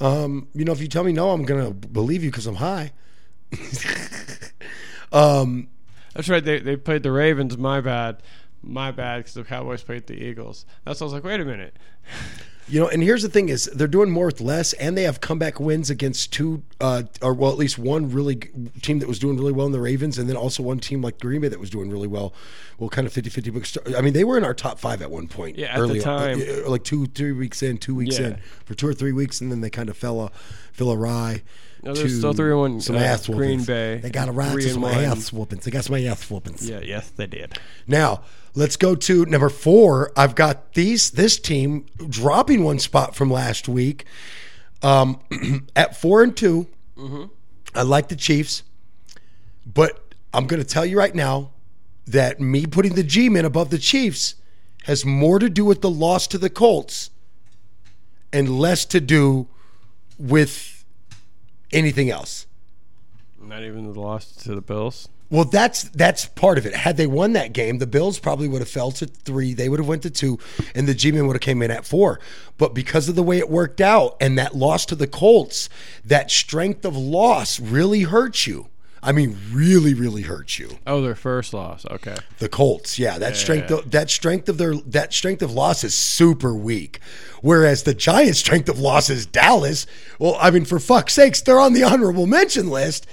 Um, 0.00 0.48
you 0.54 0.64
know, 0.64 0.72
if 0.72 0.80
you 0.80 0.88
tell 0.88 1.04
me 1.04 1.12
no, 1.12 1.30
I'm 1.30 1.44
gonna 1.44 1.70
believe 1.70 2.22
you 2.22 2.30
because 2.30 2.46
I'm 2.46 2.56
high. 2.56 2.92
um, 5.12 5.68
That's 6.14 6.28
right. 6.28 6.44
They 6.44 6.58
they 6.60 6.76
played 6.76 7.02
the 7.02 7.12
Ravens. 7.12 7.56
My 7.56 7.80
bad. 7.80 8.22
My 8.68 8.90
bad. 8.92 9.18
Because 9.18 9.34
the 9.34 9.44
Cowboys 9.44 9.82
played 9.82 10.06
the 10.06 10.14
Eagles. 10.22 10.64
That's 10.84 11.00
why 11.00 11.04
I 11.04 11.06
was 11.06 11.12
like, 11.14 11.24
wait 11.24 11.40
a 11.40 11.44
minute. 11.44 11.74
you 12.68 12.78
know, 12.78 12.86
and 12.88 13.02
here's 13.02 13.22
the 13.22 13.28
thing: 13.30 13.48
is 13.48 13.64
they're 13.74 13.88
doing 13.88 14.10
more 14.10 14.26
with 14.26 14.40
less, 14.42 14.74
and 14.74 14.96
they 14.96 15.04
have 15.04 15.20
comeback 15.22 15.58
wins 15.58 15.88
against 15.88 16.32
two, 16.32 16.62
uh, 16.80 17.04
or 17.22 17.32
well, 17.32 17.50
at 17.50 17.56
least 17.56 17.78
one 17.78 18.10
really 18.12 18.36
g- 18.36 18.50
team 18.82 18.98
that 18.98 19.08
was 19.08 19.18
doing 19.18 19.36
really 19.38 19.52
well 19.52 19.64
in 19.66 19.72
the 19.72 19.80
Ravens, 19.80 20.18
and 20.18 20.28
then 20.28 20.36
also 20.36 20.62
one 20.62 20.78
team 20.78 21.00
like 21.02 21.18
Green 21.18 21.40
Bay 21.40 21.48
that 21.48 21.58
was 21.58 21.70
doing 21.70 21.90
really 21.90 22.08
well. 22.08 22.34
Well, 22.78 22.90
kind 22.90 23.06
of 23.06 23.12
50-50. 23.12 23.52
but 23.54 23.66
st- 23.66 23.96
I 23.96 24.00
mean, 24.02 24.12
they 24.12 24.22
were 24.22 24.36
in 24.38 24.44
our 24.44 24.54
top 24.54 24.78
five 24.78 25.02
at 25.02 25.10
one 25.10 25.26
point. 25.28 25.56
Yeah, 25.58 25.68
at 25.68 25.76
the 25.76 25.80
early 25.80 26.00
time. 26.00 26.40
uh, 26.40 26.68
like 26.70 26.84
two, 26.84 27.06
three 27.06 27.32
weeks 27.32 27.62
in, 27.62 27.78
two 27.78 27.94
weeks 27.94 28.18
Yeah. 28.18 28.26
in, 28.28 28.36
for 28.66 28.74
two 28.74 28.86
or 28.86 28.94
three 28.94 29.12
weeks, 29.12 29.40
and 29.40 29.50
then 29.50 29.62
they 29.62 29.70
kind 29.70 29.88
of 29.88 29.96
fell 29.96 30.20
a, 30.20 30.30
fell 30.72 30.92
awry. 30.92 31.42
No, 31.82 31.94
they're 31.94 32.04
to 32.04 32.10
still 32.10 32.34
3-1, 32.34 32.82
Some 32.82 32.96
uh, 32.96 33.00
ass 33.00 33.26
Green. 33.28 33.62
Bay, 33.62 33.98
They 33.98 34.10
got 34.10 34.28
a 34.28 34.32
right 34.32 34.50
three 34.50 34.62
to 34.62 34.68
and 34.68 34.74
some 34.74 34.82
one. 34.82 34.94
ass 34.94 35.32
whoopings. 35.32 35.64
They 35.64 35.70
got 35.70 35.84
some 35.84 35.94
ass 35.96 36.28
whoopings. 36.30 36.68
Yeah. 36.68 36.80
Yes, 36.80 37.10
they 37.10 37.26
did. 37.26 37.58
Now 37.86 38.22
let's 38.54 38.76
go 38.76 38.94
to 38.94 39.24
number 39.26 39.48
four. 39.48 40.12
I've 40.16 40.34
got 40.34 40.74
these 40.74 41.10
this 41.10 41.38
team 41.38 41.86
dropping 42.08 42.64
one 42.64 42.78
spot 42.78 43.14
from 43.14 43.30
last 43.30 43.68
week. 43.68 44.04
Um, 44.82 45.20
at 45.76 45.96
four 46.00 46.22
and 46.22 46.36
2 46.36 46.66
I 47.74 47.82
like 47.82 48.08
the 48.08 48.16
Chiefs, 48.16 48.62
but 49.66 50.14
I'm 50.34 50.46
going 50.46 50.60
to 50.62 50.66
tell 50.68 50.84
you 50.84 50.98
right 50.98 51.14
now 51.14 51.50
that 52.06 52.40
me 52.40 52.66
putting 52.66 52.94
the 52.94 53.02
G 53.04 53.28
men 53.28 53.44
above 53.44 53.70
the 53.70 53.78
Chiefs 53.78 54.34
has 54.84 55.04
more 55.04 55.38
to 55.38 55.48
do 55.48 55.64
with 55.64 55.80
the 55.80 55.90
loss 55.90 56.26
to 56.28 56.38
the 56.38 56.50
Colts 56.50 57.10
and 58.32 58.58
less 58.58 58.84
to 58.86 59.00
do 59.00 59.46
with 60.18 60.77
anything 61.72 62.10
else. 62.10 62.46
Not 63.40 63.62
even 63.62 63.92
the 63.92 63.98
loss 63.98 64.32
to 64.44 64.54
the 64.54 64.60
Bills. 64.60 65.08
Well, 65.30 65.44
that's 65.44 65.82
that's 65.84 66.24
part 66.26 66.56
of 66.56 66.64
it. 66.64 66.74
Had 66.74 66.96
they 66.96 67.06
won 67.06 67.34
that 67.34 67.52
game, 67.52 67.78
the 67.78 67.86
Bills 67.86 68.18
probably 68.18 68.48
would 68.48 68.62
have 68.62 68.68
fell 68.68 68.90
to 68.92 69.06
three. 69.06 69.52
They 69.52 69.68
would 69.68 69.78
have 69.78 69.88
went 69.88 70.02
to 70.04 70.10
two, 70.10 70.38
and 70.74 70.88
the 70.88 70.94
G-men 70.94 71.26
would 71.26 71.34
have 71.34 71.42
came 71.42 71.60
in 71.60 71.70
at 71.70 71.84
four. 71.84 72.18
But 72.56 72.74
because 72.74 73.10
of 73.10 73.14
the 73.14 73.22
way 73.22 73.38
it 73.38 73.50
worked 73.50 73.80
out 73.80 74.16
and 74.20 74.38
that 74.38 74.56
loss 74.56 74.86
to 74.86 74.94
the 74.94 75.06
Colts, 75.06 75.68
that 76.04 76.30
strength 76.30 76.86
of 76.86 76.96
loss 76.96 77.60
really 77.60 78.02
hurts 78.02 78.46
you. 78.46 78.68
I 79.02 79.12
mean, 79.12 79.38
really, 79.52 79.94
really 79.94 80.22
hurts 80.22 80.58
you. 80.58 80.78
Oh, 80.86 81.00
their 81.00 81.14
first 81.14 81.54
loss. 81.54 81.86
Okay. 81.90 82.16
The 82.38 82.48
Colts, 82.48 82.98
yeah, 82.98 83.18
that 83.18 83.36
strength, 83.36 83.70
yeah. 83.70 83.78
Of, 83.78 83.90
that 83.92 84.10
strength 84.10 84.48
of 84.48 84.58
their 84.58 84.74
that 84.74 85.12
strength 85.12 85.42
of 85.42 85.52
loss 85.52 85.84
is 85.84 85.94
super 85.94 86.54
weak. 86.54 87.00
Whereas 87.40 87.84
the 87.84 87.94
Giants' 87.94 88.38
strength 88.38 88.68
of 88.68 88.78
loss 88.78 89.10
is 89.10 89.26
Dallas. 89.26 89.86
Well, 90.18 90.36
I 90.40 90.50
mean, 90.50 90.64
for 90.64 90.78
fuck's 90.78 91.14
sakes, 91.14 91.40
they're 91.40 91.60
on 91.60 91.72
the 91.72 91.84
honorable 91.84 92.26
mention 92.26 92.68
list 92.68 93.06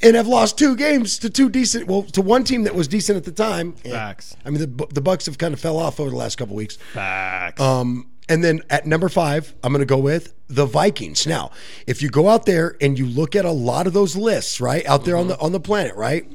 and 0.00 0.16
have 0.16 0.26
lost 0.26 0.58
two 0.58 0.76
games 0.76 1.18
to 1.20 1.30
two 1.30 1.48
decent, 1.48 1.86
well, 1.86 2.02
to 2.02 2.22
one 2.22 2.44
team 2.44 2.64
that 2.64 2.74
was 2.74 2.88
decent 2.88 3.16
at 3.16 3.24
the 3.24 3.32
time. 3.32 3.72
Facts. 3.72 4.36
I 4.44 4.50
mean, 4.50 4.60
the 4.60 4.86
the 4.86 5.02
Bucs 5.02 5.26
have 5.26 5.38
kind 5.38 5.54
of 5.54 5.60
fell 5.60 5.76
off 5.76 5.98
over 6.00 6.10
the 6.10 6.16
last 6.16 6.36
couple 6.36 6.54
weeks. 6.56 6.76
Facts. 6.92 7.60
Um, 7.60 8.08
and 8.28 8.42
then 8.42 8.62
at 8.70 8.86
number 8.86 9.08
five, 9.08 9.54
I'm 9.62 9.72
going 9.72 9.80
to 9.80 9.86
go 9.86 9.98
with 9.98 10.34
the 10.48 10.66
Vikings. 10.66 11.26
Now, 11.26 11.50
if 11.86 12.02
you 12.02 12.08
go 12.08 12.28
out 12.28 12.46
there 12.46 12.76
and 12.80 12.98
you 12.98 13.06
look 13.06 13.34
at 13.34 13.44
a 13.44 13.50
lot 13.50 13.86
of 13.86 13.92
those 13.92 14.16
lists, 14.16 14.60
right 14.60 14.86
out 14.86 15.04
there 15.04 15.16
on 15.16 15.28
the 15.28 15.38
on 15.38 15.52
the 15.52 15.60
planet, 15.60 15.94
right? 15.96 16.30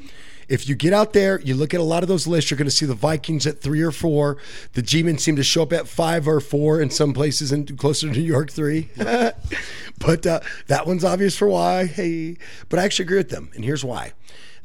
If 0.50 0.70
you 0.70 0.76
get 0.76 0.94
out 0.94 1.12
there, 1.12 1.42
you 1.42 1.56
look 1.56 1.74
at 1.74 1.82
a 1.82 1.84
lot 1.84 2.04
of 2.04 2.10
those 2.10 2.26
lists, 2.26 2.50
you're 2.50 2.58
going 2.58 2.70
to 2.70 2.76
see 2.76 2.86
the 2.86 2.94
Vikings 2.94 3.46
at 3.46 3.60
three 3.60 3.82
or 3.82 3.92
four. 3.92 4.38
The 4.74 4.82
G-men 4.82 5.18
seem 5.18 5.36
to 5.36 5.44
show 5.44 5.64
up 5.64 5.74
at 5.74 5.90
five 5.90 6.26
or 6.26 6.40
four 6.40 6.80
in 6.80 6.90
some 6.90 7.14
places, 7.14 7.52
and 7.52 7.78
closer 7.78 8.08
to 8.08 8.14
New 8.14 8.26
York 8.26 8.52
three. 8.52 8.90
but 8.98 10.26
uh, 10.26 10.40
that 10.68 10.88
one's 10.88 11.04
obvious 11.04 11.38
for 11.38 11.48
why. 11.48 11.86
Hey, 11.86 12.38
but 12.70 12.80
I 12.80 12.86
actually 12.86 13.04
agree 13.04 13.18
with 13.18 13.30
them, 13.30 13.50
and 13.56 13.66
here's 13.66 13.84
why: 13.84 14.14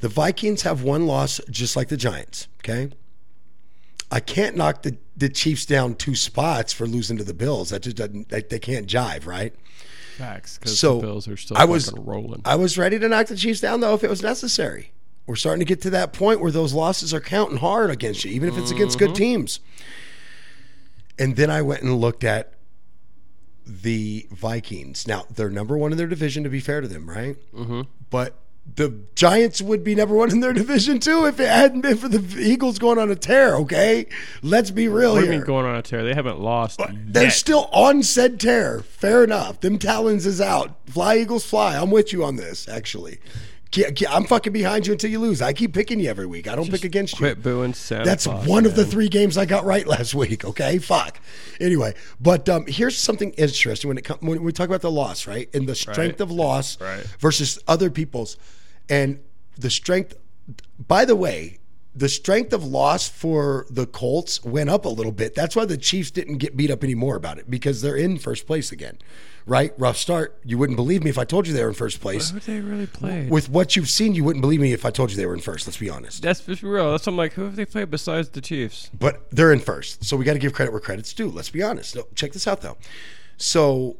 the 0.00 0.08
Vikings 0.08 0.62
have 0.62 0.82
one 0.82 1.06
loss, 1.06 1.40
just 1.50 1.76
like 1.76 1.88
the 1.88 1.96
Giants. 1.96 2.48
Okay, 2.60 2.90
I 4.12 4.20
can't 4.20 4.56
knock 4.56 4.82
the, 4.82 4.98
the 5.16 5.30
Chiefs 5.30 5.64
down 5.64 5.94
two 5.94 6.14
spots 6.14 6.70
for 6.72 6.86
losing 6.86 7.16
to 7.16 7.24
the 7.24 7.32
Bills. 7.32 7.70
That 7.70 7.80
just 7.80 7.96
doesn't. 7.96 8.28
They, 8.28 8.42
they 8.42 8.58
can't 8.58 8.86
jive, 8.86 9.26
right? 9.26 9.54
Facts. 10.18 10.58
Because 10.58 10.78
So 10.78 10.96
the 10.96 11.06
Bills 11.06 11.26
are 11.28 11.36
still 11.38 11.56
I 11.56 11.64
was 11.64 11.90
rolling. 11.96 12.42
I 12.44 12.56
was 12.56 12.76
ready 12.76 12.98
to 12.98 13.08
knock 13.08 13.28
the 13.28 13.36
Chiefs 13.36 13.60
down 13.60 13.80
though 13.80 13.94
if 13.94 14.04
it 14.04 14.10
was 14.10 14.22
necessary. 14.22 14.92
We're 15.26 15.36
starting 15.36 15.60
to 15.60 15.64
get 15.64 15.80
to 15.82 15.90
that 15.90 16.12
point 16.12 16.40
where 16.40 16.50
those 16.50 16.74
losses 16.74 17.14
are 17.14 17.20
counting 17.20 17.56
hard 17.56 17.90
against 17.90 18.24
you, 18.24 18.32
even 18.32 18.50
if 18.50 18.58
it's 18.58 18.70
against 18.70 18.98
good 18.98 19.14
teams. 19.14 19.60
And 21.18 21.36
then 21.36 21.48
I 21.48 21.62
went 21.62 21.82
and 21.82 21.98
looked 21.98 22.24
at 22.24 22.54
the 23.64 24.26
Vikings. 24.30 25.06
Now 25.06 25.24
they're 25.30 25.48
number 25.48 25.78
one 25.78 25.92
in 25.92 25.98
their 25.98 26.06
division. 26.06 26.44
To 26.44 26.50
be 26.50 26.60
fair 26.60 26.82
to 26.82 26.88
them, 26.88 27.08
right? 27.08 27.36
Mm-hmm. 27.54 27.82
But 28.10 28.36
the 28.74 28.94
Giants 29.14 29.60
would 29.60 29.84
be 29.84 29.94
number 29.94 30.14
one 30.14 30.30
in 30.30 30.40
their 30.40 30.52
division 30.52 30.98
too 30.98 31.26
if 31.26 31.38
it 31.38 31.48
hadn't 31.48 31.82
been 31.82 31.96
for 31.96 32.08
the 32.08 32.40
Eagles 32.40 32.78
going 32.78 32.98
on 32.98 33.10
a 33.10 33.16
tear. 33.16 33.56
Okay, 33.56 34.06
let's 34.42 34.70
be 34.70 34.88
real 34.88 35.12
what 35.12 35.20
do 35.20 35.24
here. 35.24 35.32
you 35.34 35.38
mean 35.40 35.46
going 35.46 35.66
on 35.66 35.76
a 35.76 35.82
tear? 35.82 36.04
They 36.04 36.14
haven't 36.14 36.40
lost. 36.40 36.80
They're 37.06 37.24
yet. 37.24 37.32
still 37.32 37.68
on 37.72 38.02
said 38.02 38.40
tear. 38.40 38.80
Fair 38.80 39.24
enough. 39.24 39.60
Them 39.60 39.78
talons 39.78 40.26
is 40.26 40.40
out. 40.40 40.74
Fly 40.86 41.18
Eagles 41.18 41.44
fly. 41.44 41.76
I'm 41.76 41.90
with 41.90 42.12
you 42.12 42.24
on 42.24 42.36
this. 42.36 42.68
Actually, 42.68 43.18
I'm 44.08 44.24
fucking 44.24 44.52
behind 44.52 44.86
you 44.86 44.92
until 44.92 45.10
you 45.10 45.18
lose. 45.18 45.40
I 45.40 45.52
keep 45.52 45.72
picking 45.72 45.98
you 45.98 46.08
every 46.10 46.26
week. 46.26 46.46
I 46.46 46.54
don't 46.54 46.70
pick 46.70 46.84
against 46.84 47.14
you. 47.14 47.18
Quit 47.18 47.42
booing 47.42 47.72
Santa 47.74 48.04
That's 48.04 48.26
one 48.26 48.66
of 48.66 48.76
the 48.76 48.84
three 48.84 49.08
games 49.08 49.38
I 49.38 49.46
got 49.46 49.64
right 49.64 49.86
last 49.96 50.14
week. 50.14 50.44
Okay, 50.44 50.78
fuck. 50.78 51.18
Anyway, 51.60 51.94
but 52.20 52.48
um, 52.48 52.66
here's 52.66 52.98
something 52.98 53.30
interesting 53.32 53.88
when 53.88 53.96
it 53.98 54.04
comes 54.04 54.20
when 54.20 54.42
we 54.42 54.52
talk 54.52 54.68
about 54.68 54.82
the 54.82 54.90
loss, 54.90 55.26
right, 55.26 55.48
and 55.54 55.66
the 55.68 55.74
strength 55.74 55.98
Right. 55.98 56.20
of 56.20 56.30
loss 56.30 56.78
Right. 56.80 57.04
versus 57.18 57.58
other 57.66 57.88
people's, 57.90 58.36
and 58.90 59.20
the 59.56 59.70
strength. 59.70 60.14
By 60.88 61.04
the 61.04 61.16
way, 61.16 61.58
the 61.95 62.09
strength 62.09 62.53
of 62.53 62.64
loss 62.64 63.09
for 63.09 63.66
the 63.68 63.86
Colts 63.86 64.43
went 64.43 64.70
up 64.70 64.84
a 64.84 64.88
little 64.88 65.12
bit. 65.12 65.34
That's 65.34 65.55
why 65.55 65.66
the 65.66 65.76
Chiefs 65.76 66.11
didn't 66.11 66.38
get 66.38 66.57
beat 66.57 66.70
up 66.70 66.82
anymore 66.82 67.16
about 67.16 67.38
it 67.38 67.51
because 67.51 67.82
they're 67.82 67.97
in 67.97 68.18
first 68.18 68.47
place 68.47 68.72
again. 68.72 68.99
Right, 69.45 69.74
rough 69.76 69.97
start. 69.97 70.38
You 70.45 70.57
wouldn't 70.57 70.76
believe 70.76 71.03
me 71.03 71.11
if 71.11 71.18
I 71.18 71.24
told 71.24 71.49
you 71.49 71.53
they 71.53 71.62
were 71.62 71.68
in 71.68 71.74
first 71.74 72.01
place. 72.01 72.30
Who 72.30 72.38
they 72.38 72.61
really 72.61 72.86
played? 72.86 73.28
With 73.28 73.49
what 73.49 73.74
you've 73.74 73.90
seen, 73.90 74.14
you 74.14 74.22
wouldn't 74.22 74.40
believe 74.40 74.61
me 74.61 74.72
if 74.72 74.86
I 74.86 74.90
told 74.90 75.11
you 75.11 75.16
they 75.16 75.26
were 75.26 75.34
in 75.34 75.40
first. 75.40 75.66
Let's 75.66 75.78
be 75.78 75.90
honest. 75.90 76.22
That's 76.22 76.40
just 76.40 76.62
real. 76.62 76.93
That's 76.93 77.07
I'm 77.09 77.16
like, 77.16 77.32
who 77.32 77.43
have 77.43 77.57
they 77.57 77.64
played 77.64 77.90
besides 77.90 78.28
the 78.28 78.40
Chiefs? 78.40 78.88
but 78.97 79.28
they're 79.30 79.53
in 79.53 79.59
first. 79.59 80.05
So 80.05 80.16
we 80.16 80.24
got 80.24 80.34
to 80.34 80.38
give 80.38 80.53
credit 80.53 80.70
where 80.70 80.80
credit's 80.80 81.12
due. 81.12 81.28
Let's 81.28 81.51
be 81.51 81.62
honest. 81.62 81.97
No, 81.97 82.07
check 82.14 82.32
this 82.32 82.47
out 82.47 82.61
though. 82.61 82.76
So, 83.36 83.97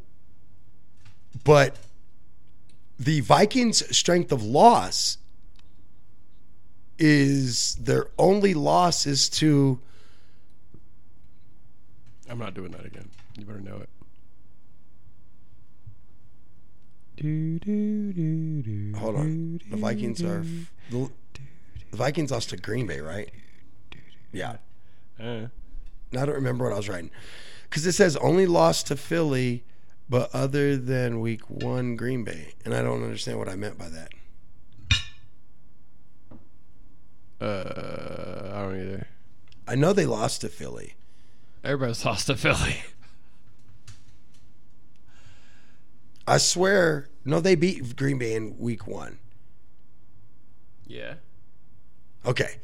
but 1.43 1.76
the 3.01 3.20
Vikings' 3.20 3.97
strength 3.97 4.30
of 4.30 4.45
loss 4.45 5.18
is 7.03 7.74
their 7.74 8.07
only 8.16 8.55
loss 8.55 9.07
is 9.07 9.28
to 9.28 9.80
I'm 12.30 12.38
not 12.38 12.55
doing 12.55 12.70
that 12.72 12.86
again. 12.86 13.11
You 13.36 13.44
better 13.44 13.61
know 13.61 13.76
it. 13.76 13.88
Do, 17.16 17.59
do, 17.59 18.12
do, 18.12 18.62
do, 18.62 18.98
hold 18.98 19.16
on. 19.16 19.61
The 19.70 19.76
Vikings 19.76 20.22
are 20.22 20.40
do. 20.40 20.66
the, 20.90 21.11
the 21.90 21.96
Vikings 21.96 22.30
lost 22.30 22.50
to 22.50 22.57
Green 22.57 22.86
Bay, 22.86 23.00
right? 23.00 23.30
Yeah. 24.32 24.57
Uh, 25.20 25.46
I 26.16 26.24
don't 26.24 26.30
remember 26.30 26.64
what 26.64 26.72
I 26.72 26.76
was 26.76 26.88
writing 26.88 27.11
because 27.68 27.84
it 27.84 27.92
says 27.92 28.16
only 28.16 28.46
lost 28.46 28.86
to 28.86 28.96
Philly, 28.96 29.64
but 30.09 30.30
other 30.32 30.76
than 30.76 31.20
Week 31.20 31.50
One, 31.50 31.96
Green 31.96 32.22
Bay, 32.24 32.55
and 32.64 32.74
I 32.74 32.82
don't 32.82 33.03
understand 33.03 33.38
what 33.38 33.48
I 33.48 33.57
meant 33.57 33.76
by 33.76 33.88
that. 33.88 34.12
Uh, 37.43 38.53
I 38.55 38.62
don't 38.62 38.80
either. 38.80 39.07
I 39.66 39.74
know 39.74 39.93
they 39.93 40.07
lost 40.07 40.43
to 40.43 40.49
Philly. 40.49 40.95
Everybody's 41.64 42.05
lost 42.05 42.26
to 42.28 42.36
Philly. 42.36 42.76
I 46.26 46.38
swear, 46.38 47.09
no, 47.24 47.40
they 47.40 47.57
beat 47.57 47.97
Green 47.97 48.18
Bay 48.18 48.34
in 48.34 48.57
Week 48.59 48.86
One. 48.86 49.18
Yeah. 50.86 51.14
Okay, 52.24 52.59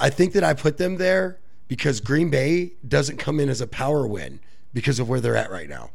I 0.00 0.10
think 0.10 0.32
that 0.32 0.42
I 0.42 0.54
put 0.54 0.78
them 0.78 0.96
there 0.96 1.38
because 1.68 2.00
Green 2.00 2.30
Bay 2.30 2.72
doesn't 2.86 3.18
come 3.18 3.38
in 3.38 3.48
as 3.48 3.60
a 3.60 3.66
power 3.66 4.06
win 4.06 4.40
because 4.72 4.98
of 4.98 5.08
where 5.08 5.20
they're 5.20 5.36
at 5.36 5.50
right 5.50 5.68
now, 5.68 5.90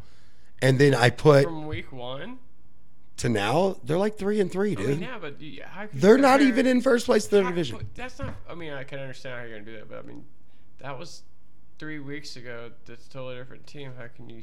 and 0.62 0.80
then 0.80 0.96
I 0.96 1.10
put 1.10 1.44
From 1.44 1.68
week 1.68 1.92
one. 1.92 2.40
To 3.20 3.30
now 3.30 3.78
they're 3.84 3.97
like 3.97 4.17
three 4.17 4.39
and 4.39 4.51
three, 4.51 4.72
I 4.72 4.76
dude. 4.76 4.89
mean, 4.89 5.01
yeah, 5.01 5.17
but 5.20 5.39
you- 5.41 5.61
how 5.63 5.86
could 5.88 6.01
They're 6.01 6.17
not 6.17 6.41
even 6.41 6.65
in 6.67 6.82
first 6.82 7.05
place 7.05 7.26
in 7.26 7.32
their 7.32 7.43
how- 7.43 7.49
division. 7.49 7.89
That's 7.95 8.20
not. 8.20 8.34
I 8.49 8.55
mean, 8.55 8.74
I 8.74 8.84
can 8.84 8.99
understand 8.99 9.36
how 9.39 9.45
you're 9.45 9.59
gonna 9.59 9.72
do 9.72 9.78
that, 9.78 9.89
but 9.89 9.99
I 9.99 10.01
mean, 10.03 10.26
that 10.80 10.97
was 10.97 11.24
three 11.78 11.99
weeks 11.99 12.36
ago. 12.36 12.72
That's 12.86 13.05
a 13.07 13.09
totally 13.09 13.36
different 13.36 13.67
team. 13.67 13.93
How 13.97 14.07
can 14.07 14.30
you 14.30 14.41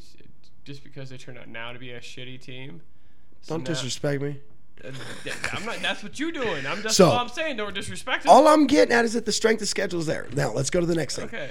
just 0.64 0.82
because 0.84 1.10
they 1.10 1.16
turned 1.16 1.38
out 1.38 1.48
now 1.48 1.72
to 1.72 1.78
be 1.78 1.90
a 1.92 2.00
shitty 2.00 2.40
team? 2.40 2.80
so 3.42 3.54
Don't 3.54 3.60
now- 3.60 3.74
disrespect 3.74 4.22
me. 4.22 4.40
Uh, 4.84 4.90
I'm 5.52 5.64
not. 5.64 5.78
That's 5.80 6.02
what 6.02 6.18
you're 6.20 6.32
doing. 6.32 6.66
I'm 6.66 6.82
just 6.82 6.96
So- 6.98 7.06
all 7.06 7.18
I'm 7.18 7.28
saying. 7.30 7.56
Don't 7.56 7.74
disrespect. 7.74 8.26
All 8.26 8.46
I'm 8.46 8.66
getting 8.66 8.92
at 8.94 9.04
is 9.06 9.14
that 9.14 9.24
the 9.24 9.32
strength 9.32 9.62
of 9.62 9.68
schedule 9.68 10.00
is 10.00 10.06
there. 10.06 10.26
Now 10.34 10.52
let's 10.52 10.68
go 10.68 10.80
to 10.80 10.86
the 10.86 10.94
next 10.94 11.16
thing. 11.16 11.24
Okay. 11.26 11.50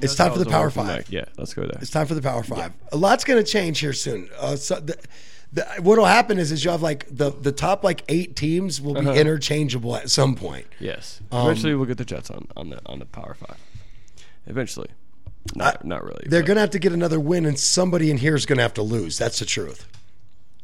It's 0.00 0.14
time 0.14 0.32
for 0.32 0.38
the 0.38 0.46
Power 0.46 0.70
Five. 0.70 1.10
Yeah, 1.10 1.24
let's 1.36 1.54
go 1.54 1.62
there. 1.62 1.78
It's 1.80 1.90
time 1.90 2.06
for 2.06 2.14
the 2.14 2.22
Power 2.22 2.42
Five. 2.42 2.72
A 2.92 2.96
lot's 2.96 3.24
going 3.24 3.42
to 3.42 3.50
change 3.50 3.80
here 3.80 3.92
soon. 3.92 4.28
Uh, 4.38 4.56
so 4.56 4.76
the, 4.80 4.96
the, 5.52 5.64
what'll 5.80 6.04
happen 6.04 6.38
is, 6.38 6.52
is 6.52 6.64
you 6.64 6.70
have 6.70 6.82
like 6.82 7.06
the 7.10 7.30
the 7.30 7.52
top 7.52 7.82
like 7.84 8.04
eight 8.08 8.36
teams 8.36 8.80
will 8.80 8.94
be 8.94 9.00
Uh-huh. 9.00 9.12
interchangeable 9.14 9.96
at 9.96 10.10
some 10.10 10.34
point. 10.34 10.66
Yes. 10.78 11.20
Um, 11.32 11.46
Eventually, 11.46 11.74
we'll 11.74 11.86
get 11.86 11.98
the 11.98 12.04
Jets 12.04 12.30
on, 12.30 12.46
on 12.56 12.70
the 12.70 12.80
on 12.86 12.98
the 12.98 13.06
Power 13.06 13.34
Five. 13.34 13.56
Eventually. 14.46 14.88
Not, 15.54 15.84
not 15.84 16.04
really. 16.04 16.24
They're 16.26 16.42
but- 16.42 16.46
going 16.46 16.56
to 16.56 16.60
have 16.60 16.70
to 16.70 16.78
get 16.78 16.92
another 16.92 17.18
win, 17.18 17.46
and 17.46 17.58
somebody 17.58 18.10
in 18.10 18.18
here 18.18 18.34
is 18.36 18.44
going 18.44 18.58
to 18.58 18.62
have 18.62 18.74
to 18.74 18.82
lose. 18.82 19.16
That's 19.18 19.38
the 19.38 19.46
truth. 19.46 19.86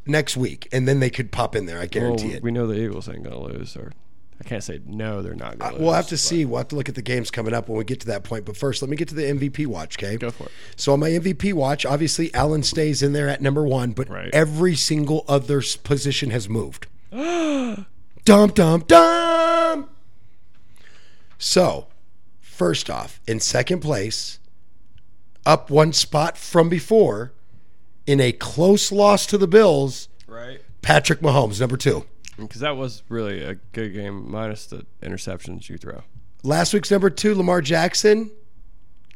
Next 0.06 0.36
week, 0.36 0.68
and 0.70 0.86
then 0.86 1.00
they 1.00 1.08
could 1.08 1.32
pop 1.32 1.56
in 1.56 1.64
there. 1.64 1.76
I 1.78 1.80
Well, 1.80 1.88
guarantee 1.88 2.32
it. 2.32 2.42
we 2.42 2.50
know 2.50 2.66
the 2.66 2.78
Eagles 2.78 3.08
ain't 3.08 3.22
gonna 3.22 3.40
lose, 3.40 3.74
or 3.74 3.92
I 4.40 4.44
can't 4.44 4.64
say 4.64 4.80
no, 4.84 5.22
they're 5.22 5.34
not 5.34 5.58
gonna. 5.58 5.70
Uh, 5.70 5.72
lose. 5.74 5.80
we'll 5.80 5.92
have 5.92 6.06
to 6.08 6.14
but 6.14 6.18
see. 6.18 6.44
We'll 6.44 6.58
have 6.58 6.68
to 6.68 6.76
look 6.76 6.88
at 6.88 6.96
the 6.96 7.02
games 7.02 7.30
coming 7.30 7.54
up 7.54 7.68
when 7.68 7.78
we 7.78 7.84
get 7.84 8.00
to 8.00 8.06
that 8.08 8.24
point. 8.24 8.44
But 8.44 8.56
first, 8.56 8.82
let 8.82 8.88
me 8.90 8.96
get 8.96 9.08
to 9.08 9.14
the 9.14 9.22
MVP 9.22 9.66
watch, 9.66 9.96
okay? 9.96 10.16
Go 10.16 10.30
for 10.30 10.44
it. 10.44 10.50
So 10.76 10.92
on 10.92 11.00
my 11.00 11.10
MVP 11.10 11.52
watch, 11.52 11.86
obviously 11.86 12.34
Allen 12.34 12.62
stays 12.64 13.02
in 13.02 13.12
there 13.12 13.28
at 13.28 13.40
number 13.40 13.64
one, 13.64 13.92
but 13.92 14.08
Right. 14.08 14.30
every 14.32 14.74
single 14.74 15.24
other 15.28 15.62
position 15.84 16.30
has 16.30 16.48
moved. 16.48 16.88
dum 17.12 17.86
dum 18.24 18.84
dum. 18.86 19.88
So, 21.38 21.86
first 22.40 22.90
off, 22.90 23.20
in 23.26 23.38
second 23.40 23.80
place, 23.80 24.38
up 25.46 25.70
one 25.70 25.92
spot 25.92 26.36
from 26.38 26.68
before, 26.68 27.32
in 28.06 28.20
a 28.20 28.32
close 28.32 28.90
loss 28.90 29.26
to 29.26 29.38
the 29.38 29.46
Bills, 29.48 30.08
Right. 30.26 30.60
Patrick 30.82 31.20
Mahomes, 31.20 31.60
number 31.60 31.76
two. 31.76 32.04
Because 32.36 32.60
that 32.60 32.76
was 32.76 33.02
really 33.08 33.42
a 33.44 33.54
good 33.72 33.92
game, 33.94 34.30
minus 34.30 34.66
the 34.66 34.86
interceptions 35.02 35.68
you 35.68 35.76
throw. 35.78 36.02
Last 36.42 36.74
week's 36.74 36.90
number 36.90 37.08
two, 37.10 37.34
Lamar 37.34 37.60
Jackson, 37.60 38.30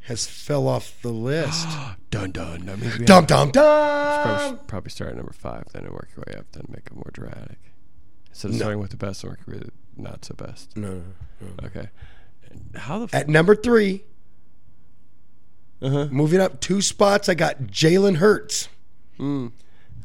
has 0.05 0.25
fell 0.27 0.67
off 0.69 1.01
the 1.03 1.11
list. 1.13 1.67
Dun 2.11 2.31
dun. 2.31 2.65
That 2.67 2.79
means 2.79 2.99
we 2.99 3.05
dum 3.05 3.25
have- 3.25 3.27
dum 3.27 3.51
Probably, 3.53 4.57
dum. 4.57 4.61
probably 4.67 4.91
start 4.91 5.11
at 5.11 5.17
number 5.17 5.33
five, 5.33 5.65
then 5.73 5.85
and 5.85 5.93
work 5.93 6.09
your 6.17 6.25
way 6.29 6.39
up, 6.39 6.47
then 6.53 6.65
make 6.69 6.87
it 6.87 6.95
more 6.95 7.11
dramatic. 7.13 7.59
Instead 8.31 8.53
of 8.53 8.57
starting 8.57 8.79
with 8.81 8.91
the 8.91 8.97
best 8.97 9.23
and 9.25 9.33
working 9.33 9.55
with 9.55 9.65
the 9.65 9.73
not 10.03 10.25
so 10.25 10.35
best. 10.35 10.77
No, 10.77 10.91
no, 10.93 11.03
no. 11.41 11.67
Okay. 11.67 11.89
And 12.49 12.71
How 12.77 12.99
the 13.01 13.05
f- 13.05 13.15
At 13.15 13.29
number 13.29 13.55
three, 13.57 14.05
uh-huh. 15.83 16.07
moving 16.11 16.41
up 16.41 16.61
two 16.61 16.81
spots, 16.81 17.29
I 17.29 17.35
got 17.35 17.63
Jalen 17.65 18.17
Hurts. 18.17 18.69
Mm. 19.19 19.53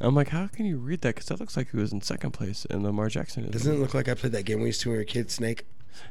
I'm 0.02 0.16
like, 0.16 0.30
how 0.30 0.48
can 0.48 0.66
you 0.66 0.78
read 0.78 1.02
that? 1.02 1.16
Because 1.16 1.28
that 1.28 1.40
looks 1.40 1.56
like 1.56 1.72
he 1.72 1.78
was 1.78 1.92
in 1.94 2.02
second 2.02 2.32
place, 2.32 2.66
and 2.70 2.84
Lamar 2.84 3.10
Jackson 3.10 3.46
is. 3.46 3.52
Doesn't 3.52 3.74
it 3.76 3.80
look 3.80 3.94
like 3.94 4.08
I 4.10 4.14
played 4.16 4.34
that 4.34 4.44
game 4.44 4.60
we 4.60 4.68
used 4.68 4.82
to 4.82 4.90
when 4.90 4.98
we 4.98 5.02
were 5.02 5.06
kids, 5.06 5.34
Snake? 5.36 5.66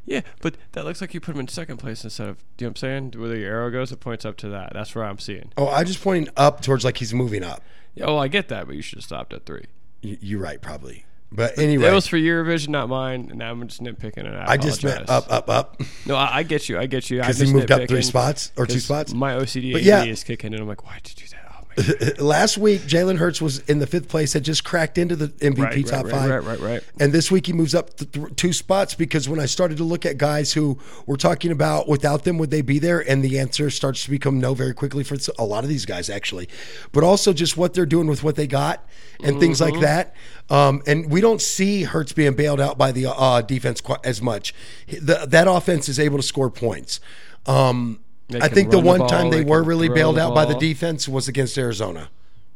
Yeah, 0.06 0.20
but 0.40 0.56
that 0.72 0.84
looks 0.84 1.00
like 1.00 1.12
you 1.12 1.20
put 1.20 1.34
him 1.34 1.40
in 1.40 1.48
second 1.48 1.78
place 1.78 2.04
instead 2.04 2.28
of. 2.28 2.38
Do 2.56 2.64
you 2.64 2.66
know 2.66 2.70
what 2.70 2.70
I'm 2.70 2.76
saying? 2.76 3.12
Where 3.20 3.28
the 3.28 3.44
arrow 3.44 3.70
goes, 3.70 3.90
it 3.92 3.98
points 4.00 4.24
up 4.24 4.36
to 4.38 4.48
that. 4.50 4.72
That's 4.72 4.94
where 4.94 5.04
I'm 5.04 5.18
seeing. 5.18 5.52
Oh, 5.56 5.68
I'm 5.68 5.84
just 5.86 6.02
pointing 6.02 6.32
up 6.36 6.60
towards 6.62 6.84
like 6.84 6.98
he's 6.98 7.12
moving 7.12 7.42
up. 7.42 7.62
Yeah, 7.94 8.06
oh, 8.06 8.16
I 8.16 8.28
get 8.28 8.48
that, 8.48 8.66
but 8.66 8.76
you 8.76 8.82
should 8.82 8.98
have 8.98 9.04
stopped 9.04 9.32
at 9.32 9.44
three. 9.44 9.64
Y- 10.04 10.18
You're 10.20 10.40
right, 10.40 10.60
probably. 10.60 11.04
But 11.34 11.59
anyway, 11.59 11.84
That 11.86 11.94
was 11.94 12.06
for 12.06 12.16
your 12.18 12.44
vision, 12.44 12.72
not 12.72 12.88
mine. 12.90 13.28
And 13.30 13.38
now 13.38 13.50
I'm 13.50 13.66
just 13.66 13.82
nitpicking, 13.82 14.18
and 14.26 14.36
I, 14.36 14.52
I 14.52 14.56
just 14.56 14.84
meant 14.84 15.02
apologize. 15.02 15.30
up, 15.32 15.48
up, 15.48 15.78
up. 15.78 15.82
No, 16.06 16.14
I, 16.14 16.38
I 16.38 16.42
get 16.42 16.68
you. 16.68 16.78
I 16.78 16.86
get 16.86 17.10
you. 17.10 17.18
I'm 17.20 17.22
Because 17.22 17.38
he 17.38 17.44
just 17.44 17.54
moved 17.54 17.70
up 17.72 17.88
three 17.88 18.02
spots 18.02 18.52
or 18.56 18.66
two 18.66 18.74
'cause 18.74 18.84
spots. 18.84 19.14
My 19.14 19.32
OCD 19.34 19.72
But 19.72 19.82
yeah. 19.82 20.04
is 20.04 20.22
kicking 20.24 20.52
in. 20.52 20.60
I'm 20.60 20.68
like, 20.68 20.84
why'd 20.86 21.00
you 21.09 21.14
do 21.16 21.24
that? 21.32 21.51
Last 22.19 22.59
week, 22.59 22.82
Jalen 22.82 23.16
Hurts 23.19 23.40
was 23.40 23.61
in 23.61 23.78
the 23.78 23.86
fifth 23.86 24.09
place, 24.09 24.32
had 24.32 24.44
just 24.44 24.65
cracked 24.65 24.99
into 24.99 25.16
the 25.16 25.28
MVP 25.28 25.59
Right, 25.59 25.86
top 25.86 26.05
right, 26.05 26.11
five. 26.12 26.31
right, 26.31 26.43
right, 26.44 26.61
right. 26.61 26.82
And 27.01 27.12
this 27.12 27.31
week 27.31 27.47
he 27.47 27.53
moves 27.53 27.74
up 27.74 27.97
th- 27.97 28.11
th- 28.12 28.36
two 28.36 28.53
spots 28.53 28.94
because 28.94 29.28
when 29.28 29.40
I 29.40 29.47
started 29.47 29.78
to 29.78 29.85
look 29.85 30.05
at 30.05 30.19
guys 30.19 30.53
who 30.53 30.78
we're 31.07 31.16
talking 31.16 31.51
about 31.51 31.89
without 31.89 32.24
them, 32.24 32.39
would 32.39 32.51
they 32.51 32.62
be 32.62 32.78
there? 32.78 33.01
And 33.09 33.24
the 33.24 33.39
answer 33.39 33.70
starts 33.70 34.05
to 34.05 34.11
become 34.11 34.39
no 34.40 34.55
very 34.55 34.74
quickly 34.74 35.05
for 35.05 35.16
a 35.39 35.44
lot 35.44 35.65
of 35.65 35.69
these 35.70 35.86
guys, 35.86 36.11
actually. 36.11 36.49
But 36.93 37.05
also 37.05 37.32
just 37.32 37.57
what 37.57 37.74
they're 37.74 37.86
doing 37.86 38.07
with 38.07 38.23
what 38.23 38.36
they 38.36 38.47
got 38.47 38.86
and 39.23 39.40
things 39.40 39.61
Mm-hmm. 39.61 39.73
like 39.74 39.81
that. 39.82 40.15
Um, 40.51 40.82
and 40.86 41.11
we 41.11 41.20
don't 41.20 41.40
see 41.40 41.85
Hurts 41.85 42.12
being 42.12 42.35
bailed 42.35 42.61
out 42.61 42.77
by 42.77 42.93
the 42.93 43.07
uh, 43.07 43.40
defense 43.43 43.81
quite 43.81 44.01
as 44.05 44.20
much. 44.20 44.53
The, 44.89 45.24
that 45.28 45.49
offense 45.49 45.89
is 45.89 45.99
able 45.99 46.19
to 46.19 46.23
score 46.23 46.51
points. 46.51 47.01
Um, 47.47 48.01
I 48.40 48.49
think 48.49 48.70
the 48.70 48.77
run 48.77 48.85
the 48.85 48.89
one 48.90 48.99
ball, 49.01 49.09
time 49.09 49.31
they, 49.31 49.39
they 49.39 49.44
were 49.44 49.62
really 49.62 49.89
bailed 49.89 50.19
out 50.19 50.35
by 50.35 50.44
the 50.44 50.55
defense 50.55 51.09
was 51.09 51.28
against 51.28 51.57
Arizona. 51.59 52.11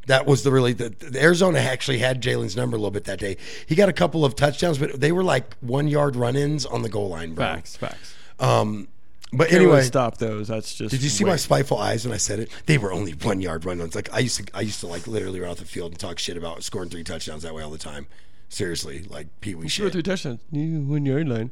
That 0.06 0.24
was 0.24 0.44
the 0.44 0.52
really 0.52 0.72
the, 0.72 0.90
the 0.90 1.20
Arizona 1.20 1.58
actually 1.58 1.98
had 1.98 2.22
Jalen's 2.22 2.56
number 2.56 2.76
a 2.76 2.78
little 2.78 2.92
bit 2.92 3.04
that 3.04 3.18
day. 3.18 3.36
He 3.66 3.74
got 3.74 3.88
a 3.88 3.92
couple 3.92 4.24
of 4.24 4.36
touchdowns, 4.36 4.78
but 4.78 5.00
they 5.00 5.10
were 5.10 5.24
like 5.24 5.54
one 5.56 5.88
yard 5.88 6.14
run 6.14 6.36
ins 6.36 6.64
on 6.64 6.82
the 6.82 6.88
goal 6.88 7.08
line, 7.08 7.34
bro. 7.34 7.44
Facts, 7.44 7.76
facts. 7.76 8.14
Um, 8.38 8.86
but 9.32 9.48
Can't 9.48 9.60
really 9.60 9.72
anyway, 9.72 9.82
stop 9.82 10.18
those. 10.18 10.46
That's 10.46 10.72
just. 10.72 10.92
did 10.92 11.02
you 11.02 11.08
see 11.08 11.24
my 11.24 11.34
spiteful 11.34 11.78
eyes 11.78 12.04
when 12.04 12.14
I 12.14 12.18
said 12.18 12.38
it? 12.38 12.50
They 12.66 12.78
were 12.78 12.92
only 12.92 13.12
one 13.12 13.40
yard 13.40 13.64
run 13.64 13.80
ins. 13.80 13.96
Like 13.96 14.12
I 14.14 14.20
used 14.20 14.46
to, 14.46 14.56
I 14.56 14.60
used 14.60 14.80
to 14.80 14.86
like 14.86 15.08
literally 15.08 15.40
run 15.40 15.50
off 15.50 15.58
the 15.58 15.64
field 15.64 15.90
and 15.90 15.98
talk 15.98 16.20
shit 16.20 16.36
about 16.36 16.62
scoring 16.62 16.88
three 16.88 17.02
touchdowns 17.02 17.42
that 17.42 17.52
way 17.52 17.62
all 17.62 17.70
the 17.70 17.78
time. 17.78 18.06
Seriously, 18.48 19.02
like 19.10 19.26
pee 19.40 19.56
wee 19.56 19.66
shit. 19.66 19.90
three 19.90 20.02
touchdowns. 20.02 20.40
You 20.52 20.80
one 20.82 21.04
yard 21.04 21.28
line. 21.28 21.50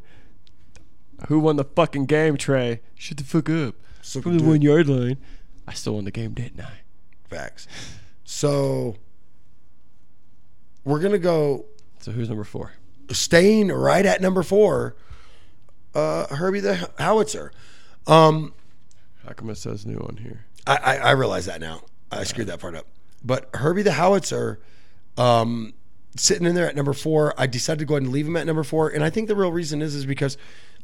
Who 1.27 1.41
won 1.41 1.57
the 1.57 1.65
fucking 1.65 2.07
game, 2.07 2.37
Trey? 2.37 2.81
Shut 2.95 3.19
the 3.19 3.25
fuck 3.25 3.51
up. 3.51 3.75
So 4.05 4.21
From 4.21 4.37
the 4.39 4.45
one 4.45 4.61
yard 4.61 4.87
line. 4.87 5.17
I 5.67 5.73
still 5.73 5.95
won 5.95 6.05
the 6.05 6.11
game, 6.11 6.35
didn't 6.35 6.61
I? 6.61 6.81
Facts. 7.29 7.67
So 8.25 8.97
we're 10.85 11.01
gonna 11.01 11.19
go 11.19 11.65
So 12.01 12.13
who's 12.13 12.29
number 12.29 12.45
four? 12.45 12.73
staying 13.11 13.69
right 13.69 14.05
at 14.05 14.21
number 14.21 14.43
four. 14.43 14.95
Uh, 15.95 16.27
Herbie 16.35 16.61
the 16.61 16.91
Howitzer. 16.99 17.51
Um, 18.07 18.53
How 19.27 19.33
come 19.33 19.49
it 19.51 19.57
says 19.57 19.87
new 19.87 19.97
on 19.99 20.19
here? 20.19 20.45
I, 20.67 20.77
I, 20.77 20.97
I 20.97 21.11
realize 21.13 21.47
that 21.47 21.61
now. 21.61 21.83
I 22.11 22.25
screwed 22.25 22.47
that 22.49 22.61
part 22.61 22.75
up. 22.75 22.87
But 23.23 23.49
Herbie 23.55 23.83
the 23.83 23.93
Howitzer, 23.93 24.61
um, 25.17 25.73
sitting 26.17 26.47
in 26.47 26.55
there 26.55 26.69
at 26.69 26.77
number 26.77 26.93
four, 26.93 27.33
I 27.39 27.47
decided 27.47 27.79
to 27.81 27.85
go 27.85 27.95
ahead 27.95 28.03
and 28.03 28.13
leave 28.13 28.27
him 28.27 28.37
at 28.37 28.47
number 28.47 28.65
four. 28.65 28.89
And 28.91 29.03
I 29.05 29.11
think 29.11 29.29
the 29.29 29.37
real 29.37 29.53
reason 29.53 29.81
is 29.83 29.95
is 29.95 30.05
because 30.07 30.37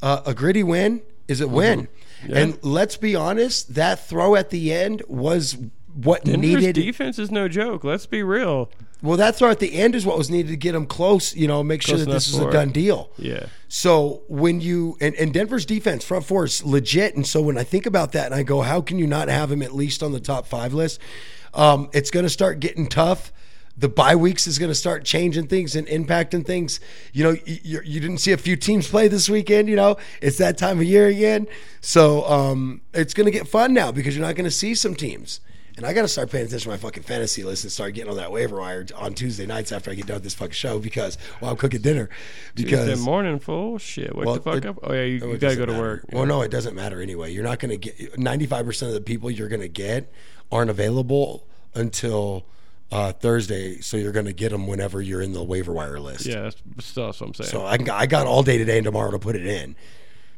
uh, 0.02 0.22
a 0.24 0.32
gritty 0.34 0.62
win 0.62 1.02
is 1.28 1.40
a 1.40 1.48
win. 1.48 1.88
And 2.28 2.58
let's 2.62 2.96
be 2.96 3.14
honest, 3.16 3.74
that 3.74 4.06
throw 4.06 4.34
at 4.34 4.50
the 4.50 4.72
end 4.72 5.02
was 5.08 5.56
what 5.94 6.24
Denver's 6.24 6.40
needed. 6.40 6.74
defense 6.74 7.18
is 7.18 7.30
no 7.30 7.48
joke. 7.48 7.84
Let's 7.84 8.06
be 8.06 8.22
real. 8.22 8.70
well, 9.02 9.16
that 9.16 9.36
throw 9.36 9.50
at 9.50 9.58
the 9.58 9.74
end 9.74 9.94
is 9.94 10.06
what 10.06 10.16
was 10.16 10.30
needed 10.30 10.48
to 10.50 10.56
get 10.56 10.72
them 10.72 10.86
close. 10.86 11.34
You 11.34 11.48
know, 11.48 11.62
make 11.62 11.82
sure 11.82 11.96
Close 11.96 12.06
that 12.06 12.12
this 12.12 12.28
is 12.28 12.38
a 12.38 12.50
done 12.50 12.70
deal. 12.70 13.10
Yeah. 13.16 13.46
So 13.68 14.22
when 14.28 14.60
you 14.60 14.96
and, 15.00 15.14
and 15.16 15.32
Denver's 15.32 15.66
defense 15.66 16.04
front 16.04 16.24
four 16.24 16.44
is 16.44 16.64
legit, 16.64 17.16
and 17.16 17.26
so 17.26 17.40
when 17.42 17.58
I 17.58 17.64
think 17.64 17.86
about 17.86 18.12
that 18.12 18.26
and 18.26 18.34
I 18.34 18.42
go, 18.42 18.60
how 18.60 18.80
can 18.80 18.98
you 18.98 19.06
not 19.06 19.28
have 19.28 19.50
him 19.50 19.62
at 19.62 19.74
least 19.74 20.02
on 20.02 20.12
the 20.12 20.20
top 20.20 20.46
five 20.46 20.74
list? 20.74 21.00
Um, 21.54 21.90
it's 21.92 22.10
going 22.10 22.24
to 22.24 22.30
start 22.30 22.60
getting 22.60 22.86
tough. 22.86 23.32
The 23.80 23.88
bye 23.88 24.14
weeks 24.14 24.46
is 24.46 24.58
going 24.58 24.70
to 24.70 24.74
start 24.74 25.04
changing 25.04 25.46
things 25.48 25.74
and 25.74 25.86
impacting 25.88 26.44
things. 26.46 26.80
You 27.12 27.24
know, 27.24 27.36
you, 27.46 27.80
you 27.84 27.98
didn't 28.00 28.18
see 28.18 28.32
a 28.32 28.36
few 28.36 28.54
teams 28.54 28.86
play 28.88 29.08
this 29.08 29.28
weekend. 29.28 29.68
You 29.68 29.76
know, 29.76 29.96
it's 30.20 30.36
that 30.38 30.58
time 30.58 30.78
of 30.78 30.84
year 30.84 31.06
again. 31.08 31.46
So 31.80 32.24
um, 32.28 32.82
it's 32.92 33.14
going 33.14 33.24
to 33.24 33.30
get 33.30 33.48
fun 33.48 33.72
now 33.74 33.90
because 33.90 34.14
you're 34.14 34.24
not 34.26 34.34
going 34.36 34.44
to 34.44 34.50
see 34.50 34.74
some 34.74 34.94
teams. 34.94 35.40
And 35.76 35.86
I 35.86 35.94
got 35.94 36.02
to 36.02 36.08
start 36.08 36.30
paying 36.30 36.44
attention 36.44 36.64
to 36.70 36.76
my 36.76 36.76
fucking 36.76 37.04
fantasy 37.04 37.42
list 37.42 37.64
and 37.64 37.72
start 37.72 37.94
getting 37.94 38.10
on 38.10 38.18
that 38.18 38.30
waiver 38.30 38.58
wire 38.58 38.84
on 38.96 39.14
Tuesday 39.14 39.46
nights 39.46 39.72
after 39.72 39.90
I 39.90 39.94
get 39.94 40.04
done 40.06 40.16
with 40.16 40.24
this 40.24 40.34
fucking 40.34 40.52
show 40.52 40.78
because 40.78 41.16
while 41.38 41.52
I'm 41.52 41.56
cooking 41.56 41.80
dinner. 41.80 42.10
Because 42.54 42.86
Tuesday 42.86 43.02
morning, 43.02 43.38
full 43.38 43.78
shit. 43.78 44.14
Wake 44.14 44.26
Well, 44.26 44.34
the 44.34 44.40
fuck 44.42 44.56
it- 44.58 44.66
up. 44.66 44.78
Oh 44.82 44.92
yeah, 44.92 45.04
you, 45.04 45.26
you 45.26 45.38
gotta 45.38 45.56
go 45.56 45.64
to 45.64 45.72
matter. 45.72 45.82
work. 45.82 46.04
Well, 46.12 46.26
no, 46.26 46.42
it 46.42 46.50
doesn't 46.50 46.74
matter 46.76 47.00
anyway. 47.00 47.32
You're 47.32 47.44
not 47.44 47.60
going 47.60 47.70
to 47.70 47.78
get 47.78 48.12
95% 48.18 48.88
of 48.88 48.92
the 48.92 49.00
people 49.00 49.30
you're 49.30 49.48
going 49.48 49.62
to 49.62 49.68
get 49.68 50.12
aren't 50.52 50.68
available 50.70 51.46
until 51.74 52.44
uh, 52.90 53.12
Thursday. 53.12 53.80
So 53.80 53.96
you're 53.96 54.12
going 54.12 54.26
to 54.26 54.32
get 54.32 54.50
them 54.50 54.66
whenever 54.66 55.00
you're 55.00 55.22
in 55.22 55.32
the 55.32 55.42
waiver 55.42 55.72
wire 55.72 56.00
list. 56.00 56.26
Yeah, 56.26 56.42
that's, 56.42 56.92
that's 56.92 57.20
what 57.20 57.22
I'm 57.22 57.34
saying. 57.34 57.50
So 57.50 57.62
I, 57.64 57.78
I 57.92 58.06
got 58.06 58.26
all 58.26 58.42
day 58.42 58.58
today 58.58 58.78
and 58.78 58.84
tomorrow 58.84 59.10
to 59.10 59.18
put 59.18 59.36
it 59.36 59.46
in 59.46 59.76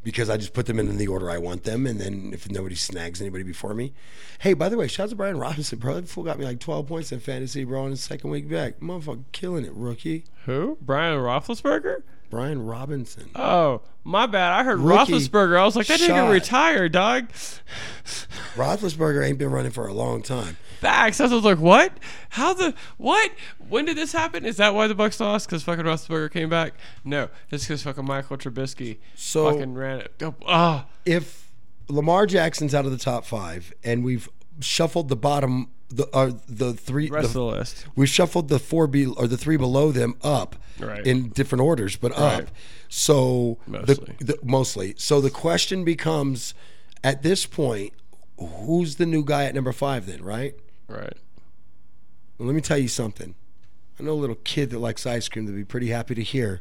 because 0.04 0.28
I 0.28 0.36
just 0.36 0.52
put 0.52 0.66
them 0.66 0.78
in 0.78 0.96
the 0.96 1.06
order 1.06 1.30
I 1.30 1.38
want 1.38 1.64
them. 1.64 1.86
And 1.86 2.00
then 2.00 2.30
if 2.32 2.50
nobody 2.50 2.74
snags 2.74 3.20
anybody 3.20 3.44
before 3.44 3.74
me. 3.74 3.92
Hey, 4.40 4.54
by 4.54 4.68
the 4.68 4.76
way, 4.76 4.88
shout 4.88 5.04
out 5.04 5.10
to 5.10 5.16
Brian 5.16 5.38
Robinson, 5.38 5.78
bro. 5.78 5.94
That 5.94 6.08
fool 6.08 6.24
got 6.24 6.38
me 6.38 6.44
like 6.44 6.60
12 6.60 6.86
points 6.86 7.12
in 7.12 7.20
fantasy, 7.20 7.64
bro, 7.64 7.84
in 7.84 7.90
his 7.92 8.02
second 8.02 8.30
week 8.30 8.50
back. 8.50 8.80
Motherfucker 8.80 9.24
killing 9.32 9.64
it, 9.64 9.72
rookie. 9.74 10.24
Who? 10.46 10.78
Brian 10.80 11.18
Roethlisberger? 11.18 12.02
Brian 12.30 12.64
Robinson. 12.64 13.28
Oh, 13.34 13.82
my 14.04 14.26
bad. 14.26 14.52
I 14.52 14.64
heard 14.64 14.78
Rookie 14.78 15.12
Roethlisberger. 15.12 15.58
I 15.58 15.64
was 15.64 15.76
like, 15.76 15.86
that 15.88 16.00
nigga 16.00 16.06
shot. 16.06 16.30
retired, 16.30 16.92
dog. 16.92 17.28
Roethlisberger 18.54 19.22
ain't 19.24 19.38
been 19.38 19.50
running 19.50 19.70
for 19.70 19.86
a 19.86 19.92
long 19.92 20.22
time. 20.22 20.56
Facts. 20.82 21.20
I 21.20 21.26
was 21.28 21.44
like, 21.44 21.59
what? 21.59 21.92
How 22.30 22.54
the 22.54 22.74
what? 22.98 23.30
When 23.68 23.84
did 23.84 23.96
this 23.96 24.10
happen? 24.12 24.44
Is 24.44 24.56
that 24.56 24.74
why 24.74 24.88
the 24.88 24.96
Bucs 24.96 25.20
lost? 25.20 25.46
Because 25.46 25.62
fucking 25.62 25.84
Roethlisberger 25.84 26.32
came 26.32 26.48
back? 26.48 26.74
No, 27.04 27.28
it's 27.52 27.64
because 27.64 27.84
fucking 27.84 28.04
Michael 28.04 28.36
Trubisky 28.36 28.98
So- 29.14 29.48
fucking 29.52 29.74
ran 29.74 30.00
it. 30.00 30.22
Ah, 30.44 30.86
if 31.06 31.48
Lamar 31.88 32.26
Jackson's 32.26 32.74
out 32.74 32.84
of 32.84 32.90
the 32.90 32.98
top 32.98 33.24
five 33.24 33.72
and 33.84 34.02
we've 34.02 34.28
shuffled 34.59 35.09
the 35.09 35.14
bottom, 35.16 35.70
the 35.88 36.09
uh, 36.12 36.32
the 36.48 36.72
three, 36.72 37.09
rest 37.09 37.26
of 37.28 37.32
the, 37.34 37.38
the 37.38 37.44
list. 37.44 37.86
we 37.94 38.06
shuffled 38.06 38.48
the 38.48 38.59
four 38.59 38.88
be 38.88 39.06
or 39.06 39.28
the 39.28 39.36
three 39.36 39.56
below 39.56 39.92
them 39.92 40.16
up 40.22 40.56
Right. 40.80 41.06
in 41.06 41.28
different 41.28 41.62
orders, 41.62 41.94
but 41.96 42.10
Right. 42.12 42.42
up. 42.42 42.48
So 42.88 43.59
Mostly. 43.68 44.16
The, 44.18 44.24
the, 44.24 44.38
mostly. 44.42 44.94
So 44.98 45.20
the 45.20 45.30
question 45.30 45.84
becomes, 45.84 46.54
at 47.04 47.22
this 47.22 47.46
point, 47.46 47.92
who's 48.36 48.96
the 48.96 49.06
new 49.06 49.24
guy 49.24 49.44
at 49.44 49.54
number 49.54 49.72
five? 49.72 50.06
Then, 50.06 50.24
right? 50.24 50.56
Right. 50.93 51.16
Well, 52.39 52.47
let 52.47 52.55
me 52.55 52.60
tell 52.60 52.78
you 52.78 52.89
something. 52.89 53.35
I 53.98 54.02
know 54.02 54.12
a 54.12 54.14
little 54.14 54.36
kid 54.36 54.70
that 54.70 54.78
likes 54.78 55.06
ice 55.06 55.28
cream 55.28 55.47
that'd 55.47 55.56
be 55.56 55.64
pretty 55.64 55.89
happy 55.89 56.14
to 56.14 56.23
hear 56.23 56.60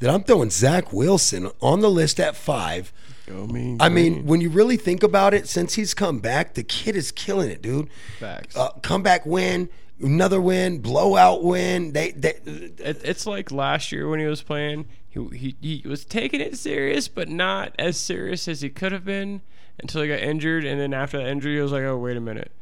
that 0.00 0.10
I'm 0.10 0.22
throwing 0.22 0.50
Zach 0.50 0.92
Wilson 0.92 1.50
on 1.60 1.80
the 1.80 1.90
list 1.90 2.20
at 2.20 2.36
five. 2.36 2.92
Go 3.26 3.46
mean. 3.46 3.78
I 3.80 3.88
mean, 3.88 4.26
when 4.26 4.40
you 4.40 4.50
really 4.50 4.76
think 4.76 5.02
about 5.02 5.34
it, 5.34 5.48
since 5.48 5.74
he's 5.74 5.94
come 5.94 6.18
back, 6.20 6.54
the 6.54 6.62
kid 6.62 6.96
is 6.96 7.10
killing 7.10 7.50
it, 7.50 7.62
dude. 7.62 7.88
Facts. 8.20 8.56
Uh, 8.56 8.70
comeback 8.82 9.26
win, 9.26 9.68
another 10.00 10.40
win, 10.40 10.78
blowout 10.80 11.42
win. 11.42 11.92
They, 11.92 12.12
they 12.12 12.34
it, 12.44 13.00
it's 13.02 13.26
like 13.26 13.50
last 13.50 13.90
year 13.90 14.08
when 14.08 14.20
he 14.20 14.26
was 14.26 14.42
playing. 14.42 14.86
He, 15.08 15.56
he 15.60 15.80
he 15.80 15.88
was 15.88 16.04
taking 16.04 16.40
it 16.40 16.56
serious, 16.58 17.08
but 17.08 17.28
not 17.28 17.74
as 17.78 17.96
serious 17.96 18.46
as 18.48 18.60
he 18.60 18.68
could 18.68 18.92
have 18.92 19.04
been 19.04 19.40
until 19.78 20.02
he 20.02 20.08
got 20.08 20.20
injured. 20.20 20.64
And 20.64 20.78
then 20.78 20.92
after 20.92 21.18
that 21.18 21.26
injury, 21.26 21.54
he 21.56 21.60
was 21.60 21.72
like, 21.72 21.84
"Oh, 21.84 21.96
wait 21.96 22.16
a 22.16 22.20
minute." 22.20 22.52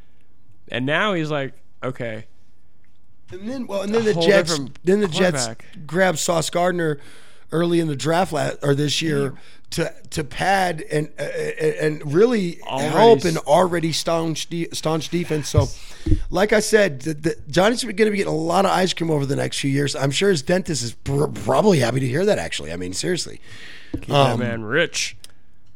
And 0.69 0.87
now 0.87 1.15
he's 1.15 1.31
like, 1.31 1.53
"Okay, 1.83 2.25
and 3.31 3.49
then 3.49 3.67
well, 3.67 3.83
and 3.83 3.95
then 3.95 4.05
the 4.05 4.15
Jets, 4.15 4.59
then 4.85 5.01
the 5.01 5.09
Jets 5.09 5.49
grabbed 5.87 6.19
Sauce 6.19 6.51
Gardner 6.51 6.99
early 7.53 7.81
in 7.81 7.89
the 7.89 7.97
draft 7.97 8.33
last, 8.33 8.59
or 8.63 8.75
this 8.75 9.01
year 9.01 9.35
to 9.71 9.93
to 10.11 10.25
pad 10.25 10.83
and 10.91 11.11
uh, 11.19 11.23
and 11.23 12.13
really 12.13 12.61
Already 12.63 12.89
help 12.89 13.25
an 13.25 13.39
already 13.39 13.93
staunch 13.93 14.49
de- 14.49 14.69
staunch 14.73 15.09
defense. 15.09 15.49
So, 15.49 15.69
like 16.31 16.53
I 16.53 16.61
said, 16.61 17.01
the, 17.01 17.15
the, 17.15 17.37
Johnny's 17.49 17.83
going 17.83 17.97
to 17.97 18.11
be 18.11 18.17
getting 18.17 18.33
a 18.33 18.37
lot 18.37 18.65
of 18.65 18.71
ice 18.71 18.93
cream 18.93 19.11
over 19.11 19.27
the 19.27 19.37
next 19.37 19.59
few 19.59 19.71
years. 19.71 19.97
I'm 19.97 20.11
sure 20.11 20.31
his 20.31 20.43
dentist 20.43 20.83
is 20.83 20.93
pr- 20.93 21.27
probably 21.27 21.81
happy 21.81 22.01
to 22.01 22.07
hear 22.07 22.25
that. 22.25 22.39
Actually, 22.39 22.73
I 22.73 22.77
mean, 22.77 22.93
seriously. 22.93 23.41
keep 23.93 24.11
Um, 24.11 24.39
that 24.39 24.45
man 24.45 24.65
rich." 24.65 25.17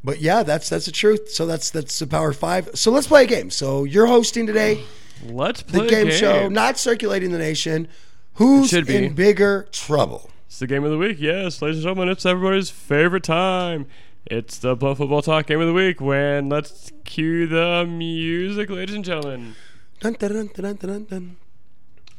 But 0.05 0.21
yeah, 0.21 0.43
that's 0.43 0.69
that's 0.69 0.87
the 0.87 0.93
truth. 0.93 1.31
So 1.31 1.47
that's 1.47 1.71
that's 1.71 1.99
the 1.99 2.07
Power 2.07 2.33
Five. 2.33 2.71
So 2.75 2.91
let's 2.91 3.07
play 3.07 3.25
a 3.25 3.27
game. 3.27 3.51
So 3.51 3.85
you're 3.85 4.07
hosting 4.07 4.47
today, 4.47 4.85
Let's 5.27 5.63
the 5.63 5.79
play 5.79 5.87
a 5.87 5.91
game, 5.91 6.11
show, 6.11 6.49
not 6.49 6.79
circulating 6.79 7.33
the 7.33 7.39
nation. 7.39 7.89
Who's 8.35 8.69
should 8.69 8.87
be. 8.87 8.97
in 8.97 9.15
bigger 9.15 9.67
trouble? 9.73 10.31
It's 10.47 10.61
the 10.61 10.67
game 10.67 10.85
of 10.85 10.91
the 10.91 10.99
week. 10.99 11.17
Yes, 11.19 11.61
ladies 11.61 11.79
and 11.79 11.83
gentlemen, 11.83 12.09
it's 12.09 12.25
everybody's 12.25 12.71
favorite 12.71 13.25
time. 13.25 13.87
It's 14.27 14.59
the 14.59 14.77
Blunt 14.77 14.99
Football 14.99 15.23
Talk 15.23 15.47
game 15.47 15.61
of 15.61 15.67
the 15.67 15.73
week. 15.73 16.01
When 16.01 16.49
let's 16.49 16.93
cue 17.05 17.47
the 17.47 17.85
music, 17.89 18.71
ladies 18.71 18.95
and 18.95 19.05
gentlemen. 19.05 19.57
Dun, 20.01 20.13
dun, 20.13 20.33
dun, 20.33 20.51
dun, 20.55 20.77
dun, 20.77 20.89
dun, 20.89 21.05
dun. 21.05 21.37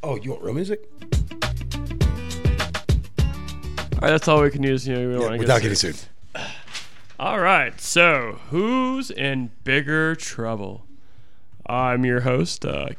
Oh, 0.04 0.18
you 0.18 0.32
want 0.32 0.44
real 0.44 0.54
music? 0.54 0.82
All 3.94 4.00
right, 4.02 4.12
that's 4.12 4.28
all 4.28 4.42
we 4.42 4.50
can 4.50 4.64
use. 4.64 4.88
You 4.88 4.96
know, 4.96 5.20
we 5.20 5.26
to 5.26 5.38
Without 5.38 5.62
get 5.62 5.64
getting 5.64 5.76
sued. 5.76 5.98
All 7.20 7.42
right, 7.42 7.82
so 7.82 8.40
who's 8.50 9.12
in 9.12 9.52
bigger 9.66 10.16
trouble? 10.16 10.86
I'm 11.66 12.06
your 12.06 12.22
host, 12.22 12.64
uh, 12.64 12.92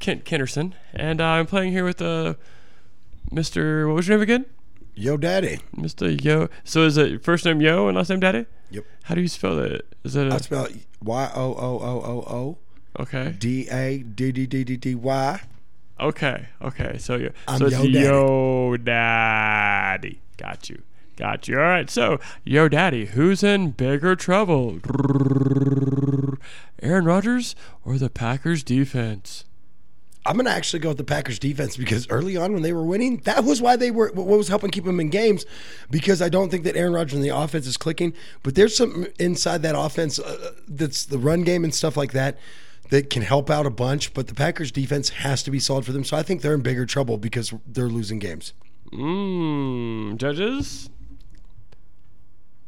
Kent 0.00 0.24
Kenderson, 0.24 0.74
and 0.92 1.20
I'm 1.20 1.46
playing 1.46 1.70
here 1.70 1.84
with 1.84 2.02
uh, 2.02 2.34
Mr. 3.30 3.86
What 3.86 3.94
was 3.94 4.08
your 4.08 4.16
name 4.16 4.22
again? 4.24 4.46
Yo, 4.96 5.16
daddy. 5.16 5.60
Mr. 5.76 6.20
Yo. 6.20 6.48
So 6.64 6.82
is 6.82 6.96
it 6.96 7.22
first 7.22 7.44
name 7.44 7.60
Yo 7.60 7.86
and 7.86 7.96
last 7.96 8.10
name 8.10 8.18
Daddy? 8.18 8.46
Yep. 8.70 8.86
How 9.04 9.14
do 9.14 9.20
you 9.20 9.28
spell 9.28 9.54
that? 9.54 9.82
Is 10.02 10.14
that 10.14 10.32
I 10.32 10.34
a, 10.34 10.40
spell 10.40 10.66
Y 11.04 11.30
O 11.32 11.40
O 11.40 11.78
O 11.78 12.02
O 12.04 12.24
O 12.26 12.58
okay? 12.98 13.36
D 13.38 13.68
A 13.70 13.98
D 13.98 14.32
D 14.32 14.46
D 14.46 14.64
D 14.64 14.76
D 14.78 14.96
Y. 14.96 15.40
Okay, 16.00 16.48
okay. 16.60 16.98
So 16.98 17.14
you, 17.14 17.32
I'm 17.46 17.60
so 17.60 17.66
it's 17.66 17.76
Yo 17.76 17.84
Daddy. 17.84 18.00
Yo 18.00 18.76
Daddy. 18.78 20.20
Got 20.38 20.68
you, 20.68 20.82
got 21.20 21.46
you. 21.48 21.56
All 21.56 21.62
right. 21.62 21.90
So 21.90 22.18
Yo 22.44 22.68
Daddy, 22.68 23.06
who's 23.06 23.42
in 23.42 23.72
bigger 23.72 24.16
trouble? 24.16 24.78
Aaron 26.82 27.04
Rodgers 27.04 27.54
or 27.84 27.98
the 27.98 28.10
Packers 28.10 28.62
defense? 28.62 29.44
I'm 30.26 30.36
gonna 30.36 30.50
actually 30.50 30.80
go 30.80 30.88
with 30.88 30.98
the 30.98 31.04
Packers 31.04 31.38
defense 31.38 31.76
because 31.76 32.06
early 32.10 32.36
on 32.36 32.52
when 32.52 32.62
they 32.62 32.72
were 32.72 32.84
winning, 32.84 33.18
that 33.24 33.44
was 33.44 33.62
why 33.62 33.76
they 33.76 33.90
were 33.90 34.10
what 34.12 34.26
was 34.26 34.48
helping 34.48 34.70
keep 34.70 34.84
them 34.84 35.00
in 35.00 35.08
games. 35.08 35.46
Because 35.90 36.20
I 36.20 36.28
don't 36.28 36.50
think 36.50 36.64
that 36.64 36.76
Aaron 36.76 36.92
Rodgers 36.92 37.14
and 37.14 37.24
the 37.24 37.34
offense 37.34 37.66
is 37.66 37.76
clicking, 37.76 38.12
but 38.42 38.54
there's 38.54 38.76
some 38.76 39.06
inside 39.18 39.62
that 39.62 39.78
offense 39.78 40.18
uh, 40.18 40.52
that's 40.68 41.04
the 41.06 41.18
run 41.18 41.42
game 41.42 41.64
and 41.64 41.74
stuff 41.74 41.96
like 41.96 42.12
that 42.12 42.38
that 42.90 43.08
can 43.08 43.22
help 43.22 43.48
out 43.48 43.64
a 43.66 43.70
bunch. 43.70 44.12
But 44.12 44.26
the 44.26 44.34
Packers 44.34 44.70
defense 44.70 45.08
has 45.10 45.42
to 45.44 45.50
be 45.50 45.58
solid 45.58 45.86
for 45.86 45.92
them, 45.92 46.04
so 46.04 46.16
I 46.16 46.22
think 46.22 46.42
they're 46.42 46.54
in 46.54 46.62
bigger 46.62 46.84
trouble 46.86 47.16
because 47.16 47.54
they're 47.66 47.88
losing 47.88 48.18
games. 48.18 48.52
Mmm. 48.92 50.16
Judges. 50.16 50.90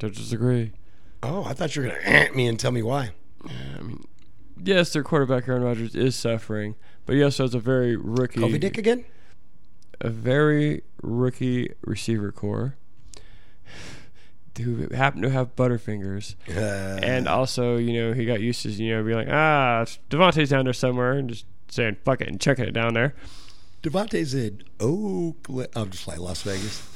Judges 0.02 0.32
agree. 0.32 0.72
Oh, 1.22 1.44
I 1.44 1.52
thought 1.52 1.76
you 1.76 1.82
were 1.82 1.88
gonna 1.88 2.00
ant 2.00 2.34
me 2.34 2.48
and 2.48 2.58
tell 2.58 2.72
me 2.72 2.82
why. 2.82 3.12
I 3.46 3.80
mean, 3.82 4.04
Yes, 4.64 4.92
their 4.92 5.04
quarterback 5.04 5.46
Aaron 5.48 5.62
Rodgers 5.62 5.94
is 5.94 6.16
suffering, 6.16 6.74
but 7.06 7.14
he 7.14 7.22
also 7.22 7.44
has 7.44 7.54
a 7.54 7.60
very 7.60 7.94
rookie, 7.96 8.40
Kobe 8.40 8.58
Dick 8.58 8.76
again? 8.78 9.04
a 10.00 10.08
very 10.10 10.82
rookie 11.02 11.70
receiver 11.82 12.32
core 12.32 12.74
who 14.58 14.88
happened 14.92 15.22
to 15.22 15.30
have 15.30 15.54
butterfingers. 15.54 16.34
Uh, 16.48 16.98
And 17.02 17.28
also, 17.28 17.76
you 17.76 17.92
know, 17.92 18.12
he 18.12 18.24
got 18.24 18.40
used 18.40 18.62
to, 18.62 18.70
you 18.70 18.96
know, 18.96 19.04
being 19.04 19.16
like, 19.18 19.28
ah, 19.30 19.84
Davante's 20.10 20.50
down 20.50 20.64
there 20.64 20.72
somewhere, 20.72 21.12
and 21.12 21.28
just 21.30 21.46
saying, 21.68 21.96
fuck 22.04 22.20
it, 22.20 22.26
and 22.28 22.40
chucking 22.40 22.64
it 22.64 22.72
down 22.72 22.94
there. 22.94 23.14
Davante's 23.84 24.34
in 24.34 24.62
Oakland. 24.80 25.68
I'm 25.76 25.90
just 25.90 26.04
playing 26.04 26.20
Las 26.22 26.42
Vegas. 26.42 26.88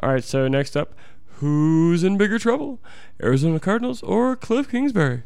All 0.00 0.10
right, 0.10 0.22
so 0.22 0.46
next 0.48 0.76
up, 0.76 0.94
who's 1.38 2.04
in 2.04 2.16
bigger 2.16 2.38
trouble? 2.38 2.80
Arizona 3.22 3.60
Cardinals 3.60 4.02
or 4.02 4.36
Cliff 4.36 4.70
Kingsbury? 4.70 5.22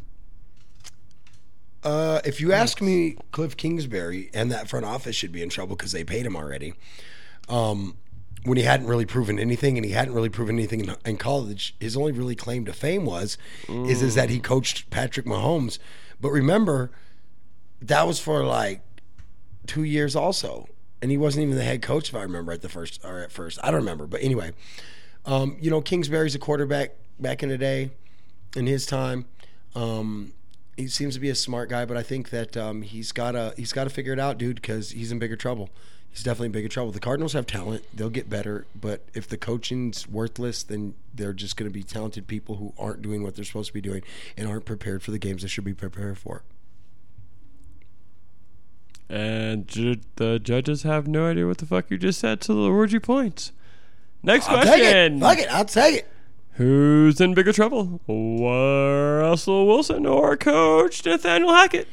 Uh, 1.82 2.20
if 2.24 2.40
you 2.40 2.52
ask 2.52 2.80
me, 2.80 3.16
Cliff 3.32 3.56
Kingsbury 3.56 4.30
and 4.32 4.50
that 4.52 4.68
front 4.68 4.86
office 4.86 5.16
should 5.16 5.32
be 5.32 5.42
in 5.42 5.48
trouble 5.48 5.76
because 5.76 5.92
they 5.92 6.04
paid 6.04 6.24
him 6.24 6.36
already. 6.36 6.74
Um, 7.48 7.96
when 8.44 8.56
he 8.56 8.64
hadn't 8.64 8.86
really 8.86 9.06
proven 9.06 9.38
anything, 9.38 9.76
and 9.76 9.84
he 9.84 9.92
hadn't 9.92 10.14
really 10.14 10.28
proven 10.28 10.56
anything 10.56 10.80
in, 10.80 10.96
in 11.04 11.16
college, 11.16 11.76
his 11.80 11.96
only 11.96 12.12
really 12.12 12.34
claim 12.34 12.64
to 12.64 12.72
fame 12.72 13.04
was 13.04 13.38
is 13.68 14.02
is 14.02 14.14
that 14.16 14.30
he 14.30 14.40
coached 14.40 14.90
Patrick 14.90 15.26
Mahomes. 15.26 15.78
But 16.20 16.30
remember, 16.30 16.90
that 17.80 18.06
was 18.06 18.18
for 18.18 18.44
like 18.44 18.82
two 19.66 19.84
years 19.84 20.16
also, 20.16 20.68
and 21.00 21.10
he 21.10 21.16
wasn't 21.16 21.44
even 21.44 21.56
the 21.56 21.64
head 21.64 21.82
coach 21.82 22.08
if 22.08 22.14
I 22.16 22.22
remember 22.22 22.52
at 22.52 22.62
the 22.62 22.68
first 22.68 23.04
or 23.04 23.20
at 23.20 23.30
first. 23.30 23.58
I 23.62 23.70
don't 23.70 23.80
remember, 23.80 24.06
but 24.06 24.22
anyway, 24.22 24.52
um, 25.24 25.56
you 25.60 25.70
know, 25.70 25.80
Kingsbury's 25.80 26.34
a 26.34 26.38
quarterback 26.38 26.92
back 27.18 27.42
in 27.42 27.48
the 27.48 27.58
day, 27.58 27.90
in 28.56 28.66
his 28.66 28.86
time. 28.86 29.26
Um, 29.74 30.32
he 30.76 30.88
seems 30.88 31.14
to 31.14 31.20
be 31.20 31.28
a 31.28 31.34
smart 31.34 31.68
guy, 31.68 31.84
but 31.84 31.96
I 31.96 32.02
think 32.02 32.30
that 32.30 32.56
um, 32.56 32.82
he's 32.82 33.12
gotta 33.12 33.54
he's 33.56 33.72
gotta 33.72 33.90
figure 33.90 34.12
it 34.12 34.18
out, 34.18 34.38
dude, 34.38 34.56
because 34.56 34.90
he's 34.90 35.12
in 35.12 35.18
bigger 35.18 35.36
trouble. 35.36 35.70
He's 36.10 36.22
definitely 36.22 36.46
in 36.46 36.52
bigger 36.52 36.68
trouble. 36.68 36.92
The 36.92 37.00
Cardinals 37.00 37.32
have 37.34 37.46
talent; 37.46 37.84
they'll 37.94 38.10
get 38.10 38.28
better. 38.28 38.66
But 38.78 39.04
if 39.14 39.28
the 39.28 39.36
coaching's 39.36 40.08
worthless, 40.08 40.62
then 40.62 40.94
they're 41.14 41.32
just 41.32 41.56
going 41.56 41.70
to 41.70 41.72
be 41.72 41.82
talented 41.82 42.26
people 42.26 42.56
who 42.56 42.72
aren't 42.78 43.02
doing 43.02 43.22
what 43.22 43.34
they're 43.34 43.44
supposed 43.44 43.68
to 43.68 43.74
be 43.74 43.80
doing 43.80 44.02
and 44.36 44.48
aren't 44.48 44.64
prepared 44.64 45.02
for 45.02 45.10
the 45.10 45.18
games 45.18 45.42
they 45.42 45.48
should 45.48 45.64
be 45.64 45.74
prepared 45.74 46.18
for. 46.18 46.42
And 49.08 49.68
ju- 49.68 50.00
the 50.16 50.38
judges 50.38 50.84
have 50.84 51.06
no 51.06 51.26
idea 51.26 51.46
what 51.46 51.58
the 51.58 51.66
fuck 51.66 51.90
you 51.90 51.98
just 51.98 52.18
said, 52.18 52.42
so 52.42 52.54
they'll 52.54 52.66
award 52.66 52.92
you 52.92 53.00
points. 53.00 53.52
Next 54.22 54.48
I'll 54.48 54.62
take 54.62 54.80
question. 54.80 55.16
it. 55.16 55.20
Fuck 55.20 55.38
it. 55.38 55.52
I'll 55.52 55.64
take 55.64 55.96
it. 55.96 56.08
Who's 56.52 57.20
in 57.20 57.34
bigger 57.34 57.52
trouble? 57.52 58.00
Russell 58.06 59.66
Wilson 59.66 60.06
or 60.06 60.36
Coach 60.36 61.04
Nathaniel 61.04 61.52
Hackett? 61.52 61.88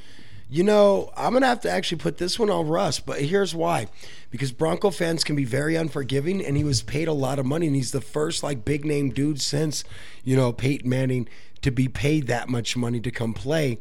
You 0.51 0.64
know, 0.64 1.11
I'm 1.15 1.34
gonna 1.34 1.45
have 1.45 1.61
to 1.61 1.69
actually 1.69 1.99
put 1.99 2.18
this 2.18 2.39
one 2.39 2.49
on 2.49 2.68
Russ, 2.68 2.99
but 2.99 3.22
here's 3.22 3.53
why: 3.53 3.88
because 4.31 4.51
Bronco 4.51 4.89
fans 4.89 5.23
can 5.23 5.35
be 5.35 5.45
very 5.45 5.76
unforgiving, 5.76 6.43
and 6.43 6.57
he 6.57 6.64
was 6.64 6.81
paid 6.81 7.07
a 7.07 7.14
lot 7.14 7.38
of 7.38 7.45
money, 7.45 7.68
and 7.68 7.76
he's 7.76 7.91
the 7.91 8.01
first 8.01 8.41
like 8.41 8.65
big 8.65 8.84
name 8.84 9.11
dude 9.11 9.39
since 9.39 9.84
you 10.23 10.35
know 10.35 10.51
Peyton 10.51 10.89
Manning 10.89 11.30
to 11.61 11.69
be 11.69 11.88
paid 11.88 12.26
that 12.27 12.49
much 12.49 12.76
money 12.76 12.99
to 12.99 13.11
come 13.11 13.34
play. 13.34 13.77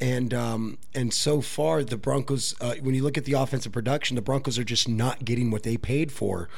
And 0.00 0.32
um, 0.32 0.78
and 0.94 1.12
so 1.12 1.42
far, 1.42 1.84
the 1.84 1.98
Broncos. 1.98 2.54
Uh, 2.60 2.74
when 2.80 2.94
you 2.94 3.02
look 3.02 3.18
at 3.18 3.26
the 3.26 3.34
offensive 3.34 3.70
production, 3.72 4.14
the 4.16 4.22
Broncos 4.22 4.58
are 4.58 4.64
just 4.64 4.88
not 4.88 5.26
getting 5.26 5.50
what 5.50 5.62
they 5.62 5.76
paid 5.76 6.10
for, 6.10 6.48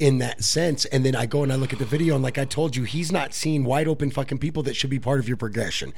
in 0.00 0.18
that 0.18 0.42
sense. 0.42 0.84
And 0.86 1.04
then 1.06 1.14
I 1.14 1.26
go 1.26 1.44
and 1.44 1.52
I 1.52 1.54
look 1.54 1.72
at 1.72 1.78
the 1.78 1.84
video, 1.84 2.14
and 2.16 2.24
like 2.24 2.38
I 2.38 2.44
told 2.44 2.74
you, 2.74 2.82
he's 2.82 3.12
not 3.12 3.34
seeing 3.34 3.62
wide 3.64 3.86
open 3.86 4.10
fucking 4.10 4.38
people 4.38 4.64
that 4.64 4.74
should 4.74 4.90
be 4.90 4.98
part 4.98 5.20
of 5.20 5.28
your 5.28 5.36
progression. 5.36 5.94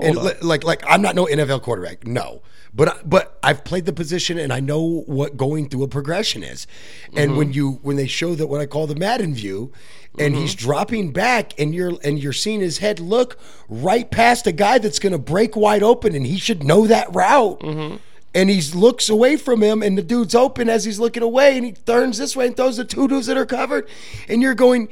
and 0.00 0.16
li- 0.16 0.32
like 0.42 0.62
like 0.62 0.82
I'm 0.86 1.02
not 1.02 1.16
no 1.16 1.26
NFL 1.26 1.62
quarterback, 1.62 2.06
no, 2.06 2.42
but 2.72 2.88
I- 2.88 3.00
but 3.04 3.36
I've 3.42 3.64
played 3.64 3.84
the 3.84 3.92
position 3.92 4.38
and 4.38 4.52
I 4.52 4.60
know 4.60 4.80
what 5.06 5.36
going 5.36 5.68
through 5.68 5.82
a 5.82 5.88
progression 5.88 6.44
is. 6.44 6.68
And 7.16 7.36
when 7.36 7.52
you 7.52 7.80
when 7.82 7.96
they 7.96 8.06
show 8.06 8.36
that 8.36 8.46
what 8.46 8.60
I 8.60 8.66
call 8.66 8.86
the 8.86 8.94
Madden 8.94 9.34
view, 9.34 9.72
and 10.18 10.34
mm-hmm. 10.34 10.42
he's 10.42 10.54
dropping 10.54 11.12
back, 11.12 11.58
and 11.58 11.74
you're 11.74 11.92
and 12.04 12.18
you're 12.18 12.32
seeing 12.32 12.60
his 12.60 12.78
head 12.78 13.00
look 13.00 13.38
right 13.68 14.10
past 14.10 14.46
a 14.46 14.52
guy 14.52 14.78
that's 14.78 14.98
going 14.98 15.12
to 15.12 15.18
break 15.18 15.56
wide 15.56 15.82
open, 15.82 16.14
and 16.14 16.26
he 16.26 16.38
should 16.38 16.62
know 16.62 16.86
that 16.86 17.14
route. 17.14 17.60
Mm-hmm. 17.60 17.96
And 18.36 18.50
he 18.50 18.60
looks 18.76 19.08
away 19.08 19.36
from 19.36 19.62
him, 19.62 19.80
and 19.80 19.96
the 19.96 20.02
dude's 20.02 20.34
open 20.34 20.68
as 20.68 20.84
he's 20.84 20.98
looking 20.98 21.22
away, 21.22 21.56
and 21.56 21.64
he 21.64 21.72
turns 21.72 22.18
this 22.18 22.34
way 22.34 22.48
and 22.48 22.56
throws 22.56 22.76
the 22.76 22.84
two 22.84 23.06
dudes 23.06 23.26
that 23.26 23.36
are 23.36 23.46
covered, 23.46 23.88
and 24.28 24.42
you're 24.42 24.54
going. 24.54 24.88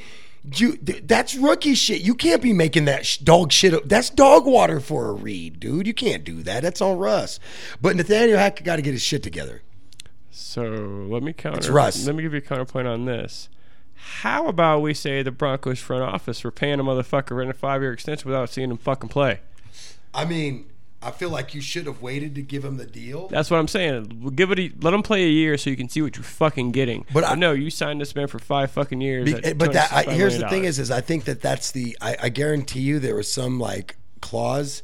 You, 0.57 0.77
th- 0.77 1.05
that's 1.07 1.37
rookie 1.37 1.77
shit. 1.77 2.01
You 2.01 2.17
can't 2.17 2.43
be 2.43 2.53
making 2.53 2.87
that 2.87 3.07
sh- 3.07 3.19
dog 3.19 3.53
shit. 3.53 3.89
That's 3.89 4.11
dog 4.11 4.45
water 4.45 4.81
for 4.81 5.07
a 5.07 5.13
read, 5.13 5.61
dude. 5.61 5.87
You 5.87 5.95
can't 5.95 6.25
do 6.25 6.43
that. 6.43 6.65
That's 6.65 6.81
on 6.81 6.99
Russ. 6.99 7.39
But 7.81 7.95
Nathaniel 7.95 8.39
Hackett 8.39 8.67
got 8.67 8.75
to 8.75 8.83
get 8.83 8.93
his 8.93 9.03
shit 9.03 9.23
together. 9.23 9.63
So 10.33 10.63
let 10.63 11.23
me 11.23 11.33
counter. 11.33 11.59
It's 11.59 11.69
Russ. 11.69 12.05
Let 12.07 12.17
me 12.17 12.25
give 12.25 12.33
you 12.33 12.39
a 12.39 12.43
counterpoint 12.43 12.89
on 12.89 13.05
this. 13.05 13.49
How 14.05 14.49
about 14.49 14.81
we 14.81 14.95
say 14.95 15.23
the 15.23 15.31
Broncos 15.31 15.79
front 15.79 16.03
office 16.03 16.41
for 16.41 16.51
paying 16.51 16.81
a 16.81 16.85
motherfucker 16.85 17.43
in 17.43 17.49
a 17.49 17.55
five 17.55 17.83
year 17.83 17.93
extension 17.93 18.29
without 18.29 18.51
seeing 18.51 18.71
him 18.71 18.77
fucking 18.77 19.09
play? 19.09 19.41
I 20.13 20.25
mean, 20.25 20.67
I 21.01 21.13
feel 21.13 21.31
like 21.31 21.55
you 21.55 21.61
should 21.61 21.87
have 21.87 22.03
waited 22.03 22.35
to 22.35 22.43
give 22.43 22.65
him 22.65 22.79
the 22.79 22.85
deal. 22.85 23.29
That's 23.29 23.51
what 23.51 23.59
I'm 23.59 23.69
saying. 23.69 24.33
Give 24.35 24.51
it, 24.51 24.59
a, 24.59 24.73
let 24.81 24.93
him 24.93 25.03
play 25.03 25.25
a 25.25 25.29
year 25.29 25.57
so 25.57 25.71
you 25.71 25.77
can 25.77 25.89
see 25.89 26.03
what 26.03 26.17
you're 26.17 26.25
fucking 26.25 26.73
getting. 26.73 27.07
But 27.13 27.25
I- 27.25 27.35
no, 27.37 27.53
you 27.53 27.71
signed 27.71 28.01
this 28.01 28.15
man 28.15 28.27
for 28.27 28.39
five 28.41 28.73
fucking 28.73 29.01
years. 29.01 29.25
Be- 29.25 29.35
at 29.35 29.47
eh, 29.47 29.53
but 29.55 29.73
that 29.73 29.93
I, 29.93 30.03
here's 30.03 30.39
the 30.39 30.49
thing 30.49 30.65
is, 30.65 30.79
is 30.79 30.91
I 30.91 31.01
think 31.01 31.25
that 31.25 31.41
that's 31.41 31.71
the. 31.71 31.97
I, 32.01 32.17
I 32.25 32.29
guarantee 32.29 32.81
you 32.81 32.99
there 32.99 33.15
was 33.15 33.33
some 33.33 33.61
like 33.61 33.97
clause 34.21 34.83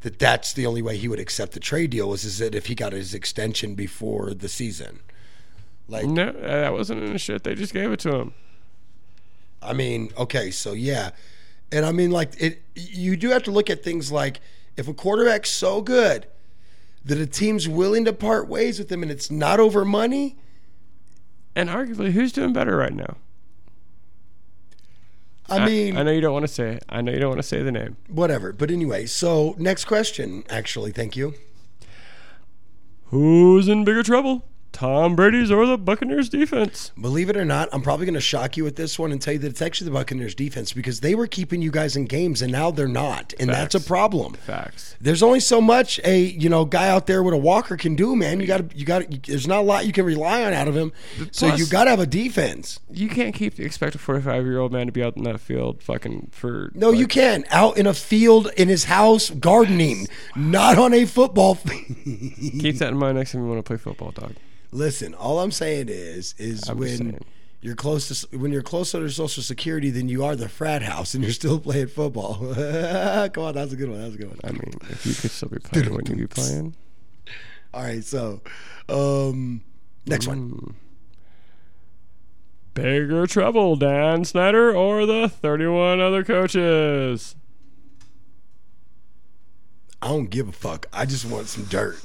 that 0.00 0.18
that's 0.18 0.52
the 0.52 0.66
only 0.66 0.82
way 0.82 0.96
he 0.96 1.08
would 1.08 1.20
accept 1.20 1.52
the 1.52 1.60
trade 1.60 1.90
deal 1.90 2.08
was 2.08 2.24
is 2.24 2.38
that 2.38 2.54
if 2.54 2.66
he 2.66 2.74
got 2.74 2.92
his 2.92 3.12
extension 3.14 3.74
before 3.74 4.34
the 4.34 4.48
season. 4.48 5.00
Like, 5.88 6.06
no, 6.06 6.32
that 6.32 6.72
wasn't 6.72 7.02
in 7.02 7.12
the 7.12 7.18
shit. 7.18 7.44
They 7.44 7.54
just 7.54 7.72
gave 7.72 7.90
it 7.92 8.00
to 8.00 8.14
him. 8.16 8.34
I 9.62 9.72
mean, 9.72 10.10
okay, 10.16 10.50
so 10.50 10.72
yeah, 10.72 11.10
and 11.70 11.84
I 11.84 11.92
mean, 11.92 12.10
like 12.10 12.40
it. 12.40 12.62
You 12.74 13.16
do 13.16 13.30
have 13.30 13.42
to 13.44 13.50
look 13.50 13.70
at 13.70 13.82
things 13.82 14.10
like 14.10 14.40
if 14.76 14.88
a 14.88 14.94
quarterback's 14.94 15.50
so 15.50 15.82
good 15.82 16.26
that 17.04 17.18
a 17.18 17.26
team's 17.26 17.68
willing 17.68 18.04
to 18.04 18.12
part 18.12 18.48
ways 18.48 18.78
with 18.78 18.90
him, 18.90 19.02
and 19.02 19.10
it's 19.10 19.30
not 19.30 19.60
over 19.60 19.84
money. 19.84 20.36
And 21.54 21.68
arguably, 21.68 22.12
who's 22.12 22.32
doing 22.32 22.52
better 22.52 22.76
right 22.76 22.94
now? 22.94 23.16
I 25.48 25.66
mean, 25.66 25.96
I 25.96 26.02
know 26.02 26.12
you 26.12 26.20
don't 26.20 26.32
want 26.32 26.46
to 26.46 26.52
say 26.52 26.76
it. 26.76 26.84
I 26.88 27.02
know 27.02 27.12
you 27.12 27.18
don't 27.18 27.28
want 27.28 27.40
to 27.40 27.46
say 27.46 27.62
the 27.62 27.72
name. 27.72 27.96
whatever. 28.08 28.52
But 28.52 28.70
anyway, 28.70 29.06
so 29.06 29.54
next 29.58 29.84
question. 29.84 30.44
Actually, 30.48 30.92
thank 30.92 31.16
you. 31.16 31.34
Who's 33.06 33.68
in 33.68 33.84
bigger 33.84 34.02
trouble? 34.02 34.46
Tom 34.72 35.14
Brady's 35.14 35.50
or 35.50 35.66
the 35.66 35.78
Buccaneers 35.78 36.28
defense? 36.28 36.92
Believe 37.00 37.30
it 37.30 37.36
or 37.36 37.44
not, 37.44 37.68
I'm 37.72 37.82
probably 37.82 38.06
going 38.06 38.14
to 38.14 38.20
shock 38.20 38.56
you 38.56 38.64
with 38.64 38.76
this 38.76 38.98
one 38.98 39.12
and 39.12 39.20
tell 39.20 39.34
you 39.34 39.38
that 39.40 39.48
it's 39.48 39.62
actually 39.62 39.86
the 39.86 39.94
Buccaneers 39.94 40.34
defense 40.34 40.72
because 40.72 41.00
they 41.00 41.14
were 41.14 41.26
keeping 41.26 41.62
you 41.62 41.70
guys 41.70 41.96
in 41.96 42.06
games 42.06 42.42
and 42.42 42.50
now 42.50 42.70
they're 42.70 42.88
not, 42.88 43.34
and 43.38 43.50
that's 43.50 43.74
a 43.74 43.80
problem. 43.80 44.34
Facts. 44.34 44.96
There's 45.00 45.22
only 45.22 45.40
so 45.40 45.60
much 45.60 46.00
a 46.04 46.20
you 46.20 46.48
know 46.48 46.64
guy 46.64 46.88
out 46.88 47.06
there 47.06 47.22
with 47.22 47.34
a 47.34 47.38
walker 47.38 47.76
can 47.76 47.94
do, 47.94 48.16
man. 48.16 48.40
You 48.40 48.46
got 48.46 48.70
to 48.70 48.76
you 48.76 48.84
got 48.84 49.10
to 49.10 49.18
There's 49.18 49.46
not 49.46 49.58
a 49.58 49.62
lot 49.62 49.86
you 49.86 49.92
can 49.92 50.04
rely 50.04 50.44
on 50.44 50.52
out 50.52 50.68
of 50.68 50.76
him, 50.76 50.92
so 51.30 51.54
you 51.54 51.66
got 51.66 51.84
to 51.84 51.90
have 51.90 52.00
a 52.00 52.06
defense. 52.06 52.80
You 52.90 53.08
can't 53.08 53.34
keep 53.34 53.60
expect 53.60 53.94
a 53.94 53.98
45 53.98 54.44
year 54.44 54.58
old 54.58 54.72
man 54.72 54.86
to 54.86 54.92
be 54.92 55.02
out 55.02 55.16
in 55.16 55.24
that 55.24 55.40
field 55.40 55.82
fucking 55.82 56.30
for. 56.32 56.70
No, 56.74 56.90
you 56.90 57.06
can 57.06 57.44
out 57.50 57.76
in 57.76 57.86
a 57.86 57.94
field 57.94 58.50
in 58.56 58.68
his 58.68 58.84
house 58.84 59.30
gardening, 59.30 60.08
not 60.34 60.78
on 60.78 60.94
a 60.94 61.04
football 61.04 61.54
field. 61.54 61.82
Keep 62.04 62.78
that 62.78 62.88
in 62.88 62.96
mind 62.96 63.18
next 63.18 63.32
time 63.32 63.42
you 63.42 63.48
want 63.48 63.58
to 63.58 63.62
play 63.62 63.76
football, 63.76 64.10
dog. 64.10 64.34
Listen, 64.72 65.14
all 65.14 65.40
I'm 65.40 65.50
saying 65.50 65.88
is, 65.90 66.34
is 66.38 66.68
I'm 66.68 66.78
when 66.78 67.18
you're 67.60 67.76
close 67.76 68.08
to 68.08 68.36
when 68.38 68.50
you're 68.50 68.62
closer 68.62 69.00
to 69.00 69.10
Social 69.10 69.42
Security 69.42 69.90
than 69.90 70.08
you 70.08 70.24
are 70.24 70.34
the 70.34 70.48
frat 70.48 70.82
house, 70.82 71.14
and 71.14 71.22
you're 71.22 71.32
still 71.32 71.60
playing 71.60 71.88
football. 71.88 72.34
Come 73.32 73.44
on, 73.44 73.54
that's 73.54 73.72
a 73.72 73.76
good 73.76 73.90
one. 73.90 74.00
That's 74.00 74.14
a 74.14 74.18
good 74.18 74.28
one. 74.28 74.40
I 74.42 74.50
mean, 74.50 74.72
if 74.90 75.06
you 75.06 75.14
could 75.14 75.30
still 75.30 75.50
be 75.50 75.58
playing, 75.58 75.90
wouldn't 75.90 76.08
you 76.08 76.16
be 76.16 76.26
playing? 76.34 76.74
All 77.74 77.82
right, 77.82 78.02
so 78.02 78.40
um, 78.88 79.62
next 80.06 80.26
one. 80.26 80.50
Mm. 80.50 80.74
Bigger 82.74 83.26
trouble, 83.26 83.76
Dan 83.76 84.24
Snyder 84.24 84.74
or 84.74 85.04
the 85.04 85.28
31 85.28 86.00
other 86.00 86.24
coaches? 86.24 87.36
I 90.00 90.08
don't 90.08 90.30
give 90.30 90.48
a 90.48 90.52
fuck. 90.52 90.86
I 90.90 91.04
just 91.04 91.26
want 91.26 91.48
some 91.48 91.64
dirt. 91.64 92.02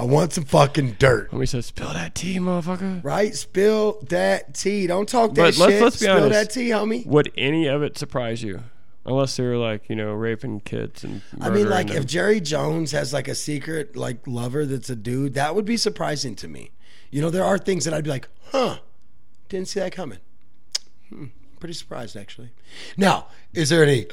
I 0.00 0.04
want 0.04 0.32
some 0.32 0.44
fucking 0.44 0.92
dirt. 0.98 1.30
Homie 1.30 1.46
says, 1.46 1.66
spill 1.66 1.92
that 1.92 2.14
tea, 2.14 2.38
motherfucker. 2.38 3.04
Right? 3.04 3.34
Spill 3.34 3.98
that 4.08 4.54
tea. 4.54 4.86
Don't 4.86 5.06
talk 5.06 5.34
that 5.34 5.36
But 5.36 5.58
let's- 5.58 5.72
shit. 5.74 5.82
let's 5.82 5.96
be 5.96 6.04
Spill 6.06 6.16
honest. 6.24 6.30
that 6.30 6.50
tea, 6.54 6.68
homie. 6.70 7.04
Would 7.06 7.30
any 7.36 7.66
of 7.66 7.82
it 7.82 7.98
surprise 7.98 8.42
you? 8.42 8.62
Unless 9.04 9.36
they 9.36 9.42
were 9.44 9.56
like, 9.58 9.90
you 9.90 9.96
know, 9.96 10.12
raping 10.14 10.60
kids 10.60 11.04
and 11.04 11.20
I 11.40 11.50
mean, 11.50 11.68
like 11.68 11.88
them. 11.88 11.96
if 11.98 12.06
Jerry 12.06 12.40
Jones 12.40 12.92
has 12.92 13.12
like 13.12 13.28
a 13.28 13.34
secret 13.34 13.94
like 13.96 14.26
lover 14.26 14.64
that's 14.64 14.88
a 14.88 14.96
dude, 14.96 15.34
that 15.34 15.54
would 15.54 15.64
be 15.66 15.76
surprising 15.76 16.34
to 16.36 16.48
me. 16.48 16.70
You 17.10 17.20
know, 17.20 17.28
there 17.30 17.44
are 17.44 17.58
things 17.58 17.84
that 17.84 17.92
I'd 17.92 18.04
be 18.04 18.10
like, 18.10 18.28
huh, 18.52 18.78
didn't 19.48 19.68
see 19.68 19.80
that 19.80 19.92
coming. 19.92 20.18
Hmm, 21.10 21.26
pretty 21.58 21.74
surprised 21.74 22.16
actually. 22.16 22.50
Now, 22.96 23.26
is 23.52 23.68
there 23.68 23.82
any? 23.82 24.06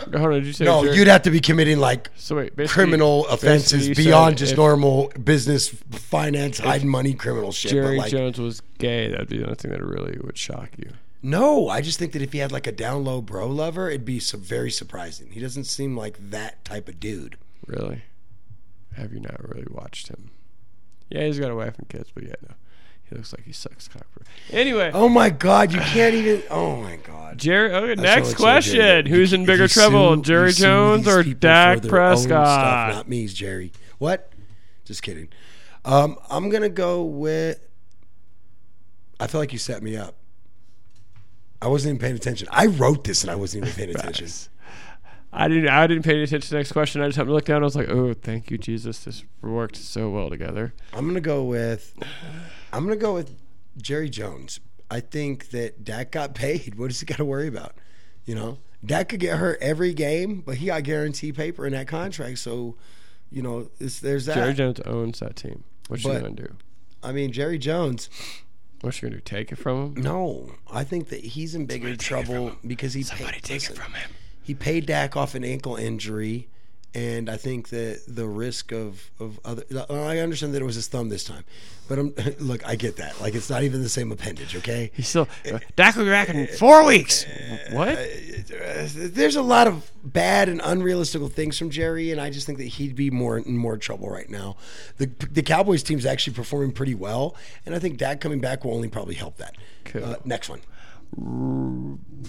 Hold 0.00 0.14
on, 0.14 0.32
did 0.32 0.46
you 0.46 0.52
say 0.52 0.64
No, 0.64 0.84
you'd 0.84 1.08
have 1.08 1.22
to 1.22 1.30
be 1.30 1.40
committing 1.40 1.78
like 1.78 2.10
so 2.16 2.36
wait, 2.36 2.56
criminal 2.68 3.26
offenses 3.28 3.96
beyond 3.96 4.38
just 4.38 4.56
normal 4.56 5.12
business, 5.22 5.68
finance, 5.68 6.58
hiding 6.58 6.88
money, 6.88 7.14
criminal 7.14 7.52
shit. 7.52 7.72
Jerry 7.72 7.96
but 7.96 8.02
like, 8.02 8.10
Jones 8.10 8.38
was 8.38 8.62
gay. 8.78 9.10
That'd 9.10 9.28
be 9.28 9.38
the 9.38 9.44
only 9.44 9.56
thing 9.56 9.70
that 9.70 9.82
really 9.82 10.18
would 10.22 10.38
shock 10.38 10.70
you. 10.76 10.90
No, 11.22 11.68
I 11.68 11.82
just 11.82 11.98
think 11.98 12.12
that 12.12 12.22
if 12.22 12.32
he 12.32 12.38
had 12.38 12.50
like 12.50 12.66
a 12.66 12.72
down 12.72 13.04
low 13.04 13.20
bro 13.20 13.46
lover, 13.46 13.88
it'd 13.90 14.04
be 14.04 14.20
so 14.20 14.38
very 14.38 14.70
surprising. 14.70 15.30
He 15.30 15.40
doesn't 15.40 15.64
seem 15.64 15.96
like 15.96 16.30
that 16.30 16.64
type 16.64 16.88
of 16.88 16.98
dude. 16.98 17.36
Really? 17.66 18.02
Have 18.96 19.12
you 19.12 19.20
not 19.20 19.46
really 19.48 19.66
watched 19.70 20.08
him? 20.08 20.30
Yeah, 21.10 21.26
he's 21.26 21.38
got 21.38 21.50
a 21.50 21.54
wife 21.54 21.78
and 21.78 21.88
kids, 21.88 22.10
but 22.14 22.24
yeah, 22.24 22.34
no. 22.42 22.54
He 23.10 23.16
looks 23.16 23.32
like 23.32 23.44
he 23.44 23.52
sucks 23.52 23.88
cock. 23.88 24.06
for- 24.12 24.22
Anyway, 24.54 24.90
Oh 24.94 25.08
my 25.08 25.30
god, 25.30 25.72
you 25.72 25.80
can't 25.80 26.14
even. 26.14 26.42
Oh 26.50 26.76
my 26.76 26.96
god. 26.96 27.38
Jerry. 27.38 27.72
Okay, 27.74 27.94
That's 28.00 28.28
next 28.28 28.34
question. 28.36 29.06
Who's 29.06 29.32
in 29.32 29.44
bigger 29.44 29.66
trouble, 29.68 30.16
sue- 30.16 30.22
Jerry 30.22 30.52
Jones 30.52 31.06
or 31.08 31.24
people 31.24 31.40
Dak 31.40 31.80
for 31.82 31.88
their 31.88 32.02
own 32.02 32.16
stuff, 32.16 32.28
Prescott? 32.28 32.94
not 32.94 33.08
me, 33.08 33.26
Jerry. 33.26 33.72
What? 33.98 34.32
Just 34.84 35.02
kidding. 35.02 35.28
Um, 35.84 36.16
I'm 36.30 36.48
gonna 36.50 36.68
go 36.68 37.02
with. 37.04 37.60
I 39.18 39.26
feel 39.26 39.40
like 39.40 39.52
you 39.52 39.58
set 39.58 39.82
me 39.82 39.96
up. 39.96 40.14
I 41.62 41.68
wasn't 41.68 41.90
even 41.90 42.00
paying 42.00 42.14
attention. 42.16 42.48
I 42.50 42.66
wrote 42.66 43.04
this 43.04 43.22
and 43.22 43.30
I 43.30 43.34
wasn't 43.34 43.64
even 43.64 43.76
paying 43.76 43.90
attention. 43.96 44.26
Facts. 44.26 44.48
I 45.32 45.46
didn't. 45.46 45.68
I 45.68 45.86
didn't 45.86 46.02
pay 46.02 46.14
attention 46.22 46.40
to 46.40 46.50
the 46.50 46.56
next 46.56 46.72
question. 46.72 47.00
I 47.02 47.06
just 47.06 47.16
happened 47.16 47.30
to 47.30 47.34
look 47.34 47.44
down. 47.44 47.62
I 47.62 47.64
was 47.64 47.76
like, 47.76 47.88
"Oh, 47.88 48.12
thank 48.14 48.50
you, 48.50 48.58
Jesus. 48.58 49.04
This 49.04 49.24
worked 49.42 49.76
so 49.76 50.10
well 50.10 50.28
together." 50.28 50.74
I'm 50.92 51.06
gonna 51.06 51.20
go 51.20 51.44
with. 51.44 51.94
I'm 52.72 52.84
gonna 52.84 52.96
go 52.96 53.14
with 53.14 53.36
Jerry 53.80 54.08
Jones. 54.10 54.60
I 54.90 55.00
think 55.00 55.50
that 55.50 55.84
Dak 55.84 56.10
got 56.10 56.34
paid. 56.34 56.74
What 56.76 56.88
does 56.88 57.00
he 57.00 57.06
got 57.06 57.18
to 57.18 57.24
worry 57.24 57.46
about? 57.48 57.74
You 58.24 58.34
know, 58.34 58.58
Dak 58.84 59.08
could 59.10 59.20
get 59.20 59.38
hurt 59.38 59.58
every 59.60 59.94
game, 59.94 60.40
but 60.44 60.56
he 60.56 60.66
got 60.66 60.82
guaranteed 60.82 61.34
paper 61.36 61.66
in 61.66 61.72
that 61.72 61.86
contract. 61.88 62.38
So, 62.38 62.76
you 63.30 63.42
know, 63.42 63.70
it's, 63.78 64.00
there's 64.00 64.26
that. 64.26 64.34
Jerry 64.34 64.54
Jones 64.54 64.80
owns 64.80 65.20
that 65.20 65.36
team. 65.36 65.64
What 65.88 66.02
you 66.02 66.10
But- 66.10 66.22
gonna 66.22 66.34
do? 66.34 66.56
I 67.02 67.12
mean, 67.12 67.32
Jerry 67.32 67.58
Jones. 67.58 68.10
What's 68.82 69.00
you 69.00 69.08
gonna 69.08 69.16
do? 69.20 69.24
Take 69.24 69.52
it 69.52 69.56
from 69.56 69.94
him? 69.96 70.02
No, 70.02 70.52
I 70.70 70.84
think 70.84 71.08
that 71.10 71.20
he's 71.20 71.54
in 71.54 71.66
bigger 71.66 71.96
trouble 71.96 72.56
because 72.66 72.94
he 72.94 73.02
Somebody 73.02 73.32
paid, 73.34 73.42
take 73.42 73.54
listen, 73.62 73.76
it 73.76 73.78
from 73.78 73.92
him. 73.94 74.10
he 74.42 74.54
paid 74.54 74.86
Dak 74.86 75.16
off 75.16 75.34
an 75.34 75.44
ankle 75.44 75.76
injury, 75.76 76.48
and 76.94 77.30
I 77.30 77.36
think 77.36 77.68
that 77.68 78.02
the 78.08 78.26
risk 78.26 78.72
of 78.72 79.10
of 79.20 79.38
other. 79.44 79.64
Uh, 79.70 79.84
I 80.02 80.18
understand 80.18 80.54
that 80.54 80.62
it 80.62 80.64
was 80.64 80.74
his 80.74 80.88
thumb 80.88 81.08
this 81.08 81.22
time, 81.24 81.44
but 81.88 81.98
I'm 81.98 82.14
look. 82.40 82.66
I 82.66 82.74
get 82.74 82.96
that. 82.96 83.20
Like 83.20 83.34
it's 83.34 83.48
not 83.48 83.62
even 83.62 83.82
the 83.82 83.88
same 83.88 84.10
appendage. 84.10 84.56
Okay. 84.56 84.90
He's 84.94 85.08
still. 85.08 85.28
Uh, 85.50 85.58
Dak 85.76 85.94
will 85.96 86.04
be 86.04 86.10
back 86.10 86.28
in 86.28 86.46
four 86.48 86.84
weeks. 86.84 87.24
Uh, 87.26 87.58
what? 87.72 87.98
There's 88.94 89.36
a 89.36 89.42
lot 89.42 89.68
of 89.68 89.90
bad 90.02 90.48
and 90.48 90.60
unrealistic 90.64 91.22
things 91.32 91.58
from 91.58 91.70
Jerry, 91.70 92.10
and 92.10 92.20
I 92.20 92.30
just 92.30 92.46
think 92.46 92.58
that 92.58 92.64
he'd 92.64 92.96
be 92.96 93.10
more 93.10 93.38
in 93.38 93.56
more 93.56 93.76
trouble 93.76 94.10
right 94.10 94.28
now. 94.28 94.56
The 94.98 95.06
the 95.30 95.42
Cowboys 95.42 95.82
team's 95.84 96.04
actually 96.06 96.34
performing 96.34 96.72
pretty 96.72 96.94
well, 96.96 97.36
and 97.64 97.74
I 97.74 97.78
think 97.78 97.98
Dak 97.98 98.20
coming 98.20 98.40
back 98.40 98.64
will 98.64 98.74
only 98.74 98.88
probably 98.88 99.14
help 99.14 99.36
that. 99.36 99.56
Cool. 99.84 100.04
Uh, 100.04 100.16
next 100.24 100.48
one. 100.48 100.60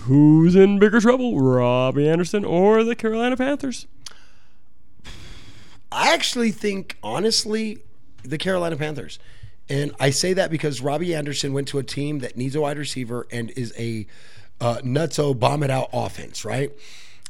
Who's 0.01 0.55
in 0.55 0.79
bigger 0.79 0.99
trouble, 0.99 1.39
Robbie 1.39 2.09
Anderson 2.09 2.43
or 2.43 2.83
the 2.83 2.95
Carolina 2.95 3.38
Panthers? 3.38 3.88
I 5.91 6.13
actually 6.13 6.51
think, 6.51 6.97
honestly, 7.03 7.80
the 8.23 8.38
Carolina 8.38 8.77
Panthers. 8.77 9.19
And 9.69 9.93
I 9.99 10.09
say 10.09 10.34
that 10.34 10.51
because 10.51 10.81
Robbie 10.81 11.15
Anderson 11.15 11.53
went 11.53 11.68
to 11.69 11.80
a 11.80 11.84
team 11.84 12.19
that 12.19 12.35
needs 12.35 12.55
a 12.55 12.61
wide 12.61 12.77
receiver 12.77 13.27
and 13.31 13.51
is 13.51 13.73
a 13.77 14.05
uh, 14.59 14.77
nutso 14.84 15.38
bomb 15.38 15.63
it 15.63 15.72
out 15.72 15.89
offense, 15.93 16.43
right? 16.43 16.72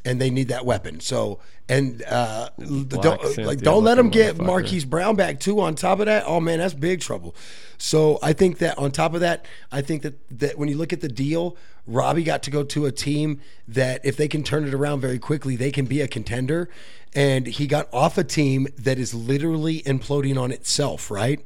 And 0.04 0.20
they 0.20 0.30
need 0.30 0.48
that 0.48 0.66
weapon. 0.66 1.00
So, 1.00 1.40
and 1.70 2.04
uh, 2.04 2.50
don't, 2.58 3.38
like, 3.38 3.60
don't 3.60 3.84
let 3.84 3.96
them 3.96 4.10
get. 4.10 4.38
Marquise 4.40 4.84
Brown 4.84 5.16
back 5.16 5.40
too. 5.40 5.60
On 5.62 5.76
top 5.76 6.00
of 6.00 6.08
that, 6.08 6.24
oh 6.26 6.40
man, 6.40 6.60
that's 6.60 6.74
big 6.74 7.02
trouble. 7.02 7.36
So 7.78 8.18
I 8.24 8.34
think 8.34 8.58
that 8.58 8.78
on 8.80 8.92
top 8.92 9.14
of 9.14 9.22
that, 9.22 9.46
I 9.72 9.82
think 9.82 10.02
that 10.02 10.40
that 10.40 10.58
when 10.58 10.68
you 10.68 10.78
look 10.78 10.92
at 10.92 11.02
the 11.02 11.08
deal, 11.08 11.56
Robbie 11.86 12.24
got 12.24 12.44
to 12.44 12.52
go 12.52 12.64
to 12.64 12.88
a 12.88 12.92
team 12.92 13.40
that 13.68 14.02
if 14.04 14.18
they 14.18 14.28
can 14.28 14.44
turn 14.44 14.68
it 14.68 14.74
around 14.74 15.02
very 15.02 15.20
quickly, 15.20 15.56
they 15.56 15.72
can 15.72 15.86
be 15.86 16.02
a 16.02 16.08
contender. 16.08 16.70
And 17.14 17.46
he 17.46 17.68
got 17.68 17.90
off 17.92 18.18
a 18.18 18.24
team 18.24 18.68
that 18.78 18.98
is 18.98 19.14
literally 19.14 19.82
imploding 19.82 20.40
on 20.42 20.52
itself, 20.52 21.12
right? 21.12 21.44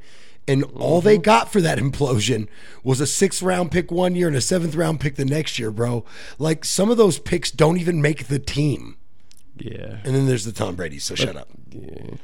And 0.48 0.64
all 0.76 1.02
they 1.02 1.16
mm-hmm. 1.16 1.24
got 1.24 1.52
for 1.52 1.60
that 1.62 1.78
implosion 1.80 2.48
was 2.84 3.02
a 3.02 3.08
sixth 3.08 3.42
round 3.42 3.72
pick 3.72 3.92
one 3.92 4.16
year 4.16 4.28
and 4.28 4.38
a 4.38 4.42
seventh 4.42 4.76
round 4.76 5.00
pick 5.00 5.16
the 5.16 5.26
next 5.26 5.58
year, 5.58 5.72
bro. 5.72 6.06
Like 6.38 6.64
some 6.66 6.92
of 6.92 6.98
those 6.98 7.18
picks 7.18 7.50
don't 7.52 7.78
even 7.78 8.02
make 8.02 8.28
the 8.28 8.40
team. 8.40 8.98
Yeah. 9.58 9.98
And 10.04 10.14
then 10.14 10.28
there's 10.28 10.46
the 10.46 10.52
Tom 10.52 10.76
Brady. 10.76 11.00
So 11.00 11.16
shut 11.16 11.36
up. 11.36 11.48
yeah. 11.72 12.16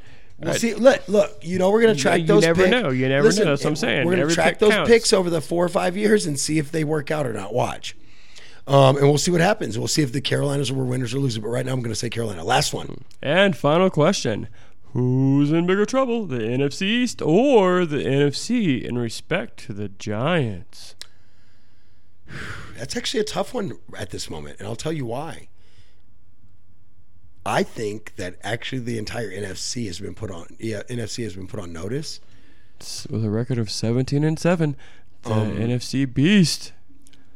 We'll 0.44 0.54
see. 0.56 0.74
Look, 0.74 1.08
look. 1.08 1.38
You 1.44 1.60
know 1.60 1.70
we're 1.70 1.82
gonna 1.82 1.96
track 1.96 2.26
those 2.26 2.44
picks 2.44 2.48
you 2.48 2.54
those. 2.54 2.58
never 2.58 2.64
pick- 2.64 2.84
know. 2.84 2.90
You 2.90 3.10
never 3.10 3.30
know. 3.32 3.46
That's 3.46 3.64
what 3.64 3.70
I'm 3.70 3.76
saying. 3.76 4.08
We're 4.08 4.16
gonna 4.18 4.34
track 4.34 4.54
pick 4.54 4.60
those 4.60 4.72
counts. 4.72 4.90
picks 4.90 5.14
over 5.14 5.30
the 5.30 5.42
four 5.42 5.64
or 5.64 5.70
five 5.70 5.96
years 5.96 6.26
and 6.26 6.40
see 6.40 6.58
if 6.58 6.72
they 6.72 6.84
work 6.84 7.12
out 7.12 7.28
or 7.28 7.34
not. 7.34 7.54
Watch, 7.54 7.96
um, 8.68 8.98
and 8.98 9.08
we'll 9.08 9.18
see 9.18 9.32
what 9.32 9.42
happens. 9.42 9.78
We'll 9.78 9.88
see 9.88 10.02
if 10.02 10.12
the 10.14 10.22
Carolinas 10.22 10.72
were 10.72 10.84
winners 10.86 11.14
or 11.14 11.20
losers. 11.20 11.40
But 11.42 11.50
right 11.50 11.66
now, 11.66 11.74
I'm 11.74 11.82
gonna 11.82 11.96
say 11.96 12.10
Carolina. 12.10 12.44
Last 12.44 12.74
one. 12.74 13.04
And 13.22 13.56
final 13.56 13.90
question. 13.90 14.48
Who's 14.94 15.52
in 15.52 15.66
bigger 15.68 15.86
trouble, 15.86 16.26
the 16.26 16.40
NFC 16.40 16.82
East 16.82 17.22
or 17.22 17.86
the 17.86 17.98
NFC 18.04 18.82
in 18.84 18.98
respect 18.98 19.58
to 19.66 19.74
the 19.74 19.88
Giants? 19.90 20.96
That's 22.78 22.98
actually 22.98 23.22
a 23.22 23.26
tough 23.26 23.54
one 23.54 23.78
at 23.98 24.10
this 24.10 24.30
moment, 24.30 24.58
and 24.60 24.68
I'll 24.68 24.76
tell 24.76 24.92
you 24.94 25.06
why. 25.06 25.48
I 27.46 27.64
think 27.64 28.16
that 28.18 28.36
actually 28.44 28.80
the 28.80 28.98
entire 28.98 29.32
NFC 29.32 29.88
has 29.88 30.00
been 30.00 30.14
put 30.14 30.30
on. 30.30 30.56
Yeah, 30.60 30.84
NFC 30.90 31.24
has 31.24 31.36
been 31.36 31.48
put 31.48 31.60
on 31.60 31.74
notice. 31.74 32.20
With 33.10 33.24
a 33.24 33.30
record 33.30 33.58
of 33.58 33.70
17 33.72 34.24
and 34.24 34.38
7, 34.40 34.76
the 35.24 35.32
Um, 35.32 35.52
NFC 35.58 36.12
Beast. 36.12 36.74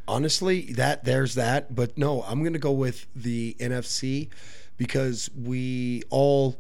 Honestly, 0.08 0.74
that 0.74 1.04
there's 1.04 1.36
that. 1.36 1.76
But 1.76 1.98
no, 1.98 2.24
I'm 2.24 2.40
going 2.40 2.54
to 2.54 2.60
go 2.60 2.72
with 2.72 3.08
the 3.16 3.56
NFC 3.60 4.30
because 4.78 5.30
we 5.36 6.04
all 6.10 6.60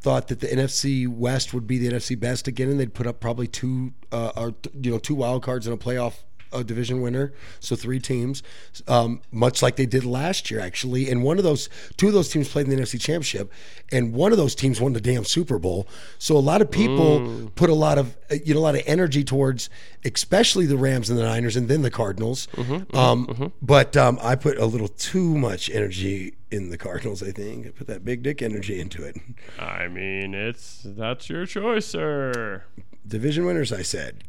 thought 0.00 0.28
that 0.28 0.40
the 0.40 0.46
NFC 0.46 1.08
West 1.08 1.52
would 1.52 1.66
be 1.66 1.78
the 1.78 1.88
NFC 1.88 2.18
best 2.18 2.46
again, 2.46 2.68
and 2.68 2.78
they'd 2.78 2.94
put 2.94 3.06
up 3.06 3.20
probably 3.20 3.46
two, 3.46 3.92
uh, 4.12 4.32
or 4.36 4.54
you 4.80 4.90
know, 4.90 4.98
two 4.98 5.14
wild 5.14 5.42
cards 5.42 5.66
in 5.66 5.72
a 5.72 5.76
playoff 5.76 6.22
a 6.52 6.62
division 6.64 7.00
winner, 7.00 7.32
so 7.60 7.76
three 7.76 7.98
teams, 8.00 8.42
um, 8.88 9.20
much 9.30 9.62
like 9.62 9.76
they 9.76 9.86
did 9.86 10.04
last 10.04 10.50
year, 10.50 10.60
actually. 10.60 11.10
And 11.10 11.22
one 11.22 11.38
of 11.38 11.44
those, 11.44 11.68
two 11.96 12.06
of 12.08 12.12
those 12.12 12.28
teams 12.28 12.48
played 12.48 12.66
in 12.68 12.74
the 12.74 12.82
NFC 12.82 13.00
Championship, 13.00 13.52
and 13.92 14.12
one 14.12 14.32
of 14.32 14.38
those 14.38 14.54
teams 14.54 14.80
won 14.80 14.92
the 14.92 15.00
damn 15.00 15.24
Super 15.24 15.58
Bowl. 15.58 15.86
So 16.18 16.36
a 16.36 16.40
lot 16.40 16.62
of 16.62 16.70
people 16.70 17.50
put 17.54 17.70
a 17.70 17.74
lot 17.74 17.98
of, 17.98 18.16
uh, 18.30 18.36
you 18.44 18.54
know, 18.54 18.60
a 18.60 18.62
lot 18.62 18.74
of 18.74 18.82
energy 18.86 19.24
towards, 19.24 19.68
especially 20.04 20.66
the 20.66 20.76
Rams 20.76 21.10
and 21.10 21.18
the 21.18 21.24
Niners, 21.24 21.56
and 21.56 21.68
then 21.68 21.82
the 21.82 21.90
Cardinals. 21.90 22.48
um, 22.94 23.52
But 23.62 23.96
um, 23.96 24.18
I 24.22 24.34
put 24.36 24.58
a 24.58 24.66
little 24.66 24.88
too 24.88 25.36
much 25.36 25.68
energy 25.70 26.34
in 26.50 26.70
the 26.70 26.78
Cardinals. 26.78 27.22
I 27.22 27.32
think 27.32 27.66
I 27.66 27.70
put 27.70 27.86
that 27.88 28.04
big 28.04 28.22
dick 28.22 28.40
energy 28.42 28.78
into 28.80 29.02
it. 29.02 29.16
I 29.58 29.88
mean, 29.88 30.32
it's 30.34 30.82
that's 30.84 31.28
your 31.28 31.44
choice, 31.46 31.86
sir. 31.86 32.64
Division 33.06 33.44
winners, 33.46 33.72
I 33.72 33.82
said. 33.82 34.24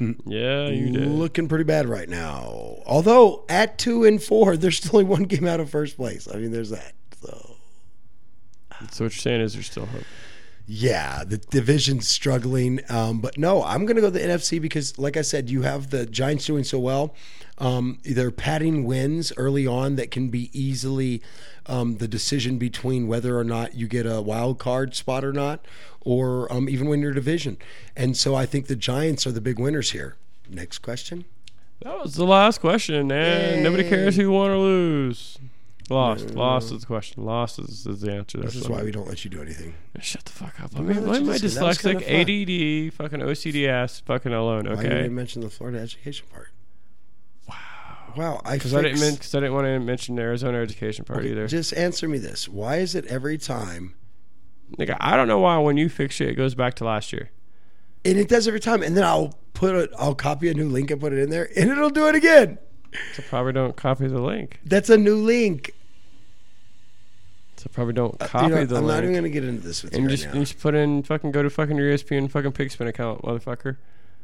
Yeah, 0.26 0.68
you 0.68 0.90
did. 0.90 1.08
looking 1.08 1.48
pretty 1.48 1.64
bad 1.64 1.88
right 1.88 2.08
now. 2.08 2.82
Although 2.86 3.44
at 3.48 3.78
two 3.78 4.04
and 4.04 4.22
four, 4.22 4.56
there's 4.56 4.76
still 4.78 4.96
only 4.98 5.08
one 5.08 5.24
game 5.24 5.46
out 5.46 5.60
of 5.60 5.70
first 5.70 5.96
place. 5.96 6.28
I 6.32 6.36
mean, 6.36 6.52
there's 6.52 6.70
that. 6.70 6.92
So 7.22 7.56
So 8.90 9.04
what 9.04 9.12
you're 9.14 9.20
saying 9.20 9.40
is 9.40 9.54
there's 9.54 9.66
still 9.70 9.86
hope. 9.86 10.04
yeah, 10.66 11.24
the 11.24 11.38
division's 11.38 12.06
struggling. 12.08 12.80
Um, 12.88 13.20
but 13.20 13.38
no, 13.38 13.62
I'm 13.64 13.86
going 13.86 13.96
to 13.96 14.02
go 14.02 14.08
to 14.08 14.18
the 14.18 14.20
NFC 14.24 14.60
because, 14.60 14.98
like 14.98 15.16
I 15.16 15.22
said, 15.22 15.48
you 15.50 15.62
have 15.62 15.90
the 15.90 16.06
Giants 16.06 16.46
doing 16.46 16.64
so 16.64 16.78
well. 16.78 17.14
Um, 17.58 17.98
they're 18.04 18.30
padding 18.30 18.84
wins 18.84 19.32
early 19.36 19.66
on 19.66 19.96
that 19.96 20.10
can 20.10 20.28
be 20.28 20.48
easily 20.58 21.20
um, 21.66 21.96
the 21.98 22.08
decision 22.08 22.56
between 22.58 23.08
whether 23.08 23.38
or 23.38 23.44
not 23.44 23.74
you 23.74 23.88
get 23.88 24.06
a 24.06 24.22
wild 24.22 24.58
card 24.58 24.94
spot 24.94 25.24
or 25.24 25.32
not, 25.32 25.66
or 26.00 26.50
um, 26.52 26.68
even 26.68 26.88
win 26.88 27.00
your 27.00 27.12
division. 27.12 27.56
And 27.96 28.16
so 28.16 28.34
I 28.34 28.46
think 28.46 28.66
the 28.68 28.76
Giants 28.76 29.26
are 29.26 29.32
the 29.32 29.40
big 29.40 29.58
winners 29.58 29.90
here. 29.90 30.16
Next 30.48 30.78
question. 30.78 31.24
That 31.82 31.98
was 32.00 32.14
the 32.14 32.24
last 32.24 32.60
question, 32.60 33.12
and 33.12 33.62
nobody 33.62 33.88
cares 33.88 34.16
who 34.16 34.30
won 34.32 34.50
or 34.50 34.56
lose. 34.58 35.38
Lost. 35.90 36.34
Lost 36.34 36.72
is 36.72 36.80
the 36.80 36.86
question. 36.86 37.24
Lost 37.24 37.58
is, 37.58 37.86
is 37.86 38.00
the 38.02 38.12
answer. 38.12 38.38
This 38.38 38.54
That's 38.54 38.64
is 38.64 38.68
why 38.68 38.82
we 38.82 38.90
don't 38.90 39.08
let 39.08 39.24
you 39.24 39.30
do 39.30 39.40
anything. 39.40 39.74
Shut 40.00 40.24
the 40.24 40.32
fuck 40.32 40.60
up. 40.60 40.74
Let 40.74 40.84
me, 40.84 40.94
let 40.94 41.22
my 41.22 41.38
just- 41.38 41.54
that 41.54 41.64
was 41.64 41.78
dyslexic 41.78 42.02
ADD 42.02 42.92
fucking 42.94 43.20
OCD 43.20 43.68
ass 43.68 44.00
fucking 44.00 44.32
alone, 44.32 44.66
Okay. 44.66 44.76
Why 44.76 44.82
didn't 44.82 45.04
you 45.04 45.10
mention 45.10 45.42
the 45.42 45.50
Florida 45.50 45.80
education 45.80 46.26
part? 46.30 46.50
Wow. 48.18 48.40
I 48.44 48.54
Because 48.54 48.74
I 48.74 48.82
didn't 48.82 48.98
fix- 48.98 49.16
cause 49.18 49.34
I 49.36 49.40
didn't 49.40 49.54
want 49.54 49.66
to 49.66 49.78
mention 49.78 50.16
the 50.16 50.22
Arizona 50.22 50.58
education 50.58 51.04
part 51.04 51.20
Okay, 51.20 51.30
either. 51.30 51.46
Just 51.46 51.72
answer 51.74 52.08
me 52.08 52.18
this. 52.18 52.48
Why 52.48 52.76
is 52.76 52.94
it 52.94 53.06
every 53.06 53.38
time 53.38 53.94
Nigga, 54.76 54.96
I 55.00 55.16
don't 55.16 55.28
know 55.28 55.38
why 55.38 55.56
when 55.58 55.76
you 55.78 55.88
fix 55.88 56.20
it, 56.20 56.28
it 56.28 56.34
goes 56.34 56.54
back 56.54 56.74
to 56.74 56.84
last 56.84 57.12
year. 57.12 57.30
and 58.04 58.18
it 58.18 58.28
does 58.28 58.46
every 58.48 58.60
time 58.60 58.82
and 58.82 58.96
then 58.96 59.04
I'll 59.04 59.34
put 59.54 59.74
it 59.74 59.90
I'll 59.98 60.14
copy 60.14 60.48
a 60.50 60.54
new 60.54 60.68
link 60.68 60.90
and 60.90 61.00
put 61.00 61.12
it 61.12 61.18
in 61.20 61.30
there 61.30 61.48
and 61.56 61.70
it'll 61.70 61.90
do 61.90 62.06
it 62.08 62.14
again. 62.16 62.58
So 63.14 63.22
probably 63.28 63.52
don't 63.52 63.76
copy 63.76 64.06
the 64.08 64.20
link. 64.20 64.60
That's 64.64 64.90
a 64.90 64.96
new 64.98 65.16
link. 65.16 65.72
So 67.56 67.68
probably 67.72 67.94
don't 67.94 68.20
Uh, 68.22 68.26
copy 68.28 68.46
you 68.46 68.54
know, 68.54 68.64
the 68.66 68.76
I'm 68.76 68.84
link. 68.84 68.96
not 68.96 69.02
even 69.04 69.14
gonna 69.14 69.28
get 69.30 69.44
into 69.44 69.66
this 69.66 69.82
with 69.82 69.94
and 69.94 70.04
you 70.04 70.08
just, 70.10 70.24
right 70.26 70.34
now. 70.34 70.40
just 70.40 70.58
put 70.60 70.74
in 70.74 71.02
fucking 71.02 71.32
go 71.32 71.42
to 71.42 71.50
fucking 71.50 71.76
your 71.76 71.92
ESPN 71.92 72.30
fucking 72.30 72.52
Pigskin 72.52 72.86
account, 72.86 73.22
motherfucker. 73.22 73.76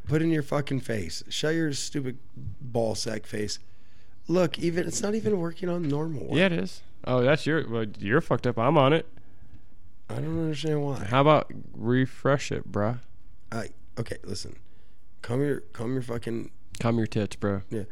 Put 0.06 0.20
in 0.22 0.30
your 0.30 0.42
fucking 0.42 0.80
face. 0.80 1.22
Shut 1.30 1.54
your 1.54 1.72
stupid 1.72 2.18
ball 2.36 2.94
sack 2.94 3.26
face. 3.26 3.58
Look, 4.26 4.58
even 4.58 4.86
it's 4.86 5.02
not 5.02 5.14
even 5.14 5.38
working 5.38 5.68
on 5.68 5.88
normal. 5.88 6.26
one. 6.26 6.38
Yeah, 6.38 6.46
it 6.46 6.52
is. 6.52 6.82
Oh, 7.06 7.22
that's 7.22 7.46
your. 7.46 7.68
Well, 7.68 7.86
you're 7.98 8.20
fucked 8.20 8.46
up. 8.46 8.58
I'm 8.58 8.78
on 8.78 8.92
it. 8.92 9.06
I 10.08 10.16
don't 10.16 10.38
understand 10.38 10.82
why. 10.82 11.04
How 11.04 11.20
about 11.20 11.50
refresh 11.74 12.52
it, 12.52 12.70
bruh? 12.70 13.00
I 13.52 13.70
okay, 13.98 14.16
listen. 14.24 14.56
Come 15.22 15.40
your 15.40 15.60
come 15.72 15.92
your 15.92 16.02
fucking 16.02 16.50
Calm 16.80 16.98
your 16.98 17.06
tits, 17.06 17.36
bro. 17.36 17.62
Yeah. 17.70 17.84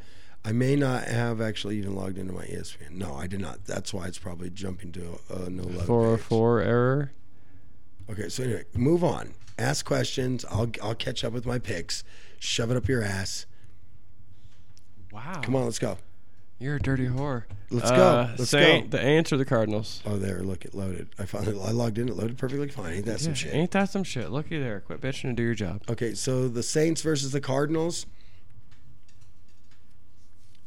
I 0.45 0.53
may 0.53 0.75
not 0.75 1.05
have 1.05 1.41
actually 1.41 1.79
even 1.79 1.95
logged 1.95 2.19
into 2.19 2.33
my 2.33 2.45
ESPN. 2.45 2.93
No, 2.93 3.15
I 3.15 3.29
did 3.29 3.41
not. 3.41 3.65
That's 3.65 3.95
why 3.95 4.07
it's 4.07 4.19
probably 4.19 4.51
jumping 4.51 4.91
to 4.93 5.21
a, 5.31 5.35
a 5.45 5.51
no 5.51 5.63
log. 5.63 5.87
Four 5.87 6.07
oh 6.07 6.17
four 6.17 6.61
error. 6.61 7.13
Okay, 8.11 8.29
so 8.29 8.43
anyway, 8.43 8.65
move 8.75 9.05
on. 9.05 9.35
Ask 9.57 9.87
questions. 9.87 10.45
I'll 10.51 10.71
I'll 10.83 10.97
catch 10.97 11.23
up 11.23 11.33
with 11.33 11.47
my 11.47 11.59
picks. 11.59 12.03
Shove 12.41 12.73
it 12.73 12.77
up 12.77 12.89
your 12.89 13.05
ass. 13.05 13.47
Wow. 15.13 15.41
Come 15.43 15.55
on, 15.55 15.65
let's 15.65 15.79
go. 15.79 15.99
You're 16.63 16.77
a 16.77 16.81
dirty 16.81 17.09
whore. 17.09 17.43
Let's 17.71 17.91
Uh, 17.91 17.97
go. 17.97 18.35
Let's 18.39 18.51
Saint, 18.51 18.91
go. 18.91 18.97
The 18.99 19.03
answer 19.03 19.37
the 19.37 19.45
Cardinals. 19.45 20.01
Oh, 20.07 20.17
there. 20.17 20.43
Look, 20.43 20.65
it 20.65 20.75
loaded. 20.75 21.09
I 21.19 21.25
finally 21.25 21.59
I 21.61 21.73
logged 21.73 21.99
in. 21.99 22.09
It 22.09 22.15
loaded 22.15 22.39
perfectly 22.39 22.69
fine. 22.69 22.93
Ain't 22.95 23.07
that 23.07 23.19
some 23.19 23.35
shit? 23.35 23.53
Ain't 23.53 23.73
that 23.73 23.91
some 23.91 24.05
shit? 24.05 24.31
Looky 24.31 24.61
there. 24.61 24.79
Quit 24.81 25.01
bitching 25.01 25.25
and 25.25 25.37
do 25.37 25.43
your 25.43 25.55
job. 25.55 25.83
Okay, 25.89 26.15
so 26.15 26.47
the 26.49 26.63
Saints 26.63 27.03
versus 27.03 27.33
the 27.33 27.41
Cardinals. 27.41 28.07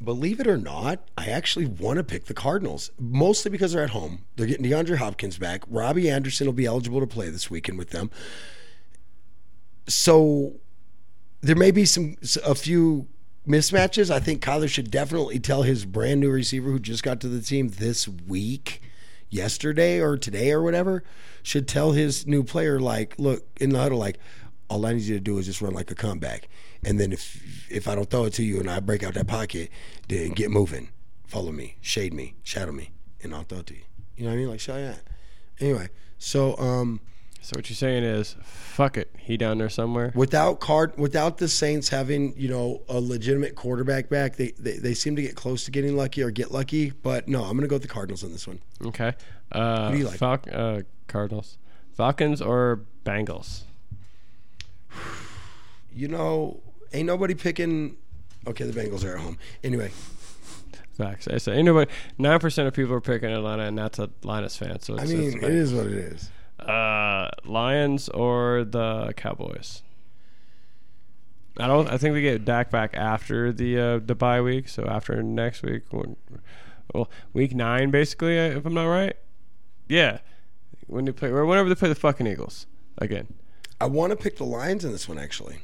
Believe 0.03 0.41
it 0.41 0.47
or 0.47 0.57
not, 0.57 1.07
I 1.17 1.27
actually 1.27 1.65
want 1.65 1.97
to 1.97 2.03
pick 2.03 2.26
the 2.26 2.34
Cardinals, 2.34 2.91
mostly 2.99 3.49
because 3.49 3.72
they're 3.72 3.84
at 3.84 3.91
home. 3.91 4.26
They're 4.35 4.45
getting 4.47 4.65
DeAndre 4.65 4.97
Hopkins 4.97 5.38
back. 5.38 5.63
Robbie 5.69 6.09
Anderson 6.09 6.45
will 6.45 6.53
be 6.53 6.65
eligible 6.65 6.99
to 6.99 7.07
play 7.07 7.30
this 7.30 7.49
weekend 7.49 7.77
with 7.77 7.91
them. 7.91 8.11
So 9.88 10.55
there 11.39 11.55
may 11.55 11.72
be 11.72 11.85
some 11.85 12.17
a 12.45 12.53
few 12.53 13.07
mismatches. 13.47 14.09
I 14.09 14.19
think 14.19 14.41
Kyler 14.41 14.69
should 14.69 14.91
definitely 14.91 15.39
tell 15.39 15.63
his 15.63 15.85
brand 15.85 16.22
new 16.22 16.31
receiver 16.31 16.72
who 16.72 16.80
just 16.80 17.03
got 17.03 17.19
to 17.22 17.27
the 17.27 17.41
team 17.41 17.69
this 17.69 18.07
week, 18.07 18.81
yesterday 19.30 19.99
or 19.99 20.17
today 20.17 20.51
or 20.51 20.61
whatever, 20.61 21.03
should 21.43 21.67
tell 21.67 21.91
his 21.91 22.26
new 22.26 22.43
player 22.43 22.80
like, 22.80 23.15
look 23.17 23.45
in 23.59 23.72
the 23.72 23.80
huddle, 23.80 23.99
like, 23.99 24.17
all 24.69 24.85
I 24.85 24.93
need 24.93 25.03
you 25.03 25.15
to 25.15 25.22
do 25.22 25.38
is 25.38 25.45
just 25.45 25.61
run 25.61 25.73
like 25.73 25.91
a 25.91 25.95
comeback, 25.95 26.47
and 26.84 26.99
then 26.99 27.13
if 27.13 27.69
if 27.69 27.88
I 27.88 27.93
don't 27.93 28.09
throw 28.09 28.26
it 28.26 28.34
to 28.34 28.43
you 28.43 28.59
and 28.59 28.67
I 28.67 28.80
break 28.80 29.03
out 29.03 29.13
that 29.13 29.27
pocket, 29.27 29.69
then 30.07 30.31
get 30.31 30.49
moving, 30.49 30.89
follow 31.27 31.51
me, 31.51 31.77
shade 31.81 32.15
me, 32.15 32.34
shadow 32.41 32.72
me, 32.72 32.89
and 33.22 33.35
I'll 33.35 33.43
throw 33.43 33.59
it 33.59 33.67
to 33.67 33.76
you. 33.76 33.84
You 34.17 34.23
know 34.23 34.31
what 34.31 34.35
I 34.35 34.38
mean? 34.38 34.49
Like, 34.49 34.59
show 34.59 34.73
that. 34.73 35.01
Anyway, 35.59 35.89
so 36.17 36.57
um. 36.57 36.99
So 37.45 37.53
what 37.57 37.69
you're 37.69 37.76
saying 37.76 38.03
is, 38.03 38.35
fuck 38.41 38.97
it. 38.97 39.11
He 39.19 39.38
down 39.38 39.59
there 39.59 39.69
somewhere. 39.69 40.11
without 40.15 40.59
card 40.59 40.97
without 40.97 41.38
the 41.38 41.47
Saints 41.47 41.89
having 41.89 42.34
you 42.35 42.49
know 42.49 42.81
a 42.89 42.99
legitimate 42.99 43.53
quarterback 43.53 44.09
back, 44.09 44.35
they, 44.35 44.53
they 44.57 44.80
they 44.80 44.95
seem 44.95 45.15
to 45.15 45.22
get 45.22 45.35
close 45.35 45.63
to 45.65 45.72
getting 45.72 45.95
lucky 45.95 46.23
or 46.23 46.31
get 46.31 46.51
lucky. 46.51 46.89
But 46.89 47.27
no, 47.27 47.43
I'm 47.43 47.51
going 47.51 47.61
to 47.61 47.67
go 47.67 47.76
with 47.76 47.84
the 47.84 47.88
Cardinals 47.88 48.23
on 48.23 48.31
this 48.31 48.47
one. 48.47 48.61
Okay. 48.84 49.13
Uh, 49.51 49.91
do 49.91 49.97
you 49.99 50.07
like? 50.07 50.19
Falc- 50.19 50.51
uh, 50.51 50.81
Cardinals, 51.07 51.59
Falcons 51.93 52.41
or 52.41 52.81
Bengals? 53.05 53.61
You 55.93 56.07
know, 56.07 56.61
ain't 56.93 57.05
nobody 57.05 57.35
picking. 57.35 57.95
Okay, 58.47 58.63
the 58.65 58.73
Bengals 58.73 59.05
are 59.05 59.17
at 59.17 59.22
home 59.22 59.38
anyway. 59.63 59.91
Facts. 60.97 61.27
I 61.27 61.38
say 61.38 61.57
ain't 61.57 61.65
nobody. 61.65 61.91
Nine 62.17 62.39
percent 62.39 62.67
of 62.67 62.73
people 62.73 62.95
are 62.95 63.01
picking 63.01 63.30
Atlanta, 63.30 63.65
and 63.65 63.77
that's 63.77 63.99
a 63.99 64.09
Linus 64.23 64.57
fan. 64.57 64.80
So 64.80 64.95
it's, 64.95 65.03
I 65.03 65.05
mean, 65.05 65.34
it's 65.35 65.35
it 65.35 65.53
is 65.53 65.73
what 65.76 65.85
it 65.85 65.93
is. 65.93 66.31
Uh, 66.68 67.30
Lions 67.46 68.10
or 68.10 68.64
the 68.64 69.14
Cowboys. 69.16 69.82
I 71.58 71.68
don't. 71.68 71.90
I 71.90 71.98
think 71.98 72.14
we 72.14 72.22
get 72.22 72.44
Dak 72.44 72.70
back 72.70 72.92
after 72.96 73.52
the 73.54 73.80
uh, 73.80 74.00
the 74.04 74.16
bye 74.16 74.42
week. 74.42 74.68
So 74.68 74.86
after 74.86 75.22
next 75.24 75.64
week, 75.64 75.84
well, 76.94 77.10
week 77.34 77.56
nine 77.56 77.92
basically, 77.92 78.38
uh, 78.38 78.58
if 78.58 78.66
I'm 78.66 78.74
not 78.74 78.88
right. 78.88 79.16
Yeah, 79.88 80.20
when 80.88 81.06
they 81.06 81.12
play 81.12 81.30
or 81.30 81.46
whenever 81.46 81.70
they 81.70 81.76
play 81.76 81.90
the 81.90 81.96
fucking 81.96 82.28
Eagles 82.28 82.66
again. 82.98 83.34
I 83.80 83.86
want 83.86 84.12
to 84.12 84.16
pick 84.16 84.38
the 84.38 84.46
Lions 84.46 84.84
in 84.86 84.92
this 84.92 85.08
one 85.08 85.18
actually. 85.18 85.58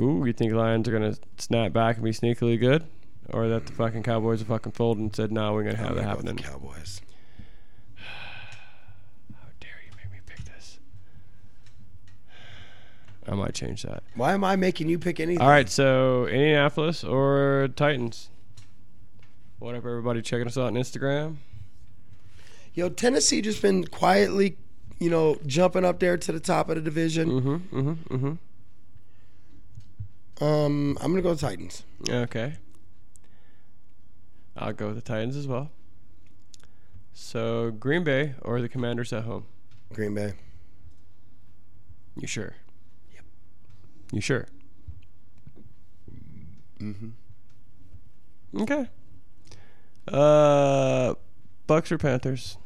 Ooh, 0.00 0.24
you 0.24 0.32
think 0.32 0.52
Lions 0.52 0.86
are 0.88 0.92
gonna 0.92 1.16
snap 1.38 1.72
back 1.72 1.96
and 1.96 2.04
be 2.04 2.10
sneakily 2.12 2.58
good, 2.60 2.84
or 3.30 3.48
that 3.48 3.66
the 3.66 3.72
fucking 3.72 4.02
Cowboys 4.02 4.42
are 4.42 4.46
fucking 4.46 4.72
fold 4.72 4.98
and 4.98 5.14
said, 5.14 5.32
"No, 5.32 5.52
we're 5.52 5.64
gonna 5.64 5.76
have 5.76 5.90
I'm 5.90 5.96
that 5.96 6.02
gonna 6.02 6.14
go 6.14 6.16
happening." 6.16 6.36
the 6.36 6.42
Cowboys. 6.42 7.00
How 9.32 9.46
dare 9.60 9.80
you 9.84 9.92
make 9.96 10.12
me 10.12 10.18
pick 10.26 10.44
this? 10.44 10.78
I 13.28 13.34
might 13.34 13.54
change 13.54 13.82
that. 13.82 14.02
Why 14.14 14.32
am 14.32 14.44
I 14.44 14.56
making 14.56 14.88
you 14.88 14.98
pick 14.98 15.20
anything? 15.20 15.42
All 15.42 15.48
right, 15.48 15.68
so 15.68 16.26
Indianapolis 16.26 17.04
or 17.04 17.68
Titans? 17.76 18.30
What 19.58 19.74
up, 19.74 19.84
everybody 19.84 20.22
checking 20.22 20.46
us 20.46 20.56
out 20.56 20.68
on 20.68 20.74
Instagram? 20.74 21.36
Yo, 22.72 22.88
Tennessee 22.88 23.42
just 23.42 23.60
been 23.60 23.86
quietly, 23.86 24.56
you 24.98 25.10
know, 25.10 25.36
jumping 25.44 25.84
up 25.84 25.98
there 25.98 26.16
to 26.16 26.32
the 26.32 26.40
top 26.40 26.70
of 26.70 26.76
the 26.76 26.80
division. 26.80 27.30
Mm-hmm, 27.30 27.78
mm-hmm, 27.78 28.14
mm-hmm. 28.14 30.44
Um, 30.44 30.96
I'm 31.00 31.12
gonna 31.12 31.22
go 31.22 31.30
with 31.30 31.40
Titans. 31.40 31.84
Okay. 32.08 32.54
I'll 34.56 34.72
go 34.72 34.86
with 34.86 34.96
the 34.96 35.02
Titans 35.02 35.36
as 35.36 35.46
well. 35.46 35.70
So 37.12 37.70
Green 37.70 38.02
Bay 38.02 38.34
or 38.42 38.62
the 38.62 38.68
Commanders 38.68 39.12
at 39.12 39.24
home? 39.24 39.44
Green 39.92 40.14
Bay. 40.14 40.32
You 42.16 42.26
sure? 42.26 42.54
Yep. 44.10 44.14
You 44.16 44.20
sure? 44.20 44.46
Mm-hmm. 46.80 47.10
Okay. 48.62 48.88
Uh, 50.08 51.14
Bucs 51.68 51.92
or 51.92 51.98
Panthers? 51.98 52.56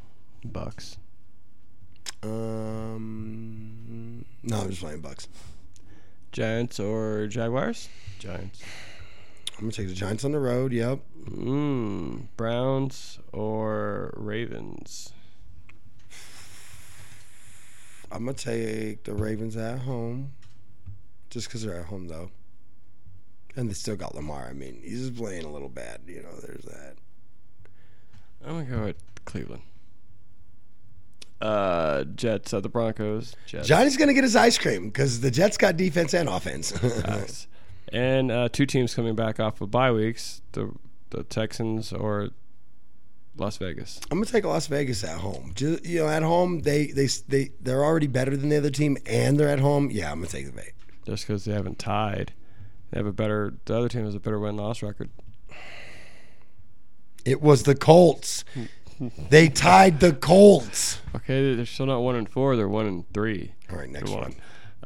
Bucs. 0.47 0.97
Um, 2.23 3.05
no, 4.43 4.61
I'm 4.61 4.71
just 4.71 4.81
playing 4.81 5.03
Bucs. 5.03 5.29
Giants 6.33 6.81
or 6.81 7.27
Jaguars? 7.27 7.89
Giants. 8.19 8.63
I'm 9.57 9.65
gonna 9.65 9.73
take 9.73 9.89
the 9.89 9.95
Giants 9.95 10.25
on 10.25 10.33
the 10.33 10.41
road. 10.41 10.73
Yep. 10.73 11.01
Mm, 11.29 12.29
Browns 12.37 13.19
or 13.33 14.13
Ravens? 14.17 15.13
I'm 18.11 18.25
gonna 18.25 18.33
take 18.37 19.05
the 19.05 19.15
Ravens 19.15 19.57
at 19.57 19.81
home, 19.81 20.33
just 21.35 21.49
because 21.49 21.65
they're 21.65 21.81
at 21.81 21.87
home 21.87 22.07
though, 22.07 22.31
and 23.57 23.69
they 23.69 23.75
still 23.75 23.97
got 23.97 24.15
Lamar. 24.15 24.47
I 24.49 24.53
mean, 24.53 24.81
he's 24.83 25.09
just 25.09 25.17
playing 25.17 25.45
a 25.45 25.51
little 25.51 25.69
bad. 25.69 26.03
You 26.07 26.23
know, 26.23 26.33
there's 26.41 26.65
that. 26.65 26.95
I'm 28.47 28.65
gonna 28.65 28.77
go 28.77 28.85
with 28.85 29.25
Cleveland. 29.25 29.63
Uh, 31.41 32.05
Jets 32.05 32.55
at 32.55 32.63
the 32.63 32.69
Broncos. 32.69 33.35
Jets. 33.47 33.67
Johnny's 33.67 33.97
gonna 33.97 34.15
get 34.15 34.23
his 34.23 34.37
ice 34.37 34.57
cream 34.57 34.87
because 34.87 35.21
the 35.21 35.31
Jets 35.31 35.57
got 35.59 35.77
defense 35.77 36.15
and 36.15 36.29
offense. 36.29 36.73
Nice. 37.07 37.49
And 37.93 38.31
uh, 38.31 38.49
two 38.49 38.65
teams 38.65 38.95
coming 38.95 39.15
back 39.15 39.39
off 39.39 39.61
of 39.61 39.71
bye 39.71 39.91
weeks: 39.91 40.41
the 40.53 40.73
the 41.11 41.25
Texans 41.25 41.93
or 41.93 42.31
Las 43.37 43.57
Vegas. 43.59 44.01
I'm 44.11 44.19
gonna 44.19 44.27
take 44.27 44.45
Las 44.45 44.69
Vegas 44.69 45.03
at 45.03 45.19
home. 45.19 45.53
Just, 45.55 45.85
you 45.85 46.01
know, 46.01 46.09
at 46.09 46.23
home 46.23 46.61
they 46.61 46.87
they 46.87 47.09
they 47.29 47.51
they're 47.61 47.85
already 47.85 48.07
better 48.07 48.37
than 48.37 48.49
the 48.51 48.57
other 48.57 48.71
team, 48.71 48.97
and 49.05 49.39
they're 49.39 49.49
at 49.51 49.59
home. 49.61 49.91
Yeah, 49.91 50.11
I'm 50.13 50.19
gonna 50.19 50.29
take 50.29 50.47
the 50.47 50.53
Vegas. 50.53 50.73
Just 51.07 51.27
because 51.27 51.45
they 51.45 51.53
haven't 51.53 51.79
tied, 51.79 52.33
they 52.91 52.99
have 52.99 53.07
a 53.07 53.13
better. 53.13 53.55
The 53.65 53.77
other 53.77 53.89
team 53.89 54.05
has 54.05 54.15
a 54.15 54.21
better 54.21 54.39
win 54.39 54.57
loss 54.57 54.83
record. 54.83 55.11
It 57.25 57.41
was 57.41 57.63
the 57.65 57.75
Colts. 57.75 58.45
they 59.31 59.49
tied 59.49 60.01
the 60.01 60.13
Colts. 60.13 61.01
Okay, 61.17 61.55
they're 61.55 61.67
still 61.67 61.87
not 61.87 62.01
one 62.01 62.17
and 62.17 62.29
four. 62.29 62.57
They're 62.57 62.69
one 62.69 62.87
and 62.87 63.13
three. 63.13 63.53
All 63.71 63.79
right, 63.79 63.91
next 63.91 64.11
one. 64.11 64.35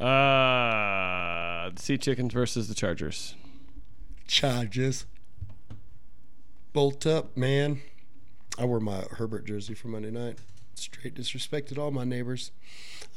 Uh, 0.01 1.71
the 1.71 1.83
Sea 1.83 1.99
Chickens 1.99 2.33
versus 2.33 2.69
the 2.69 2.75
Chargers. 2.75 3.35
Charges. 4.27 5.07
Bolt 6.73 7.07
up, 7.07 7.37
man. 7.37 7.81
I 8.59 8.65
wore 8.65 8.81
my 8.81 9.05
Herbert 9.13 9.47
jersey 9.47 9.75
for 9.75 9.89
Monday 9.89 10.11
night. 10.11 10.39
Straight 10.75 11.15
disrespected 11.15 11.79
all 11.79 11.91
my 11.91 12.05
neighbors. 12.05 12.53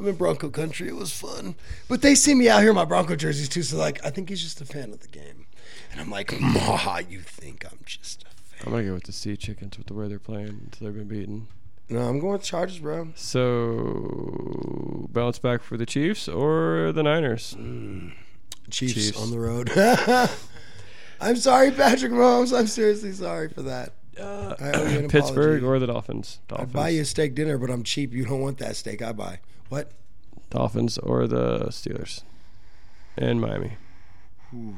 I'm 0.02 0.08
in 0.08 0.16
Bronco 0.16 0.50
country. 0.50 0.88
It 0.88 0.96
was 0.96 1.12
fun. 1.14 1.54
But 1.88 2.02
they 2.02 2.16
see 2.16 2.34
me 2.34 2.50
out 2.50 2.62
here 2.62 2.72
in 2.72 2.76
my 2.76 2.86
Bronco 2.86 3.16
jerseys 3.16 3.48
too. 3.48 3.62
So, 3.62 3.78
like, 3.78 4.04
I 4.04 4.10
think 4.10 4.30
he's 4.30 4.42
just 4.42 4.60
a 4.60 4.66
fan 4.66 4.92
of 4.92 5.02
the 5.02 5.08
game. 5.08 5.46
And 5.92 6.02
I'm 6.02 6.10
like, 6.10 6.34
Ma, 6.42 7.00
you 7.08 7.20
think 7.20 7.64
I'm 7.72 7.78
just 7.86 8.24
a 8.24 8.26
fan? 8.26 8.62
I'm 8.66 8.72
gonna 8.72 8.86
go 8.86 8.94
with 8.96 9.04
the 9.04 9.12
Sea 9.12 9.38
Chickens 9.38 9.78
with 9.78 9.86
the 9.88 9.94
way 9.94 10.08
they're 10.08 10.18
playing 10.18 10.60
until 10.66 10.88
they've 10.88 10.96
been 10.96 11.08
beaten. 11.08 11.48
No, 11.88 12.00
I'm 12.00 12.20
going 12.20 12.34
with 12.34 12.44
Chargers, 12.44 12.80
bro. 12.80 13.10
So 13.16 15.08
bounce 15.12 15.38
back 15.38 15.62
for 15.62 15.78
the 15.78 15.86
Chiefs 15.86 16.28
or 16.28 16.92
the 16.94 17.04
Niners. 17.04 17.56
Mm. 17.60 18.14
Chiefs, 18.72 18.94
Chiefs. 18.94 19.22
on 19.22 19.30
the 19.30 19.40
road. 19.40 19.70
I'm 21.22 21.36
sorry, 21.36 21.70
Patrick 21.72 22.12
Mahomes. 22.12 22.58
I'm 22.58 22.66
seriously 22.68 23.12
sorry 23.12 23.50
for 23.50 23.62
that. 23.64 23.94
Uh, 24.20 24.56
I 24.60 24.68
an 24.70 25.10
Pittsburgh 25.10 25.64
apology. 25.64 25.66
or 25.66 25.80
the 25.80 25.88
Dolphins. 25.88 26.40
Dolphins. 26.48 26.74
buy 26.74 26.90
you 26.90 27.02
a 27.02 27.06
steak 27.06 27.36
dinner, 27.36 27.58
but 27.60 27.70
I'm 27.70 27.84
cheap. 27.84 28.14
You 28.14 28.26
don't 28.26 28.42
want 28.42 28.58
that 28.58 28.76
steak. 28.76 29.02
I 29.02 29.12
buy. 29.12 29.40
What? 29.72 29.92
Dolphins 30.50 30.98
or 30.98 31.28
the 31.28 31.68
Steelers. 31.68 32.24
And 33.16 33.40
Miami. 33.40 33.78
I'm 34.52 34.76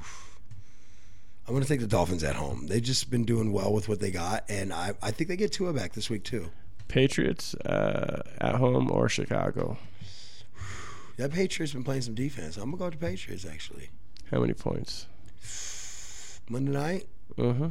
going 1.48 1.64
to 1.64 1.68
take 1.68 1.80
the 1.80 1.88
Dolphins 1.88 2.24
at 2.24 2.36
home. 2.36 2.68
They've 2.68 2.80
just 2.80 3.10
been 3.10 3.26
doing 3.26 3.52
well 3.52 3.74
with 3.74 3.90
what 3.90 4.00
they 4.00 4.12
got, 4.12 4.44
and 4.50 4.72
I, 4.72 4.94
I 5.02 5.10
think 5.10 5.30
they 5.30 5.36
get 5.36 5.52
Tua 5.52 5.74
back 5.74 5.94
this 5.94 6.12
week 6.12 6.24
too. 6.24 6.52
Patriots 6.90 7.56
uh, 7.56 8.22
at 8.40 8.54
home 8.56 8.92
or 8.92 9.10
Chicago. 9.10 9.78
That 11.18 11.32
Patriots 11.32 11.74
been 11.74 11.84
playing 11.84 12.02
some 12.04 12.14
defense. 12.16 12.58
I'm 12.58 12.66
gonna 12.66 12.78
go 12.78 12.86
with 12.86 13.00
the 13.00 13.06
Patriots 13.06 13.46
actually. 13.46 13.90
How 14.32 14.40
many 14.40 14.54
points? 14.54 15.06
Monday 16.50 16.72
night, 16.72 17.08
Uh 17.38 17.54
huh. 17.54 17.70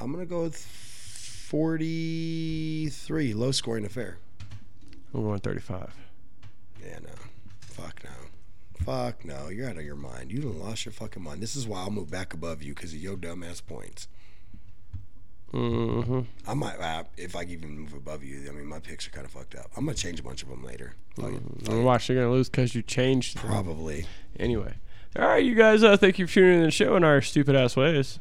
I'm 0.00 0.10
gonna 0.12 0.26
go 0.26 0.42
with 0.42 0.56
43, 0.56 3.32
low 3.34 3.52
scoring 3.52 3.84
affair. 3.84 4.18
I'm 5.14 5.22
going 5.24 5.40
35. 5.40 5.94
Yeah, 6.82 6.98
no, 7.02 7.10
fuck 7.60 8.02
no, 8.04 8.10
fuck 8.84 9.24
no. 9.24 9.48
You're 9.48 9.68
out 9.68 9.76
of 9.76 9.84
your 9.84 9.96
mind. 9.96 10.30
You 10.32 10.40
done 10.40 10.58
lost 10.60 10.84
your 10.86 10.92
fucking 10.92 11.22
mind. 11.22 11.42
This 11.42 11.56
is 11.56 11.66
why 11.66 11.80
I'll 11.80 11.90
move 11.90 12.10
back 12.10 12.32
above 12.34 12.62
you 12.62 12.74
because 12.74 12.92
of 12.92 12.98
your 13.00 13.16
dumbass 13.16 13.64
points. 13.64 14.08
Mm-hmm. 15.52 16.20
I 16.48 16.54
might, 16.54 16.76
uh, 16.78 17.02
if 17.16 17.34
I 17.34 17.42
even 17.42 17.70
move 17.76 17.92
above 17.92 18.22
you. 18.22 18.48
I 18.48 18.52
mean, 18.52 18.66
my 18.66 18.78
picks 18.78 19.06
are 19.08 19.10
kind 19.10 19.26
of 19.26 19.32
fucked 19.32 19.56
up. 19.56 19.66
I'm 19.76 19.84
gonna 19.84 19.96
change 19.96 20.20
a 20.20 20.22
bunch 20.22 20.42
of 20.44 20.48
them 20.48 20.62
later. 20.64 20.94
Fuck 21.16 21.32
it. 21.32 21.40
Fuck 21.62 21.68
And 21.70 21.80
it. 21.80 21.82
watch, 21.82 22.08
you're 22.08 22.18
going 22.18 22.28
to 22.28 22.32
lose 22.32 22.48
because 22.48 22.74
you 22.74 22.82
changed. 22.82 23.36
them. 23.38 23.48
Probably. 23.50 24.06
Anyway. 24.38 24.74
All 25.18 25.26
right, 25.26 25.42
you 25.44 25.56
guys, 25.56 25.82
uh, 25.82 25.96
thank 25.96 26.20
you 26.20 26.28
for 26.28 26.34
tuning 26.34 26.54
in 26.54 26.60
to 26.60 26.66
the 26.66 26.70
show 26.70 26.94
in 26.94 27.02
our 27.02 27.20
stupid 27.20 27.56
ass 27.56 27.74
ways. 27.76 28.20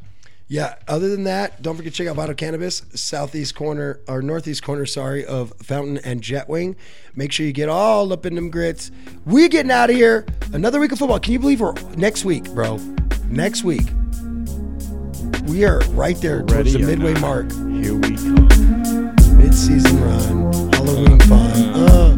Yeah. 0.49 0.75
Other 0.87 1.09
than 1.09 1.23
that, 1.25 1.61
don't 1.61 1.77
forget 1.77 1.93
to 1.93 1.97
check 1.97 2.07
out 2.07 2.15
Vital 2.15 2.33
Cannabis, 2.35 2.81
southeast 2.95 3.53
corner 3.55 3.99
or 4.07 4.21
northeast 4.23 4.63
corner, 4.63 4.85
sorry, 4.87 5.23
of 5.23 5.53
Fountain 5.61 5.99
and 5.99 6.21
Jetwing. 6.21 6.75
Make 7.15 7.31
sure 7.31 7.45
you 7.45 7.53
get 7.53 7.69
all 7.69 8.11
up 8.11 8.25
in 8.25 8.33
them 8.33 8.49
grits. 8.49 8.89
We're 9.25 9.47
getting 9.47 9.71
out 9.71 9.91
of 9.91 9.95
here. 9.95 10.25
Another 10.51 10.79
week 10.79 10.91
of 10.91 10.97
football. 10.97 11.19
Can 11.19 11.33
you 11.33 11.39
believe 11.39 11.61
we're 11.61 11.73
next 11.95 12.25
week, 12.25 12.45
bro? 12.51 12.77
Next 13.27 13.63
week. 13.63 13.87
We 15.45 15.65
are 15.65 15.79
right 15.91 16.17
there 16.17 16.41
towards 16.43 16.73
the 16.73 16.79
midway 16.79 17.13
not. 17.13 17.21
mark. 17.21 17.51
Here 17.51 17.93
we 17.95 18.15
come. 18.15 19.15
Mid-season 19.37 20.01
run, 20.03 20.51
Halloween 20.73 21.19
fun. 21.21 21.51
Mm. 21.51 21.89
Oh. 21.89 22.08